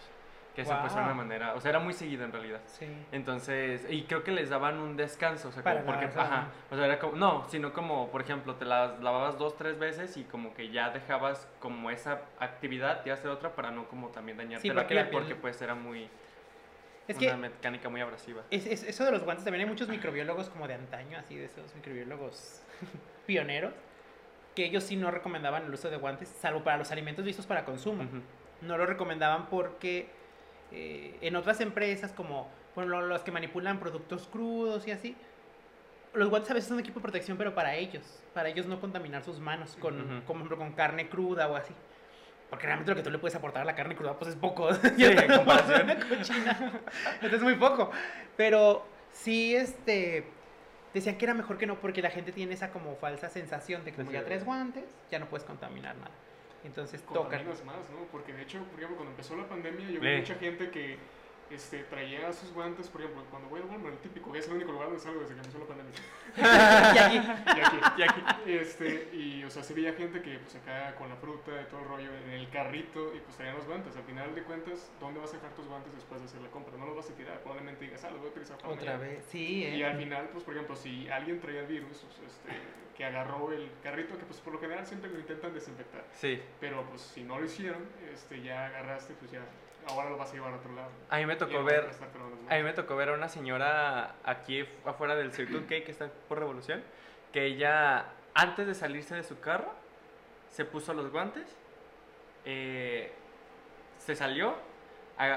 Que 0.55 0.63
eso 0.63 0.77
pues 0.83 0.93
era 0.93 1.05
una 1.05 1.15
manera, 1.15 1.55
o 1.55 1.61
sea, 1.63 1.71
era 1.71 1.79
muy 1.79 1.95
seguido 1.95 2.25
en 2.27 2.33
realidad. 2.33 2.61
Sí. 2.67 2.87
Entonces, 3.11 3.87
y 3.89 4.03
creo 4.03 4.23
que 4.23 4.33
les 4.33 4.51
daban 4.51 4.79
un 4.81 4.99
descanso, 4.99 5.49
o 5.49 5.53
sea, 5.53 5.63
Para 5.63 5.81
como 5.81 5.93
porque, 5.99 6.07
ajá, 6.19 6.49
o 6.71 6.77
sea, 6.77 6.85
era 6.85 6.99
como, 6.99 7.17
no, 7.17 7.49
sino 7.49 7.73
como, 7.73 8.11
por 8.11 8.21
ejemplo, 8.21 8.57
te 8.57 8.67
las 8.67 9.01
lavabas 9.01 9.39
dos, 9.39 9.57
tres 9.57 9.79
veces 9.79 10.15
y 10.19 10.25
como 10.25 10.53
que 10.53 10.69
ya 10.71 10.91
dejabas 10.91 11.49
como 11.59 11.91
esa 11.91 12.21
actividad 12.39 13.01
y 13.07 13.11
hacer 13.11 13.31
otra 13.31 13.55
para 13.55 13.71
no 13.71 13.89
como 13.89 14.09
también 14.09 14.37
dañarte 14.37 14.69
Sí, 14.69 14.75
la 14.75 14.87
piel, 14.87 15.09
porque 15.09 15.35
pues 15.35 15.63
era 15.63 15.75
muy, 15.75 16.11
Es 17.09 17.17
una 17.17 17.27
que 17.31 17.37
mecánica 17.37 17.89
muy 17.89 18.03
abrasiva. 18.03 18.43
es, 18.51 18.67
es- 18.67 18.83
eso 18.83 19.07
de 19.07 19.11
los 19.11 19.25
guantes 19.25 19.45
también 19.47 19.63
hay 19.65 19.71
muchos 19.71 19.89
microbiólogos 19.89 20.51
como 20.51 20.69
de 20.69 20.75
antaño, 20.75 21.17
así 21.19 21.35
de 21.35 21.47
esos 21.47 21.75
microbiólogos 21.77 22.63
pioneros, 23.27 23.73
que 24.55 24.67
ellos 24.67 24.85
sí 24.85 24.97
no 24.97 25.11
recomendaban 25.11 25.65
el 25.65 25.73
uso 25.73 25.89
de 25.89 25.97
guantes, 25.97 26.29
salvo 26.29 26.63
para 26.63 26.77
los 26.77 26.91
alimentos 26.91 27.25
listos 27.25 27.47
para 27.47 27.65
consumo. 27.65 28.05
No 28.61 28.77
lo 28.77 28.85
recomendaban 28.85 29.47
porque 29.47 30.21
eh, 30.73 31.16
en 31.20 31.37
otras 31.37 31.61
empresas 31.61 32.12
como 32.12 32.49
ejemplo, 32.81 33.03
los 33.03 33.23
que 33.23 33.31
manipulan 33.31 33.79
productos 33.79 34.29
crudos 34.29 34.87
y 34.87 34.93
así, 34.93 35.16
los 36.14 36.29
guantes 36.29 36.51
a 36.51 36.55
veces 36.55 36.68
son 36.68 36.81
equipo 36.81 37.01
de 37.01 37.03
protección, 37.03 37.39
pero 37.39 37.55
para 37.55 37.75
ellos, 37.77 38.23
para 38.35 38.49
ellos 38.49 38.66
no 38.66 38.81
contaminar 38.81 39.23
sus 39.23 39.39
manos 39.39 39.77
con, 39.81 40.23
como, 40.27 40.41
ejemplo, 40.41 40.59
con 40.59 40.73
carne 40.73 41.09
cruda 41.09 41.49
o 41.49 41.57
así. 41.57 41.75
Porque 42.51 42.66
realmente 42.66 42.91
lo 42.91 42.97
que 42.97 43.03
tú 43.03 43.11
le 43.11 43.18
puedes 43.18 43.35
aportar 43.35 43.62
a 43.62 43.64
la 43.64 43.75
carne 43.75 43.97
cruda 43.97 44.18
pues 44.18 44.31
es 44.31 44.37
poco. 44.37 44.68
Sí, 44.97 45.05
en 45.05 45.37
comparación. 45.37 45.91
Entonces 45.91 47.33
es 47.33 47.43
muy 47.43 47.55
poco. 47.55 47.91
Pero 48.37 48.85
sí, 49.12 49.57
este, 49.57 50.27
decían 50.93 51.16
que 51.16 51.25
era 51.25 51.33
mejor 51.33 51.57
que 51.57 51.66
no 51.66 51.77
porque 51.81 52.03
la 52.03 52.11
gente 52.11 52.31
tiene 52.31 52.53
esa 52.53 52.70
como 52.70 52.95
falsa 52.97 53.31
sensación 53.31 53.85
de 53.85 53.93
que 53.93 53.99
como 53.99 54.11
ya 54.11 54.20
sí. 54.20 54.27
traes 54.27 54.45
guantes, 54.45 54.85
ya 55.11 55.18
no 55.18 55.27
puedes 55.27 55.47
contaminar 55.47 55.97
nada. 55.97 56.11
Entonces 56.65 57.03
tocan. 57.03 57.47
más, 57.47 57.91
¿no? 57.91 58.07
Porque 58.11 58.33
de 58.33 58.43
hecho, 58.43 58.59
por 58.65 58.75
ejemplo, 58.79 58.97
cuando 58.97 59.11
empezó 59.11 59.37
la 59.37 59.49
pandemia, 59.49 59.91
yo 59.91 60.01
vi 60.01 60.17
mucha 60.17 60.35
gente 60.37 60.71
que 60.71 60.97
este, 61.53 61.85
traía 61.85 62.33
sus 62.33 62.53
guantes, 62.53 62.89
por 62.89 63.03
ejemplo, 63.03 63.23
cuando 63.31 63.49
voy 63.49 63.61
al 63.61 63.67
Walmart, 63.69 63.95
el 63.95 64.01
típico, 64.01 64.35
es 64.35 64.47
el 64.49 64.55
único 64.55 64.73
lugar 64.73 64.89
donde 64.89 65.03
salgo 65.03 65.21
desde 65.21 65.35
que 65.35 65.41
empezó 65.41 65.59
la 65.59 65.67
pandemia. 65.67 65.93
y 66.95 66.99
aquí, 66.99 67.17
Y 67.57 67.61
aquí, 67.61 67.77
Y 67.99 68.03
aquí, 68.03 68.23
este, 68.47 69.09
y, 69.13 69.45
o 69.45 69.51
sea, 69.51 69.63
sí 69.63 69.75
veía 69.75 69.93
gente 69.93 70.23
que, 70.23 70.39
pues, 70.39 70.55
acá 70.57 70.95
con 70.97 71.09
la 71.09 71.17
fruta 71.17 71.51
y 71.63 71.65
todo 71.71 71.81
el 71.81 71.89
rollo 71.89 72.11
en 72.25 72.31
el 72.31 72.49
carrito 72.51 73.15
y, 73.15 73.21
pues, 73.21 73.37
traían 73.37 73.57
los 73.57 73.67
guantes. 73.67 73.97
Al 73.97 74.05
final 74.05 74.35
de 74.35 74.43
cuentas, 74.43 74.91
¿dónde 75.01 75.21
vas 75.21 75.31
a 75.33 75.37
dejar 75.37 75.51
tus 75.53 75.67
guantes 75.67 75.93
después 75.95 76.21
de 76.21 76.27
hacer 76.27 76.41
la 76.41 76.49
compra? 76.49 76.77
No 76.77 76.87
los 76.87 76.97
vas 76.97 77.11
a 77.11 77.15
tirar, 77.15 77.41
probablemente 77.41 77.85
digas, 77.85 78.03
ah, 78.05 78.11
los 78.11 78.21
voy 78.21 78.29
a 78.29 78.31
utilizar 78.31 78.57
para 78.59 78.73
otra 78.75 78.97
mañana". 78.97 79.13
vez. 79.15 79.25
Sí, 79.31 79.65
Y 79.65 79.83
eh. 79.83 79.87
al 79.87 79.97
final, 79.99 80.29
pues, 80.33 80.45
por 80.45 80.55
ejemplo, 80.55 80.77
si 80.77 81.09
alguien 81.09 81.41
traía 81.41 81.61
el 81.61 81.67
virus, 81.67 82.05
pues, 82.19 82.33
este, 82.33 82.51
que 82.97 83.05
agarró 83.05 83.53
el 83.53 83.71
carrito, 83.83 84.17
que, 84.19 84.25
pues, 84.25 84.41
por 84.41 84.53
lo 84.55 84.61
general 84.61 84.87
siempre 84.87 85.11
lo 85.11 85.19
intentan 85.19 85.53
desinfectar. 85.55 86.05
sí. 86.13 86.41
Pero 86.61 86.85
pues 86.89 87.01
si 87.03 87.23
no 87.25 87.39
lo 87.39 87.45
hicieron, 87.47 87.83
este, 88.13 88.43
ya 88.43 88.67
agarraste, 88.67 89.15
pues 89.15 89.31
ya, 89.31 89.41
ahora 89.89 90.11
lo 90.11 90.16
vas 90.16 90.30
a 90.30 90.35
llevar 90.35 90.53
a 90.53 90.57
otro 90.57 90.72
lado. 90.74 90.89
A 91.11 91.16
mí 91.18 91.26
me 91.26 91.37
tocó 91.37 91.62
ver, 91.64 91.91
a 92.49 92.57
mí 92.57 92.62
me 92.62 92.72
tocó 92.72 92.97
ver 92.97 93.09
a 93.11 93.12
una 93.14 93.28
señora 93.28 94.14
aquí 94.24 94.66
afuera 94.85 95.14
del 95.16 95.33
Circle 95.33 95.61
K 95.62 95.85
que 95.85 95.91
está 95.91 96.09
por 96.28 96.39
Revolución, 96.39 96.83
que 97.33 97.45
ella 97.47 98.07
antes 98.35 98.66
de 98.66 98.74
salirse 98.74 99.14
de 99.14 99.22
su 99.22 99.41
carro 99.41 99.72
se 100.51 100.64
puso 100.64 100.93
los 100.95 101.11
guantes, 101.11 101.57
eh, 102.45 103.12
se 103.99 104.14
salió, 104.16 104.55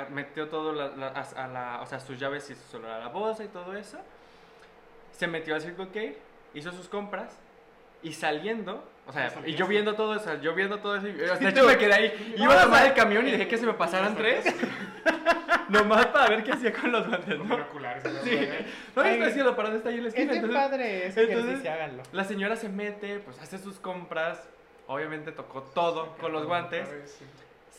metió 0.09 0.49
todo 0.49 0.73
la- 0.73 0.87
la- 0.95 1.07
a, 1.09 1.43
a 1.43 1.47
la, 1.47 1.81
o 1.81 1.85
sea, 1.85 1.99
sus 1.99 2.19
llaves 2.19 2.49
y 2.49 2.55
su 2.55 2.63
celular 2.69 2.93
a 3.01 3.05
la 3.05 3.07
bolsa 3.09 3.43
y 3.43 3.47
todo 3.49 3.75
eso, 3.75 3.99
se 5.11 5.27
metió 5.27 5.55
al 5.55 5.61
Circle 5.61 5.89
K, 5.89 6.17
hizo 6.53 6.71
sus 6.71 6.89
compras 6.89 7.37
y 8.01 8.13
saliendo, 8.13 8.83
o 9.07 9.13
sea, 9.13 9.31
y 9.45 9.53
yo 9.53 9.67
viendo 9.67 9.93
todo 9.95 10.15
eso, 10.15 10.33
yo 10.41 10.53
viendo 10.55 10.79
todo 10.79 10.95
eso, 10.95 11.05
de 11.05 11.49
hecho 11.49 11.63
me 11.65 11.77
quedé 11.77 11.93
ahí, 11.93 12.35
iba 12.37 12.59
a 12.59 12.63
tomar 12.63 12.85
el 12.87 12.93
camión 12.93 13.27
y 13.27 13.31
dejé 13.31 13.47
que 13.47 13.57
se 13.57 13.65
me 13.65 13.73
pasaran 13.73 14.15
tres, 14.15 14.45
nomás 15.69 16.07
para 16.07 16.29
ver 16.29 16.43
qué 16.43 16.51
hacía 16.53 16.73
con 16.73 16.91
los 16.91 17.07
guantes, 17.07 17.37
¿no? 17.37 17.57
Sí. 18.23 18.49
No, 18.95 19.03
estoy 19.03 19.23
haciendo 19.27 19.55
para 19.55 19.75
está 19.75 19.89
ahí 19.89 19.97
en 19.97 20.03
la 20.03 20.09
Es 20.09 20.13
esquina. 20.15 20.31
bien 20.33 20.45
entonces- 20.45 20.69
padre 20.69 21.05
entonces- 21.07 21.69
háganlo. 21.69 22.03
La 22.11 22.23
señora 22.23 22.55
se 22.55 22.69
mete, 22.69 23.19
pues 23.19 23.39
hace 23.41 23.57
sus 23.59 23.79
compras, 23.79 24.41
obviamente 24.87 25.31
tocó 25.31 25.61
todo 25.63 26.15
con 26.17 26.31
los 26.31 26.45
guantes, 26.45 26.87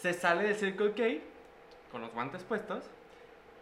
se 0.01 0.13
sale 0.13 0.45
del 0.45 0.55
Circle 0.57 0.93
K 0.93 1.23
con 1.91 2.01
los 2.03 2.13
guantes 2.13 2.43
puestos, 2.45 2.85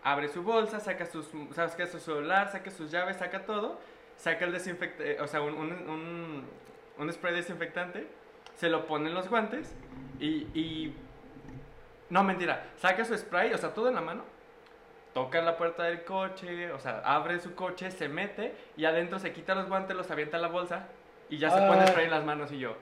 abre 0.03 0.29
su 0.29 0.43
bolsa, 0.43 0.81
saca, 0.81 1.07
sus, 1.07 1.27
saca 1.55 1.87
su 1.87 1.99
celular, 1.99 2.51
saca 2.53 2.71
sus 2.71 2.91
llaves, 2.91 3.17
saca 3.17 3.47
todo, 3.47 3.81
saca 4.17 4.45
el 4.45 4.53
desinfectante, 4.53 5.21
o 5.21 5.27
sea, 5.27 5.41
un, 5.41 5.55
un, 5.55 5.73
un- 5.89 6.64
un 6.99 7.13
spray 7.13 7.35
desinfectante, 7.35 8.07
se 8.57 8.69
lo 8.69 8.87
pone 8.87 9.09
en 9.09 9.15
los 9.15 9.29
guantes 9.29 9.75
y, 10.21 10.47
y- 10.59 10.95
No, 12.11 12.23
mentira, 12.23 12.65
saca 12.77 13.05
su 13.05 13.17
spray, 13.17 13.53
o 13.53 13.59
sea, 13.59 13.71
todo 13.75 13.89
en 13.89 13.95
la 13.97 14.01
mano, 14.01 14.23
toca 15.13 15.41
la 15.43 15.57
puerta 15.57 15.85
del 15.85 16.05
coche, 16.05 16.71
o 16.73 16.79
sea, 16.79 17.01
abre 17.05 17.41
su 17.41 17.55
coche, 17.55 17.91
se 17.91 18.09
mete 18.09 18.55
y 18.77 18.85
adentro 18.85 19.19
se 19.19 19.33
quita 19.33 19.55
los 19.55 19.69
guantes, 19.69 19.97
los 19.97 20.11
avienta 20.11 20.37
en 20.37 20.43
la 20.43 20.49
bolsa 20.49 20.87
y 21.31 21.39
ya 21.39 21.51
se 21.51 21.57
pone 21.59 21.83
Ah. 21.83 21.87
spray 21.89 22.05
en 22.07 22.11
las 22.11 22.25
manos 22.25 22.53
y 22.53 22.59
yo... 22.59 22.77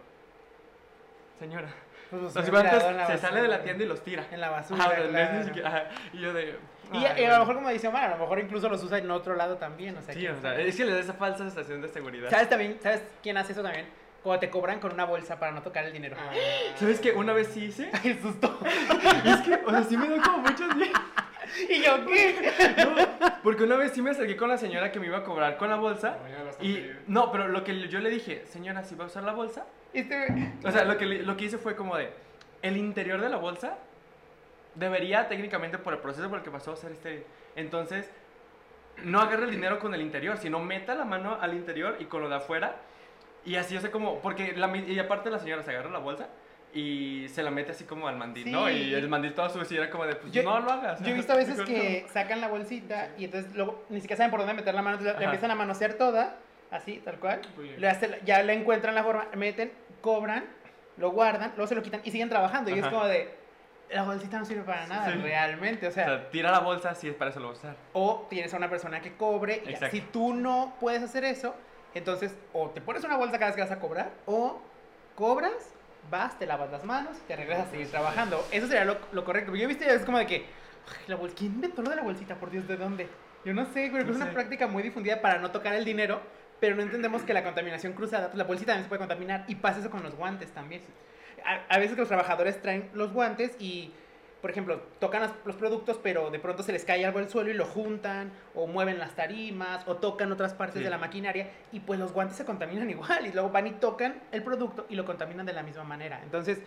Señora, 1.39 1.69
Pues, 2.11 2.23
los 2.23 2.35
me 2.35 2.43
he 2.43 2.51
guantes 2.51 2.83
se 2.83 2.93
basura. 2.93 3.19
sale 3.19 3.43
de 3.43 3.49
la 3.49 3.63
tienda 3.63 3.85
y 3.85 3.87
los 3.89 4.03
tira. 4.03 4.27
En 4.31 4.41
la 4.41 4.51
basura, 4.51 4.85
Ajá, 4.85 4.97
es 4.99 5.09
claro. 5.09 5.45
siquiera- 5.45 5.69
ajá, 5.69 5.85
y 6.13 6.19
yo 6.21 6.33
de... 6.33 6.57
Y, 6.93 7.05
ay, 7.07 7.23
y 7.23 7.25
a 7.25 7.33
lo 7.33 7.39
mejor, 7.41 7.55
como 7.57 7.71
dice 7.71 7.89
Omar, 7.89 8.05
a 8.05 8.17
lo 8.17 8.19
mejor 8.19 8.39
incluso 8.39 8.69
los 8.69 8.83
usa 8.85 8.99
en 8.99 9.11
otro 9.11 9.35
lado 9.35 9.57
también. 9.57 9.97
O 9.97 10.03
sea, 10.03 10.13
Sí, 10.13 10.21
quién 10.21 10.35
o 10.35 10.41
sea, 10.41 10.61
es 10.61 10.77
que 10.77 10.85
le 10.85 10.93
da 10.93 11.01
esa 11.01 11.15
falsa 11.15 11.39
sensación 11.39 11.81
de 11.81 11.89
seguridad. 11.89 12.29
¿Sabes 12.29 12.49
también? 12.51 12.79
¿Sabes 12.83 13.03
quién 13.23 13.37
hace 13.39 13.53
eso 13.53 13.63
también? 13.63 13.87
Cuando 14.23 14.41
te 14.41 14.51
cobran 14.51 14.79
con 14.79 14.93
una 14.93 15.05
bolsa 15.05 15.39
para 15.39 15.53
no 15.53 15.63
tocar 15.63 15.85
el 15.85 15.93
dinero. 15.93 16.17
Ah. 16.19 16.33
¿Sabes 16.77 17.01
qué? 17.01 17.13
Una 17.13 17.33
vez 17.33 17.49
sí 17.49 17.65
hice. 17.65 17.91
Ay, 17.93 18.19
susto. 18.23 18.59
Es 19.25 19.41
que, 19.41 19.55
o 19.55 19.71
sea, 19.71 19.83
sí 19.83 19.97
me 19.97 20.09
da 20.09 20.23
como 20.23 20.39
muchos 20.39 20.75
días. 20.77 20.91
¿Y 21.69 21.83
yo 21.83 22.07
qué? 22.07 22.53
No, 22.85 23.43
porque 23.43 23.65
una 23.65 23.77
vez 23.77 23.93
sí 23.93 24.01
me 24.01 24.11
acerqué 24.11 24.37
con 24.37 24.49
la 24.49 24.57
señora 24.57 24.93
que 24.93 25.01
me 25.01 25.07
iba 25.07 25.19
a 25.19 25.25
cobrar 25.25 25.57
con 25.57 25.69
la 25.69 25.77
bolsa. 25.77 26.19
Mañana 26.23 26.45
las 26.45 26.63
Y, 26.63 26.89
no, 27.09 27.33
pero 27.33 27.49
lo 27.49 27.65
que 27.65 27.89
yo 27.89 27.99
le 27.99 28.11
dije, 28.11 28.45
señora, 28.47 28.85
¿sí 28.85 28.95
va 28.95 29.05
a 29.05 29.07
usar 29.09 29.25
la 29.25 29.33
bolsa? 29.33 29.67
Este, 29.93 30.55
O 30.65 30.71
sea, 30.71 30.85
lo 30.85 30.97
que, 30.97 31.07
lo 31.07 31.37
que 31.37 31.45
hice 31.47 31.59
fue 31.59 31.75
como 31.77 31.97
de, 31.97 32.11
el 32.63 32.77
interior 32.77 33.21
de 33.21 33.29
la 33.29 33.37
bolsa 33.37 33.77
debería 34.75 35.29
técnicamente 35.29 35.79
por 35.79 35.93
el 35.93 35.99
proceso 35.99 36.29
por 36.29 36.39
el 36.39 36.45
que 36.45 36.51
pasó 36.51 36.77
ser 36.77 36.93
este. 36.93 37.27
Entonces, 37.57 38.09
no 39.05 39.21
agarre 39.21 39.45
el 39.45 39.51
dinero 39.51 39.79
con 39.79 39.95
el 39.95 40.01
interior, 40.01 40.39
sino 40.39 40.61
meta 40.61 40.95
la 40.95 41.05
mano 41.05 41.39
al 41.41 41.55
interior 41.55 41.97
y 41.99 42.05
con 42.07 42.23
lo 42.23 42.29
de 42.29 42.37
afuera. 42.37 42.77
Y 43.45 43.57
así, 43.57 43.77
o 43.77 43.81
sea, 43.81 43.91
como, 43.91 44.21
porque 44.21 44.53
la, 44.57 44.75
y 44.77 44.99
aparte 44.99 45.31
la 45.31 45.39
señora 45.39 45.63
se 45.63 45.71
agarra 45.71 45.91
la 45.91 45.99
bolsa 45.99 46.29
y 46.75 47.27
se 47.29 47.43
la 47.43 47.51
mete 47.51 47.73
así 47.73 47.85
como 47.85 48.09
al 48.09 48.17
mandil, 48.17 48.51
¿no? 48.51 48.67
Sí. 48.69 48.73
Y 48.75 48.95
el 48.95 49.09
mandil 49.09 49.35
todo 49.35 49.49
sucio 49.51 49.83
era 49.83 49.91
como 49.91 50.07
de, 50.07 50.15
pues 50.15 50.33
Yo- 50.33 50.43
no 50.43 50.61
lo 50.61 50.71
hagas. 50.73 51.01
Yo 51.03 51.09
he 51.09 51.15
visto 51.15 51.33
a 51.33 51.37
veces 51.37 51.61
que 51.63 52.07
sacan 52.13 52.41
la 52.41 52.49
bolsita 52.49 53.11
y 53.19 53.25
entonces 53.25 53.55
luego 53.55 53.85
ni 53.91 54.01
siquiera 54.01 54.19
saben 54.19 54.31
por 54.31 54.41
dónde 54.41 54.55
meter 54.55 54.75
la 54.75 54.83
mano, 54.83 54.97
entonces 54.97 55.13
la- 55.15 55.19
Ajá. 55.19 55.25
empiezan 55.25 55.51
a 55.51 55.55
manosear 55.55 55.95
toda, 55.95 56.37
así, 56.71 57.03
tal 57.05 57.19
cual. 57.19 57.43
Le 57.79 57.89
hace- 57.89 58.21
ya 58.25 58.43
le 58.43 58.53
encuentran 58.55 58.95
la 58.95 59.03
forma, 59.05 59.27
meten, 59.37 59.73
cobran, 60.01 60.45
lo 60.97 61.11
guardan, 61.11 61.51
luego 61.57 61.67
se 61.67 61.75
lo 61.75 61.83
quitan 61.83 62.01
y 62.05 62.11
siguen 62.11 62.29
trabajando. 62.29 62.71
Y 62.71 62.75
es 62.79 62.83
Ajá. 62.85 62.91
como 62.91 63.07
de, 63.07 63.35
la 63.91 64.05
bolsita 64.05 64.39
no 64.39 64.45
sirve 64.47 64.63
para 64.63 64.87
nada, 64.87 65.13
Sí. 65.13 65.19
realmente. 65.21 65.87
O 65.87 65.91
no. 65.91 65.95
sea, 65.95 66.05
O 66.05 66.09
sea, 66.09 66.31
tira 66.31 66.51
la 66.51 66.61
bolsa 66.61 66.95
si 66.95 67.09
es 67.09 67.15
para 67.15 67.31
eso 67.33 67.41
lo 67.41 67.51
usar. 67.51 67.77
o 67.93 68.27
tienes 68.31 68.55
a 68.55 68.57
una 68.57 68.71
persona 68.71 69.01
que 69.03 69.15
cobre. 69.17 69.63
Y 69.67 69.73
ya. 69.75 69.91
Si 69.91 70.01
tú 70.01 70.33
no 70.33 70.75
puedes 70.81 71.03
hacer 71.03 71.25
eso, 71.25 71.55
entonces 71.95 72.35
o 72.53 72.71
te 72.71 72.81
pones 72.81 73.05
una 73.05 73.17
bolsa 73.17 73.39
cada 73.39 73.47
vez 73.47 73.57
que 73.57 73.63
vas 73.63 73.71
a 73.71 73.81
cobrar, 73.81 74.11
o 74.27 74.61
cobras, 75.15 75.53
vas, 76.11 76.39
te 76.39 76.47
lavas 76.47 76.71
las 76.71 76.85
manos, 76.85 77.17
te 77.29 77.37
regresas 77.37 77.69
a 77.69 77.71
seguir 77.71 77.91
trabajando. 77.91 78.45
Eso 78.51 78.67
sería 78.67 78.85
lo, 78.85 78.97
lo 79.13 79.25
correcto. 79.25 79.55
Yo 79.55 79.65
he 79.65 79.67
visto 79.67 79.85
ya 79.85 79.93
es 79.93 80.05
como 80.05 80.19
de 80.19 80.27
que, 80.27 80.37
"Ay, 80.37 81.05
la 81.07 81.17
bol- 81.17 81.33
¿quién 81.37 81.53
inventó 81.55 81.83
lo 81.83 81.91
de 81.91 81.97
la 81.97 82.03
bolsita? 82.03 82.37
Por 82.37 82.51
Dios, 82.51 82.67
¿de 82.67 82.77
dónde? 82.77 83.09
Yo 83.45 83.53
no 83.55 83.65
sé, 83.67 83.89
pero 83.93 84.05
No 84.05 84.11
es 84.11 84.17
una 84.17 84.27
sé. 84.27 84.33
práctica 84.33 84.67
muy 84.67 84.83
difundida 84.83 85.21
para 85.21 85.39
no 85.39 85.51
tocar 85.51 85.75
el 85.75 85.85
dinero, 85.85 86.21
pero 86.61 86.77
no 86.77 86.83
entendemos 86.83 87.23
que 87.23 87.35
la 87.35 87.43
contaminación 87.43 87.93
cruzada, 87.93 88.27
pues 88.29 88.39
la 88.39 88.45
bolsita 88.45 88.73
también 88.73 88.85
se 88.85 88.89
puede 88.89 89.01
contaminar 89.01 89.45
y 89.49 89.57
pasa 89.57 89.81
eso 89.81 89.91
con 89.91 90.03
los 90.03 90.15
guantes 90.15 90.53
también. 90.53 90.83
A, 91.45 91.75
a 91.75 91.79
veces 91.79 91.95
que 91.95 92.01
los 92.01 92.09
trabajadores 92.09 92.61
traen 92.63 92.91
los 92.95 93.13
guantes 93.13 93.57
y, 93.59 93.93
por 94.43 94.51
ejemplo, 94.51 94.83
tocan 94.99 95.33
los, 95.45 95.57
productos, 95.57 95.99
pero 96.03 96.31
de 96.31 96.41
pronto 96.41 96.65
se 96.65 96.73
les 96.73 96.85
cae 96.85 97.07
algo 97.07 97.21
al 97.21 97.31
suelo 97.31 97.51
y 97.51 97.55
lo 97.55 97.65
juntan, 97.65 98.33
o 98.57 98.67
mueven 98.67 98.99
las 98.99 99.15
tarimas, 99.15 99.87
o 99.87 99.97
tocan 99.97 100.33
otras 100.33 100.53
partes 100.53 100.79
Sí. 100.79 100.85
de 100.85 100.91
la 100.91 100.99
maquinaria, 100.99 101.49
y 101.71 101.79
pues 101.81 102.01
los 102.01 102.13
guantes 102.13 102.37
se 102.37 102.45
contaminan 102.45 102.91
igual, 102.91 103.25
y 103.27 103.33
luego 103.33 103.51
van 103.51 103.69
y 103.69 103.71
tocan 103.73 104.21
el 104.33 104.43
producto 104.43 104.85
y 104.91 104.97
lo 104.97 105.05
contaminan 105.05 105.47
de 105.47 105.53
la 105.53 105.63
misma 105.63 105.85
manera. 105.85 106.21
Entonces, 106.25 106.59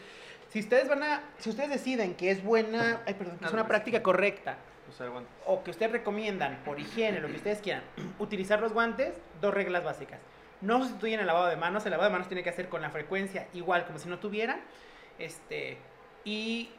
si 0.47 0.61
ustedes 0.61 0.87
van 0.87 1.03
a, 1.03 1.21
si 1.37 1.49
ustedes 1.49 1.69
deciden 1.69 2.15
que 2.15 2.31
es 2.31 2.41
buena, 2.43 3.01
ay, 3.05 3.13
perdón, 3.15 3.37
que 3.39 3.45
es 3.45 3.51
una 3.53 3.67
práctica 3.67 4.01
correcta, 4.01 4.55
Usar 4.89 5.09
guantes. 5.09 5.33
o 5.45 5.61
que 5.63 5.71
ustedes 5.71 5.91
recomiendan 5.91 6.61
por 6.63 6.79
higiene, 6.79 7.19
lo 7.19 7.27
que 7.27 7.35
ustedes 7.35 7.59
quieran, 7.59 7.83
utilizar 8.19 8.61
los 8.61 8.71
guantes, 8.71 9.15
dos 9.41 9.53
reglas 9.53 9.83
básicas. 9.83 10.19
No 10.61 10.79
sustituyen 10.81 11.19
el 11.19 11.27
lavado 11.27 11.47
de 11.47 11.57
manos, 11.57 11.83
el 11.85 11.91
lavado 11.91 12.09
de 12.09 12.13
manos 12.13 12.29
tiene 12.29 12.41
que 12.41 12.49
hacer 12.51 12.69
con 12.69 12.81
la 12.81 12.89
frecuencia 12.89 13.47
igual 13.53 13.85
como 13.85 13.99
si 13.99 14.07
no 14.07 14.19
tuvieran. 14.19 14.61
Este, 15.19 15.77
y 16.23 16.69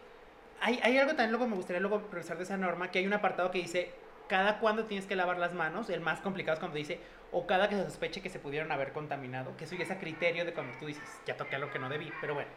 hay, 0.61 0.81
hay 0.83 0.99
algo 0.99 1.11
también, 1.11 1.31
luego 1.31 1.47
me 1.47 1.57
gustaría 1.57 1.81
luego 1.81 1.99
regresar 2.11 2.37
de 2.37 2.45
esa 2.45 2.57
norma, 2.57 2.91
que 2.91 2.99
hay 2.99 3.07
un 3.07 3.13
apartado 3.13 3.51
que 3.51 3.59
dice 3.59 3.93
cada 4.29 4.59
cuándo 4.59 4.85
tienes 4.85 5.07
que 5.07 5.17
lavar 5.17 5.39
las 5.39 5.53
manos, 5.53 5.89
el 5.91 6.01
más 6.01 6.21
complicado 6.21 6.55
es 6.55 6.61
cuando 6.61 6.77
dice, 6.77 7.01
o 7.33 7.47
cada 7.47 7.69
que 7.69 7.77
se 7.77 7.85
sospeche 7.85 8.21
que 8.21 8.29
se 8.29 8.39
pudieron 8.39 8.71
haber 8.73 8.93
contaminado, 8.93 9.57
que 9.57 9.65
eso 9.65 9.77
ya 9.77 9.85
es 9.85 9.91
a 9.91 9.99
criterio 9.99 10.45
de 10.45 10.53
cuando 10.53 10.77
tú 10.79 10.87
dices, 10.87 11.03
ya 11.27 11.37
toqué 11.37 11.57
algo 11.57 11.71
que 11.71 11.79
no 11.79 11.89
debí, 11.89 12.13
pero 12.21 12.35
bueno. 12.35 12.51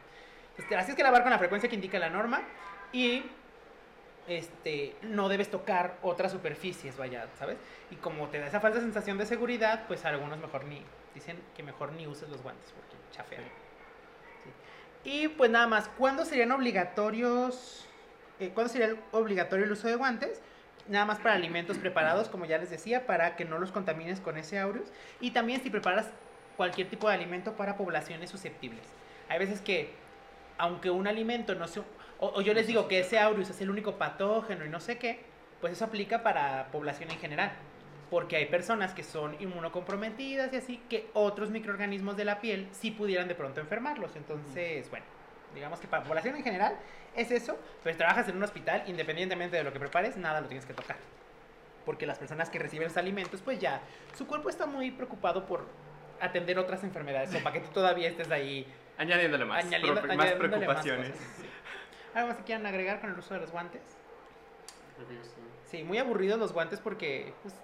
Este, 0.58 0.76
así 0.76 0.92
es 0.92 0.98
que 0.98 1.04
lavar 1.04 1.22
con 1.22 1.32
la 1.32 1.38
frecuencia 1.38 1.70
que 1.70 1.76
indica 1.76 2.00
la 2.00 2.10
norma 2.10 2.42
y 2.92 3.24
este, 4.28 4.96
no 5.02 5.30
debes 5.30 5.50
tocar 5.50 5.98
otras 6.02 6.32
superficies, 6.32 6.98
vaya, 6.98 7.28
¿sabes? 7.38 7.58
Y 7.92 7.96
como 7.96 8.28
te 8.28 8.40
da 8.40 8.48
esa 8.48 8.60
falsa 8.60 8.80
sensación 8.80 9.18
de 9.18 9.26
seguridad, 9.26 9.86
pues 9.88 10.06
algunos 10.06 10.38
mejor 10.38 10.66
ni, 10.66 10.84
dicen 11.14 11.40
que 11.56 11.64
mejor 11.64 11.94
ni 11.94 12.08
uses 12.08 12.30
los 12.30 12.42
guantes 12.42 12.72
porque 12.72 12.96
chafean. 13.12 13.44
Sí. 14.44 15.10
Y 15.10 15.28
pues 15.30 15.50
nada 15.50 15.68
más, 15.68 15.88
¿cuándo 15.88 16.26
serían 16.26 16.52
obligatorios, 16.52 17.89
eh, 18.40 18.52
cuándo 18.54 18.72
sería 18.72 18.96
obligatorio 19.12 19.66
el 19.66 19.72
uso 19.72 19.88
de 19.88 19.96
guantes? 19.96 20.42
Nada 20.88 21.06
más 21.06 21.20
para 21.20 21.36
alimentos 21.36 21.78
preparados, 21.78 22.30
como 22.30 22.46
ya 22.46 22.58
les 22.58 22.70
decía, 22.70 23.06
para 23.06 23.36
que 23.36 23.46
no 23.46 23.60
los 23.60 23.72
contamines 23.72 24.20
con 24.20 24.38
ese 24.38 24.60
aureus. 24.60 24.90
Y 25.20 25.32
también 25.32 25.62
si 25.62 25.70
preparas 25.70 26.10
cualquier 26.58 26.90
tipo 26.90 27.08
de 27.08 27.16
alimento 27.16 27.54
para 27.54 27.78
poblaciones 27.78 28.30
susceptibles. 28.30 28.86
Hay 29.28 29.40
veces 29.40 29.62
que, 29.62 29.94
aunque 30.58 30.90
un 30.90 31.08
alimento 31.08 31.56
no 31.56 31.68
se... 31.68 31.80
O, 31.80 31.86
o 32.20 32.42
yo 32.42 32.54
les 32.54 32.68
digo 32.68 32.88
que 32.88 33.00
ese 33.00 33.20
aureus 33.20 33.50
es 33.50 33.62
el 33.62 33.70
único 33.70 33.98
patógeno 33.98 34.66
y 34.66 34.70
no 34.70 34.80
sé 34.80 34.98
qué, 34.98 35.22
pues 35.62 35.74
eso 35.74 35.86
aplica 35.86 36.24
para 36.24 36.68
población 36.72 37.12
en 37.12 37.20
general. 37.20 37.52
Porque 38.10 38.38
hay 38.38 38.48
personas 38.48 38.94
que 38.94 39.04
son 39.04 39.36
inmunocomprometidas 39.40 40.52
y 40.52 40.56
así, 40.58 40.82
que 40.90 41.10
otros 41.14 41.52
microorganismos 41.52 42.18
de 42.18 42.26
la 42.26 42.42
piel 42.42 42.68
sí 42.72 42.90
pudieran 42.92 43.28
de 43.28 43.36
pronto 43.36 43.62
enfermarlos. 43.62 44.16
Entonces, 44.16 44.90
bueno, 44.90 45.06
digamos 45.54 45.80
que 45.80 45.88
para 45.88 46.04
población 46.04 46.36
en 46.36 46.44
general 46.44 46.76
es 47.16 47.32
eso, 47.32 47.58
pero 47.84 47.94
si 47.94 47.98
trabajas 47.98 48.28
en 48.28 48.38
un 48.38 48.44
hospital, 48.44 48.84
independientemente 48.88 49.58
de 49.58 49.64
lo 49.64 49.74
que 49.74 49.80
prepares, 49.80 50.16
nada 50.18 50.42
lo 50.42 50.48
tienes 50.48 50.66
que 50.66 50.74
tocar. 50.74 50.98
Porque 51.86 52.06
las 52.06 52.20
personas 52.20 52.50
que 52.50 52.60
reciben 52.60 52.88
los 52.88 52.98
alimentos, 52.98 53.42
pues 53.42 53.60
ya, 53.60 53.82
su 54.16 54.28
cuerpo 54.28 54.50
está 54.50 54.66
muy 54.66 54.92
preocupado 54.92 55.46
por 55.46 55.66
atender 56.22 56.60
otras 56.60 56.84
enfermedades, 56.84 57.34
o 57.34 57.40
para 57.44 57.54
que 57.54 57.62
tú 57.62 57.70
todavía 57.72 58.10
estés 58.10 58.30
ahí 58.32 58.68
Añadiéndole 58.98 59.46
más, 59.46 59.64
añadiendo- 59.66 60.02
pro- 60.02 60.08
más 60.16 60.20
añadiéndole 60.28 60.50
preocupaciones. 60.58 61.12
cosas, 61.12 61.28
sí. 61.42 61.50
¿Algo 62.14 62.28
más 62.30 62.38
que 62.38 62.44
quieran 62.44 62.66
agregar 62.66 63.00
con 63.00 63.12
el 63.12 63.18
uso 63.20 63.34
de 63.34 63.40
los 63.40 63.52
guantes? 63.52 63.82
Sí, 65.66 65.84
muy 65.84 65.98
aburridos 65.98 66.40
los 66.40 66.52
guantes 66.52 66.80
porque 66.80 67.34
pues, 67.44 67.56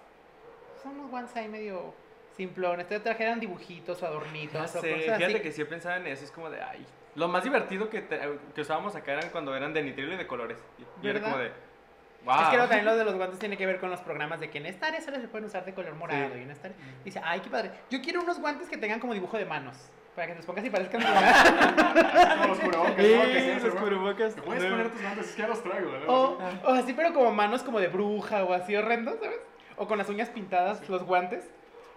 son 0.82 0.98
unos 1.00 1.12
guantes 1.12 1.36
ahí 1.36 1.48
medio 1.50 1.94
simplones. 2.38 2.88
Te 2.88 3.00
trajeran 3.00 3.40
dibujitos 3.40 4.02
o 4.04 4.06
adornitos 4.06 4.54
Ya 4.74 4.80
o 4.80 4.82
sé, 4.82 4.92
cosas 4.92 5.04
fíjate 5.06 5.26
así. 5.26 5.40
que 5.42 5.52
sí 5.52 5.62
he 5.62 5.66
pensado 5.66 5.96
en 5.98 6.08
eso, 6.08 6.24
es 6.24 6.32
como 6.32 6.50
de, 6.50 6.62
ay, 6.62 6.86
lo 7.16 7.28
más 7.28 7.44
divertido 7.44 7.90
que, 7.90 8.02
te- 8.02 8.20
que 8.54 8.62
usábamos 8.62 8.96
acá 8.96 9.14
eran 9.14 9.30
cuando 9.30 9.56
eran 9.56 9.74
de 9.74 9.82
nitrilo 9.84 10.14
y 10.14 10.18
de 10.18 10.28
colores. 10.28 10.58
Y, 11.02 11.06
y 11.06 11.10
era 11.10 11.22
como 11.22 11.38
de, 11.38 11.52
wow. 12.26 12.36
Es 12.42 12.48
que 12.50 12.56
luego 12.58 12.68
también 12.70 12.86
lo 12.86 12.96
de 12.98 13.06
los 13.06 13.16
guantes 13.16 13.40
tiene 13.40 13.58
que 13.58 13.66
ver 13.66 13.80
con 13.80 13.90
los 13.90 14.02
programas 14.02 14.40
de 14.40 14.50
que 14.50 14.58
en 14.58 14.66
esta 14.66 14.88
área 14.88 15.02
solo 15.02 15.20
se 15.20 15.28
pueden 15.28 15.46
usar 15.46 15.64
de 15.66 15.74
color 15.74 15.96
morado 15.96 16.34
Sí. 16.34 16.40
y 16.40 16.42
en 16.44 16.52
esta 16.52 16.68
área... 16.68 16.78
Dice, 17.04 17.22
ay, 17.24 17.40
qué 17.40 17.50
padre. 17.50 17.72
Yo 17.90 18.02
quiero 18.02 18.22
unos 18.22 18.40
guantes 18.40 18.68
que 18.70 18.78
tengan 18.78 19.00
como 19.00 19.14
dibujo 19.14 19.38
de 19.38 19.46
manos. 19.46 19.76
Para 20.16 20.28
que 20.28 20.34
te 20.34 20.38
los 20.40 20.46
pongas 20.46 20.64
y 20.66 20.70
parezcan 20.70 21.02
de 21.02 21.08
No, 21.08 22.48
los 22.48 22.60
cubrebocas, 22.60 22.96
Sí, 22.96 23.16
¿no? 23.16 23.22
Que 23.24 23.40
sí, 23.42 23.54
los 23.54 23.62
seguro. 23.62 23.82
cubrebocas. 23.84 24.36
¿Te 24.36 24.42
puedes 24.42 24.64
no. 24.64 24.70
poner 24.70 24.92
tus 24.92 25.02
guantes? 25.02 25.26
Es 25.30 25.36
que 25.36 25.42
ya 25.42 25.48
los 25.50 25.64
traigo, 25.64 25.92
¿verdad? 25.92 26.10
o, 26.10 26.38
o 26.64 26.70
así, 26.74 26.94
pero 26.94 27.14
como 27.14 27.32
manos 27.34 27.64
como 27.64 27.80
de 27.82 27.88
bruja 27.90 28.44
o 28.46 28.54
así 28.54 28.76
horrendo, 28.76 29.18
¿sabes? 29.22 29.40
O 29.78 29.88
con 29.88 29.98
las 29.98 30.08
uñas 30.10 30.30
pintadas, 30.30 30.88
los 30.90 31.04
guantes. 31.04 31.50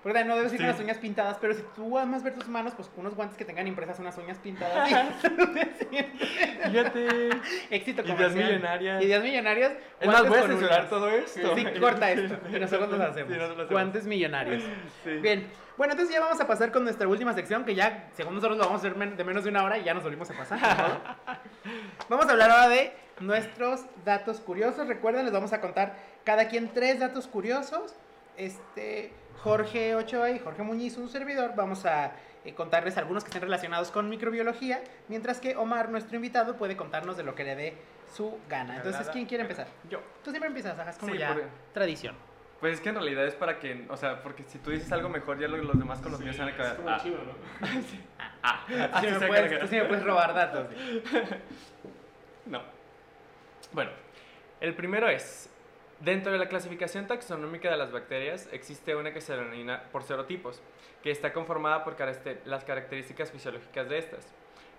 Porque 0.02 0.24
no 0.24 0.36
debes 0.36 0.52
ir 0.52 0.58
con 0.60 0.66
Sí. 0.66 0.72
las 0.72 0.80
uñas 0.80 0.98
pintadas, 0.98 1.38
pero 1.40 1.54
si 1.54 1.62
tú 1.74 1.98
amas 1.98 2.22
ver 2.22 2.34
tus 2.34 2.46
manos, 2.48 2.72
pues 2.74 2.88
unos 2.96 3.14
guantes 3.16 3.36
que 3.36 3.44
tengan 3.44 3.66
impresas 3.66 3.98
unas 3.98 4.16
uñas 4.16 4.38
pintadas. 4.38 4.88
Fíjate. 6.64 7.30
Éxito 7.70 8.02
Ideas 8.02 8.34
millonarias. 8.34 9.02
Ideas 9.02 9.22
millonarias. 9.22 9.72
Es 10.00 10.06
más, 10.06 10.28
voy 10.28 10.38
a 10.38 10.42
censurar 10.42 10.78
uñas. 10.80 10.90
todo 10.90 11.08
esto. 11.10 11.56
Sí, 11.56 11.66
corta 11.80 12.10
esto. 12.10 12.36
Y 12.56 12.60
nosotros 12.60 12.90
los 12.90 12.98
Sí, 12.98 13.04
hacemos. 13.20 13.32
hacemos. 13.42 13.68
Guantes 13.68 14.06
millonarios. 14.06 14.62
Sí. 15.04 15.10
Bien. 15.16 15.48
Bueno, 15.76 15.92
entonces 15.92 16.14
ya 16.14 16.20
vamos 16.20 16.40
a 16.40 16.46
pasar 16.46 16.72
con 16.72 16.82
nuestra 16.84 17.06
última 17.06 17.32
sección, 17.34 17.64
que 17.64 17.74
ya, 17.74 18.08
según 18.12 18.34
nosotros, 18.34 18.58
lo 18.58 18.64
vamos 18.64 18.84
a 18.84 18.88
hacer 18.88 18.98
de 19.16 19.24
menos 19.24 19.44
de 19.44 19.50
una 19.50 19.62
hora 19.62 19.78
y 19.78 19.84
ya 19.84 19.94
nos 19.94 20.02
volvimos 20.02 20.28
a 20.30 20.34
pasar. 20.34 20.58
vamos 22.08 22.26
a 22.26 22.32
hablar 22.32 22.50
ahora 22.50 22.68
de 22.68 22.92
nuestros 23.20 23.84
datos 24.04 24.40
curiosos. 24.40 24.88
Recuerden, 24.88 25.24
les 25.24 25.32
vamos 25.32 25.52
a 25.52 25.60
contar 25.60 25.94
cada 26.24 26.48
quien 26.48 26.68
tres 26.72 26.98
datos 26.98 27.28
curiosos. 27.28 27.94
Este, 28.36 29.12
Jorge 29.42 29.94
Ochoa 29.94 30.30
y 30.30 30.38
Jorge 30.38 30.62
Muñiz, 30.62 30.96
un 30.96 31.08
servidor, 31.08 31.52
vamos 31.56 31.86
a 31.86 32.12
eh, 32.44 32.54
contarles 32.54 32.96
algunos 32.96 33.24
que 33.24 33.28
estén 33.28 33.42
relacionados 33.42 33.90
con 33.90 34.08
microbiología, 34.08 34.82
mientras 35.08 35.40
que 35.40 35.56
Omar, 35.56 35.88
nuestro 35.90 36.16
invitado, 36.16 36.56
puede 36.56 36.76
contarnos 36.76 37.16
de 37.16 37.22
lo 37.22 37.34
que 37.34 37.44
le 37.44 37.54
dé 37.56 37.74
su 38.14 38.38
gana. 38.48 38.76
Entonces. 38.76 39.08
¿quién 39.10 39.26
quiere 39.26 39.42
empezar? 39.42 39.66
Yo. 39.90 40.00
Tú 40.24 40.30
siempre 40.30 40.48
empiezas, 40.48 40.78
hagas 40.78 40.98
como 40.98 41.12
Sí, 41.12 41.18
ya 41.18 41.28
porque- 41.34 41.46
tradición. 41.72 42.14
Pues 42.60 42.74
es 42.74 42.80
que 42.80 42.88
en 42.88 42.96
realidad 42.96 43.24
es 43.24 43.34
para 43.36 43.60
que, 43.60 43.86
o 43.88 43.96
sea, 43.96 44.20
porque 44.20 44.42
si 44.48 44.58
tú 44.58 44.70
dices 44.72 44.90
algo 44.90 45.08
mejor, 45.08 45.38
ya 45.38 45.46
lo- 45.46 45.58
los 45.58 45.78
demás 45.78 46.00
con 46.00 46.10
los 46.10 46.20
míos 46.20 46.34
se 46.34 46.42
van 46.42 46.48
a 46.48 46.50
Es 46.52 46.56
quedar. 46.56 46.76
como 46.76 46.88
Ah, 46.90 46.98
chido, 47.00 47.18
¿no? 47.18 47.32
ah, 48.42 48.64
sí, 49.00 49.06
me 49.06 49.18
se 49.20 49.26
puedes, 49.28 49.48
queda. 49.52 49.60
tú 49.60 49.66
sí 49.68 49.76
me 49.76 49.84
puedes 49.84 50.04
robar 50.04 50.34
datos. 50.34 50.66
No. 52.46 52.62
Bueno, 53.72 53.90
el 54.60 54.74
primero 54.74 55.06
es, 55.08 55.50
dentro 56.00 56.32
de 56.32 56.38
la 56.38 56.48
clasificación 56.48 57.06
taxonómica 57.06 57.70
de 57.70 57.76
las 57.76 57.90
bacterias 57.92 58.48
existe 58.52 58.94
una 58.96 59.12
que 59.12 59.20
se 59.20 59.36
denomina 59.36 59.82
por 59.92 60.02
serotipos, 60.02 60.60
que 61.02 61.10
está 61.10 61.32
conformada 61.32 61.84
por 61.84 61.96
caracter- 61.96 62.40
las 62.44 62.64
características 62.64 63.30
fisiológicas 63.30 63.88
de 63.88 63.98
estas. 63.98 64.26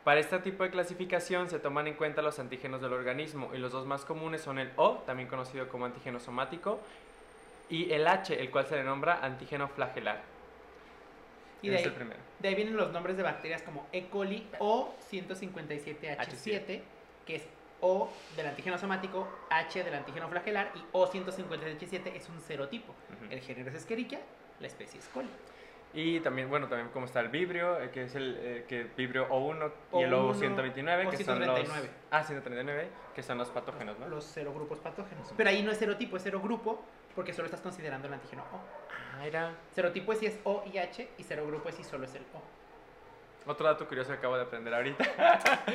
Para 0.04 0.20
este 0.22 0.40
tipo 0.40 0.64
de 0.64 0.70
clasificación 0.72 1.50
se 1.50 1.60
toman 1.60 1.88
en 1.88 1.94
cuenta 1.96 2.22
los 2.22 2.40
antígenos 2.40 2.82
del 2.82 2.94
organismo 2.94 3.54
y 3.54 3.58
los 3.58 3.72
dos 3.72 3.86
más 3.86 4.06
comunes 4.06 4.42
son 4.42 4.58
el 4.58 4.72
O, 4.78 5.00
también 5.06 5.28
conocido 5.28 5.68
como 5.68 5.86
antígeno 5.86 6.20
somático, 6.20 6.80
y 7.70 7.92
el 7.92 8.08
H, 8.08 8.40
el 8.40 8.50
cual 8.50 8.66
se 8.66 8.78
le 8.78 8.84
nombra 8.84 9.20
antígeno 9.24 9.68
flagelar. 9.68 10.22
Y 11.62 11.68
de 11.70 11.78
ahí, 11.78 11.84
el 11.84 11.92
primero. 11.94 12.20
de 12.40 12.48
ahí 12.48 12.56
vienen 12.56 12.78
los 12.78 12.92
nombres 12.94 13.18
de 13.18 13.24
bacterias 13.24 13.62
como 13.62 13.86
E. 13.92 14.08
coli 14.08 14.48
o 14.60 14.96
157H7, 15.12 16.82
que 17.26 17.36
es 17.36 17.44
O 17.82 18.10
del 18.36 18.48
antígeno 18.48 18.78
somático, 18.78 19.28
H 19.50 19.84
del 19.84 19.94
antígeno 19.94 20.28
flagelar 20.28 20.72
y 20.76 20.84
O 20.92 21.08
157H7 21.08 22.14
es 22.16 22.30
un 22.30 22.40
serotipo. 22.42 22.94
Ujú. 22.94 23.32
El 23.32 23.40
género 23.42 23.70
es 23.70 23.76
Escherichia, 23.76 24.20
la 24.60 24.68
especie 24.68 25.00
es 25.00 25.08
coli. 25.08 25.30
Y 25.94 26.20
también, 26.20 26.50
bueno, 26.50 26.68
también 26.68 26.90
como 26.90 27.08
está 27.08 27.20
el 27.20 27.30
vibrio, 27.30 27.82
eh, 27.82 27.90
que 27.90 28.04
es 28.04 28.14
el 28.14 28.38
eh, 28.40 28.66
que 28.68 28.84
vibrio 28.96 29.28
O1 29.30 29.72
y 29.94 30.04
el 30.04 30.14
O1, 30.14 30.36
O129, 30.36 31.08
o 31.08 31.10
que 31.10 31.18
son 31.24 31.38
139. 31.38 31.64
los... 31.66 31.90
Ah, 32.12 32.24
139, 32.24 32.88
que 33.16 33.24
son 33.24 33.38
los 33.40 33.50
patógenos, 33.50 33.98
¿no? 33.98 34.08
Los 34.08 34.24
serogrupos 34.24 34.78
patógenos. 34.80 35.34
Pero 35.36 35.50
ahí 35.50 35.64
no 35.64 35.72
es 35.72 35.78
serotipo, 35.80 36.18
es 36.18 36.24
serogrupo 36.24 36.84
porque 37.16 37.34
solo 37.34 37.46
estás 37.46 37.62
considerando 37.62 38.08
el 38.08 38.14
antígeno 38.14 38.44
O. 38.44 38.60
Ah, 39.18 39.26
era... 39.26 39.56
Serotipo 39.74 40.14
es 40.14 40.20
si 40.20 40.28
es 40.28 40.40
O 40.44 40.64
y 40.72 40.78
H 40.78 41.10
y 41.18 41.24
serogrupo 41.24 41.70
es 41.70 41.76
si 41.76 41.84
solo 41.84 42.06
es 42.06 42.14
el 42.14 42.22
O. 42.36 43.50
Otro 43.50 43.66
dato 43.66 43.88
curioso 43.88 44.12
que 44.12 44.18
acabo 44.18 44.36
de 44.36 44.44
aprender 44.44 44.72
ahorita. 44.74 45.04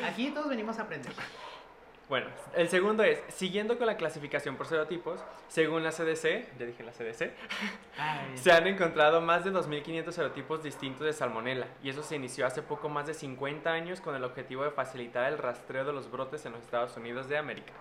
Aquí 0.06 0.30
todos 0.30 0.48
venimos 0.48 0.78
a 0.78 0.82
aprender. 0.82 1.12
Bueno, 2.06 2.26
el 2.54 2.68
segundo 2.68 3.02
es, 3.02 3.22
siguiendo 3.28 3.78
con 3.78 3.86
la 3.86 3.96
clasificación 3.96 4.56
por 4.56 4.66
serotipos, 4.66 5.24
según 5.48 5.82
la 5.82 5.90
CDC, 5.90 6.58
ya 6.58 6.66
dije 6.66 6.82
la 6.82 6.92
CDC, 6.92 7.32
Ay, 7.96 8.32
se 8.36 8.52
han 8.52 8.66
encontrado 8.66 9.22
más 9.22 9.42
de 9.42 9.50
2.500 9.50 10.12
serotipos 10.12 10.62
distintos 10.62 11.06
de 11.06 11.14
salmonela, 11.14 11.66
y 11.82 11.88
eso 11.88 12.02
se 12.02 12.16
inició 12.16 12.46
hace 12.46 12.60
poco 12.60 12.90
más 12.90 13.06
de 13.06 13.14
50 13.14 13.72
años 13.72 14.02
con 14.02 14.14
el 14.14 14.22
objetivo 14.22 14.64
de 14.64 14.70
facilitar 14.70 15.32
el 15.32 15.38
rastreo 15.38 15.86
de 15.86 15.94
los 15.94 16.10
brotes 16.10 16.44
en 16.44 16.52
los 16.52 16.62
Estados 16.62 16.94
Unidos 16.98 17.26
de 17.26 17.38
América. 17.38 17.72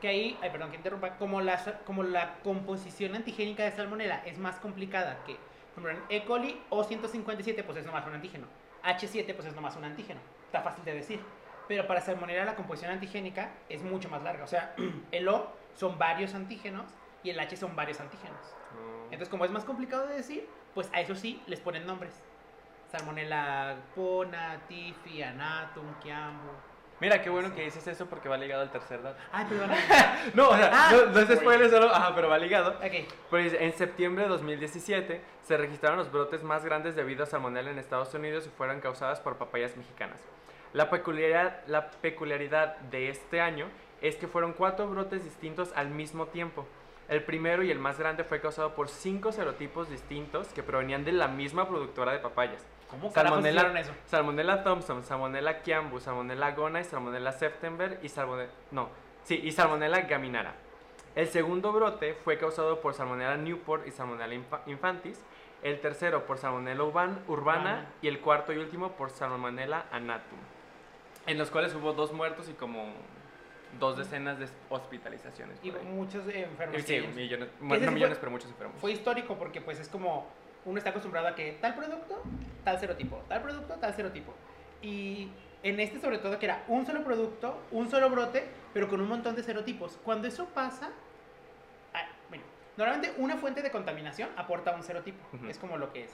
Que 0.00 0.06
ahí, 0.06 0.38
ay, 0.40 0.50
perdón 0.50 0.70
que 0.70 0.76
interrumpa, 0.76 1.16
como 1.16 1.40
la, 1.40 1.58
como 1.84 2.04
la 2.04 2.38
composición 2.44 3.16
antigénica 3.16 3.64
de 3.64 3.72
salmonela 3.72 4.22
es 4.24 4.38
más 4.38 4.60
complicada 4.60 5.24
que, 5.26 5.36
por 5.74 5.90
ejemplo, 5.90 6.06
en 6.08 6.16
E. 6.16 6.24
coli 6.24 6.62
O157 6.70 7.64
pues 7.64 7.78
es 7.78 7.84
nomás 7.84 8.06
un 8.06 8.14
antígeno, 8.14 8.46
H7 8.84 9.34
pues 9.34 9.48
es 9.48 9.56
nomás 9.56 9.74
un 9.74 9.84
antígeno, 9.84 10.20
está 10.46 10.60
fácil 10.60 10.84
de 10.84 10.94
decir. 10.94 11.20
Pero 11.72 11.86
para 11.86 12.02
salmonela 12.02 12.44
la 12.44 12.54
composición 12.54 12.92
antigénica 12.92 13.48
es 13.70 13.82
mucho 13.82 14.10
más 14.10 14.22
larga, 14.22 14.44
o 14.44 14.46
sea, 14.46 14.74
el 15.10 15.26
O 15.26 15.50
son 15.74 15.98
varios 15.98 16.34
antígenos 16.34 16.84
y 17.22 17.30
el 17.30 17.40
H 17.40 17.56
son 17.56 17.74
varios 17.74 17.98
antígenos. 17.98 18.36
Entonces, 19.04 19.30
como 19.30 19.46
es 19.46 19.50
más 19.50 19.64
complicado 19.64 20.06
de 20.06 20.16
decir, 20.16 20.46
pues 20.74 20.90
a 20.92 21.00
eso 21.00 21.14
sí 21.14 21.42
les 21.46 21.60
ponen 21.60 21.86
nombres. 21.86 22.12
Salmonella 22.90 23.76
pona, 23.94 24.60
tifi, 24.68 25.22
anatum, 25.22 25.94
kiambu. 26.02 26.50
Mira, 27.00 27.22
qué 27.22 27.30
bueno 27.30 27.54
que 27.54 27.62
dices 27.62 27.86
eso 27.86 28.04
porque 28.04 28.28
va 28.28 28.36
ligado 28.36 28.60
al 28.60 28.70
tercer 28.70 29.02
dato. 29.02 29.18
Ay, 29.32 29.46
perdón. 29.48 29.70
No, 30.34 30.50
o 30.50 30.54
sea, 30.56 30.70
Ah, 30.74 30.92
no, 30.92 31.06
no 31.06 31.20
es 31.20 31.38
spoiler 31.38 31.70
solo, 31.70 31.86
ajá, 31.86 32.14
pero 32.14 32.28
va 32.28 32.36
ligado. 32.36 32.72
ok. 32.72 33.10
Pues 33.30 33.54
en 33.54 33.72
septiembre 33.72 34.24
de 34.24 34.28
2017 34.28 35.22
se 35.42 35.56
registraron 35.56 35.96
los 35.96 36.12
brotes 36.12 36.42
más 36.42 36.66
grandes 36.66 36.94
debido 36.96 37.22
a 37.22 37.26
salmonella 37.26 37.70
en 37.70 37.78
Estados 37.78 38.12
Unidos 38.12 38.46
y 38.46 38.50
fueron 38.50 38.80
causadas 38.82 39.20
por 39.20 39.36
papayas 39.38 39.74
mexicanas. 39.78 40.20
La 40.72 40.88
peculiaridad, 40.90 41.60
la 41.66 41.90
peculiaridad 41.90 42.76
de 42.78 43.08
este 43.10 43.40
año 43.40 43.66
es 44.00 44.16
que 44.16 44.26
fueron 44.26 44.52
cuatro 44.52 44.88
brotes 44.88 45.24
distintos 45.24 45.70
al 45.76 45.88
mismo 45.90 46.26
tiempo. 46.26 46.66
El 47.08 47.22
primero 47.22 47.62
y 47.62 47.70
el 47.70 47.78
más 47.78 47.98
grande 47.98 48.24
fue 48.24 48.40
causado 48.40 48.74
por 48.74 48.88
cinco 48.88 49.32
serotipos 49.32 49.90
distintos 49.90 50.48
que 50.48 50.62
provenían 50.62 51.04
de 51.04 51.12
la 51.12 51.28
misma 51.28 51.68
productora 51.68 52.12
de 52.12 52.18
papayas. 52.20 52.64
¿Cómo 52.88 53.10
Salmonella, 53.10 53.80
eso? 53.80 53.92
Salmonella 54.06 54.62
Thompson, 54.64 55.02
Salmonella 55.02 55.62
Kiambu, 55.62 56.00
Salmonella 56.00 56.50
Gona 56.52 56.80
y 56.80 56.84
Salmonella 56.84 57.32
September 57.32 57.98
y 58.02 58.08
Salmonella, 58.08 58.50
no, 58.70 58.88
sí, 59.24 59.40
y 59.42 59.50
Salmonella 59.52 60.02
Gaminara. 60.02 60.54
El 61.14 61.28
segundo 61.28 61.72
brote 61.72 62.14
fue 62.14 62.38
causado 62.38 62.80
por 62.80 62.94
Salmonella 62.94 63.36
Newport 63.36 63.86
y 63.86 63.90
Salmonella 63.90 64.34
infa- 64.34 64.60
Infantis. 64.66 65.22
El 65.62 65.80
tercero 65.80 66.24
por 66.26 66.38
Salmonella 66.38 66.82
urban- 66.82 67.20
urbana 67.28 67.28
Urbana. 67.28 67.86
y 68.02 68.08
el 68.08 68.20
cuarto 68.20 68.52
y 68.52 68.58
último 68.58 68.92
por 68.92 69.10
Salmonella 69.10 69.84
anatum. 69.92 70.38
En 71.26 71.38
los 71.38 71.50
cuales 71.50 71.74
hubo 71.74 71.92
dos 71.92 72.12
muertos 72.12 72.48
y 72.48 72.52
como 72.52 72.92
dos 73.78 73.96
decenas 73.96 74.38
de 74.38 74.48
hospitalizaciones. 74.68 75.58
Y 75.62 75.70
muchos 75.70 76.26
enfermos. 76.28 76.82
Sí, 76.82 77.00
millones, 77.14 77.48
bueno, 77.60 77.76
no 77.76 77.86
fue- 77.86 77.94
millones, 77.94 78.18
pero 78.18 78.30
muchos 78.30 78.50
enfermos. 78.50 78.78
Fue 78.80 78.92
histórico 78.92 79.36
porque 79.36 79.60
pues 79.60 79.78
es 79.80 79.88
como 79.88 80.26
uno 80.64 80.78
está 80.78 80.90
acostumbrado 80.90 81.28
a 81.28 81.34
que 81.34 81.58
tal 81.60 81.74
producto, 81.74 82.22
tal 82.64 82.78
serotipo, 82.78 83.22
tal 83.28 83.42
producto, 83.42 83.74
tal 83.74 83.94
serotipo. 83.94 84.34
Y 84.82 85.28
en 85.62 85.80
este 85.80 86.00
sobre 86.00 86.18
todo 86.18 86.38
que 86.38 86.46
era 86.46 86.64
un 86.68 86.84
solo 86.86 87.02
producto, 87.04 87.60
un 87.70 87.88
solo 87.90 88.10
brote, 88.10 88.46
pero 88.74 88.88
con 88.88 89.00
un 89.00 89.08
montón 89.08 89.34
de 89.36 89.42
serotipos. 89.42 89.98
Cuando 90.04 90.28
eso 90.28 90.46
pasa, 90.46 90.90
ah, 91.94 92.06
bueno, 92.28 92.44
normalmente 92.76 93.14
una 93.18 93.36
fuente 93.36 93.62
de 93.62 93.70
contaminación 93.70 94.28
aporta 94.36 94.72
un 94.74 94.82
serotipo. 94.82 95.24
Ujú. 95.36 95.46
Es 95.46 95.58
como 95.58 95.76
lo 95.78 95.92
que 95.92 96.04
es 96.04 96.10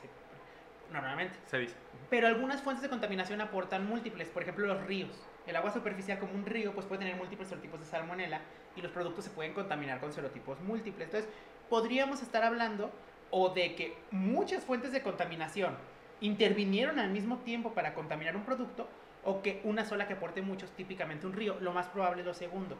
normalmente. 0.92 1.36
Se 1.46 1.58
dice. 1.58 1.74
Pero 2.10 2.26
algunas 2.26 2.62
fuentes 2.62 2.82
de 2.82 2.88
contaminación 2.88 3.40
aportan 3.40 3.86
múltiples, 3.86 4.28
por 4.28 4.42
ejemplo 4.42 4.66
los 4.66 4.80
ríos. 4.84 5.26
El 5.46 5.56
agua 5.56 5.72
superficial 5.72 6.18
como 6.18 6.34
un 6.34 6.46
río 6.46 6.72
pues 6.74 6.86
puede 6.86 7.00
tener 7.00 7.16
múltiples 7.16 7.48
serotipos 7.48 7.80
de 7.80 7.86
salmonela 7.86 8.40
y 8.76 8.82
los 8.82 8.92
productos 8.92 9.24
se 9.24 9.30
pueden 9.30 9.52
contaminar 9.52 10.00
con 10.00 10.12
serotipos 10.12 10.60
múltiples. 10.60 11.06
Entonces, 11.06 11.30
podríamos 11.68 12.22
estar 12.22 12.44
hablando 12.44 12.90
o 13.30 13.50
de 13.50 13.74
que 13.74 13.96
muchas 14.10 14.64
fuentes 14.64 14.92
de 14.92 15.02
contaminación 15.02 15.76
intervinieron 16.20 16.98
al 16.98 17.10
mismo 17.10 17.38
tiempo 17.38 17.72
para 17.72 17.94
contaminar 17.94 18.36
un 18.36 18.44
producto 18.44 18.88
o 19.24 19.42
que 19.42 19.60
una 19.64 19.84
sola 19.84 20.06
que 20.06 20.14
aporte 20.14 20.42
muchos, 20.42 20.70
típicamente 20.72 21.26
un 21.26 21.32
río. 21.32 21.58
Lo 21.60 21.72
más 21.72 21.88
probable 21.88 22.22
es 22.22 22.26
lo 22.26 22.34
segundo. 22.34 22.76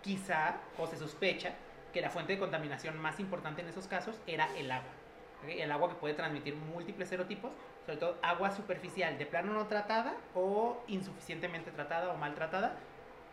Quizá 0.00 0.56
o 0.78 0.86
se 0.86 0.96
sospecha 0.96 1.52
que 1.92 2.00
la 2.00 2.10
fuente 2.10 2.32
de 2.32 2.38
contaminación 2.38 2.98
más 2.98 3.20
importante 3.20 3.60
en 3.60 3.68
esos 3.68 3.86
casos 3.86 4.20
era 4.26 4.48
el 4.56 4.70
agua. 4.70 4.90
¿Ok? 5.42 5.48
El 5.58 5.72
agua 5.72 5.88
que 5.88 5.94
puede 5.96 6.14
transmitir 6.14 6.54
múltiples 6.54 7.08
serotipos 7.08 7.52
sobre 7.84 7.98
todo 7.98 8.16
agua 8.22 8.50
superficial 8.52 9.18
de 9.18 9.26
plano 9.26 9.52
no 9.52 9.66
tratada 9.66 10.14
o 10.34 10.82
insuficientemente 10.86 11.70
tratada 11.72 12.10
o 12.12 12.16
maltratada. 12.16 12.76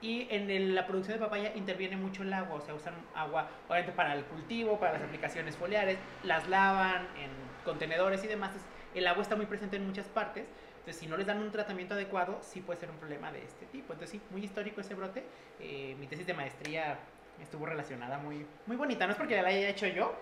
Y 0.01 0.27
en 0.33 0.49
el- 0.49 0.73
la 0.75 0.87
producción 0.87 1.19
de 1.19 1.25
papaya 1.25 1.51
interviene 1.55 1.97
mucho 1.97 2.23
el 2.23 2.31
agua, 2.33 2.55
o 2.55 2.61
sea, 2.61 2.73
usan 2.73 2.93
agua 3.13 3.47
obviamente 3.67 3.91
para 3.91 4.13
el 4.15 4.23
cultivo, 4.23 4.79
para 4.79 4.93
las 4.93 5.01
aplicaciones 5.03 5.57
foliares, 5.57 5.97
las 6.23 6.47
lavan 6.47 7.03
en 7.17 7.29
contenedores 7.65 8.23
y 8.23 8.27
demás. 8.27 8.51
Entonces, 8.51 8.71
el 8.95 9.05
agua 9.07 9.21
está 9.21 9.35
muy 9.35 9.45
presente 9.45 9.75
en 9.75 9.85
muchas 9.85 10.07
partes. 10.07 10.45
Entonces, 10.79 10.95
si 10.95 11.07
no 11.07 11.17
les 11.17 11.27
dan 11.27 11.39
un 11.39 11.51
tratamiento 11.51 11.93
adecuado, 11.95 12.39
sí 12.41 12.61
puede 12.61 12.79
ser 12.79 12.89
un 12.89 12.95
problema 12.97 13.31
de 13.31 13.43
este 13.43 13.65
tipo. 13.67 13.93
Entonces, 13.93 14.09
sí, 14.11 14.21
muy 14.31 14.43
histórico 14.43 14.79
ese 14.81 14.95
brote. 14.95 15.23
Eh, 15.59 15.95
mi 15.99 16.07
tesis 16.07 16.25
de 16.25 16.33
maestría 16.33 16.97
estuvo 17.39 17.65
relacionada 17.65 18.17
muy, 18.17 18.45
muy 18.65 18.77
bonita. 18.77 19.05
No 19.05 19.11
es 19.11 19.17
porque 19.17 19.39
la 19.41 19.49
haya 19.49 19.69
hecho 19.69 19.85
yo. 19.85 20.15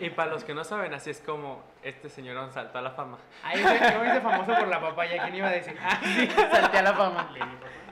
Y 0.00 0.10
para 0.10 0.30
los 0.32 0.42
que 0.44 0.52
no 0.54 0.64
saben, 0.64 0.92
así 0.94 1.10
es 1.10 1.20
como 1.20 1.62
este 1.82 2.08
señor 2.08 2.52
saltó 2.52 2.78
a 2.78 2.82
la 2.82 2.90
fama. 2.90 3.18
Ay, 3.42 3.62
yo, 3.62 4.00
me 4.00 4.08
hice 4.08 4.20
famoso 4.20 4.52
por 4.54 4.66
la 4.68 4.80
papaya, 4.80 5.22
¿quién 5.22 5.36
iba 5.36 5.48
a 5.48 5.52
decir? 5.52 5.76
Ah, 5.80 6.00
sí, 6.02 6.28
salté 6.50 6.78
a 6.78 6.82
la 6.82 6.92
fama. 6.94 7.30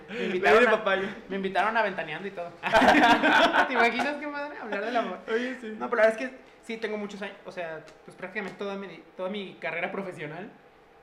Me 0.08 0.24
invitaron, 0.24 0.66
a, 0.68 0.70
papaya. 0.72 1.16
me 1.28 1.36
invitaron 1.36 1.76
a 1.76 1.82
ventaneando 1.82 2.26
y 2.28 2.32
todo. 2.32 2.50
¿Te 3.68 3.72
imaginas 3.72 4.16
qué 4.18 4.26
madre? 4.26 4.56
Hablar 4.60 4.84
del 4.84 4.96
amor. 4.96 5.18
Oye, 5.32 5.56
sí. 5.60 5.74
No, 5.78 5.88
pero 5.88 6.02
la 6.02 6.08
verdad 6.08 6.22
es 6.22 6.30
que 6.30 6.36
sí 6.64 6.76
tengo 6.76 6.98
muchos 6.98 7.22
años, 7.22 7.36
o 7.46 7.52
sea, 7.52 7.80
pues 8.04 8.16
prácticamente 8.16 8.58
toda 8.58 8.74
mi, 8.74 9.02
toda 9.16 9.30
mi 9.30 9.54
carrera 9.60 9.90
profesional. 9.90 10.50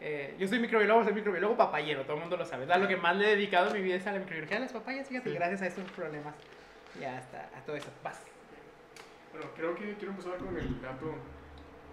eh, 0.02 0.36
yo 0.38 0.47
soy 0.47 0.60
microbiólogo, 0.60 1.04
soy 1.06 1.14
microbiólogo 1.14 1.58
papayero, 1.58 2.04
todo 2.04 2.16
el 2.16 2.20
mundo 2.22 2.38
lo 2.38 2.45
sabe. 2.45 2.66
Lo 2.68 2.88
que 2.88 2.97
más 2.97 3.16
le 3.16 3.26
he 3.26 3.36
dedicado 3.36 3.72
mi 3.74 3.82
vida 3.82 3.95
es 3.95 4.06
a 4.06 4.12
la 4.12 4.20
microbiología 4.20 4.58
de 4.58 4.64
las 4.64 4.74
papayas, 4.74 5.08
fíjate, 5.08 5.30
Sí. 5.30 5.36
gracias 5.36 5.62
a 5.64 5.68
esos 5.68 5.89
problemas. 5.91 6.36
Ya 7.00 7.18
hasta 7.18 7.50
a 7.58 7.62
todo 7.66 7.76
eso. 7.78 7.89
Vas. 8.04 8.22
Bueno, 9.32 9.47
creo 9.55 9.75
que 9.75 9.95
quiero 9.95 10.11
empezar 10.11 10.38
con 10.38 10.57
el 10.57 10.82
dato 10.82 11.13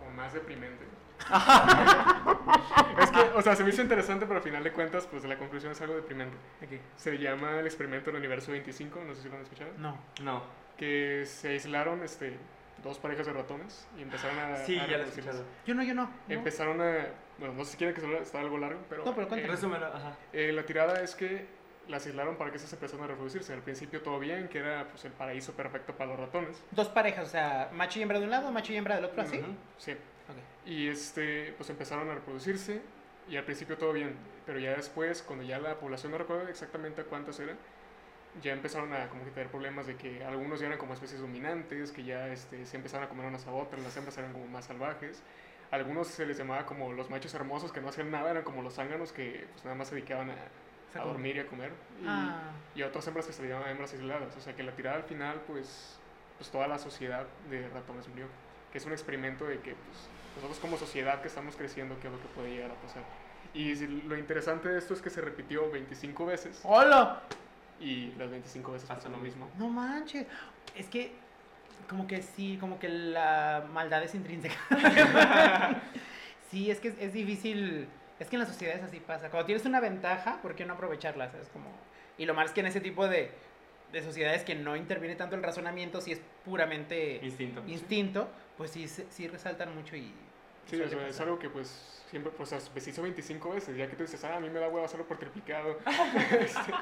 o 0.07 0.11
más 0.15 0.33
deprimente. 0.33 0.85
es 3.01 3.11
que, 3.11 3.21
o 3.35 3.43
sea, 3.43 3.57
se 3.57 3.65
me 3.65 3.71
hizo 3.71 3.83
interesante, 3.83 4.27
pero 4.27 4.39
al 4.39 4.43
final 4.45 4.63
de 4.63 4.73
cuentas, 4.73 5.07
pues 5.07 5.25
la 5.25 5.39
conclusión 5.39 5.73
es 5.73 5.81
algo 5.81 5.95
deprimente. 5.95 6.37
Aquí. 6.63 6.79
Se 6.97 7.17
llama 7.19 7.59
el 7.61 7.67
experimento 7.67 8.11
del 8.11 8.19
universo 8.19 8.53
25, 8.53 9.01
no 9.07 9.15
sé 9.15 9.23
si 9.23 9.29
lo 9.29 9.37
han 9.37 9.43
escuchado. 9.43 9.71
No. 9.79 9.99
No. 10.23 10.43
Que 10.77 11.25
se 11.27 11.49
aislaron 11.49 12.03
este, 12.03 12.37
dos 12.83 12.99
parejas 12.99 13.27
de 13.27 13.33
ratones 13.33 13.89
y 13.99 14.03
empezaron 14.03 14.39
a. 14.39 14.57
Sí, 14.57 14.79
a 14.79 14.87
ya 14.87 14.99
lo 14.99 15.05
he 15.05 15.09
escuchado. 15.09 15.45
Yo 15.67 15.75
no, 15.75 15.83
yo 15.83 15.95
no. 15.95 16.05
no. 16.05 16.11
Empezaron 16.29 16.81
a. 16.81 17.07
Bueno, 17.39 17.55
no 17.55 17.65
sé 17.65 17.73
si 17.73 17.77
quieren 17.79 17.95
que 17.95 18.01
se 18.01 18.19
está 18.19 18.41
algo 18.41 18.59
largo, 18.59 18.81
pero. 18.89 19.05
No, 19.05 19.15
pero 19.15 19.29
cuéntame. 19.29 19.51
eh, 19.51 19.57
Resúmelo, 19.57 19.87
ajá. 19.87 20.17
eh, 20.33 20.53
la 20.53 20.65
tirada 20.65 21.03
es 21.03 21.15
que 21.15 21.47
las 21.89 22.07
aislaron 22.07 22.37
para 22.37 22.51
que 22.51 22.57
esas 22.57 22.73
empezaran 22.73 23.05
a 23.05 23.09
reproducirse. 23.09 23.53
Al 23.53 23.63
principio 23.63 24.03
todo 24.03 24.19
bien, 24.19 24.49
que 24.49 24.59
era 24.59 24.89
pues, 24.89 25.05
el 25.05 25.13
paraíso 25.13 25.53
perfecto 25.53 25.95
para 25.95 26.11
los 26.11 26.21
ratones. 26.21 26.63
Dos 26.71 26.89
parejas, 26.89 27.29
o 27.29 27.31
sea, 27.31 27.71
macho 27.73 27.99
y 27.99 28.03
hembra 28.03 28.19
de 28.19 28.25
un 28.25 28.31
lado, 28.31 28.51
macho 28.51 28.73
y 28.73 28.77
hembra 28.77 28.97
del 28.97 29.05
otro, 29.05 29.23
así. 29.23 29.39
Ujú. 29.39 29.53
Sí. 29.79 29.93
Ok. 29.93 30.67
Y 30.67 30.89
este, 30.89 31.55
pues 31.57 31.71
empezaron 31.71 32.11
a 32.11 32.15
reproducirse 32.15 32.83
y 33.29 33.37
al 33.37 33.45
principio 33.45 33.77
todo 33.77 33.93
bien, 33.93 34.17
pero 34.45 34.59
ya 34.59 34.75
después, 34.77 35.23
cuando 35.23 35.45
ya 35.45 35.59
la 35.59 35.79
población 35.79 36.13
no 36.13 36.19
recuerdo 36.19 36.49
exactamente 36.49 37.03
cuántas 37.05 37.39
eran, 37.41 37.57
ya 38.43 38.53
empezaron 38.53 38.93
a 38.93 39.09
como 39.09 39.25
que 39.25 39.31
tener 39.31 39.49
problemas 39.49 39.87
de 39.87 39.97
que 39.97 40.25
algunos 40.25 40.61
ya 40.61 40.67
eran 40.67 40.79
como 40.79 40.95
especies 40.95 41.21
dominantes, 41.21 41.91
que 41.91 42.05
ya 42.05 42.29
este, 42.29 42.67
se 42.67 42.77
empezaron 42.77 43.07
a 43.07 43.09
comer 43.09 43.27
unas 43.27 43.47
a 43.47 43.53
otras, 43.53 43.83
las 43.83 43.97
hembras 43.97 44.19
eran 44.19 44.33
como 44.33 44.47
más 44.47 44.67
salvajes. 44.67 45.23
Algunos 45.71 46.07
se 46.09 46.27
les 46.27 46.39
llamaba 46.39 46.65
como 46.67 46.93
los 46.93 47.11
machos 47.11 47.35
hermosos 47.35 47.73
que 47.73 47.81
no 47.81 47.89
hacían 47.89 48.11
nada, 48.11 48.31
eran 48.31 48.45
como 48.45 48.63
los 48.63 48.75
zánganos 48.75 49.13
que 49.13 49.47
pues 49.53 49.65
nada 49.65 49.77
más 49.77 49.89
se 49.89 49.97
dedicaban 49.97 50.31
a, 50.31 50.35
a 50.97 51.05
dormir 51.05 51.37
y 51.37 51.41
a 51.41 51.47
comer. 51.47 51.73
Y, 52.03 52.07
Ah. 52.07 52.51
y 52.75 52.83
otras 52.83 53.07
hembras 53.07 53.27
que 53.27 53.33
se 53.33 53.43
le 53.43 53.49
llamaban 53.49 53.71
hembras 53.71 53.93
aisladas. 53.93 54.37
O 54.37 54.41
sea 54.41 54.55
que 54.55 54.63
la 54.63 54.73
tirada 54.73 54.97
al 54.97 55.05
final, 55.05 55.41
pues, 55.47 55.99
pues 56.39 56.51
toda 56.51 56.67
la 56.69 56.79
sociedad 56.79 57.27
de 57.51 57.69
ratones 57.69 58.09
murió. 58.09 58.27
Que 58.73 58.79
es 58.79 58.85
un 58.87 58.93
experimento 58.93 59.45
de 59.47 59.61
que 59.61 59.75
pues, 59.75 60.09
nosotros 60.37 60.59
como 60.61 60.77
sociedad 60.77 61.21
que 61.23 61.29
estamos 61.29 61.57
creciendo, 61.57 61.99
qué 62.01 62.09
es 62.09 62.13
lo 62.13 62.21
que 62.21 62.29
puede 62.29 62.51
llegar 62.51 62.71
a 62.71 62.75
pasar. 62.75 63.03
Y 63.55 63.75
lo 64.03 64.19
interesante 64.19 64.69
de 64.69 64.79
esto 64.79 64.93
es 64.93 65.01
que 65.01 65.09
se 65.09 65.23
repitió 65.23 65.71
25 65.71 66.27
veces 66.27 66.61
¡Hola! 66.63 67.23
y 67.81 68.13
las 68.19 68.31
25 68.31 68.73
veces 68.73 68.89
lo 69.05 69.11
lo 69.11 69.17
mismo. 69.19 69.49
No 69.59 69.69
manches. 69.69 70.27
Es 70.75 70.89
que, 70.89 71.13
como 71.89 72.07
que 72.07 72.23
sí, 72.23 72.59
como 72.61 72.79
que 72.79 72.89
la 72.89 73.65
maldad 73.73 74.03
es 74.03 74.15
intrínseca. 74.15 74.55
sí, 76.51 76.71
es 76.71 76.81
que 76.81 76.89
es, 76.89 76.95
es 76.99 77.13
difícil. 77.13 77.89
Es 78.19 78.29
que 78.29 78.37
en 78.37 78.41
las 78.41 78.49
sociedades 78.49 78.83
así 78.83 79.01
pasa. 79.01 79.29
Cuando 79.31 79.47
tienes 79.47 79.65
una 79.67 79.81
ventaja, 79.81 80.41
¿por 80.43 80.55
qué 80.55 80.65
no 80.65 80.75
aprovecharla? 80.75 81.31
Es 81.41 81.49
como... 81.49 81.67
Y 82.19 82.25
lo 82.25 82.35
malo 82.35 82.49
es 82.49 82.55
que 82.55 82.61
en 82.61 82.67
ese 82.67 82.81
tipo 82.81 83.07
de, 83.09 83.31
de 83.93 84.03
sociedades 84.03 84.43
que 84.43 84.55
no 84.55 84.75
interviene 84.77 85.17
tanto 85.17 85.37
el 85.37 85.43
razonamiento, 85.43 86.01
si 86.01 86.13
es 86.13 86.21
puramente 86.45 87.21
Instinto. 87.23 87.63
instinto, 87.67 88.29
pues 88.57 88.71
sí, 88.71 88.89
sí 88.89 89.29
resaltan 89.29 89.75
mucho 89.75 89.97
y... 89.97 90.13
Sí, 90.65 90.77
suele 90.77 90.87
o 90.87 90.89
sea, 90.89 91.09
es 91.09 91.21
algo 91.21 91.39
que 91.39 91.49
pues 91.49 92.03
siempre, 92.11 92.33
pues 92.33 92.53
o 92.53 92.59
sea, 92.59 92.81
se 92.81 92.91
hizo 92.91 93.03
25 93.03 93.51
veces, 93.51 93.77
ya 93.77 93.87
que 93.89 93.95
tú 93.95 94.03
dices, 94.03 94.23
ah, 94.25 94.37
a 94.37 94.41
mí 94.41 94.49
me 94.49 94.59
da 94.59 94.69
huevo 94.69 94.85
hacerlo 94.85 95.07
por 95.07 95.19
triplicado. 95.19 95.79
Este, 96.41 96.73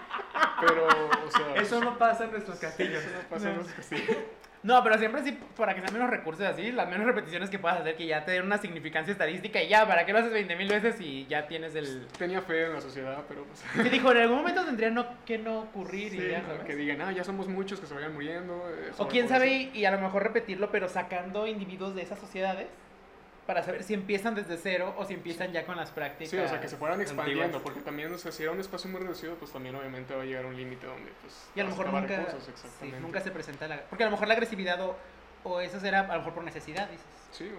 pero, 0.60 0.86
o 0.86 1.30
sea... 1.30 1.54
Eso 1.56 1.80
no 1.80 1.98
pasa 1.98 2.24
en 2.24 2.30
nuestros 2.30 2.58
castillos. 2.58 3.02
eso 3.02 3.10
no 3.22 3.28
pasa 3.28 3.50
en 3.50 3.58
los 3.58 3.68
castillos. 3.68 4.16
No, 4.64 4.82
pero 4.82 4.96
siempre 4.98 5.22
sí, 5.22 5.38
para 5.56 5.74
que 5.74 5.82
sean 5.82 5.92
menos 5.92 6.08
recursos 6.08 6.44
así, 6.46 6.72
las 6.72 6.88
menos 6.88 7.06
repeticiones 7.06 7.50
que 7.50 7.58
puedas 7.58 7.80
hacer, 7.80 7.96
que 7.96 8.06
ya 8.06 8.24
te 8.24 8.32
den 8.32 8.44
una 8.46 8.56
significancia 8.56 9.12
estadística 9.12 9.62
y 9.62 9.68
ya, 9.68 9.86
¿para 9.86 10.06
qué 10.06 10.12
lo 10.12 10.20
haces 10.20 10.32
20 10.32 10.56
mil 10.56 10.68
veces 10.68 10.98
y 11.02 11.26
ya 11.26 11.46
tienes 11.46 11.74
el... 11.74 12.06
Tenía 12.18 12.40
fe 12.40 12.64
en 12.64 12.72
la 12.72 12.80
sociedad, 12.80 13.22
pero 13.28 13.44
pues... 13.44 13.62
Te 13.84 13.90
dijo, 13.90 14.10
en 14.10 14.16
algún 14.18 14.38
momento 14.38 14.64
tendría 14.64 14.88
no, 14.90 15.06
que 15.26 15.36
no 15.36 15.60
ocurrir 15.60 16.10
Sí, 16.12 16.18
y 16.18 16.30
ya. 16.30 16.42
¿sabes? 16.42 16.62
que 16.64 16.76
digan, 16.76 17.02
ah, 17.02 17.12
ya 17.12 17.22
somos 17.24 17.46
muchos 17.46 17.78
que 17.78 17.86
se 17.86 17.94
vayan 17.94 18.14
muriendo. 18.14 18.54
eh, 18.70 18.90
O 18.96 19.06
quién 19.06 19.28
sabe, 19.28 19.52
y, 19.52 19.70
y 19.78 19.84
a 19.84 19.90
lo 19.90 20.00
mejor 20.00 20.22
repetirlo, 20.22 20.70
pero 20.70 20.88
sacando 20.88 21.46
individuos 21.46 21.94
de 21.94 22.00
esas 22.02 22.18
sociedades 22.18 22.66
para 23.46 23.62
saber 23.62 23.82
si 23.82 23.94
empiezan 23.94 24.34
desde 24.34 24.56
cero 24.56 24.94
o 24.96 25.04
si 25.04 25.14
empiezan 25.14 25.52
ya 25.52 25.66
con 25.66 25.76
las 25.76 25.90
prácticas. 25.90 26.30
Sí, 26.30 26.38
o 26.38 26.48
sea, 26.48 26.60
que 26.60 26.68
se 26.68 26.76
fueran 26.76 27.00
expandiendo, 27.00 27.44
antiguas. 27.44 27.62
porque 27.62 27.80
también, 27.80 28.12
o 28.12 28.18
sea, 28.18 28.32
si 28.32 28.42
era 28.42 28.52
un 28.52 28.60
espacio 28.60 28.90
muy 28.90 29.00
reducido, 29.00 29.34
pues 29.36 29.52
también 29.52 29.74
obviamente 29.74 30.14
va 30.14 30.22
a 30.22 30.24
llegar 30.24 30.44
a 30.44 30.48
un 30.48 30.56
límite 30.56 30.86
donde, 30.86 31.10
pues, 31.20 31.48
Y 31.54 31.60
a 31.60 31.64
lo 31.64 31.70
mejor 31.70 31.92
nunca, 31.92 32.16
recursos, 32.16 32.50
sí, 32.80 32.92
nunca 33.00 33.20
se 33.20 33.30
presenta 33.30 33.68
la... 33.68 33.82
Porque 33.82 34.04
a 34.04 34.06
lo 34.06 34.12
mejor 34.12 34.28
la 34.28 34.34
agresividad 34.34 34.80
o, 34.82 34.96
o 35.44 35.60
eso 35.60 35.78
será 35.80 36.00
a 36.00 36.12
lo 36.12 36.18
mejor 36.18 36.34
por 36.34 36.44
necesidad, 36.44 36.88
dices. 36.88 37.06
Sí, 37.32 37.50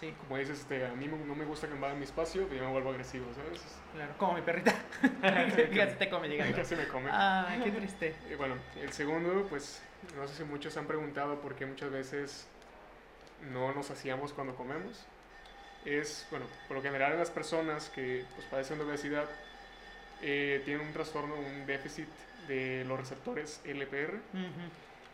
Sí, 0.00 0.12
como 0.26 0.38
dices, 0.38 0.58
este, 0.58 0.84
a 0.84 0.92
mí 0.94 1.06
no 1.06 1.34
me 1.36 1.44
gusta 1.44 1.68
que 1.68 1.74
invadan 1.74 1.98
mi 1.98 2.04
espacio, 2.04 2.48
pues 2.48 2.58
yo 2.58 2.66
me 2.66 2.72
vuelvo 2.72 2.90
agresivo, 2.90 3.26
¿sabes? 3.32 3.62
claro. 3.94 4.12
Como 4.18 4.34
mi 4.34 4.42
perrita. 4.42 4.74
así 5.22 5.96
te 5.98 6.10
come 6.10 6.28
llegando. 6.28 6.56
Casi 6.56 6.74
me 6.76 6.88
come. 6.88 7.10
Ay, 7.12 7.60
qué 7.62 7.70
triste. 7.70 8.16
Y 8.28 8.34
bueno, 8.34 8.56
el 8.80 8.92
segundo, 8.92 9.46
pues, 9.48 9.82
no 10.16 10.26
sé 10.26 10.34
si 10.34 10.44
muchos 10.44 10.76
han 10.76 10.86
preguntado 10.86 11.40
por 11.40 11.54
qué 11.54 11.64
muchas 11.64 11.92
veces 11.92 12.48
no 13.52 13.72
nos 13.72 13.90
hacíamos 13.92 14.32
cuando 14.32 14.56
comemos. 14.56 15.06
Es, 15.84 16.26
bueno, 16.30 16.46
por 16.66 16.78
lo 16.78 16.82
general 16.82 17.12
en 17.12 17.18
las 17.18 17.30
personas 17.30 17.90
que 17.90 18.24
pues, 18.34 18.46
padecen 18.46 18.78
de 18.78 18.84
obesidad 18.84 19.28
eh, 20.22 20.62
tienen 20.64 20.86
un 20.86 20.92
trastorno, 20.92 21.34
un 21.34 21.66
déficit 21.66 22.08
de 22.48 22.84
los 22.86 22.98
receptores 22.98 23.60
LPR. 23.64 24.18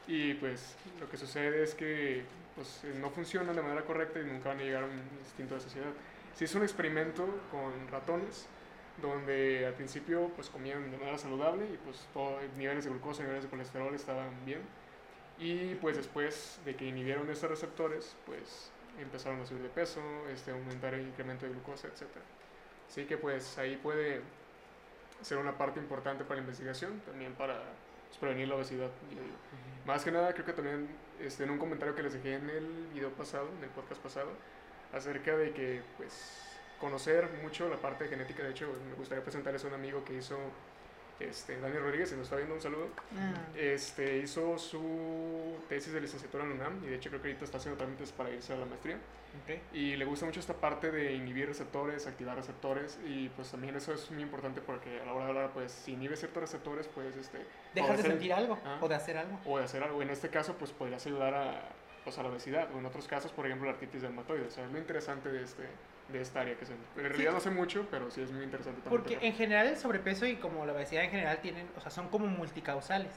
Y 0.07 0.35
pues 0.35 0.77
lo 0.99 1.09
que 1.09 1.17
sucede 1.17 1.63
es 1.63 1.75
que 1.75 2.23
pues, 2.55 2.83
eh, 2.85 2.95
no 3.01 3.11
funcionan 3.11 3.55
de 3.55 3.63
manera 3.63 3.83
correcta 3.83 4.21
y 4.21 4.25
nunca 4.25 4.51
van 4.51 4.59
a 4.59 4.63
llegar 4.63 4.85
a 4.85 4.87
un 4.87 5.01
instinto 5.21 5.55
de 5.55 5.61
sociedad. 5.61 5.91
Se 6.35 6.45
hizo 6.45 6.59
un 6.59 6.65
experimento 6.65 7.27
con 7.51 7.89
ratones 7.89 8.47
donde 9.01 9.67
al 9.67 9.75
principio 9.75 10.31
pues 10.37 10.49
comían 10.51 10.91
de 10.91 10.99
manera 10.99 11.19
saludable 11.19 11.65
y 11.65 11.77
pues 11.85 12.07
todo, 12.13 12.39
niveles 12.57 12.85
de 12.85 12.91
glucosa, 12.91 13.23
niveles 13.23 13.45
de 13.45 13.51
colesterol 13.51 13.95
estaban 13.95 14.29
bien. 14.45 14.61
Y 15.39 15.75
pues 15.77 15.97
después 15.97 16.61
de 16.65 16.77
que 16.77 16.87
inhibieron 16.87 17.29
estos 17.31 17.51
receptores, 17.51 18.15
pues 18.27 18.71
empezaron 19.03 19.41
a 19.41 19.47
subir 19.47 19.63
de 19.63 19.69
peso, 19.69 20.01
este, 20.33 20.51
aumentar 20.51 20.95
el 20.95 21.07
incremento 21.07 21.47
de 21.47 21.53
glucosa, 21.53 21.89
etc. 21.89 22.05
Así 22.89 23.05
que 23.05 23.17
pues 23.17 23.57
ahí 23.59 23.77
puede 23.77 24.23
ser 25.23 25.39
una 25.39 25.57
parte 25.57 25.81
importante 25.81 26.25
para 26.25 26.37
la 26.37 26.43
investigación, 26.43 27.01
también 27.01 27.35
para 27.35 27.55
pues, 28.09 28.19
prevenir 28.19 28.49
la 28.49 28.57
obesidad. 28.57 28.89
yo. 29.11 29.21
Más 29.87 30.05
que 30.05 30.11
nada, 30.11 30.33
creo 30.33 30.45
que 30.45 30.53
también 30.53 30.89
este, 31.21 31.45
en 31.45 31.51
un 31.51 31.59
comentario 31.59 31.95
que 31.95 32.03
les 32.03 32.13
dejé 32.13 32.35
en 32.35 32.49
el 32.51 32.89
video 32.93 33.11
pasado, 33.11 33.49
en 33.59 33.65
el 33.65 33.71
podcast 33.71 34.01
pasado, 34.01 34.31
acerca 34.93 35.37
de 35.37 35.53
que, 35.53 35.83
pues, 35.97 36.59
conocer 36.81 37.29
mucho 37.43 37.69
la 37.69 37.77
parte 37.77 38.05
de 38.05 38.11
genética. 38.11 38.43
De 38.43 38.51
hecho, 38.51 38.73
me 38.89 38.95
gustaría 38.95 39.23
presentarles 39.23 39.65
a 39.65 39.69
un 39.69 39.75
amigo 39.75 40.05
que 40.05 40.15
hizo, 40.15 40.37
este, 41.21 41.61
Daniel 41.61 41.83
Rodríguez, 41.83 42.09
si 42.11 42.17
nos 42.17 42.25
está 42.25 42.37
viendo, 42.37 42.55
un 42.55 42.61
saludo. 42.61 42.89
Ah. 43.17 43.33
Este, 43.57 44.19
hizo 44.19 44.59
su 44.59 45.57
tesis 45.69 45.93
de 45.93 46.01
licenciatura 46.01 46.45
en 46.45 46.53
UNAM 46.53 46.85
y 46.85 46.89
de 46.89 46.97
hecho 46.97 47.11
creo 47.11 47.23
que 47.23 47.29
ahorita 47.29 47.45
está 47.45 47.59
haciendo 47.59 47.79
trámites 47.79 48.13
para 48.13 48.31
irse 48.31 48.53
a 48.53 48.57
la 48.57 48.67
maestría. 48.67 48.97
Ok. 49.45 49.59
Y 49.75 49.95
le 49.97 50.05
gusta 50.05 50.27
mucho 50.27 50.41
esta 50.41 50.55
parte 50.55 50.91
de 50.91 51.13
inhibir 51.13 51.47
receptores, 51.47 52.07
activar 52.07 52.37
receptores 52.37 52.99
y 53.07 53.29
pues 53.31 53.51
también 53.51 53.77
eso 53.77 53.93
es 53.93 54.11
muy 54.11 54.23
importante 54.23 54.61
porque 54.61 55.01
a 55.01 55.05
la 55.05 55.13
hora 55.13 55.25
de 55.25 55.31
hablar, 55.31 55.51
pues 55.53 55.71
si 55.71 55.93
inhibes 55.93 56.19
ciertos 56.19 56.41
receptores, 56.43 56.89
pues 56.89 57.17
este... 57.17 57.39
Dejas 57.75 57.97
de 57.99 58.03
sentir 58.03 58.33
algo 58.33 58.59
Ah. 58.65 58.79
o 58.81 58.89
de 58.89 58.95
hacer 58.97 59.17
algo. 59.17 59.39
o 59.47 59.59
de 59.59 59.65
hacer 59.65 59.83
algo. 59.85 60.03
En 60.03 60.11
este 60.11 60.29
caso, 60.31 60.55
pues 60.59 60.73
podrías 60.73 61.07
ayudar 61.07 61.35
a, 61.35 61.63
pues, 62.03 62.19
a 62.19 62.23
la 62.25 62.31
obesidad. 62.31 62.75
O 62.75 62.79
en 62.79 62.87
otros 62.87 63.07
casos, 63.07 63.31
por 63.31 63.47
ejemplo, 63.47 63.67
la 63.67 63.73
artritis 63.75 64.03
reumatoide. 64.03 64.47
O 64.47 64.51
sea, 64.51 64.65
es 64.65 64.71
muy 64.71 64.81
interesante 64.81 65.29
de, 65.31 65.45
este, 65.45 65.63
de 66.13 66.21
esta 66.21 66.41
área 66.41 66.57
que 66.57 66.67
se... 66.67 66.73
En 66.73 66.81
realidad 66.97 67.33
no 67.33 67.41
sé 67.41 67.51
mucho, 67.51 67.87
pero 67.91 68.11
sí 68.11 68.21
es 68.23 68.31
muy 68.33 68.45
interesante 68.45 68.81
también. 68.83 69.01
Porque 69.03 69.15
tocar. 69.15 69.29
en 69.29 69.35
general 69.35 69.67
el 69.69 69.77
sobrepeso 69.77 70.27
y 70.27 70.37
como 70.37 70.67
la 70.67 70.73
obesidad 70.73 71.05
en 71.05 71.11
general 71.11 71.39
tienen, 71.41 71.69
o 71.77 71.81
sea, 71.81 71.91
son 71.91 72.09
como 72.09 72.27
multicausales. 72.27 73.13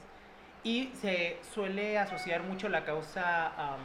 Y 0.62 0.90
se 1.00 1.36
suele 1.52 1.98
asociar 1.98 2.42
mucho 2.42 2.68
la 2.68 2.84
causa, 2.84 3.48
am, 3.74 3.80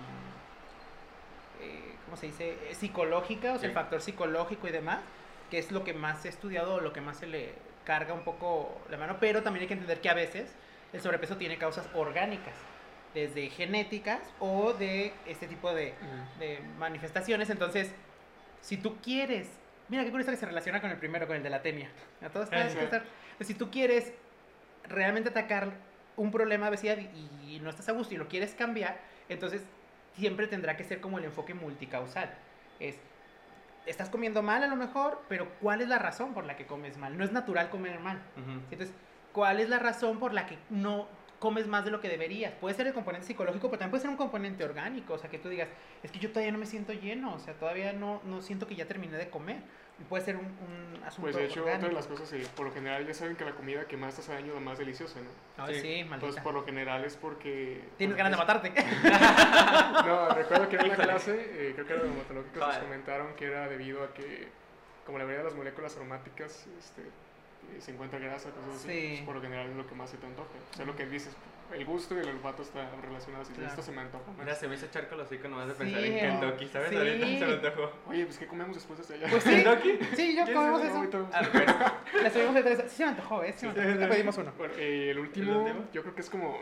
eh, 1.61 1.95
¿cómo 2.05 2.15
se 2.17 2.27
dice? 2.27 2.51
Eh, 2.69 2.75
Psicológica, 2.75 3.53
o 3.53 3.57
sea, 3.57 3.65
el 3.65 3.71
Sí. 3.71 3.75
factor 3.75 4.01
psicológico 4.01 4.67
y 4.67 4.71
demás, 4.71 4.99
que 5.51 5.59
es 5.59 5.71
lo 5.71 5.83
que 5.83 5.93
más 5.93 6.21
se 6.21 6.29
ha 6.29 6.31
estudiado, 6.31 6.75
o 6.75 6.79
lo 6.81 6.93
que 6.93 7.01
más 7.01 7.17
se 7.17 7.27
le 7.27 7.53
carga 7.85 8.13
un 8.13 8.23
poco 8.23 8.79
la 8.89 8.97
mano. 8.97 9.17
Pero 9.19 9.41
también 9.43 9.61
hay 9.63 9.67
que 9.67 9.73
entender 9.73 9.99
que 9.99 10.09
a 10.09 10.13
veces 10.13 10.55
el 10.93 11.01
sobrepeso 11.01 11.37
tiene 11.37 11.57
causas 11.57 11.89
orgánicas, 11.93 12.53
desde 13.13 13.49
genéticas 13.49 14.21
o 14.39 14.73
de 14.73 15.11
este 15.25 15.47
tipo 15.47 15.73
de, 15.73 15.95
Ujú. 15.99 16.39
de 16.39 16.59
manifestaciones. 16.77 17.49
Entonces, 17.49 17.91
si 18.61 18.77
tú 18.77 18.97
quieres, 19.01 19.49
mira 19.87 20.03
qué 20.03 20.11
curioso 20.11 20.31
que 20.31 20.37
se 20.37 20.45
relaciona 20.45 20.81
con 20.81 20.89
el 20.91 20.97
primero, 20.97 21.27
con 21.27 21.35
el 21.35 21.43
de 21.43 21.49
la 21.49 21.61
tenia. 21.61 21.89
A 22.21 22.29
todos 22.29 22.49
Ah, 22.51 22.55
está- 22.83 23.03
si 23.41 23.53
tú 23.53 23.69
quieres 23.71 24.13
realmente 24.83 25.29
atacar 25.29 25.71
un 26.15 26.31
problema 26.31 26.65
de 26.65 26.69
obesidad 26.71 26.97
y, 26.97 27.55
y 27.55 27.59
no 27.61 27.69
estás 27.69 27.87
a 27.89 27.93
gusto 27.93 28.13
y 28.13 28.17
lo 28.17 28.27
quieres 28.27 28.53
cambiar, 28.53 28.99
entonces 29.29 29.61
siempre 30.15 30.47
tendrá 30.47 30.75
que 30.75 30.83
ser 30.83 30.99
como 30.99 31.17
el 31.17 31.25
enfoque 31.25 31.53
multicausal. 31.53 32.29
Es, 32.79 32.97
estás 33.85 34.09
comiendo 34.09 34.41
mal 34.41 34.63
a 34.63 34.67
lo 34.67 34.75
mejor, 34.75 35.21
pero 35.29 35.47
¿cuál 35.61 35.81
es 35.81 35.87
la 35.87 35.97
razón 35.99 36.33
por 36.33 36.45
la 36.45 36.55
que 36.57 36.65
comes 36.65 36.97
mal? 36.97 37.17
No 37.17 37.23
es 37.23 37.31
natural 37.31 37.69
comer 37.69 37.99
mal. 37.99 38.21
Entonces, 38.71 38.93
¿cuál 39.31 39.59
es 39.61 39.69
la 39.69 39.79
razón 39.79 40.19
por 40.19 40.33
la 40.33 40.45
que 40.45 40.57
no 40.69 41.07
comes 41.39 41.67
más 41.67 41.85
de 41.85 41.91
lo 41.91 42.01
que 42.01 42.09
deberías. 42.09 42.53
Puede 42.53 42.75
ser 42.75 42.87
el 42.87 42.93
componente 42.93 43.27
psicológico, 43.27 43.67
pero 43.69 43.79
también 43.79 43.91
puede 43.91 44.01
ser 44.01 44.09
un 44.11 44.17
componente 44.17 44.63
orgánico. 44.63 45.13
O 45.13 45.17
sea, 45.17 45.29
que 45.29 45.39
tú 45.39 45.49
digas, 45.49 45.69
es 46.03 46.11
que 46.11 46.19
yo 46.19 46.29
todavía 46.29 46.51
no 46.51 46.57
me 46.57 46.65
siento 46.65 46.93
lleno, 46.93 47.33
o 47.33 47.39
sea, 47.39 47.53
todavía 47.53 47.93
no, 47.93 48.21
no 48.25 48.41
siento 48.41 48.67
que 48.67 48.75
ya 48.75 48.85
terminé 48.85 49.17
de 49.17 49.29
comer. 49.29 49.61
Y 49.99 50.03
puede 50.03 50.23
ser 50.23 50.37
un, 50.37 50.45
un 50.45 51.03
asunto 51.03 51.23
Pues 51.23 51.35
de 51.35 51.45
hecho, 51.45 51.59
otra 51.61 51.73
de 51.73 51.77
orgánico. 51.85 51.95
las 51.99 52.07
cosas, 52.07 52.29
sí, 52.29 52.41
por 52.55 52.67
lo 52.67 52.71
general 52.71 53.05
ya 53.05 53.13
saben 53.13 53.35
que 53.35 53.43
la 53.43 53.51
comida 53.51 53.85
que 53.85 53.97
más 53.97 54.15
te 54.15 54.21
hace 54.21 54.31
daño 54.33 54.47
es 54.47 54.53
la 54.53 54.59
más 54.61 54.77
deliciosa, 54.77 55.19
¿no? 55.19 55.63
Ay, 55.65 55.75
Sí. 55.75 55.81
sí, 55.81 55.87
maldita. 56.05 56.15
Entonces, 56.15 56.41
por 56.43 56.53
lo 56.53 56.63
general 56.63 57.03
es 57.03 57.17
porque... 57.17 57.81
Tienes 57.97 58.15
ganas 58.15 58.31
de 58.31 58.37
matarte. 58.37 58.71
No, 60.05 60.29
recuerdo 60.29 60.69
que 60.69 60.75
en 60.77 60.85
Híjole. 60.87 61.03
clase, 61.03 61.31
eh, 61.35 61.71
creo 61.73 61.85
que 61.85 61.93
era 61.93 62.01
de 62.03 62.09
dermatológicos, 62.09 62.59
nos 62.67 62.77
comentaron 62.77 63.35
que 63.35 63.45
era 63.45 63.67
debido 63.67 64.03
a 64.03 64.13
que, 64.13 64.47
como 65.05 65.17
la 65.17 65.25
mayoría 65.25 65.43
de 65.43 65.49
las 65.49 65.55
moléculas 65.57 65.95
aromáticas 65.97 66.65
este, 66.79 67.01
eh, 67.01 67.11
se 67.79 67.91
encuentra 67.91 68.19
grasa, 68.19 68.49
cosas 68.51 68.75
así, 68.75 68.87
Sí. 68.89 69.07
pues, 69.15 69.21
por 69.25 69.35
lo 69.35 69.41
general 69.41 69.69
es 69.69 69.75
lo 69.75 69.87
que 69.87 69.95
más 69.95 70.09
se 70.09 70.17
te 70.17 70.25
antoja. 70.27 70.49
O 70.73 70.75
sea, 70.75 70.85
lo 70.85 70.95
que 70.95 71.05
dices, 71.05 71.33
el 71.73 71.85
gusto 71.85 72.15
y 72.15 72.19
el 72.19 72.27
olfato 72.29 72.63
están 72.63 72.89
relacionados. 73.01 73.49
Y 73.49 73.53
Claro. 73.53 73.69
esto 73.69 73.81
se 73.83 73.91
me 73.91 74.01
antoja. 74.01 74.23
Mira, 74.39 74.55
se 74.55 74.67
me 74.67 74.75
hizo 74.75 74.85
echarco 74.87 75.15
los 75.15 75.27
hocico 75.27 75.47
nomás 75.47 75.67
de 75.67 75.73
Sí, 75.73 75.79
pensar 75.79 76.03
en. 76.03 76.39
Kentucky, 76.39 76.67
¿sabes? 76.67 76.89
Sí. 76.89 76.95
Ahorita 76.97 77.25
se 77.27 77.45
me 77.45 77.53
antojó. 77.53 77.91
Oye, 78.07 78.25
pues 78.25 78.37
¿qué 78.39 78.47
comemos 78.47 78.75
después 78.75 79.07
de 79.07 79.15
allá? 79.15 79.27
Pues 79.29 79.43
sí, 79.43 79.49
¿Kentucky? 79.63 79.99
sí, 80.15 80.35
yo 80.35 80.45
¿Qué 80.45 80.53
comemos 80.53 80.81
es 80.83 80.89
eso. 80.89 81.29
Ah, 81.31 81.41
pues, 81.51 82.33
subimos 82.33 82.55
de 82.55 82.63
tres. 82.63 82.79
Sí 82.91 82.97
se 82.97 83.03
me 83.03 83.09
antojó, 83.11 83.43
¿eh? 83.43 83.53
Sí, 83.55 83.65
me 83.67 83.71
antojó. 83.71 83.99
Te 83.99 84.07
pedimos 84.07 84.37
uno. 84.39 84.51
Bueno, 84.57 84.73
eh, 84.77 85.11
el 85.11 85.19
último, 85.19 85.51
¿El 85.51 85.57
último? 85.57 85.85
yo 85.93 86.01
creo 86.01 86.15
que 86.15 86.21
es 86.21 86.29
como 86.29 86.59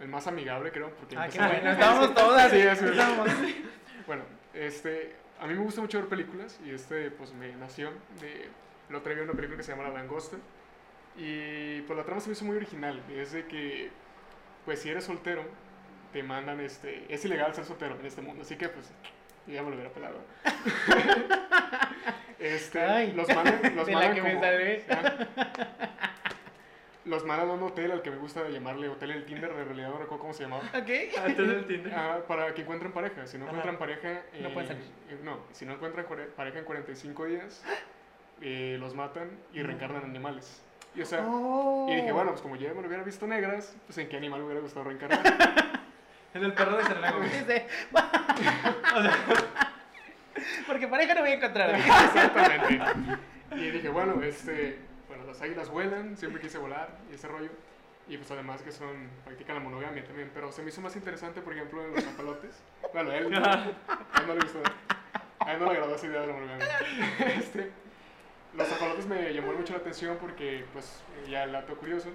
el 0.00 0.08
más 0.08 0.26
amigable, 0.26 0.70
creo, 0.72 0.90
porque... 0.90 1.16
Ah, 1.16 1.28
qué 1.28 1.38
empezamos- 1.38 1.52
bueno. 1.52 1.70
Estábamos 1.72 2.14
todas. 2.14 2.50
Sí, 2.50 2.58
eso. 2.58 2.84
Bueno, 4.06 4.22
este, 4.54 5.14
a 5.40 5.46
mí 5.46 5.54
me 5.54 5.60
gusta 5.60 5.80
mucho 5.80 5.98
ver 5.98 6.08
películas 6.08 6.58
y 6.64 6.70
este, 6.70 7.10
pues 7.10 7.32
me 7.34 7.54
nació 7.56 7.90
de, 8.20 8.48
lo 8.88 9.02
traía 9.02 9.22
una 9.22 9.32
película 9.32 9.56
que 9.56 9.62
se 9.62 9.72
llama 9.72 9.84
La 9.84 9.90
Langosta 9.94 10.36
y 11.16 11.80
pues 11.82 11.96
la 11.96 12.04
trama 12.04 12.20
se 12.20 12.28
me 12.28 12.34
hizo 12.34 12.44
muy 12.44 12.56
original, 12.56 13.02
es 13.10 13.32
de 13.32 13.46
que, 13.46 13.90
pues 14.64 14.80
si 14.82 14.90
eres 14.90 15.04
soltero, 15.04 15.42
te 16.12 16.22
mandan, 16.22 16.60
este, 16.60 17.04
es 17.12 17.24
ilegal 17.24 17.54
ser 17.54 17.64
soltero 17.64 17.98
en 17.98 18.06
este 18.06 18.20
mundo, 18.22 18.42
así 18.42 18.56
que 18.56 18.68
pues, 18.68 18.92
yo 19.46 19.54
ya 19.54 19.62
me 19.62 19.70
lo 19.70 19.76
hubiera 19.76 19.92
pelado. 19.92 20.18
este, 22.38 22.80
Ay. 22.80 23.12
los 23.12 23.28
mandan, 23.28 23.76
los 23.76 23.86
De 23.86 23.92
la 23.92 23.98
mandan 23.98 24.14
que 24.14 24.22
me 24.22 24.30
como- 24.34 24.44
salvé. 24.44 24.84
Ajá. 24.90 25.16
Los 27.04 27.24
mandan 27.24 27.48
a 27.50 27.52
un 27.52 27.62
hotel 27.62 27.92
al 27.92 28.02
que 28.02 28.10
me 28.10 28.16
gusta 28.16 28.48
llamarle 28.48 28.88
Hotel 28.88 29.12
El 29.12 29.24
Tinder, 29.26 29.54
de 29.54 29.62
realidad 29.64 29.90
no 29.90 29.98
recuerdo 29.98 30.18
cómo 30.22 30.34
se 30.34 30.42
llamaba. 30.42 30.64
Ok. 30.70 30.90
antes 31.24 31.36
del 31.48 31.64
Tinder. 31.66 31.94
Ah, 31.94 32.18
para 32.26 32.52
que 32.52 32.62
encuentren 32.62 32.90
pareja. 32.90 33.28
Si 33.28 33.38
no 33.38 33.44
Ajá. 33.44 33.50
encuentran 33.52 33.78
pareja. 33.78 34.22
No 34.40 34.48
eh, 34.48 34.52
pueden 34.52 34.68
salir. 34.68 34.84
eh, 35.10 35.18
no, 35.22 35.38
si 35.52 35.64
no 35.66 35.74
encuentran 35.74 36.04
pareja 36.36 36.58
en 36.58 36.64
45 36.64 37.24
días, 37.26 37.62
eh, 38.40 38.76
los 38.78 38.94
matan 38.94 39.30
y 39.52 39.62
reencarnan 39.62 40.02
en 40.02 40.10
animales. 40.10 40.62
Y, 40.94 41.02
o 41.02 41.06
sea, 41.06 41.24
Oh. 41.26 41.86
y 41.90 41.96
dije, 41.96 42.12
bueno, 42.12 42.30
pues 42.30 42.40
como 42.42 42.56
ya 42.56 42.72
me 42.72 42.80
lo 42.80 42.88
hubiera 42.88 43.02
visto 43.04 43.26
negras, 43.26 43.76
pues 43.86 43.98
en 43.98 44.08
qué 44.08 44.16
animal 44.16 44.40
me 44.40 44.46
hubiera 44.46 44.60
gustado 44.62 44.84
reencarnar. 44.84 45.22
En 46.34 46.44
el 46.44 46.52
perro 46.52 46.76
de. 46.76 46.82
Dice, 46.82 47.66
O 47.94 49.02
sea, 49.02 49.16
Porque 50.66 50.86
pareja 50.86 51.14
no 51.14 51.20
voy 51.22 51.30
a 51.30 51.34
encontrar. 51.34 51.70
Exactamente. 51.74 52.78
Y 53.52 53.70
dije, 53.70 53.88
bueno, 53.88 54.22
este, 54.22 54.78
bueno, 55.08 55.24
las 55.24 55.40
águilas 55.40 55.70
vuelan, 55.70 56.14
siempre 56.18 56.42
quise 56.42 56.58
volar 56.58 56.90
y 57.10 57.14
ese 57.14 57.26
rollo. 57.28 57.48
Y 58.06 58.18
pues 58.18 58.30
además 58.30 58.60
que 58.60 58.70
son, 58.70 59.08
practican 59.24 59.56
la 59.56 59.62
monogamia 59.62 60.04
también, 60.04 60.30
pero 60.34 60.52
se 60.52 60.60
me 60.62 60.68
hizo 60.68 60.82
más 60.82 60.94
interesante, 60.94 61.40
por 61.40 61.54
ejemplo, 61.54 61.82
en 61.82 61.94
los 61.94 62.04
zapalotes. 62.04 62.62
Bueno, 62.92 63.10
a 63.10 63.16
él, 63.16 63.34
a 63.34 64.20
él 64.20 64.26
no 64.26 64.34
le 64.34 64.40
gustó. 64.40 64.60
A 65.40 65.52
él 65.54 65.58
no 65.58 65.64
le 65.66 65.72
agradó 65.72 65.94
esa 65.94 66.06
idea 66.06 66.20
de 66.20 66.26
la 66.26 66.32
monogamia. 66.34 66.66
Este, 67.38 67.72
los 68.54 68.68
zapalotes 68.68 69.06
me 69.06 69.32
llamó 69.32 69.52
mucho 69.52 69.72
la 69.74 69.80
atención 69.80 70.16
porque, 70.20 70.64
pues, 70.72 71.02
ya 71.28 71.44
el 71.44 71.52
dato 71.52 71.76
curioso 71.76 72.10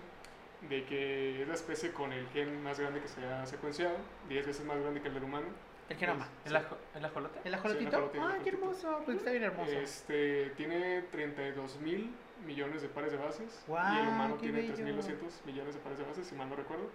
de 0.69 0.85
que 0.85 1.41
es 1.41 1.47
la 1.47 1.53
especie 1.55 1.91
con 1.91 2.11
el 2.13 2.27
gen 2.29 2.61
más 2.63 2.79
grande 2.79 2.99
que 3.01 3.07
se 3.07 3.25
ha 3.25 3.45
secuenciado, 3.45 3.95
10 4.29 4.45
veces 4.47 4.65
más 4.65 4.79
grande 4.79 5.01
que 5.01 5.07
el 5.07 5.13
del 5.15 5.23
humano. 5.23 5.47
El 5.89 5.97
genoma. 5.97 6.27
¿El, 6.45 6.55
ajo- 6.55 6.77
¿El 6.95 7.03
ajolote? 7.05 7.39
¿El 7.43 7.53
ajolotito? 7.53 8.09
Sí, 8.13 8.19
Ay, 8.21 8.39
qué 8.43 8.49
hermoso. 8.51 9.01
Pues 9.03 9.17
está 9.17 9.31
bien 9.31 9.43
hermoso. 9.43 9.71
Este, 9.71 10.51
tiene 10.55 11.01
32 11.11 11.79
mil 11.81 12.13
millones 12.45 12.81
de 12.81 12.87
pares 12.87 13.11
de 13.11 13.17
bases 13.17 13.63
y 13.67 13.69
Guau, 13.69 14.01
el 14.01 14.07
humano 14.07 14.35
tiene 14.35 14.61
bello. 14.61 14.73
3.200 14.75 15.45
millones 15.45 15.73
de 15.75 15.79
pares 15.81 15.97
de 15.99 16.05
bases, 16.05 16.27
si 16.27 16.35
mal 16.35 16.49
no 16.49 16.55
recuerdo. 16.55 16.89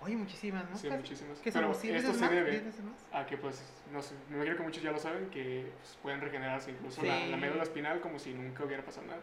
Oye, 0.00 0.16
muchísimas, 0.16 0.68
¿no? 0.70 0.76
Sí, 0.76 0.88
Casi- 0.88 0.98
muchísimas. 1.00 1.38
¿Qué 1.40 1.50
Pero 1.50 1.66
somos? 1.72 1.78
¿100 1.84 1.94
esto 1.96 2.12
se 2.14 2.20
más? 2.20 2.30
debe 2.30 2.52
¿10 2.52 2.64
veces 2.64 2.84
más? 2.84 3.06
a 3.12 3.26
que, 3.26 3.36
pues, 3.38 3.62
no 3.92 4.02
sé, 4.02 4.14
me 4.28 4.36
imagino 4.36 4.56
que 4.56 4.62
muchos 4.62 4.82
ya 4.82 4.92
lo 4.92 4.98
saben, 4.98 5.30
que 5.30 5.70
pues, 5.78 5.98
pueden 6.02 6.20
regenerarse 6.20 6.70
incluso 6.70 7.02
la, 7.02 7.18
Sí. 7.24 7.30
la 7.30 7.36
médula 7.36 7.62
espinal 7.62 8.00
como 8.00 8.18
si 8.18 8.34
nunca 8.34 8.64
hubiera 8.64 8.84
pasado 8.84 9.06
nada. 9.06 9.20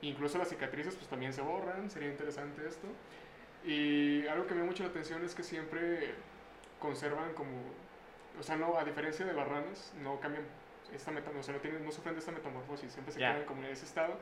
Incluso 0.00 0.38
las 0.38 0.48
cicatrices 0.48 0.94
pues 0.94 1.08
también 1.08 1.32
se 1.32 1.42
borran, 1.42 1.90
sería 1.90 2.08
interesante 2.08 2.66
esto. 2.66 2.86
Y 3.64 4.26
algo 4.28 4.46
que 4.46 4.54
me 4.54 4.60
llama 4.60 4.70
mucho 4.70 4.82
la 4.84 4.90
atención 4.90 5.24
es 5.24 5.34
que 5.34 5.42
siempre 5.42 6.14
conservan 6.78 7.32
como, 7.34 7.50
o 8.38 8.42
sea, 8.42 8.56
no, 8.56 8.76
a 8.78 8.84
diferencia 8.84 9.24
de 9.26 9.32
las 9.32 9.46
ranas, 9.46 9.92
no 10.02 10.18
cambian 10.20 10.44
esta 10.92 11.10
metamorfosis, 11.10 11.42
o 11.42 11.46
sea, 11.46 11.54
no, 11.54 11.60
tienen, 11.60 11.84
no 11.84 11.92
sufren 11.92 12.14
de 12.14 12.20
esta 12.20 12.32
metamorfosis, 12.32 12.92
siempre 12.92 13.12
se 13.14 13.20
Ya. 13.20 13.32
quedan 13.32 13.46
como 13.46 13.62
en 13.62 13.70
ese 13.70 13.84
estado 13.86 14.18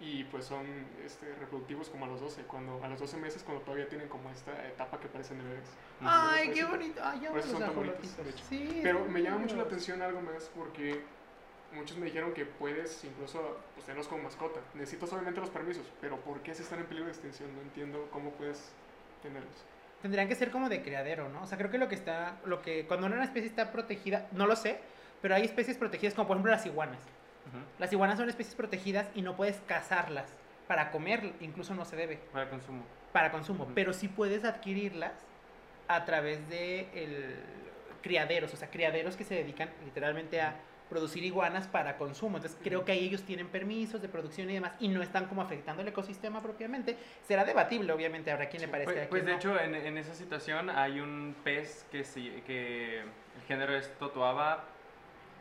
y 0.00 0.24
pues 0.24 0.44
son 0.44 0.66
este, 1.04 1.34
reproductivos 1.36 1.88
como 1.88 2.04
a 2.04 2.08
los 2.08 2.20
12, 2.20 2.42
cuando, 2.42 2.82
a 2.82 2.88
los 2.88 2.98
12 2.98 3.16
meses 3.18 3.42
cuando 3.42 3.62
todavía 3.62 3.88
tienen 3.88 4.08
como 4.08 4.30
esta 4.30 4.66
etapa 4.66 4.98
que 4.98 5.08
parecen 5.08 5.38
de 5.38 5.44
bebés. 5.44 5.68
Ay, 6.00 6.50
qué 6.50 6.64
bonito. 6.64 7.00
Ay, 7.02 7.20
yo 7.22 7.30
por 7.30 7.38
eso 7.38 7.50
son 7.50 7.60
tan 7.60 7.74
bonitos, 7.74 8.16
de 8.16 8.30
hecho. 8.30 8.44
Sí, 8.48 8.80
Pero 8.82 9.04
me 9.04 9.22
llama 9.22 9.38
mucho 9.38 9.56
la 9.56 9.62
atención 9.62 10.02
algo 10.02 10.20
más 10.20 10.50
porque 10.54 11.02
muchos 11.72 11.96
me 11.96 12.06
dijeron 12.06 12.32
que 12.32 12.44
puedes 12.44 13.04
incluso 13.04 13.58
pues, 13.74 13.86
tenerlos 13.86 14.08
como 14.08 14.24
mascota. 14.24 14.60
Necesitas 14.74 15.12
obviamente 15.12 15.40
los 15.40 15.50
permisos, 15.50 15.86
pero 16.00 16.18
¿por 16.20 16.40
qué 16.40 16.54
se 16.54 16.62
están 16.62 16.80
en 16.80 16.86
peligro 16.86 17.06
de 17.06 17.12
extinción? 17.12 17.54
No 17.54 17.62
entiendo 17.62 18.08
cómo 18.10 18.30
puedes 18.32 18.72
tenerlos. 19.22 19.64
Tendrían 20.02 20.28
que 20.28 20.34
ser 20.34 20.50
como 20.50 20.68
de 20.68 20.82
criadero, 20.82 21.28
¿no? 21.28 21.42
O 21.42 21.46
sea, 21.46 21.56
creo 21.56 21.70
que 21.70 21.78
lo 21.78 21.88
que 21.88 21.94
está, 21.94 22.38
lo 22.44 22.60
que 22.60 22.86
cuando 22.86 23.06
una 23.06 23.24
especie 23.24 23.48
está 23.48 23.72
protegida, 23.72 24.28
no 24.32 24.46
lo 24.46 24.56
sé, 24.56 24.80
pero 25.22 25.34
hay 25.34 25.44
especies 25.44 25.78
protegidas 25.78 26.14
como 26.14 26.28
por 26.28 26.36
ejemplo 26.36 26.52
las 26.52 26.66
iguanas. 26.66 27.00
Las 27.78 27.92
iguanas 27.92 28.18
son 28.18 28.28
especies 28.28 28.54
protegidas 28.54 29.08
y 29.14 29.22
no 29.22 29.36
puedes 29.36 29.60
cazarlas 29.66 30.32
para 30.66 30.90
comer, 30.90 31.32
incluso 31.40 31.74
no 31.74 31.84
se 31.84 31.96
debe 31.96 32.16
Para 32.32 32.48
consumo. 32.48 32.84
para 33.12 33.30
consumo, 33.30 33.68
pero 33.74 33.92
sí 33.92 34.08
puedes 34.08 34.44
adquirirlas 34.44 35.12
a 35.88 36.04
través 36.04 36.48
de 36.48 36.88
el 36.94 37.36
criaderos, 38.02 38.52
o 38.52 38.56
sea, 38.56 38.68
criaderos 38.70 39.16
que 39.16 39.24
se 39.24 39.34
dedican 39.34 39.70
literalmente 39.84 40.40
a 40.40 40.56
producir 40.90 41.24
iguanas 41.24 41.66
para 41.66 41.96
consumo. 41.96 42.36
Entonces, 42.36 42.58
creo 42.62 42.84
que 42.84 42.92
ahí 42.92 43.06
ellos 43.06 43.22
tienen 43.22 43.48
permisos 43.48 44.02
de 44.02 44.08
producción 44.08 44.50
y 44.50 44.54
demás 44.54 44.72
y 44.78 44.88
no 44.88 45.02
están 45.02 45.24
como 45.26 45.40
afectando 45.40 45.80
el 45.82 45.88
ecosistema 45.88 46.42
propiamente. 46.42 46.96
Será 47.26 47.44
debatible, 47.44 47.90
obviamente, 47.92 48.30
habrá 48.30 48.48
quien 48.50 48.60
le 48.62 48.68
parezca 48.68 48.92
Pues, 48.92 49.08
pues, 49.08 49.24
de 49.24 49.30
no. 49.32 49.36
hecho, 49.38 49.58
en, 49.58 49.74
en 49.74 49.96
esa 49.96 50.14
situación 50.14 50.68
hay 50.68 51.00
un 51.00 51.34
pez 51.42 51.86
que, 51.90 52.02
que 52.46 52.98
el 53.00 53.42
género 53.48 53.74
es 53.74 53.90
Totoaba, 53.98 54.64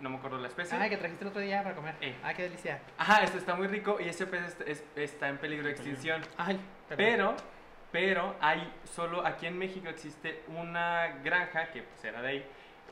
no 0.04 0.10
me 0.10 0.18
acuerdo 0.18 0.38
la 0.38 0.50
especie. 0.50 0.78
Ay, 0.78 0.90
que 0.90 0.98
trajiste 0.98 1.24
el 1.24 1.30
otro 1.30 1.42
día 1.42 1.64
para 1.64 1.76
comer. 1.76 1.96
Eh. 2.02 2.14
Ay, 2.22 2.36
qué 2.36 2.44
delicia. 2.44 2.80
Ajá, 2.98 3.24
este 3.24 3.38
está 3.38 3.56
muy 3.56 3.68
rico 3.68 3.98
y 4.00 4.10
ese 4.10 4.28
pez 4.28 4.44
est- 4.44 4.62
es- 4.68 4.84
está 4.96 5.30
en 5.30 5.38
peligro 5.38 5.66
de 5.66 5.72
extinción. 5.72 6.22
Ay, 6.38 6.60
perdón. 6.90 6.98
Pero, 6.98 7.36
pero 7.92 8.36
hay 8.42 8.72
solo 8.84 9.26
aquí 9.26 9.48
en 9.48 9.58
México 9.58 9.88
existe 9.88 10.44
una 10.50 11.08
granja 11.24 11.72
que 11.72 11.84
pues 11.84 12.04
era 12.04 12.22
de 12.22 12.28
ahí, 12.28 12.46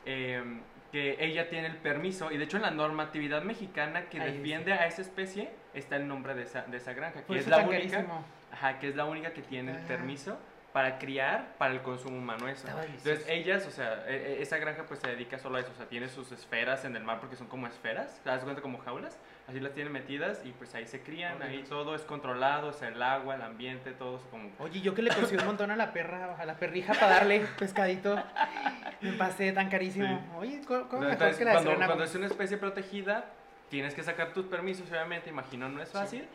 eh, 0.06 0.42
que 0.90 1.16
ella 1.20 1.48
tiene 1.48 1.66
el 1.68 1.76
permiso 1.76 2.30
y 2.32 2.38
de 2.38 2.44
hecho 2.44 2.56
en 2.56 2.62
la 2.62 2.70
normatividad 2.70 3.42
mexicana 3.42 4.04
que 4.08 4.20
Ahí 4.20 4.32
defiende 4.38 4.72
a 4.72 4.86
esa 4.86 5.02
especie 5.02 5.50
está 5.74 5.96
el 5.96 6.06
nombre 6.08 6.34
de 6.34 6.42
esa, 6.42 6.62
de 6.62 6.76
esa 6.78 6.92
granja, 6.92 7.22
que 7.24 7.38
es 7.38 7.46
la 7.46 7.58
única, 7.58 7.76
carísimo. 7.78 8.24
ajá, 8.52 8.78
que 8.78 8.88
es 8.88 8.96
la 8.96 9.04
única 9.06 9.32
que 9.32 9.42
tiene 9.42 9.72
el 9.72 9.78
Ah. 9.78 9.88
permiso 9.88 10.38
para 10.72 10.98
criar 10.98 11.54
para 11.58 11.74
el 11.74 11.82
consumo 11.82 12.16
humano 12.16 12.48
eso. 12.48 12.66
Entonces 12.68 13.26
ellas, 13.28 13.66
o 13.66 13.70
sea, 13.70 14.04
e- 14.08 14.38
e- 14.38 14.42
esa 14.42 14.56
granja 14.56 14.84
pues 14.84 15.00
se 15.00 15.08
dedica 15.08 15.38
solo 15.38 15.56
a 15.56 15.60
eso, 15.60 15.70
o 15.70 15.74
sea, 15.76 15.86
tiene 15.86 16.08
sus 16.08 16.32
esferas 16.32 16.84
en 16.86 16.96
el 16.96 17.04
mar 17.04 17.20
porque 17.20 17.36
son 17.36 17.46
como 17.46 17.66
esferas, 17.66 18.20
¿te 18.24 18.30
das 18.30 18.42
cuenta 18.42 18.62
como 18.62 18.78
jaulas? 18.78 19.18
Así 19.48 19.60
las 19.60 19.72
tiene 19.74 19.90
metidas 19.90 20.40
y 20.44 20.52
pues 20.52 20.74
ahí 20.74 20.86
se 20.86 21.02
crían, 21.02 21.42
ahí 21.42 21.62
todo 21.68 21.94
es 21.94 22.02
controlado, 22.02 22.68
o 22.68 22.72
sea, 22.72 22.88
el 22.88 23.02
agua, 23.02 23.34
el 23.34 23.42
ambiente, 23.42 23.92
todo 23.92 24.16
es 24.16 24.22
como... 24.30 24.50
Oye, 24.60 24.80
yo 24.80 24.94
que 24.94 25.02
le 25.02 25.10
cocí 25.14 25.36
un 25.36 25.44
montón 25.44 25.70
a 25.70 25.76
la 25.76 25.92
perra, 25.92 26.36
a 26.38 26.46
la 26.46 26.54
perrija 26.54 26.94
para 26.94 27.16
darle 27.16 27.40
pescadito. 27.58 28.16
Me 29.02 29.12
pasé 29.12 29.52
tan 29.52 29.68
carísimo. 29.68 30.06
Sí. 30.06 30.36
Oye, 30.38 30.60
¿cómo, 30.66 30.88
cómo 30.88 31.00
mejor 31.02 31.12
Entonces, 31.12 31.36
que 31.38 31.44
la 31.44 31.52
cuando, 31.52 31.74
cuando 31.74 32.04
es 32.04 32.14
una 32.14 32.26
especie 32.26 32.56
protegida, 32.56 33.26
tienes 33.68 33.94
que 33.94 34.02
sacar 34.02 34.32
tus 34.32 34.46
permisos, 34.46 34.88
obviamente, 34.90 35.28
imagino 35.28 35.68
no 35.68 35.82
es 35.82 35.90
fácil, 35.90 36.26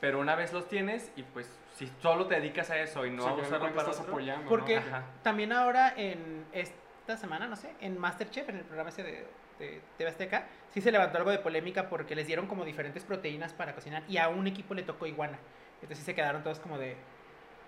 pero 0.00 0.20
una 0.20 0.34
vez 0.34 0.52
los 0.52 0.68
tienes 0.68 1.10
y 1.16 1.22
pues 1.22 1.58
si 1.74 1.90
solo 2.00 2.26
te 2.26 2.36
dedicas 2.36 2.70
a 2.70 2.78
eso 2.78 3.06
y 3.06 3.10
no 3.10 3.22
O 3.22 3.26
sea, 3.26 3.32
a 3.32 3.36
usarlo 3.36 3.68
para 3.68 3.80
estás 3.80 4.00
otro, 4.00 4.12
apoyando. 4.12 4.48
Porque 4.48 4.80
también 5.22 5.52
ahora 5.52 5.94
en 5.96 6.44
esta 6.52 7.16
semana, 7.16 7.46
no 7.46 7.56
sé, 7.56 7.70
en 7.80 7.98
Masterchef, 7.98 8.48
en 8.48 8.56
el 8.56 8.64
programa 8.64 8.90
ese 8.90 9.02
de, 9.02 9.26
de 9.58 9.80
TV 9.96 10.10
Azteca, 10.10 10.46
sí 10.72 10.80
se 10.80 10.90
levantó 10.92 11.18
algo 11.18 11.30
de 11.30 11.38
polémica 11.38 11.88
porque 11.88 12.14
les 12.14 12.26
dieron 12.26 12.46
como 12.46 12.64
diferentes 12.64 13.04
proteínas 13.04 13.52
para 13.52 13.74
cocinar 13.74 14.02
y 14.08 14.18
a 14.18 14.28
un 14.28 14.46
equipo 14.46 14.74
le 14.74 14.82
tocó 14.82 15.06
iguana. 15.06 15.38
Entonces 15.76 15.98
sí 15.98 16.04
se 16.04 16.14
quedaron 16.14 16.42
todos 16.42 16.58
como 16.60 16.78
de... 16.78 16.96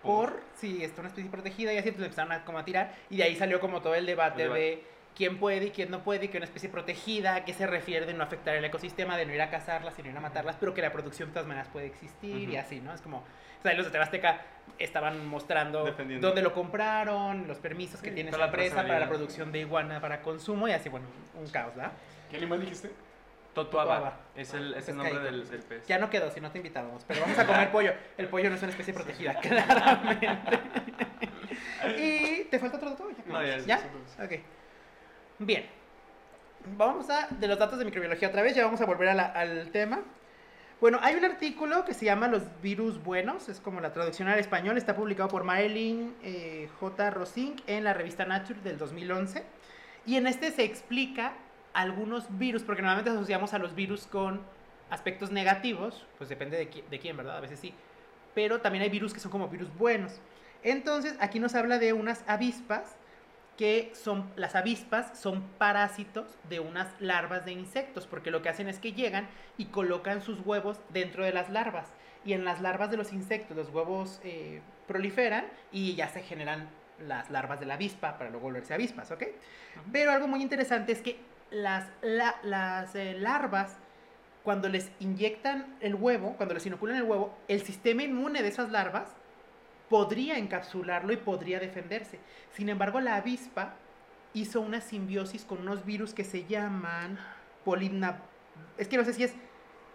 Por 0.03 0.41
si 0.55 0.85
está 0.85 1.01
una 1.01 1.09
especie 1.09 1.29
protegida 1.29 1.73
y 1.73 1.79
así, 1.79 1.89
entonces 1.89 2.07
empezaron 2.07 2.33
a, 2.33 2.45
como 2.45 2.59
a 2.59 2.65
tirar 2.65 2.95
y 3.11 3.17
de 3.17 3.25
ahí 3.25 3.35
salió 3.35 3.59
como 3.59 3.83
todo 3.83 3.97
el 3.97 4.07
debate 4.07 4.43
El 4.43 4.49
debate. 4.49 4.61
de 4.61 4.85
quién 5.19 5.37
puede 5.37 5.67
y 5.67 5.71
quién 5.73 5.91
no 5.91 6.05
puede, 6.05 6.27
y 6.27 6.29
que 6.29 6.37
una 6.37 6.47
especie 6.47 6.69
protegida, 6.69 7.35
a 7.35 7.45
qué 7.45 7.53
se 7.53 7.67
refiere 7.67 8.07
de 8.07 8.15
no 8.15 8.23
afectar 8.23 8.55
el 8.55 8.65
ecosistema, 8.65 9.17
de 9.17 9.27
no 9.27 9.35
ir 9.35 9.43
a 9.43 9.51
cazarlas, 9.51 9.95
sino 9.95 10.09
ir 10.09 10.17
a 10.17 10.21
matarlas, 10.21 10.57
pero 10.61 10.73
que 10.73 10.81
la 10.81 10.93
producción 10.93 11.31
de 11.31 11.33
todas 11.35 11.49
maneras 11.49 11.69
puede 11.73 11.87
existir 11.87 12.49
y 12.49 12.57
así, 12.57 12.81
¿no? 12.81 12.95
Es 12.95 13.01
como, 13.01 13.19
o 13.19 13.63
sea, 13.63 13.75
los 13.75 13.87
de 13.87 13.91
Tebasteca 13.91 14.43
estaban 14.79 15.27
mostrando 15.27 15.93
dónde 16.21 16.41
lo 16.41 16.55
compraron, 16.55 17.49
los 17.49 17.59
permisos 17.59 18.01
que 18.01 18.11
Sí, 18.11 18.15
tiene 18.15 18.31
la 18.31 18.45
empresa 18.47 18.77
para 18.77 19.01
la 19.01 19.09
producción 19.09 19.51
de 19.51 19.59
iguana 19.59 20.01
para 20.01 20.23
consumo 20.23 20.69
y 20.69 20.73
así, 20.73 20.89
bueno, 20.89 21.09
un 21.35 21.49
caos, 21.49 21.75
¿verdad? 21.75 21.93
¿Qué 22.31 22.37
animal 22.37 22.61
dijiste? 22.61 22.93
Totuaba. 23.55 24.21
Es 24.37 24.55
el, 24.55 24.73
es 24.75 24.89
el 24.89 24.97
nombre 24.99 25.19
del, 25.19 25.51
del 25.51 25.63
pez. 25.63 25.85
Ya 25.89 25.99
no 25.99 26.09
quedó, 26.11 26.31
si 26.31 26.41
no 26.41 26.53
te 26.53 26.59
invitábamos, 26.59 27.03
pero 27.09 27.23
vamos 27.23 27.37
a 27.37 27.45
comer 27.45 27.73
pollo. 27.73 27.93
El 28.17 28.29
pollo 28.29 28.51
no 28.51 28.55
es 28.55 28.63
una 28.63 28.71
especie 28.71 28.95
protegida, 28.95 29.35
claramente. 29.41 30.29
y 31.99 32.45
te 32.45 32.59
falta 32.61 32.77
otro 32.77 32.91
dato. 32.91 33.09
No, 33.27 33.45
ya, 33.45 33.59
¿Ya? 33.59 33.79
sí, 33.79 33.89
sí. 34.07 34.23
Ok. 34.23 34.58
Bien. 35.39 35.67
Vamos 36.77 37.09
a, 37.11 37.29
de 37.29 37.47
los 37.47 37.59
datos 37.59 37.79
de 37.79 37.85
microbiología 37.85 38.29
otra 38.29 38.43
vez, 38.43 38.57
ya 38.57 38.65
vamos 38.65 38.81
a 38.81 38.87
volver 38.87 39.09
al 39.09 39.71
tema. 39.71 40.01
Bueno, 40.81 40.99
hay 41.01 41.15
un 41.15 41.25
artículo 41.25 41.85
que 41.85 41.95
se 41.95 42.05
llama 42.05 42.27
Los 42.27 42.43
virus 42.61 43.03
buenos, 43.03 43.49
es 43.49 43.61
como 43.61 43.81
la 43.81 43.93
traducción 43.93 44.29
al 44.29 44.41
español, 44.41 44.77
está 44.77 44.97
publicado 44.97 45.29
por 45.29 45.45
Marilyn 45.45 46.15
eh, 46.25 46.69
J. 46.81 47.11
Rosink 47.11 47.61
en 47.69 47.85
la 47.85 47.95
revista 47.95 48.25
Nature 48.25 48.61
del 48.63 48.79
2011. 48.79 49.45
Y 50.07 50.17
en 50.17 50.27
este 50.27 50.51
se 50.51 50.65
explica 50.65 51.35
algunos 51.73 52.37
virus, 52.37 52.65
porque 52.65 52.83
normalmente 52.83 53.11
asociamos 53.11 53.55
a 53.55 53.59
los 53.59 53.77
virus 53.77 54.09
con 54.09 54.41
aspectos 54.91 55.31
negativos, 55.31 56.05
pues 56.17 56.29
depende 56.29 56.57
de, 56.57 56.85
de 56.91 56.99
quién, 56.99 57.17
¿verdad? 57.17 57.37
A 57.37 57.41
veces 57.41 57.61
sí. 57.61 57.73
Pero 58.35 58.61
también 58.61 58.83
hay 58.83 58.91
virus 58.91 59.15
que 59.15 59.21
son 59.21 59.31
como 59.31 59.49
virus 59.49 59.73
buenos. 59.77 60.21
Entonces, 60.65 61.15
aquí 61.21 61.39
nos 61.39 61.55
habla 61.55 61.79
de 61.79 61.93
unas 61.93 62.25
avispas 62.27 62.97
que 63.59 63.91
son, 63.93 64.31
las 64.37 64.55
avispas 64.55 65.19
son 65.19 65.43
parásitos 65.59 66.39
de 66.49 66.61
unas 66.61 66.89
larvas 67.01 67.45
de 67.45 67.53
insectos, 67.53 68.07
porque 68.07 68.31
lo 68.31 68.41
que 68.41 68.49
hacen 68.49 68.69
es 68.69 68.79
que 68.79 68.93
llegan 68.93 69.29
y 69.59 69.67
colocan 69.67 70.23
sus 70.23 70.39
huevos 70.47 70.81
dentro 70.91 71.25
de 71.25 71.33
las 71.33 71.51
larvas. 71.51 71.89
Y 72.25 72.33
en 72.35 72.45
las 72.45 72.61
larvas 72.61 72.91
de 72.91 72.97
los 72.97 73.13
insectos, 73.13 73.57
los 73.57 73.69
huevos 73.71 74.21
eh, 74.23 74.63
proliferan 74.87 75.45
y 75.73 75.97
ya 75.97 76.09
se 76.09 76.23
generan 76.23 76.69
las 77.07 77.31
larvas 77.31 77.59
de 77.59 77.67
la 77.67 77.75
avispa 77.75 78.17
para 78.17 78.31
luego 78.31 78.45
volverse 78.47 78.75
avispas, 78.75 79.11
¿ok? 79.11 79.25
Pero 79.93 80.13
algo 80.13 80.29
muy 80.29 80.41
interesante 80.41 80.93
es 80.93 81.03
que 81.03 81.19
las, 81.51 81.89
la- 82.01 82.37
las 82.45 82.95
eh, 82.95 83.15
larvas, 83.15 83.77
cuando 84.45 84.69
les 84.69 84.93
inyectan 85.01 85.77
el 85.81 85.97
huevo, 85.97 86.35
cuando 86.37 86.55
les 86.55 86.65
inoculan 86.65 86.97
el 86.97 87.03
huevo, 87.03 87.37
el 87.49 87.61
sistema 87.63 88.05
inmune 88.05 88.41
de 88.43 88.49
esas 88.49 88.71
larvas 88.71 89.17
podría 89.89 90.39
encapsularlo 90.39 91.13
y 91.13 91.17
podría 91.17 91.61
defenderse. 91.61 92.19
Sin 92.53 92.69
embargo, 92.69 93.01
la 93.01 93.17
avispa 93.17 93.75
hizo 94.35 94.61
una 94.61 94.81
simbiosis 94.81 95.45
con 95.45 95.59
unos 95.59 95.85
virus 95.85 96.15
que 96.15 96.25
se 96.25 96.45
llaman 96.45 97.19
polidna... 97.65 98.23
Es 98.77 98.89
que 98.89 98.97
no 98.97 99.05
sé 99.05 99.13
si 99.13 99.25
es 99.25 99.35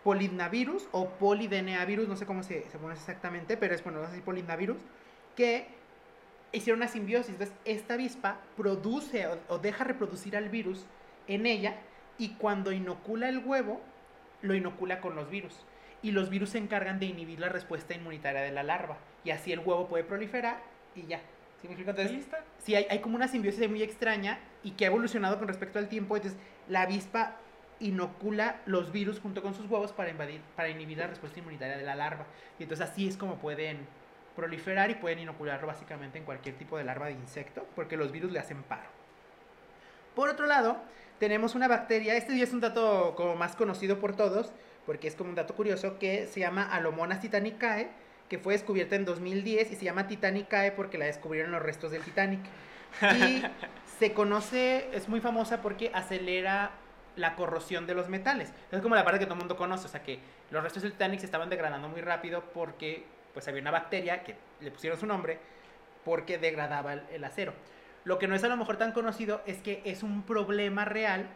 polidnavirus 0.03 0.88
o 0.91 1.10
polidna-virus, 1.10 2.07
no 2.07 2.18
sé 2.18 2.26
cómo 2.26 2.44
se, 2.44 2.70
se 2.70 2.78
pone 2.78 2.94
exactamente, 2.94 3.56
pero 3.56 3.74
es 3.74 3.84
bueno, 3.84 4.02
no 4.02 4.07
sé 4.07 4.15
si 4.15 4.22
polidnavirus, 4.22 4.78
que 5.36 5.68
hicieron 6.52 6.80
una 6.80 6.88
simbiosis. 6.88 7.32
Entonces, 7.32 7.56
esta 7.65 7.95
avispa 7.95 8.40
produce 8.57 9.28
o 9.48 9.57
deja 9.60 9.84
reproducir 9.84 10.36
al 10.36 10.49
virus 10.49 10.86
en 11.28 11.45
ella 11.45 11.78
y 12.18 12.36
cuando 12.36 12.72
inocula 12.72 13.30
el 13.30 13.40
huevo, 13.40 13.82
lo 14.41 14.56
inocula 14.56 15.02
con 15.02 15.15
los 15.15 15.30
virus. 15.30 15.65
Y 16.02 16.11
los 16.11 16.30
virus 16.30 16.52
se 16.52 16.57
encargan 16.57 16.99
de 16.99 17.06
inhibir 17.06 17.40
la 17.40 17.49
respuesta 17.49 17.94
inmunitaria 17.94 18.41
de 18.41 18.52
la 18.52 18.64
larva. 18.64 18.98
Y 19.24 19.32
así 19.32 19.52
el 19.52 19.60
huevo 19.60 19.88
puede 19.88 20.04
proliferar 20.04 20.58
y 20.95 21.06
ya. 21.08 21.20
¿Sí 21.62 21.68
me 21.68 21.74
explico? 21.74 21.91
Entonces, 21.91 22.28
sí, 22.64 22.76
hay, 22.76 22.86
hay 22.90 23.00
como 23.00 23.16
una 23.16 23.28
simbiosis 23.28 23.70
muy 23.70 23.82
extraña 23.82 24.40
y 24.64 24.72
que 24.72 24.86
ha 24.86 24.88
evolucionado 24.88 25.40
con 25.40 25.48
respecto 25.48 25.80
al 25.80 25.88
tiempo. 25.88 26.16
Entonces, 26.16 26.40
la 26.68 26.82
avispa 26.82 27.38
inocula 27.80 28.62
los 28.66 28.91
virus 28.91 29.20
junto 29.20 29.41
con 29.41 29.54
sus 29.54 29.70
huevos 29.70 29.91
para, 29.91 30.10
invadir, 30.10 30.41
para 30.56 30.70
inhibir 30.70 30.98
la 30.98 31.08
respuesta 31.08 31.40
inmunitaria 31.40 31.78
de 31.78 31.84
la 31.84 31.95
larva. 31.95 32.26
Y 32.60 32.64
entonces 32.64 32.90
así 32.90 33.08
es 33.08 33.18
como 33.18 33.38
pueden 33.38 33.86
proliferar 34.36 34.90
y 34.90 34.95
pueden 34.95 35.20
inocularlo 35.20 35.68
básicamente 35.68 36.18
en 36.18 36.26
cualquier 36.26 36.56
tipo 36.56 36.78
de 36.78 36.84
larva 36.84 37.08
de 37.08 37.14
insecto, 37.14 37.68
porque 37.76 37.98
los 37.98 38.12
virus 38.12 38.32
le 38.32 38.40
hacen 38.40 38.64
paro. 38.64 38.90
Por 40.16 40.30
otro 40.30 40.45
lado, 40.45 40.78
tenemos 41.20 41.56
una 41.56 41.68
bacteria, 41.68 42.16
este 42.16 42.38
ya 42.38 42.44
es 42.44 42.54
un 42.54 42.62
dato 42.62 43.14
como 43.16 43.36
más 43.36 43.56
conocido 43.56 44.00
por 44.00 44.16
todos, 44.16 44.52
porque 44.86 45.08
es 45.08 45.16
como 45.16 45.30
un 45.30 45.36
dato 45.36 45.56
curioso, 45.56 46.00
que 46.00 46.28
se 46.28 46.40
llama 46.40 46.64
Alomonas 46.64 47.20
titanicae, 47.20 47.90
que 48.30 48.40
fue 48.40 48.54
descubierta 48.54 48.95
en 48.95 49.06
2010 49.06 49.72
y 49.72 49.76
se 49.76 49.86
llama 49.86 50.08
Titanicae 50.08 50.72
porque 50.72 50.98
la 50.98 51.06
descubrieron 51.06 51.52
los 51.52 51.62
restos 51.62 51.91
del 51.91 52.02
Titanic. 52.02 52.41
Y 53.02 53.44
se 54.00 54.14
conoce, 54.14 54.90
es 54.94 55.08
muy 55.10 55.22
famosa 55.22 55.62
porque 55.62 55.91
acelera 55.94 56.72
la 57.16 57.36
corrosión 57.36 57.86
de 57.86 57.94
los 57.94 58.10
metales. 58.10 58.52
Es 58.72 58.82
como 58.82 58.95
la 58.95 59.04
parte 59.04 59.20
que 59.20 59.26
todo 59.26 59.36
el 59.36 59.40
mundo 59.40 59.56
conoce, 59.56 59.86
o 59.86 59.90
sea 59.90 60.02
que 60.02 60.20
los 60.52 60.64
restos 60.64 60.84
del 60.84 60.94
Titanic 60.94 61.20
se 61.20 61.26
estaban 61.26 61.50
degradando 61.50 61.90
muy 61.90 62.02
rápido 62.02 62.44
porque 62.54 63.06
pues 63.34 63.48
había 63.48 63.62
una 63.62 63.72
bacteria 63.72 64.24
que 64.24 64.36
le 64.62 64.72
pusieron 64.72 65.00
su 65.00 65.06
nombre 65.06 65.40
porque 66.06 66.38
degradaba 66.38 66.94
el, 66.94 67.04
el 67.12 67.24
acero. 67.24 67.54
Lo 68.04 68.20
que 68.20 68.28
no 68.28 68.36
es 68.36 68.44
a 68.44 68.48
lo 68.48 68.58
mejor 68.58 68.78
tan 68.78 68.91
conocido 68.91 69.41
es 69.45 69.58
que 69.62 69.82
es 69.86 70.04
un 70.04 70.24
problema 70.24 70.86
real 70.86 71.28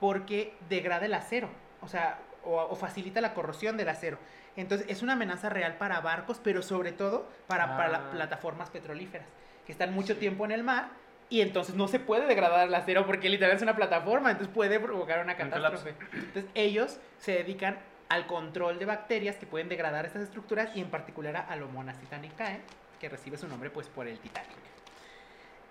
porque 0.00 0.54
degrada 0.68 1.06
el 1.06 1.14
acero, 1.14 1.48
o 1.80 1.88
sea, 1.88 2.18
o, 2.44 2.56
o 2.56 2.76
facilita 2.76 3.20
la 3.20 3.34
corrosión 3.34 3.76
del 3.76 3.88
acero. 3.88 4.18
Entonces 4.60 4.86
es 4.90 5.02
una 5.02 5.12
amenaza 5.12 5.48
real 5.48 5.76
para 5.76 6.00
barcos, 6.00 6.40
pero 6.42 6.62
sobre 6.62 6.92
todo 6.92 7.28
para, 7.46 7.76
para 7.76 7.88
las 7.88 8.00
Ah. 8.00 8.10
plataformas 8.10 8.70
petrolíferas, 8.70 9.26
que 9.66 9.72
están 9.72 9.94
mucho 9.94 10.16
tiempo 10.16 10.44
en 10.44 10.50
el 10.50 10.64
mar 10.64 10.88
y 11.30 11.42
entonces 11.42 11.74
no 11.74 11.88
se 11.88 12.00
puede 12.00 12.26
degradar 12.26 12.66
el 12.68 12.74
acero 12.74 13.06
porque 13.06 13.28
literalmente 13.28 13.62
es 13.64 13.68
una 13.68 13.76
plataforma, 13.76 14.30
entonces 14.30 14.52
puede 14.52 14.80
provocar 14.80 15.22
una 15.22 15.32
Un 15.34 15.38
catástrofe. 15.38 15.94
Entonces 16.12 16.46
ellos 16.54 16.98
se 17.18 17.32
dedican 17.32 17.78
al 18.08 18.26
control 18.26 18.78
de 18.78 18.86
bacterias 18.86 19.36
que 19.36 19.46
pueden 19.46 19.68
degradar 19.68 20.06
estas 20.06 20.22
estructuras 20.22 20.70
y 20.74 20.80
en 20.80 20.90
particular 20.90 21.36
a 21.36 21.40
Alomonas 21.40 21.98
titanicae, 22.00 22.60
que 22.98 23.08
recibe 23.08 23.36
su 23.36 23.46
nombre 23.46 23.70
pues 23.70 23.86
por 23.88 24.08
el 24.08 24.18
Titanic. 24.18 24.56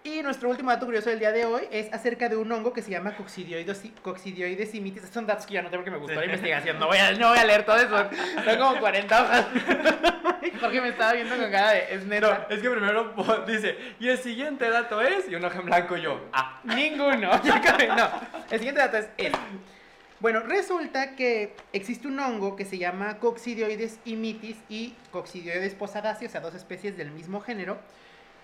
Y 0.07 0.23
nuestro 0.23 0.49
último 0.49 0.71
dato 0.71 0.85
curioso 0.85 1.09
del 1.09 1.19
día 1.19 1.34
de 1.34 1.43
hoy 1.43 1.63
es 1.69 1.91
acerca 1.91 2.29
de 2.29 2.38
un 2.38 2.49
hongo 2.49 2.71
que 2.71 2.81
se 2.81 2.89
llama 2.89 3.13
Coccidioides, 3.17 4.71
simitis. 4.71 5.03
Son 5.11 5.25
datos 5.25 5.45
que 5.45 5.55
ya 5.55 5.61
no 5.61 5.69
tengo 5.69 5.84
porque 5.84 5.91
me 5.91 5.97
gustó 5.97 6.15
la 6.15 6.23
investigación. 6.23 6.79
No 6.79 6.88
voy, 6.88 6.97
a, 6.97 7.11
no 7.11 7.27
voy 7.27 7.38
a 7.38 7.43
leer 7.43 7.65
todo 7.65 7.75
eso. 7.75 8.09
Son 8.45 8.57
como 8.57 8.79
40 8.79 9.21
hojas. 9.21 9.45
Porque 10.61 10.79
me 10.79 10.89
estaba 10.89 11.13
viendo 11.13 11.35
con 11.35 11.51
cara 11.51 11.71
de... 11.71 11.93
Es 11.93 12.05
No, 12.05 12.31
es 12.49 12.61
que 12.61 12.69
primero 12.69 13.13
dice, 13.45 13.77
y 13.99 14.07
el 14.07 14.17
siguiente 14.17 14.69
dato 14.69 15.01
es, 15.01 15.29
y 15.29 15.35
un 15.35 15.43
hoja 15.43 15.59
en 15.59 15.65
blanco 15.65 15.97
y 15.97 16.01
yo, 16.01 16.21
ah. 16.31 16.61
Ninguno. 16.63 17.29
No. 17.97 18.09
El 18.49 18.59
siguiente 18.59 18.79
dato 18.79 18.97
es 18.97 19.09
este. 19.17 19.38
Bueno, 20.19 20.39
resulta 20.39 21.15
que 21.15 21.53
existe 21.73 22.07
un 22.07 22.19
hongo 22.19 22.55
que 22.55 22.65
se 22.65 22.77
llama 22.77 23.19
Coccidioides 23.19 23.99
imitis 24.05 24.57
y 24.69 24.95
Coccidioides 25.11 25.75
posadaceae, 25.75 26.27
o 26.27 26.31
sea, 26.31 26.41
dos 26.41 26.55
especies 26.55 26.97
del 26.97 27.11
mismo 27.11 27.41
género, 27.41 27.77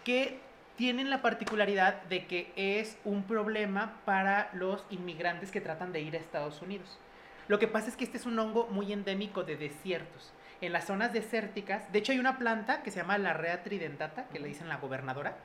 que 0.03 0.39
tienen 0.75 1.09
la 1.09 1.21
particularidad 1.21 2.01
de 2.03 2.25
que 2.25 2.51
es 2.55 2.97
un 3.05 3.23
problema 3.23 3.99
para 4.05 4.49
los 4.53 4.85
inmigrantes 4.89 5.51
que 5.51 5.61
tratan 5.61 5.91
de 5.91 6.01
ir 6.01 6.15
a 6.15 6.19
Estados 6.19 6.61
Unidos. 6.61 6.99
Lo 7.47 7.59
que 7.59 7.67
pasa 7.67 7.89
es 7.89 7.97
que 7.97 8.05
este 8.05 8.17
es 8.17 8.25
un 8.25 8.39
hongo 8.39 8.67
muy 8.67 8.91
endémico 8.93 9.43
de 9.43 9.57
desiertos. 9.57 10.33
En 10.61 10.71
las 10.71 10.85
zonas 10.85 11.11
desérticas, 11.11 11.91
de 11.91 11.99
hecho 11.99 12.13
hay 12.13 12.19
una 12.19 12.37
planta 12.37 12.83
que 12.83 12.91
se 12.91 12.99
llama 12.99 13.17
la 13.17 13.33
rea 13.33 13.63
tridentata, 13.63 14.27
que 14.29 14.39
le 14.39 14.47
dicen 14.47 14.69
la 14.69 14.77
gobernadora, 14.77 15.37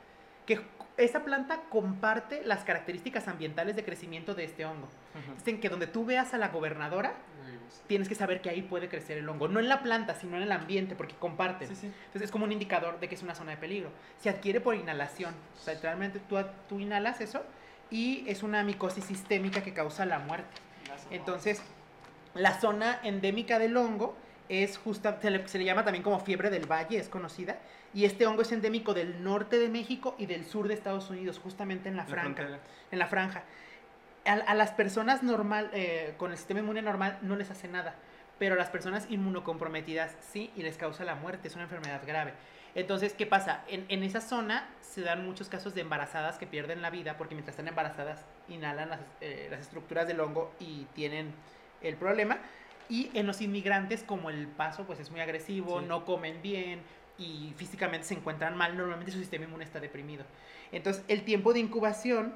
que 0.49 0.59
esa 0.97 1.23
planta 1.23 1.61
comparte 1.69 2.41
las 2.43 2.63
características 2.63 3.27
ambientales 3.27 3.75
de 3.75 3.85
crecimiento 3.85 4.33
de 4.33 4.45
este 4.45 4.65
hongo. 4.65 4.89
Dicen 5.37 5.61
que 5.61 5.69
donde 5.69 5.85
tú 5.85 6.05
veas 6.05 6.33
a 6.33 6.39
la 6.39 6.49
gobernadora, 6.49 7.13
tienes 7.85 8.09
que 8.09 8.15
saber 8.15 8.41
que 8.41 8.49
ahí 8.49 8.63
puede 8.63 8.89
crecer 8.89 9.19
el 9.19 9.29
hongo. 9.29 9.47
No 9.47 9.59
en 9.59 9.69
la 9.69 9.83
planta, 9.83 10.15
sino 10.15 10.37
en 10.37 10.43
el 10.43 10.51
ambiente, 10.51 10.95
porque 10.95 11.13
comparten. 11.13 11.67
Sí, 11.67 11.75
sí. 11.75 11.85
Entonces 11.85 12.23
es 12.23 12.31
como 12.31 12.45
un 12.45 12.51
indicador 12.51 12.99
de 12.99 13.07
que 13.07 13.13
es 13.13 13.21
una 13.21 13.35
zona 13.35 13.51
de 13.51 13.57
peligro. 13.57 13.91
Se 14.17 14.29
adquiere 14.29 14.59
por 14.59 14.73
inhalación. 14.73 15.35
O 15.55 15.61
sea, 15.61 15.75
literalmente 15.75 16.19
tú, 16.19 16.35
tú 16.67 16.79
inhalas 16.79 17.21
eso 17.21 17.43
y 17.91 18.25
es 18.27 18.41
una 18.41 18.63
micosis 18.63 19.05
sistémica 19.05 19.61
que 19.61 19.73
causa 19.73 20.05
la 20.07 20.17
muerte. 20.17 20.49
Entonces, 21.11 21.61
la 22.33 22.59
zona 22.59 22.99
endémica 23.03 23.59
del 23.59 23.77
hongo 23.77 24.17
es 24.49 24.77
justa, 24.77 25.19
se 25.21 25.29
le, 25.29 25.47
se 25.47 25.57
le 25.59 25.63
llama 25.65 25.83
también 25.83 26.03
como 26.03 26.19
fiebre 26.19 26.49
del 26.49 26.65
valle, 26.69 26.97
es 26.97 27.07
conocida. 27.07 27.57
Y 27.93 28.05
este 28.05 28.25
hongo 28.27 28.41
es 28.41 28.51
endémico 28.51 28.93
del 28.93 29.23
norte 29.23 29.57
de 29.57 29.69
México 29.69 30.15
y 30.17 30.25
del 30.25 30.45
sur 30.45 30.67
de 30.67 30.73
Estados 30.73 31.09
Unidos, 31.09 31.39
justamente 31.39 31.87
en 31.89 31.95
la 31.95 32.03
La 32.03 32.09
franja 32.09 32.33
frontera. 32.35 32.59
en 32.91 32.99
la 32.99 33.07
franja. 33.07 33.43
A, 34.25 34.33
a 34.33 34.53
las 34.55 34.71
personas 34.71 35.23
normal, 35.23 35.69
eh, 35.73 36.13
con 36.17 36.31
el 36.31 36.37
sistema 36.37 36.59
inmune 36.59 36.81
normal 36.81 37.17
no 37.21 37.35
les 37.35 37.49
hace 37.51 37.67
nada, 37.67 37.95
pero 38.37 38.55
a 38.55 38.57
las 38.57 38.69
personas 38.69 39.07
inmunocomprometidas 39.09 40.15
sí 40.31 40.51
y 40.55 40.61
les 40.63 40.77
causa 40.77 41.03
la 41.03 41.15
muerte, 41.15 41.47
es 41.47 41.55
una 41.55 41.63
enfermedad 41.63 42.01
grave. 42.05 42.33
Entonces, 42.75 43.13
¿qué 43.13 43.25
pasa? 43.25 43.63
En, 43.67 43.85
en 43.89 44.03
esa 44.03 44.21
zona 44.21 44.67
se 44.81 45.01
dan 45.01 45.25
muchos 45.25 45.49
casos 45.49 45.73
de 45.73 45.81
embarazadas 45.81 46.37
que 46.37 46.45
pierden 46.45 46.81
la 46.83 46.89
vida 46.91 47.17
porque 47.17 47.33
mientras 47.33 47.53
están 47.53 47.67
embarazadas 47.67 48.23
inhalan 48.47 48.89
las, 48.89 48.99
eh, 49.21 49.47
las 49.49 49.61
estructuras 49.61 50.07
del 50.07 50.19
hongo 50.19 50.53
y 50.59 50.85
tienen 50.93 51.33
el 51.81 51.95
problema. 51.95 52.37
Y 52.89 53.11
en 53.13 53.27
los 53.27 53.39
inmigrantes, 53.41 54.03
como 54.03 54.29
el 54.29 54.47
paso 54.47 54.85
pues 54.85 54.99
es 54.99 55.11
muy 55.11 55.21
agresivo, 55.21 55.79
Sí. 55.79 55.85
no 55.87 56.05
comen 56.05 56.41
bien 56.41 56.81
y 57.17 57.53
físicamente 57.55 58.07
se 58.07 58.15
encuentran 58.15 58.57
mal, 58.57 58.75
normalmente 58.77 59.11
su 59.11 59.19
sistema 59.19 59.45
inmune 59.45 59.63
está 59.63 59.79
deprimido. 59.79 60.23
Entonces, 60.71 61.03
el 61.07 61.23
tiempo 61.23 61.53
de 61.53 61.59
incubación 61.59 62.33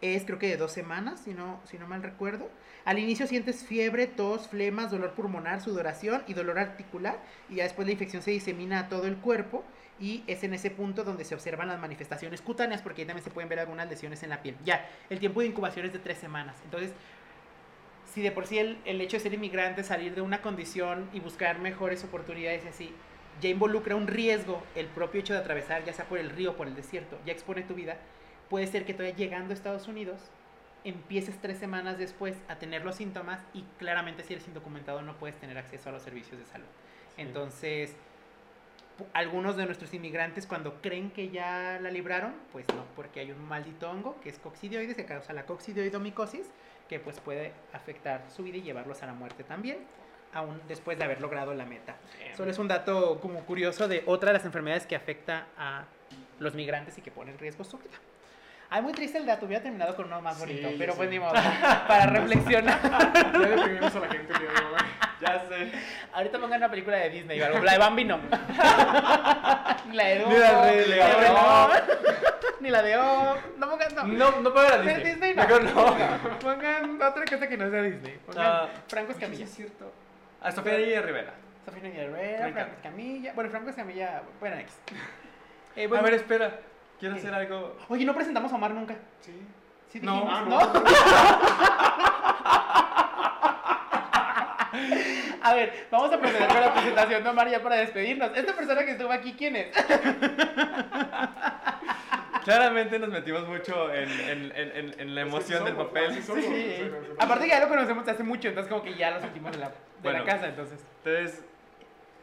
es 0.00 0.24
creo 0.24 0.38
que 0.38 0.48
de 0.48 0.56
dos 0.56 0.72
semanas, 0.72 1.20
si 1.20 1.34
no, 1.34 1.60
si 1.64 1.78
no 1.78 1.86
mal 1.86 2.02
recuerdo. 2.02 2.48
Al 2.86 2.98
inicio 2.98 3.26
sientes 3.26 3.62
fiebre, 3.64 4.06
tos, 4.06 4.48
flemas, 4.48 4.90
dolor 4.90 5.12
pulmonar, 5.12 5.60
sudoración 5.60 6.22
y 6.26 6.32
dolor 6.32 6.58
articular. 6.58 7.18
Y 7.50 7.56
ya 7.56 7.64
después 7.64 7.86
la 7.86 7.92
infección 7.92 8.22
se 8.22 8.30
disemina 8.30 8.78
a 8.80 8.88
todo 8.88 9.06
el 9.06 9.16
cuerpo. 9.18 9.62
Y 10.00 10.24
es 10.26 10.42
en 10.44 10.54
ese 10.54 10.70
punto 10.70 11.04
donde 11.04 11.26
se 11.26 11.34
observan 11.34 11.68
las 11.68 11.78
manifestaciones 11.78 12.40
cutáneas, 12.40 12.80
porque 12.80 13.02
ahí 13.02 13.06
también 13.06 13.22
se 13.22 13.30
pueden 13.30 13.50
ver 13.50 13.58
algunas 13.60 13.86
lesiones 13.90 14.22
en 14.22 14.30
la 14.30 14.40
piel. 14.40 14.56
Ya, 14.64 14.88
el 15.10 15.18
tiempo 15.18 15.40
de 15.40 15.48
incubación 15.48 15.84
es 15.84 15.92
de 15.92 15.98
tres 15.98 16.16
semanas. 16.16 16.56
Entonces, 16.64 16.92
si 18.12 18.22
de 18.22 18.32
por 18.32 18.46
sí 18.46 18.58
el, 18.58 18.78
el 18.84 19.00
hecho 19.00 19.16
de 19.16 19.22
ser 19.22 19.34
inmigrante, 19.34 19.84
salir 19.84 20.14
de 20.14 20.20
una 20.20 20.42
condición 20.42 21.08
y 21.12 21.20
buscar 21.20 21.58
mejores 21.58 22.04
oportunidades 22.04 22.64
y 22.64 22.68
así, 22.68 22.94
ya 23.40 23.48
involucra 23.48 23.96
un 23.96 24.06
riesgo, 24.06 24.62
el 24.74 24.86
propio 24.86 25.20
hecho 25.20 25.32
de 25.32 25.40
atravesar, 25.40 25.84
ya 25.84 25.92
sea 25.92 26.06
por 26.06 26.18
el 26.18 26.30
río 26.30 26.52
o 26.52 26.56
por 26.56 26.66
el 26.66 26.74
desierto, 26.74 27.18
ya 27.24 27.32
expone 27.32 27.62
tu 27.62 27.74
vida, 27.74 27.96
puede 28.48 28.66
ser 28.66 28.84
que 28.84 28.94
todavía 28.94 29.16
llegando 29.16 29.52
a 29.52 29.54
Estados 29.54 29.88
Unidos 29.88 30.20
empieces 30.84 31.38
tres 31.40 31.58
semanas 31.58 31.98
después 31.98 32.36
a 32.48 32.56
tener 32.56 32.84
los 32.84 32.96
síntomas 32.96 33.40
y 33.52 33.64
claramente 33.78 34.22
si 34.24 34.32
eres 34.34 34.46
indocumentado 34.48 35.02
no 35.02 35.16
puedes 35.16 35.36
tener 35.36 35.58
acceso 35.58 35.88
a 35.88 35.92
los 35.92 36.02
servicios 36.02 36.38
de 36.38 36.46
salud. 36.46 36.66
Entonces, 37.16 37.94
algunos 39.12 39.56
de 39.56 39.66
nuestros 39.66 39.92
inmigrantes 39.94 40.46
cuando 40.46 40.80
creen 40.80 41.10
que 41.10 41.30
ya 41.30 41.78
la 41.80 41.90
libraron, 41.90 42.34
pues 42.52 42.66
no, 42.68 42.84
porque 42.96 43.20
hay 43.20 43.30
un 43.30 43.42
maldito 43.46 43.90
hongo 43.90 44.20
que 44.20 44.30
es 44.30 44.38
coccidioides 44.38 44.96
que 44.96 45.04
causa 45.04 45.32
la 45.32 45.46
coccidioidomicosis, 45.46 46.46
que 46.90 46.98
pues 46.98 47.20
puede 47.20 47.52
afectar 47.72 48.22
su 48.34 48.42
vida 48.42 48.56
y 48.56 48.62
llevarlos 48.62 49.00
a 49.04 49.06
la 49.06 49.12
muerte 49.12 49.44
también, 49.44 49.78
aún 50.34 50.60
después 50.66 50.98
de 50.98 51.04
haber 51.04 51.20
logrado 51.20 51.54
la 51.54 51.64
meta. 51.64 51.94
Solo 52.36 52.50
es 52.50 52.58
un 52.58 52.66
dato 52.66 53.20
como 53.20 53.38
curioso 53.46 53.86
de 53.86 54.02
otra 54.06 54.30
de 54.30 54.38
las 54.38 54.44
enfermedades 54.44 54.86
que 54.88 54.96
afecta 54.96 55.46
a 55.56 55.84
los 56.40 56.52
migrantes 56.54 56.98
y 56.98 57.00
que 57.00 57.12
pone 57.12 57.30
en 57.30 57.38
riesgo 57.38 57.62
su 57.62 57.78
vida. 57.78 57.94
Ay, 58.70 58.82
muy 58.82 58.92
triste 58.92 59.18
el 59.18 59.26
dato, 59.26 59.46
hubiera 59.46 59.62
terminado 59.62 59.94
con 59.94 60.06
uno 60.06 60.20
más 60.20 60.34
Sí, 60.36 60.40
bonito, 60.46 60.68
ya 60.70 60.78
pero 60.78 60.94
pues 60.94 61.08
sé. 61.08 61.12
ni 61.14 61.20
modo, 61.20 61.32
para 61.88 62.06
reflexionar. 62.06 62.80
Ya 63.32 63.38
deprimimos 63.38 63.94
a 63.94 64.00
la 64.00 64.08
gente 64.08 64.32
hoy. 64.34 64.44
Ya 65.20 65.38
sé. 65.48 65.72
Ahorita 66.12 66.38
pongan 66.40 66.58
una 66.58 66.70
película 66.70 66.96
de 66.96 67.10
Disney 67.10 67.40
o 67.40 67.46
algo, 67.46 67.60
la 67.60 67.72
de 67.72 67.78
Bambi 67.78 68.04
no. 68.04 68.18
La 69.92 70.04
de 70.06 70.18
Dumbo, 70.20 70.38
la 70.38 70.66
de 70.66 70.84
Ni 72.60 72.70
la 72.70 72.82
de 72.82 72.96
Oh, 72.96 73.34
no 73.58 73.70
pongan, 73.70 73.94
no. 73.94 74.04
No, 74.04 74.40
no 74.40 74.50
De 74.50 74.78
Disney. 74.82 75.04
Disney 75.04 75.34
no. 75.34 75.42
Mejor 75.42 75.64
no. 75.64 76.38
Pongan 76.40 77.00
otra 77.02 77.24
cosa 77.24 77.48
que 77.48 77.56
no 77.56 77.70
sea 77.70 77.82
Disney. 77.82 78.18
Pongan 78.26 78.46
Ah, 78.46 78.68
Franco 78.88 79.12
Escamilla. 79.12 79.44
es 79.44 79.54
cierto. 79.54 79.92
A 80.42 80.50
Sofía 80.52 80.76
Niña 80.78 81.00
Rivera. 81.02 81.32
Sofía 81.64 81.82
Niña 81.82 81.98
Me 81.98 82.06
Rivera, 82.06 82.48
encanta. 82.48 82.52
Franco 82.60 82.74
Escamilla. 82.76 83.32
Bueno, 83.34 83.50
Franco 83.50 83.70
Escamilla, 83.70 84.22
bueno, 84.40 84.56
X. 84.56 84.78
Eh, 85.76 85.88
A 85.96 86.00
ver, 86.02 86.14
espera. 86.14 86.58
Quiero 86.98 87.14
¿Qué? 87.14 87.20
hacer 87.20 87.32
algo. 87.32 87.76
Oye, 87.88 88.04
no 88.04 88.12
presentamos 88.12 88.50
a 88.52 88.56
Omar 88.56 88.72
nunca. 88.72 88.96
Sí. 89.20 89.40
Sí, 89.88 90.00
No. 90.02 90.14
dijimos, 90.22 90.34
Ah, 90.34 90.44
¿no? 90.48 90.58
A 95.42 95.54
ver, 95.54 95.86
vamos 95.90 96.12
a 96.12 96.18
proceder 96.18 96.48
con 96.48 96.60
la 96.60 96.72
presentación 96.74 97.22
de 97.24 97.30
Omar 97.30 97.48
ya 97.48 97.62
para 97.62 97.76
despedirnos. 97.76 98.30
Esta 98.36 98.54
persona 98.54 98.84
que 98.84 98.90
estuvo 98.92 99.10
aquí, 99.12 99.32
¿quién 99.34 99.56
es? 99.56 99.68
Claramente 102.44 102.98
nos 102.98 103.08
metimos 103.10 103.46
mucho 103.48 103.92
en, 103.92 104.08
en, 104.10 104.52
en, 104.54 105.00
en, 105.00 105.14
la 105.14 105.20
emoción 105.22 105.64
del 105.64 105.76
papel. 105.76 106.10
Así 106.10 106.22
somos, 106.22 106.44
Sí. 106.44 106.90
Aparte 107.18 107.44
que 107.44 107.50
ya 107.50 107.60
lo 107.60 107.68
conocemos 107.68 108.06
hace 108.08 108.22
mucho, 108.22 108.48
entonces 108.48 108.70
como 108.70 108.82
que 108.82 108.94
ya 108.94 109.10
lo 109.12 109.20
sentimos 109.20 109.52
de 109.52 109.58
la, 109.58 109.68
de 109.68 109.74
Bueno. 110.02 110.18
la 110.20 110.24
casa, 110.24 110.48
entonces. 110.48 110.84
Entonces, 111.04 111.44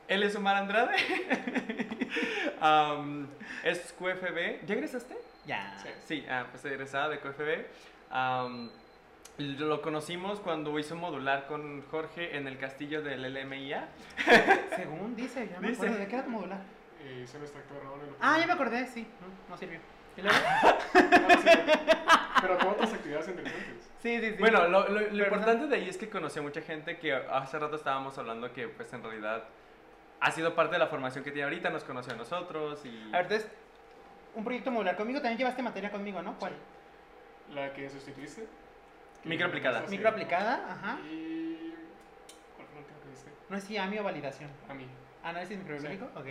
él 0.07 0.23
es 0.23 0.35
Omar 0.35 0.55
Andrade. 0.57 0.95
Am, 2.61 3.27
es 3.63 3.93
QFB. 3.97 4.65
¿Ya 4.65 4.73
egresaste? 4.75 5.17
Ya. 5.45 5.77
Sí. 5.81 5.89
Sí, 6.05 6.25
ah, 6.29 6.45
pues 6.51 6.63
egresada 6.65 7.09
de 7.09 7.19
QFB. 7.19 7.65
Am, 8.09 8.69
lo 9.37 9.81
conocimos 9.81 10.39
cuando 10.39 10.77
hizo 10.79 10.95
modular 10.95 11.45
con 11.47 11.83
Jorge 11.91 12.35
en 12.37 12.47
el 12.47 12.57
castillo 12.57 13.01
del 13.01 13.21
LMIA. 13.33 13.87
Según 14.75 15.15
dice, 15.15 15.47
ya 15.51 15.59
me 15.59 15.69
Dice. 15.69 15.81
acuerdo. 15.83 15.99
¿De 15.99 16.07
qué 16.07 16.15
era 16.15 16.25
tu 16.25 16.31
modular? 16.31 16.61
Eh, 17.03 17.25
se 17.27 17.37
me 17.37 17.45
está 17.45 17.59
en 17.59 17.65
Ah, 18.19 18.37
ya 18.39 18.47
me 18.47 18.53
acordé, 18.53 18.85
sí. 18.87 19.07
No, 19.21 19.27
no 19.51 19.57
sirvió. 19.57 19.79
¿Y 20.17 20.21
luego? 20.21 20.37
Ah, 20.45 20.77
sí. 21.41 21.49
Pero 22.41 22.57
con 22.59 22.67
otras 22.69 22.93
actividades 22.93 23.27
interesantes. 23.27 23.89
Sí, 24.01 24.19
sí, 24.19 24.29
sí. 24.31 24.35
Bueno, 24.39 24.67
lo, 24.67 24.87
lo- 24.89 24.99
lo 25.11 25.23
importante 25.23 25.67
de 25.67 25.75
ahí 25.75 25.89
es 25.89 25.97
que 25.97 26.09
conocí 26.09 26.39
a 26.39 26.41
mucha 26.41 26.61
gente 26.61 26.97
que 26.97 27.13
hace 27.13 27.57
rato 27.59 27.75
estábamos 27.75 28.17
hablando 28.17 28.51
que 28.53 28.67
pues 28.67 28.91
en 28.93 29.03
realidad 29.03 29.43
ha 30.19 30.31
sido 30.31 30.55
parte 30.55 30.73
de 30.73 30.79
la 30.79 30.87
formación 30.87 31.23
que 31.23 31.31
tiene 31.31 31.43
ahorita, 31.45 31.69
nos 31.69 31.83
conoció 31.83 32.13
a 32.13 32.15
nosotros 32.15 32.83
y... 32.85 33.09
A 33.13 33.17
ver, 33.17 33.21
entonces, 33.23 33.47
un 34.35 34.43
proyecto 34.43 34.71
modular 34.71 34.95
conmigo, 34.95 35.19
también 35.19 35.37
llevaste 35.37 35.61
materia 35.61 35.91
conmigo, 35.91 36.21
¿no? 36.21 36.37
¿Cuál? 36.39 36.53
La 37.53 37.73
que 37.73 37.89
sustituiste. 37.89 38.47
Microaplicada. 39.23 39.79
empezaste- 39.79 39.89
Micro 39.91 40.09
aplicada, 40.09 40.71
ajá. 40.73 40.99
Y. 41.05 41.73
¿Cuál 42.55 42.67
fue 42.67 42.75
la 42.75 42.81
última 42.81 42.99
que 43.03 43.09
diste? 43.09 43.31
No 43.49 43.57
es 43.57 43.65
CIAMI 43.65 43.99
o 43.99 44.03
validación. 44.03 44.49
A 44.69 44.73
mí. 44.73 44.87
¿Análisis 45.23 45.57
microbiológico? 45.57 46.05
Ok. 46.15 46.27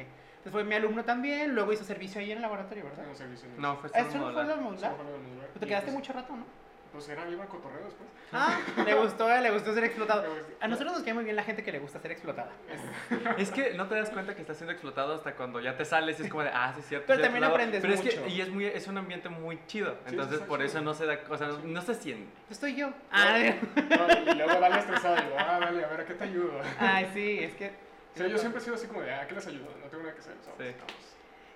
Entonces 0.47 0.63
fue 0.63 0.65
mi 0.69 0.77
alumno 0.77 1.05
también, 1.05 1.57
luego 1.57 1.73
hizo 1.73 1.83
servicio 1.83 2.21
ahí 2.21 2.31
en 2.31 2.39
el 2.39 2.43
laboratorio, 2.43 2.85
¿verdad? 2.85 3.03
Tengo 3.03 3.17
servicio 3.17 3.49
en 3.49 3.61
No, 3.61 3.77
fue 3.79 3.91
¿Ah, 3.93 3.99
solo 3.99 4.09
¿Eso 4.09 4.19
no 4.19 4.33
fue 4.33 4.45
lo 4.45 4.57
modular? 4.59 4.95
Pero 4.97 5.59
te 5.59 5.67
quedaste 5.67 5.87
pues, 5.87 5.97
mucho 5.97 6.13
rato, 6.13 6.37
¿no? 6.37 6.45
Pues 6.93 7.09
era 7.09 7.29
iba 7.29 7.43
a 7.43 7.47
cotorreo 7.49 7.85
después. 7.85 8.09
Ah, 8.33 8.61
le 8.85 8.95
gustó, 8.95 9.41
le 9.41 9.51
gustó 9.51 9.75
ser 9.75 9.83
explotado. 9.83 10.25
A 10.61 10.69
nosotros 10.69 10.93
nos 10.93 11.03
cae 11.03 11.15
muy 11.15 11.25
bien 11.25 11.35
la 11.35 11.43
gente 11.43 11.65
que 11.65 11.73
le 11.73 11.81
gusta 11.81 11.99
ser 11.99 12.13
explotada. 12.13 12.53
Es 13.39 13.51
que 13.51 13.75
no 13.75 13.89
te 13.89 13.97
das 13.97 14.11
cuenta 14.11 14.37
que 14.37 14.43
estás 14.43 14.57
siendo 14.57 14.71
explotado 14.71 15.15
hasta 15.15 15.35
cuando 15.35 15.59
ya 15.59 15.77
te 15.77 15.85
sales 15.85 16.21
y 16.21 16.23
es 16.23 16.29
como 16.31 16.45
de, 16.45 16.51
ah, 16.55 16.71
sí 16.75 16.81
es 16.81 16.87
cierto. 16.87 17.07
Pero 17.09 17.23
también 17.23 17.43
explotado. 17.43 17.55
aprendes 17.55 17.83
Pero 17.83 17.95
es 17.95 18.05
mucho. 18.05 18.25
que, 18.25 18.31
y 18.31 18.41
es, 18.41 18.49
muy, 18.49 18.67
es 18.67 18.87
un 18.87 18.99
ambiente 18.99 19.29
muy 19.29 19.59
chido, 19.67 19.95
Sí, 20.05 20.13
entonces 20.13 20.39
por 20.43 20.61
chido. 20.61 20.69
eso 20.69 20.81
no 20.81 20.95
se 20.95 21.07
da, 21.07 21.19
o 21.29 21.37
sea, 21.37 21.49
no, 21.49 21.59
no 21.59 21.83
se 21.83 21.95
siente. 21.95 22.31
Estoy 22.49 22.77
yo. 22.77 22.91
Ah, 23.11 23.37
No, 23.75 24.33
y 24.33 24.37
luego 24.37 24.61
dale 24.61 24.79
estresado. 24.79 25.17
Digo, 25.17 25.35
ah, 25.41 25.59
dale, 25.61 25.85
a 25.85 25.89
ver, 25.89 26.01
¿a 26.03 26.05
qué 26.05 26.15
te 26.15 26.23
ayudo? 26.23 26.53
ay, 26.79 27.11
sí, 27.13 27.41
es 27.41 27.55
que... 27.57 27.86
O 28.17 28.19
sea, 28.19 28.29
yo 28.29 28.39
siempre 28.39 28.61
he 28.63 28.65
sido 28.65 28.77
así 28.77 28.87
como 28.87 29.03
de, 29.03 29.13
ah, 29.13 29.27
¿qué 29.29 29.35
les 29.35 29.47
ayudo? 29.47 29.67
No 29.79 29.89
tengo 29.91 30.03
nada 30.05 30.15
que 30.15 30.21
hacer. 30.23 30.33
¿sabes? 30.43 30.75
Sí. 30.75 30.95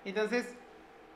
Entonces, 0.05 0.55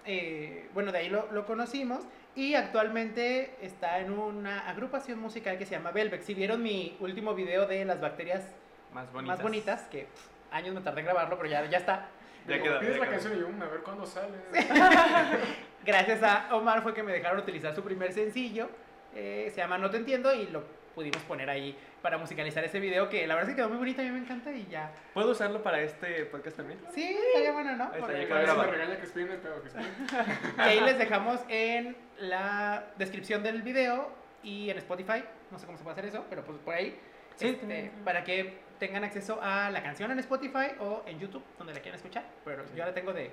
eh, 0.05 0.67
bueno, 0.73 0.91
de 0.91 0.97
ahí 0.97 1.09
lo, 1.09 1.31
lo 1.31 1.45
conocimos 1.45 2.03
y 2.35 2.55
actualmente 2.55 3.55
está 3.61 3.99
en 3.99 4.11
una 4.11 4.67
agrupación 4.67 5.19
musical 5.19 5.57
que 5.59 5.65
se 5.67 5.71
llama 5.75 5.91
Velvet. 5.91 6.23
Si 6.23 6.33
vieron 6.33 6.63
mi 6.63 6.97
último 6.99 7.35
video 7.35 7.67
de 7.67 7.85
las 7.85 8.01
bacterias 8.01 8.43
Más 8.91 9.11
bonitas. 9.13 9.37
más 9.37 9.43
bonitas, 9.43 9.81
que 9.83 10.05
pff, 10.05 10.27
años 10.51 10.73
me 10.73 10.81
tardé 10.81 11.01
en 11.01 11.05
grabarlo, 11.05 11.37
pero 11.37 11.47
ya, 11.47 11.63
ya 11.65 11.77
está. 11.77 12.07
Ya 12.47 12.59
queda, 12.61 12.79
Pides 12.79 12.93
ya 12.95 12.99
la 12.99 13.05
queda. 13.05 13.13
canción 13.15 13.37
y 13.37 13.39
yo, 13.41 13.49
"Mm, 13.49 13.61
a 13.61 13.65
ver 13.67 13.79
cuándo 13.81 14.05
sale. 14.05 14.33
Gracias 15.85 16.23
a 16.23 16.55
Omar 16.55 16.81
fue 16.81 16.93
que 16.95 17.03
me 17.03 17.11
dejaron 17.13 17.39
utilizar 17.39 17.75
su 17.75 17.83
primer 17.83 18.11
sencillo, 18.13 18.67
eh, 19.13 19.51
se 19.53 19.57
llama 19.61 19.77
No 19.77 19.89
Te 19.91 19.97
Entiendo 19.97 20.33
y 20.33 20.47
lo 20.47 20.63
pudimos 20.95 21.21
poner 21.23 21.49
ahí 21.49 21.77
para 22.01 22.17
musicalizar 22.17 22.63
ese 22.63 22.79
video 22.79 23.09
que 23.09 23.27
la 23.27 23.35
verdad 23.35 23.49
es 23.49 23.55
que 23.55 23.61
quedó 23.61 23.69
muy 23.69 23.77
bonito, 23.77 24.01
a 24.01 24.05
mí 24.05 24.11
me 24.11 24.19
encanta 24.19 24.51
y 24.51 24.65
ya. 24.67 24.91
¿Puedo 25.13 25.31
usarlo 25.31 25.61
para 25.61 25.81
este 25.81 26.25
podcast 26.25 26.57
también? 26.57 26.79
Sí, 26.93 27.03
estaría 27.03 27.51
bueno, 27.51 27.75
¿no? 27.75 27.91
Ahí 27.91 28.01
está, 28.01 28.13
ya 28.13 28.19
que 28.21 29.07
pero 29.41 29.61
que. 29.61 29.69
Y 29.69 30.61
ahí 30.61 30.79
les 30.79 30.97
dejamos 30.97 31.41
en 31.49 31.95
la 32.17 32.85
descripción 32.97 33.43
del 33.43 33.61
video 33.61 34.09
y 34.41 34.69
en 34.69 34.77
Spotify. 34.77 35.23
No 35.51 35.59
sé 35.59 35.65
cómo 35.65 35.77
se 35.77 35.83
puede 35.83 35.93
hacer 35.93 36.05
eso, 36.05 36.25
pero 36.29 36.43
pues 36.43 36.57
por 36.59 36.73
ahí. 36.73 36.97
Sí, 37.35 37.49
este, 37.49 37.91
para 38.05 38.23
que 38.23 38.59
tengan 38.79 39.03
acceso 39.03 39.39
a 39.41 39.69
la 39.69 39.83
canción 39.83 40.11
en 40.11 40.19
Spotify 40.19 40.75
o 40.79 41.03
en 41.05 41.19
YouTube, 41.19 41.43
donde 41.57 41.73
la 41.73 41.81
quieran 41.81 41.97
escuchar. 41.97 42.23
Pero 42.45 42.63
yo 42.73 42.85
la 42.85 42.93
tengo 42.93 43.11
de 43.13 43.31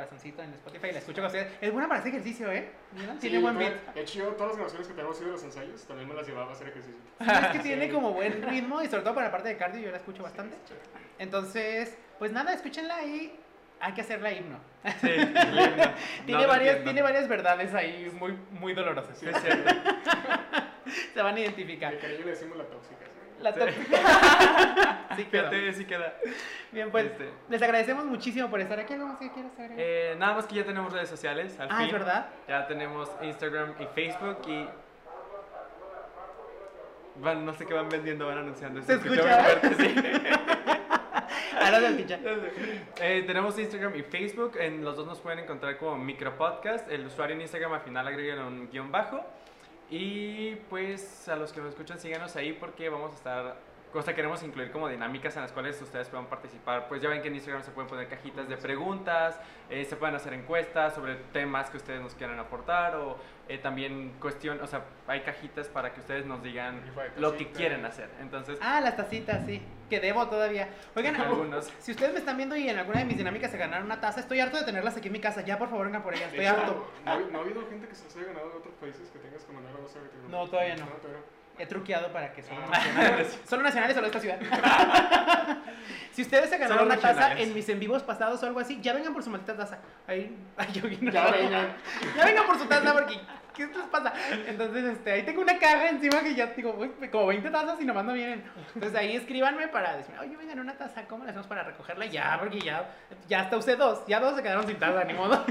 corazoncito 0.00 0.42
en 0.42 0.52
Spotify 0.54 0.88
y 0.88 0.92
la 0.92 0.98
escucho 0.98 1.16
con 1.22 1.26
ustedes. 1.26 1.48
Es 1.60 1.72
buena 1.72 1.88
para 1.88 2.00
hacer 2.00 2.12
ejercicio, 2.12 2.52
¿eh? 2.52 2.68
¿Vieron? 2.92 3.18
Tiene 3.18 3.36
Sí, 3.38 3.42
buen 3.42 3.58
beat. 3.58 3.94
De 3.94 4.00
hecho, 4.02 4.18
yo 4.18 4.26
todas 4.32 4.48
las 4.48 4.56
grabaciones 4.56 4.88
que 4.88 4.94
tenemos 4.94 5.16
sido 5.16 5.28
de 5.28 5.32
los 5.36 5.44
ensayos, 5.44 5.84
también 5.86 6.08
me 6.08 6.14
las 6.14 6.26
llevaba 6.26 6.50
a 6.50 6.52
hacer 6.52 6.68
ejercicio. 6.68 6.98
Sí, 7.18 7.26
es 7.30 7.46
que 7.48 7.58
tiene 7.68 7.86
Sí. 7.86 7.92
como 7.92 8.12
buen 8.12 8.42
ritmo 8.42 8.82
y 8.82 8.86
sobre 8.88 9.02
todo 9.02 9.14
para 9.14 9.28
la 9.28 9.32
parte 9.32 9.48
de 9.48 9.56
cardio 9.56 9.80
yo 9.80 9.90
la 9.90 9.96
escucho 9.96 10.22
bastante. 10.22 10.56
Sí, 10.66 10.74
sí. 10.82 10.90
Entonces, 11.18 11.96
pues 12.18 12.30
nada, 12.32 12.52
escúchenla 12.52 13.02
y 13.04 13.38
hay 13.80 13.92
que 13.94 14.02
hacerla 14.02 14.32
himno. 14.32 14.58
Sí, 15.00 15.08
lindo. 15.08 15.40
Tiene, 16.26 16.32
No, 16.32 16.40
no 16.42 16.48
varias, 16.48 16.84
tiene 16.84 17.00
varias 17.02 17.26
verdades 17.28 17.72
ahí 17.74 18.10
muy, 18.18 18.32
muy 18.50 18.74
dolorosas. 18.74 19.16
Sí, 19.18 19.26
es 19.28 19.40
cierto. 19.40 19.74
Se 21.14 21.22
van 21.22 21.34
a 21.36 21.40
identificar. 21.40 21.92
De 21.94 21.98
cariño 21.98 22.24
le 22.24 22.30
decimos 22.32 22.56
la 22.58 22.64
tóxica. 22.64 23.04
¿sí? 23.06 23.25
La 23.40 23.52
tóxica. 23.54 25.06
sí 25.16 25.24
quedó. 25.30 25.50
Fíjate, 25.50 25.72
sí 25.74 25.84
queda. 25.84 26.14
Bien, 26.72 26.90
pues 26.90 27.06
Este. 27.06 27.30
les 27.48 27.62
agradecemos 27.62 28.04
muchísimo 28.06 28.48
por 28.48 28.60
estar 28.60 28.78
aquí. 28.78 28.94
¿Algo 28.94 29.06
más 29.08 29.18
que 29.18 29.30
quieras 29.30 29.52
agregar? 29.58 29.76
Eh, 29.78 30.14
nada 30.18 30.34
más 30.34 30.46
que 30.46 30.54
ya 30.54 30.64
tenemos 30.64 30.92
redes 30.92 31.08
sociales, 31.08 31.58
al 31.60 31.68
ah, 31.70 31.76
fin. 31.76 31.86
es 31.86 31.92
verdad. 31.92 32.26
Ya 32.48 32.66
tenemos 32.66 33.10
Instagram 33.22 33.74
y 33.78 33.86
Facebook 33.94 34.38
y... 34.48 34.68
Van, 37.18 37.46
no 37.46 37.54
sé 37.54 37.64
qué 37.64 37.72
van 37.72 37.88
vendiendo, 37.88 38.26
van 38.26 38.38
anunciando. 38.38 38.82
¿Se 38.82 38.94
escucha? 38.94 39.42
fuerte, 39.42 39.74
sí. 39.74 39.94
Ahora 41.58 41.80
se 41.80 41.88
escucha. 41.88 42.18
Eh, 43.00 43.24
tenemos 43.26 43.58
Instagram 43.58 43.96
y 43.96 44.02
Facebook. 44.02 44.56
En 44.58 44.84
los 44.84 44.96
dos 44.96 45.06
nos 45.06 45.18
pueden 45.20 45.38
encontrar 45.40 45.78
como 45.78 45.96
Micropodcast. 45.96 46.90
El 46.90 47.06
usuario 47.06 47.34
en 47.34 47.40
Instagram 47.42 47.72
al 47.72 47.80
final 47.80 48.06
agregan 48.06 48.40
un 48.40 48.68
guion 48.70 48.92
bajo. 48.92 49.24
Y 49.90 50.56
pues 50.68 51.28
a 51.28 51.36
los 51.36 51.52
que 51.52 51.60
nos 51.60 51.70
escuchan, 51.70 51.98
síganos 52.00 52.34
ahí 52.36 52.52
porque 52.52 52.88
vamos 52.88 53.12
a 53.12 53.14
estar 53.16 53.56
cosa 53.96 54.14
queremos 54.14 54.42
incluir 54.42 54.70
como 54.70 54.88
dinámicas 54.88 55.34
en 55.36 55.42
las 55.42 55.52
cuales 55.52 55.80
ustedes 55.80 56.08
puedan 56.08 56.26
participar. 56.26 56.86
Pues 56.88 57.00
ya 57.02 57.08
ven 57.08 57.22
que 57.22 57.28
en 57.28 57.34
Instagram 57.34 57.62
se 57.64 57.70
pueden 57.70 57.88
poner 57.88 58.08
cajitas 58.08 58.48
de 58.48 58.56
preguntas, 58.56 59.40
eh, 59.70 59.84
se 59.84 59.96
pueden 59.96 60.14
hacer 60.14 60.34
encuestas 60.34 60.94
sobre 60.94 61.14
temas 61.32 61.70
que 61.70 61.78
ustedes 61.78 62.00
nos 62.02 62.14
quieran 62.14 62.38
aportar 62.38 62.94
o 62.96 63.16
eh, 63.48 63.58
también 63.58 64.14
cuestión, 64.20 64.60
o 64.60 64.66
sea, 64.66 64.84
hay 65.06 65.20
cajitas 65.22 65.68
para 65.68 65.92
que 65.94 66.00
ustedes 66.00 66.26
nos 66.26 66.42
digan 66.42 66.80
lo 67.16 67.36
que 67.36 67.50
quieren 67.52 67.84
hacer. 67.86 68.10
Entonces, 68.20 68.58
Ah, 68.60 68.80
las 68.80 68.96
tacitas, 68.96 69.44
sí. 69.46 69.62
Que 69.88 70.00
debo 70.00 70.26
todavía. 70.28 70.68
Oigan, 70.96 71.14
algunos. 71.20 71.72
si 71.78 71.92
ustedes 71.92 72.12
me 72.12 72.18
están 72.18 72.36
viendo 72.36 72.56
y 72.56 72.68
en 72.68 72.76
alguna 72.76 72.98
de 72.98 73.04
mis 73.06 73.16
dinámicas 73.18 73.50
se 73.50 73.56
ganaron 73.56 73.86
una 73.86 74.00
taza, 74.00 74.20
estoy 74.20 74.40
harto 74.40 74.56
de 74.58 74.64
tenerlas 74.64 74.96
aquí 74.96 75.06
en 75.06 75.12
mi 75.12 75.20
casa. 75.20 75.42
Ya, 75.42 75.58
por 75.58 75.68
favor, 75.70 75.86
vengan 75.86 76.02
por 76.02 76.12
ellas. 76.12 76.26
Estoy 76.28 76.44
hecho, 76.44 76.56
harto. 76.56 76.90
¿no, 77.04 77.10
ha- 77.12 77.18
no 77.20 77.38
ha 77.38 77.42
habido 77.42 77.66
gente 77.68 77.86
que 77.88 77.94
se 77.94 78.04
las 78.04 78.16
haya 78.16 78.26
ganado 78.26 78.50
de 78.50 78.56
otros 78.56 78.74
países 78.74 79.08
que 79.10 79.18
tengas 79.20 79.44
que 79.44 79.52
mandar 79.52 79.72
a 79.74 79.78
WhatsApp? 79.80 80.02
que 80.02 80.08
te- 80.18 80.28
No, 80.28 80.46
todavía 80.48 80.76
no. 80.76 80.86
todavía 80.86 81.20
no. 81.20 81.35
He 81.58 81.66
truqueado 81.66 82.12
para 82.12 82.32
que 82.32 82.42
solo 82.42 82.60
Ah. 82.66 82.78
nacionales. 82.84 83.40
solo 83.48 83.62
nacionales, 83.62 83.94
solo 83.94 84.06
esta 84.06 84.20
ciudad. 84.20 84.38
si 86.12 86.22
ustedes 86.22 86.50
se 86.50 86.58
ganaron 86.58 86.86
una 86.86 86.96
taza 86.98 87.32
en 87.32 87.54
mis 87.54 87.68
en 87.68 87.78
vivos 87.80 88.02
pasados 88.02 88.42
o 88.42 88.46
algo 88.46 88.60
así, 88.60 88.80
ya 88.80 88.92
vengan 88.92 89.12
por 89.14 89.22
su 89.22 89.30
maldita 89.30 89.56
taza. 89.56 89.78
Ahí, 90.06 90.36
ay, 90.56 90.68
yo 90.72 90.82
vino. 90.88 91.10
Ya 91.10 91.30
vengan. 91.30 91.76
Ya 92.16 92.24
vengan 92.24 92.46
por 92.46 92.58
su 92.58 92.66
taza 92.66 92.92
porque 92.92 93.18
¿qué 93.54 93.66
les 93.66 93.86
pasa? 93.90 94.12
Entonces, 94.46 94.84
este, 94.84 95.12
ahí 95.12 95.22
tengo 95.22 95.40
una 95.40 95.58
caja 95.58 95.88
encima 95.88 96.20
que 96.20 96.34
ya 96.34 96.46
digo, 96.48 96.74
uy, 96.78 96.90
como 97.08 97.26
20 97.28 97.50
tazas 97.50 97.80
y 97.80 97.86
nomás 97.86 98.04
no 98.04 98.12
vienen. 98.12 98.44
Entonces 98.74 98.98
ahí 98.98 99.16
escríbanme 99.16 99.68
para 99.68 99.96
decirme, 99.96 100.20
oye, 100.20 100.36
vengan 100.36 100.60
una 100.60 100.76
taza, 100.76 101.04
¿cómo 101.08 101.24
le 101.24 101.30
hacemos 101.30 101.46
para 101.46 101.62
recogerla? 101.62 102.04
Ya, 102.04 102.36
porque 102.38 102.60
ya, 102.60 102.90
ya 103.28 103.40
hasta 103.40 103.56
usé 103.56 103.76
dos, 103.76 104.06
ya 104.06 104.20
dos 104.20 104.36
se 104.36 104.42
quedaron 104.42 104.66
sin 104.66 104.78
taza, 104.78 105.04
ni 105.04 105.14
modo. 105.14 105.42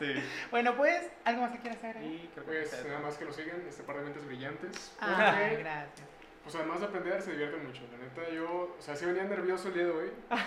Sí. 0.00 0.14
Bueno, 0.50 0.76
pues, 0.76 1.08
¿algo 1.24 1.42
más 1.42 1.52
que 1.52 1.58
quieras 1.58 1.78
hacer? 1.78 2.02
Y 2.02 2.28
creo 2.34 2.44
que 2.46 2.52
Pues 2.52 2.72
es- 2.72 2.86
nada 2.86 2.98
más 3.00 3.16
que 3.16 3.24
lo 3.26 3.32
sigan, 3.32 3.60
este 3.68 3.82
par 3.84 3.96
de 3.98 4.02
mentes 4.02 4.24
brillantes. 4.26 4.96
Ah, 5.00 5.36
porque, 5.38 5.56
gracias. 5.62 6.08
pues 6.42 6.54
además 6.56 6.80
de 6.80 6.86
aprender, 6.86 7.22
se 7.22 7.30
divierten 7.32 7.64
mucho. 7.66 7.82
La 7.92 7.98
neta, 7.98 8.28
yo, 8.34 8.74
o 8.76 8.82
sea, 8.82 8.96
sí 8.96 9.04
venía 9.06 9.24
nervioso 9.24 9.68
el 9.68 9.74
día 9.74 9.84
de 9.84 9.90
hoy. 9.92 10.10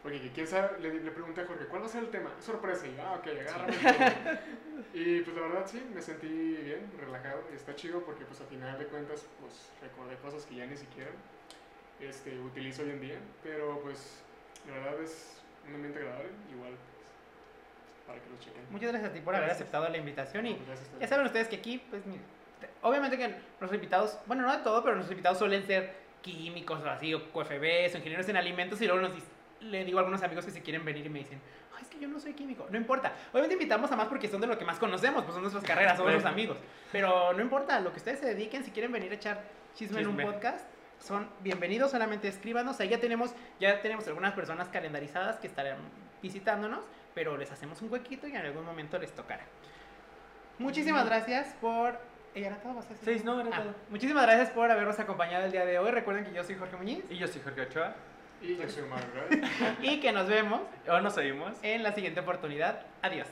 Porque 0.00 0.20
que 0.20 0.30
quién 0.30 0.46
sabe, 0.46 0.78
le, 0.78 0.94
le 1.00 1.10
pregunté 1.10 1.40
a 1.40 1.46
Jorge, 1.46 1.66
¿cuál 1.66 1.82
va 1.82 1.86
a 1.86 1.88
ser 1.88 2.04
el 2.04 2.10
tema? 2.10 2.30
Sorpresa. 2.38 2.86
Y 2.86 2.94
yo, 2.94 3.02
ah, 3.02 3.14
ok, 3.16 3.26
agárrame. 3.26 3.74
y 4.94 5.20
pues 5.22 5.36
la 5.36 5.42
verdad 5.42 5.66
sí, 5.66 5.84
me 5.92 6.00
sentí 6.00 6.28
bien, 6.28 6.88
relajado. 7.00 7.42
Y 7.52 7.56
está 7.56 7.74
chido 7.74 8.00
porque 8.04 8.24
pues 8.24 8.40
al 8.40 8.46
final 8.46 8.78
de 8.78 8.86
cuentas, 8.86 9.26
pues 9.40 9.70
recordé 9.82 10.14
cosas 10.18 10.46
que 10.46 10.54
ya 10.54 10.66
ni 10.66 10.76
siquiera 10.76 11.10
este, 12.00 12.38
utilizo 12.38 12.82
hoy 12.82 12.90
en 12.90 13.00
día. 13.00 13.18
Pero 13.42 13.80
pues 13.82 14.22
la 14.68 14.74
verdad 14.74 15.02
es 15.02 15.42
un 15.66 15.74
ambiente 15.74 15.98
agradable, 15.98 16.30
igual 16.52 16.72
para 18.08 18.18
que 18.20 18.28
lo 18.30 18.38
chequen. 18.38 18.62
Muchas 18.70 18.90
gracias 18.90 19.10
a 19.10 19.14
ti 19.14 19.20
por 19.20 19.34
haber 19.36 19.46
Gracias. 19.46 19.62
aceptado 19.68 19.88
la 19.88 19.96
invitación 19.98 20.46
y 20.46 20.52
ustedes. 20.54 20.90
ya 21.00 21.06
saben 21.06 21.26
ustedes 21.26 21.46
que 21.48 21.56
aquí, 21.56 21.78
pues, 21.90 22.04
mira, 22.06 22.22
obviamente 22.82 23.16
que 23.16 23.28
nuestros 23.28 23.74
invitados, 23.74 24.18
bueno, 24.26 24.42
no 24.42 24.56
de 24.56 24.64
todo, 24.64 24.82
pero 24.82 24.96
nuestros 24.96 25.12
invitados 25.12 25.38
suelen 25.38 25.64
ser 25.66 25.94
químicos 26.22 26.80
o 26.82 26.90
así, 26.90 27.14
o 27.14 27.30
QFBs, 27.30 27.94
o 27.94 27.98
ingenieros 27.98 28.28
en 28.28 28.36
alimentos 28.36 28.80
y 28.80 28.86
luego 28.88 29.02
nos 29.02 29.12
le 29.60 29.84
digo 29.84 29.98
a 29.98 30.00
algunos 30.02 30.22
amigos 30.22 30.44
que 30.44 30.50
si 30.50 30.60
quieren 30.60 30.84
venir 30.84 31.06
y 31.06 31.08
me 31.08 31.18
dicen, 31.20 31.40
ay, 31.76 31.82
es 31.82 31.88
que 31.88 31.98
yo 32.00 32.08
no 32.08 32.18
soy 32.20 32.32
químico. 32.32 32.66
No 32.70 32.76
importa. 32.76 33.12
Obviamente 33.32 33.54
invitamos 33.54 33.90
a 33.92 33.96
más 33.96 34.08
porque 34.08 34.28
son 34.28 34.40
de 34.40 34.46
lo 34.46 34.56
que 34.58 34.64
más 34.64 34.78
conocemos, 34.78 35.22
pues 35.24 35.34
son 35.34 35.42
nuestras 35.42 35.64
carreras, 35.70 35.96
son 35.96 36.06
nuestros 36.06 36.30
amigos. 36.32 36.58
Pero 36.92 37.32
no 37.32 37.40
importa, 37.42 37.78
lo 37.80 37.90
que 37.92 37.98
ustedes 37.98 38.18
se 38.20 38.26
dediquen, 38.26 38.64
si 38.64 38.70
quieren 38.70 38.90
venir 38.92 39.10
a 39.12 39.14
echar 39.16 39.42
chisme, 39.74 40.00
en 40.00 40.08
un 40.08 40.16
Chisme. 40.16 40.32
podcast, 40.32 40.66
son 41.00 41.28
bienvenidos, 41.40 41.90
solamente 41.90 42.28
escríbanos. 42.28 42.78
Ahí 42.80 42.88
ya 42.88 43.00
tenemos, 43.00 43.32
ya 43.60 43.80
tenemos 43.82 44.06
algunas 44.08 44.32
personas 44.34 44.68
calendarizadas 44.68 45.38
que 45.38 45.46
estarán 45.46 45.78
visitándonos, 46.22 46.84
pero 47.18 47.36
les 47.36 47.50
hacemos 47.50 47.82
un 47.82 47.90
huequito 47.90 48.28
y 48.28 48.30
en 48.30 48.36
algún 48.36 48.64
momento 48.64 48.96
les 48.96 49.12
tocará. 49.12 49.42
Muchísimas 50.60 51.04
gracias 51.04 51.48
por. 51.60 51.94
¿Eh, 52.32 52.44
¿Era 52.44 52.58
todo? 52.58 52.74
¿Vas 52.74 52.86
a 52.86 52.90
decir? 52.90 53.18
Sí, 53.18 53.24
no, 53.24 53.40
era 53.40 53.50
Ah, 53.52 53.62
todo. 53.62 53.74
Muchísimas 53.90 54.22
gracias 54.24 54.50
por 54.50 54.70
habernos 54.70 55.00
acompañado 55.00 55.46
el 55.46 55.50
día 55.50 55.66
de 55.66 55.80
hoy. 55.80 55.90
Recuerden 55.90 56.24
que 56.24 56.32
yo 56.32 56.44
soy 56.44 56.54
Jorge 56.54 56.76
Muñiz 56.76 57.04
Y 57.10 57.18
yo 57.18 57.26
soy 57.26 57.42
Jorge 57.42 57.62
Ochoa. 57.62 57.92
Y 58.40 58.54
yo 58.56 58.68
soy 58.68 58.84
¿verdad? 58.84 59.74
y 59.82 59.98
que 59.98 60.12
nos 60.12 60.28
vemos 60.28 60.60
Ahora 60.86 61.00
nos 61.00 61.14
seguimos. 61.14 61.56
en 61.62 61.82
la 61.82 61.90
siguiente 61.90 62.20
oportunidad. 62.20 62.82
Adiós. 63.02 63.26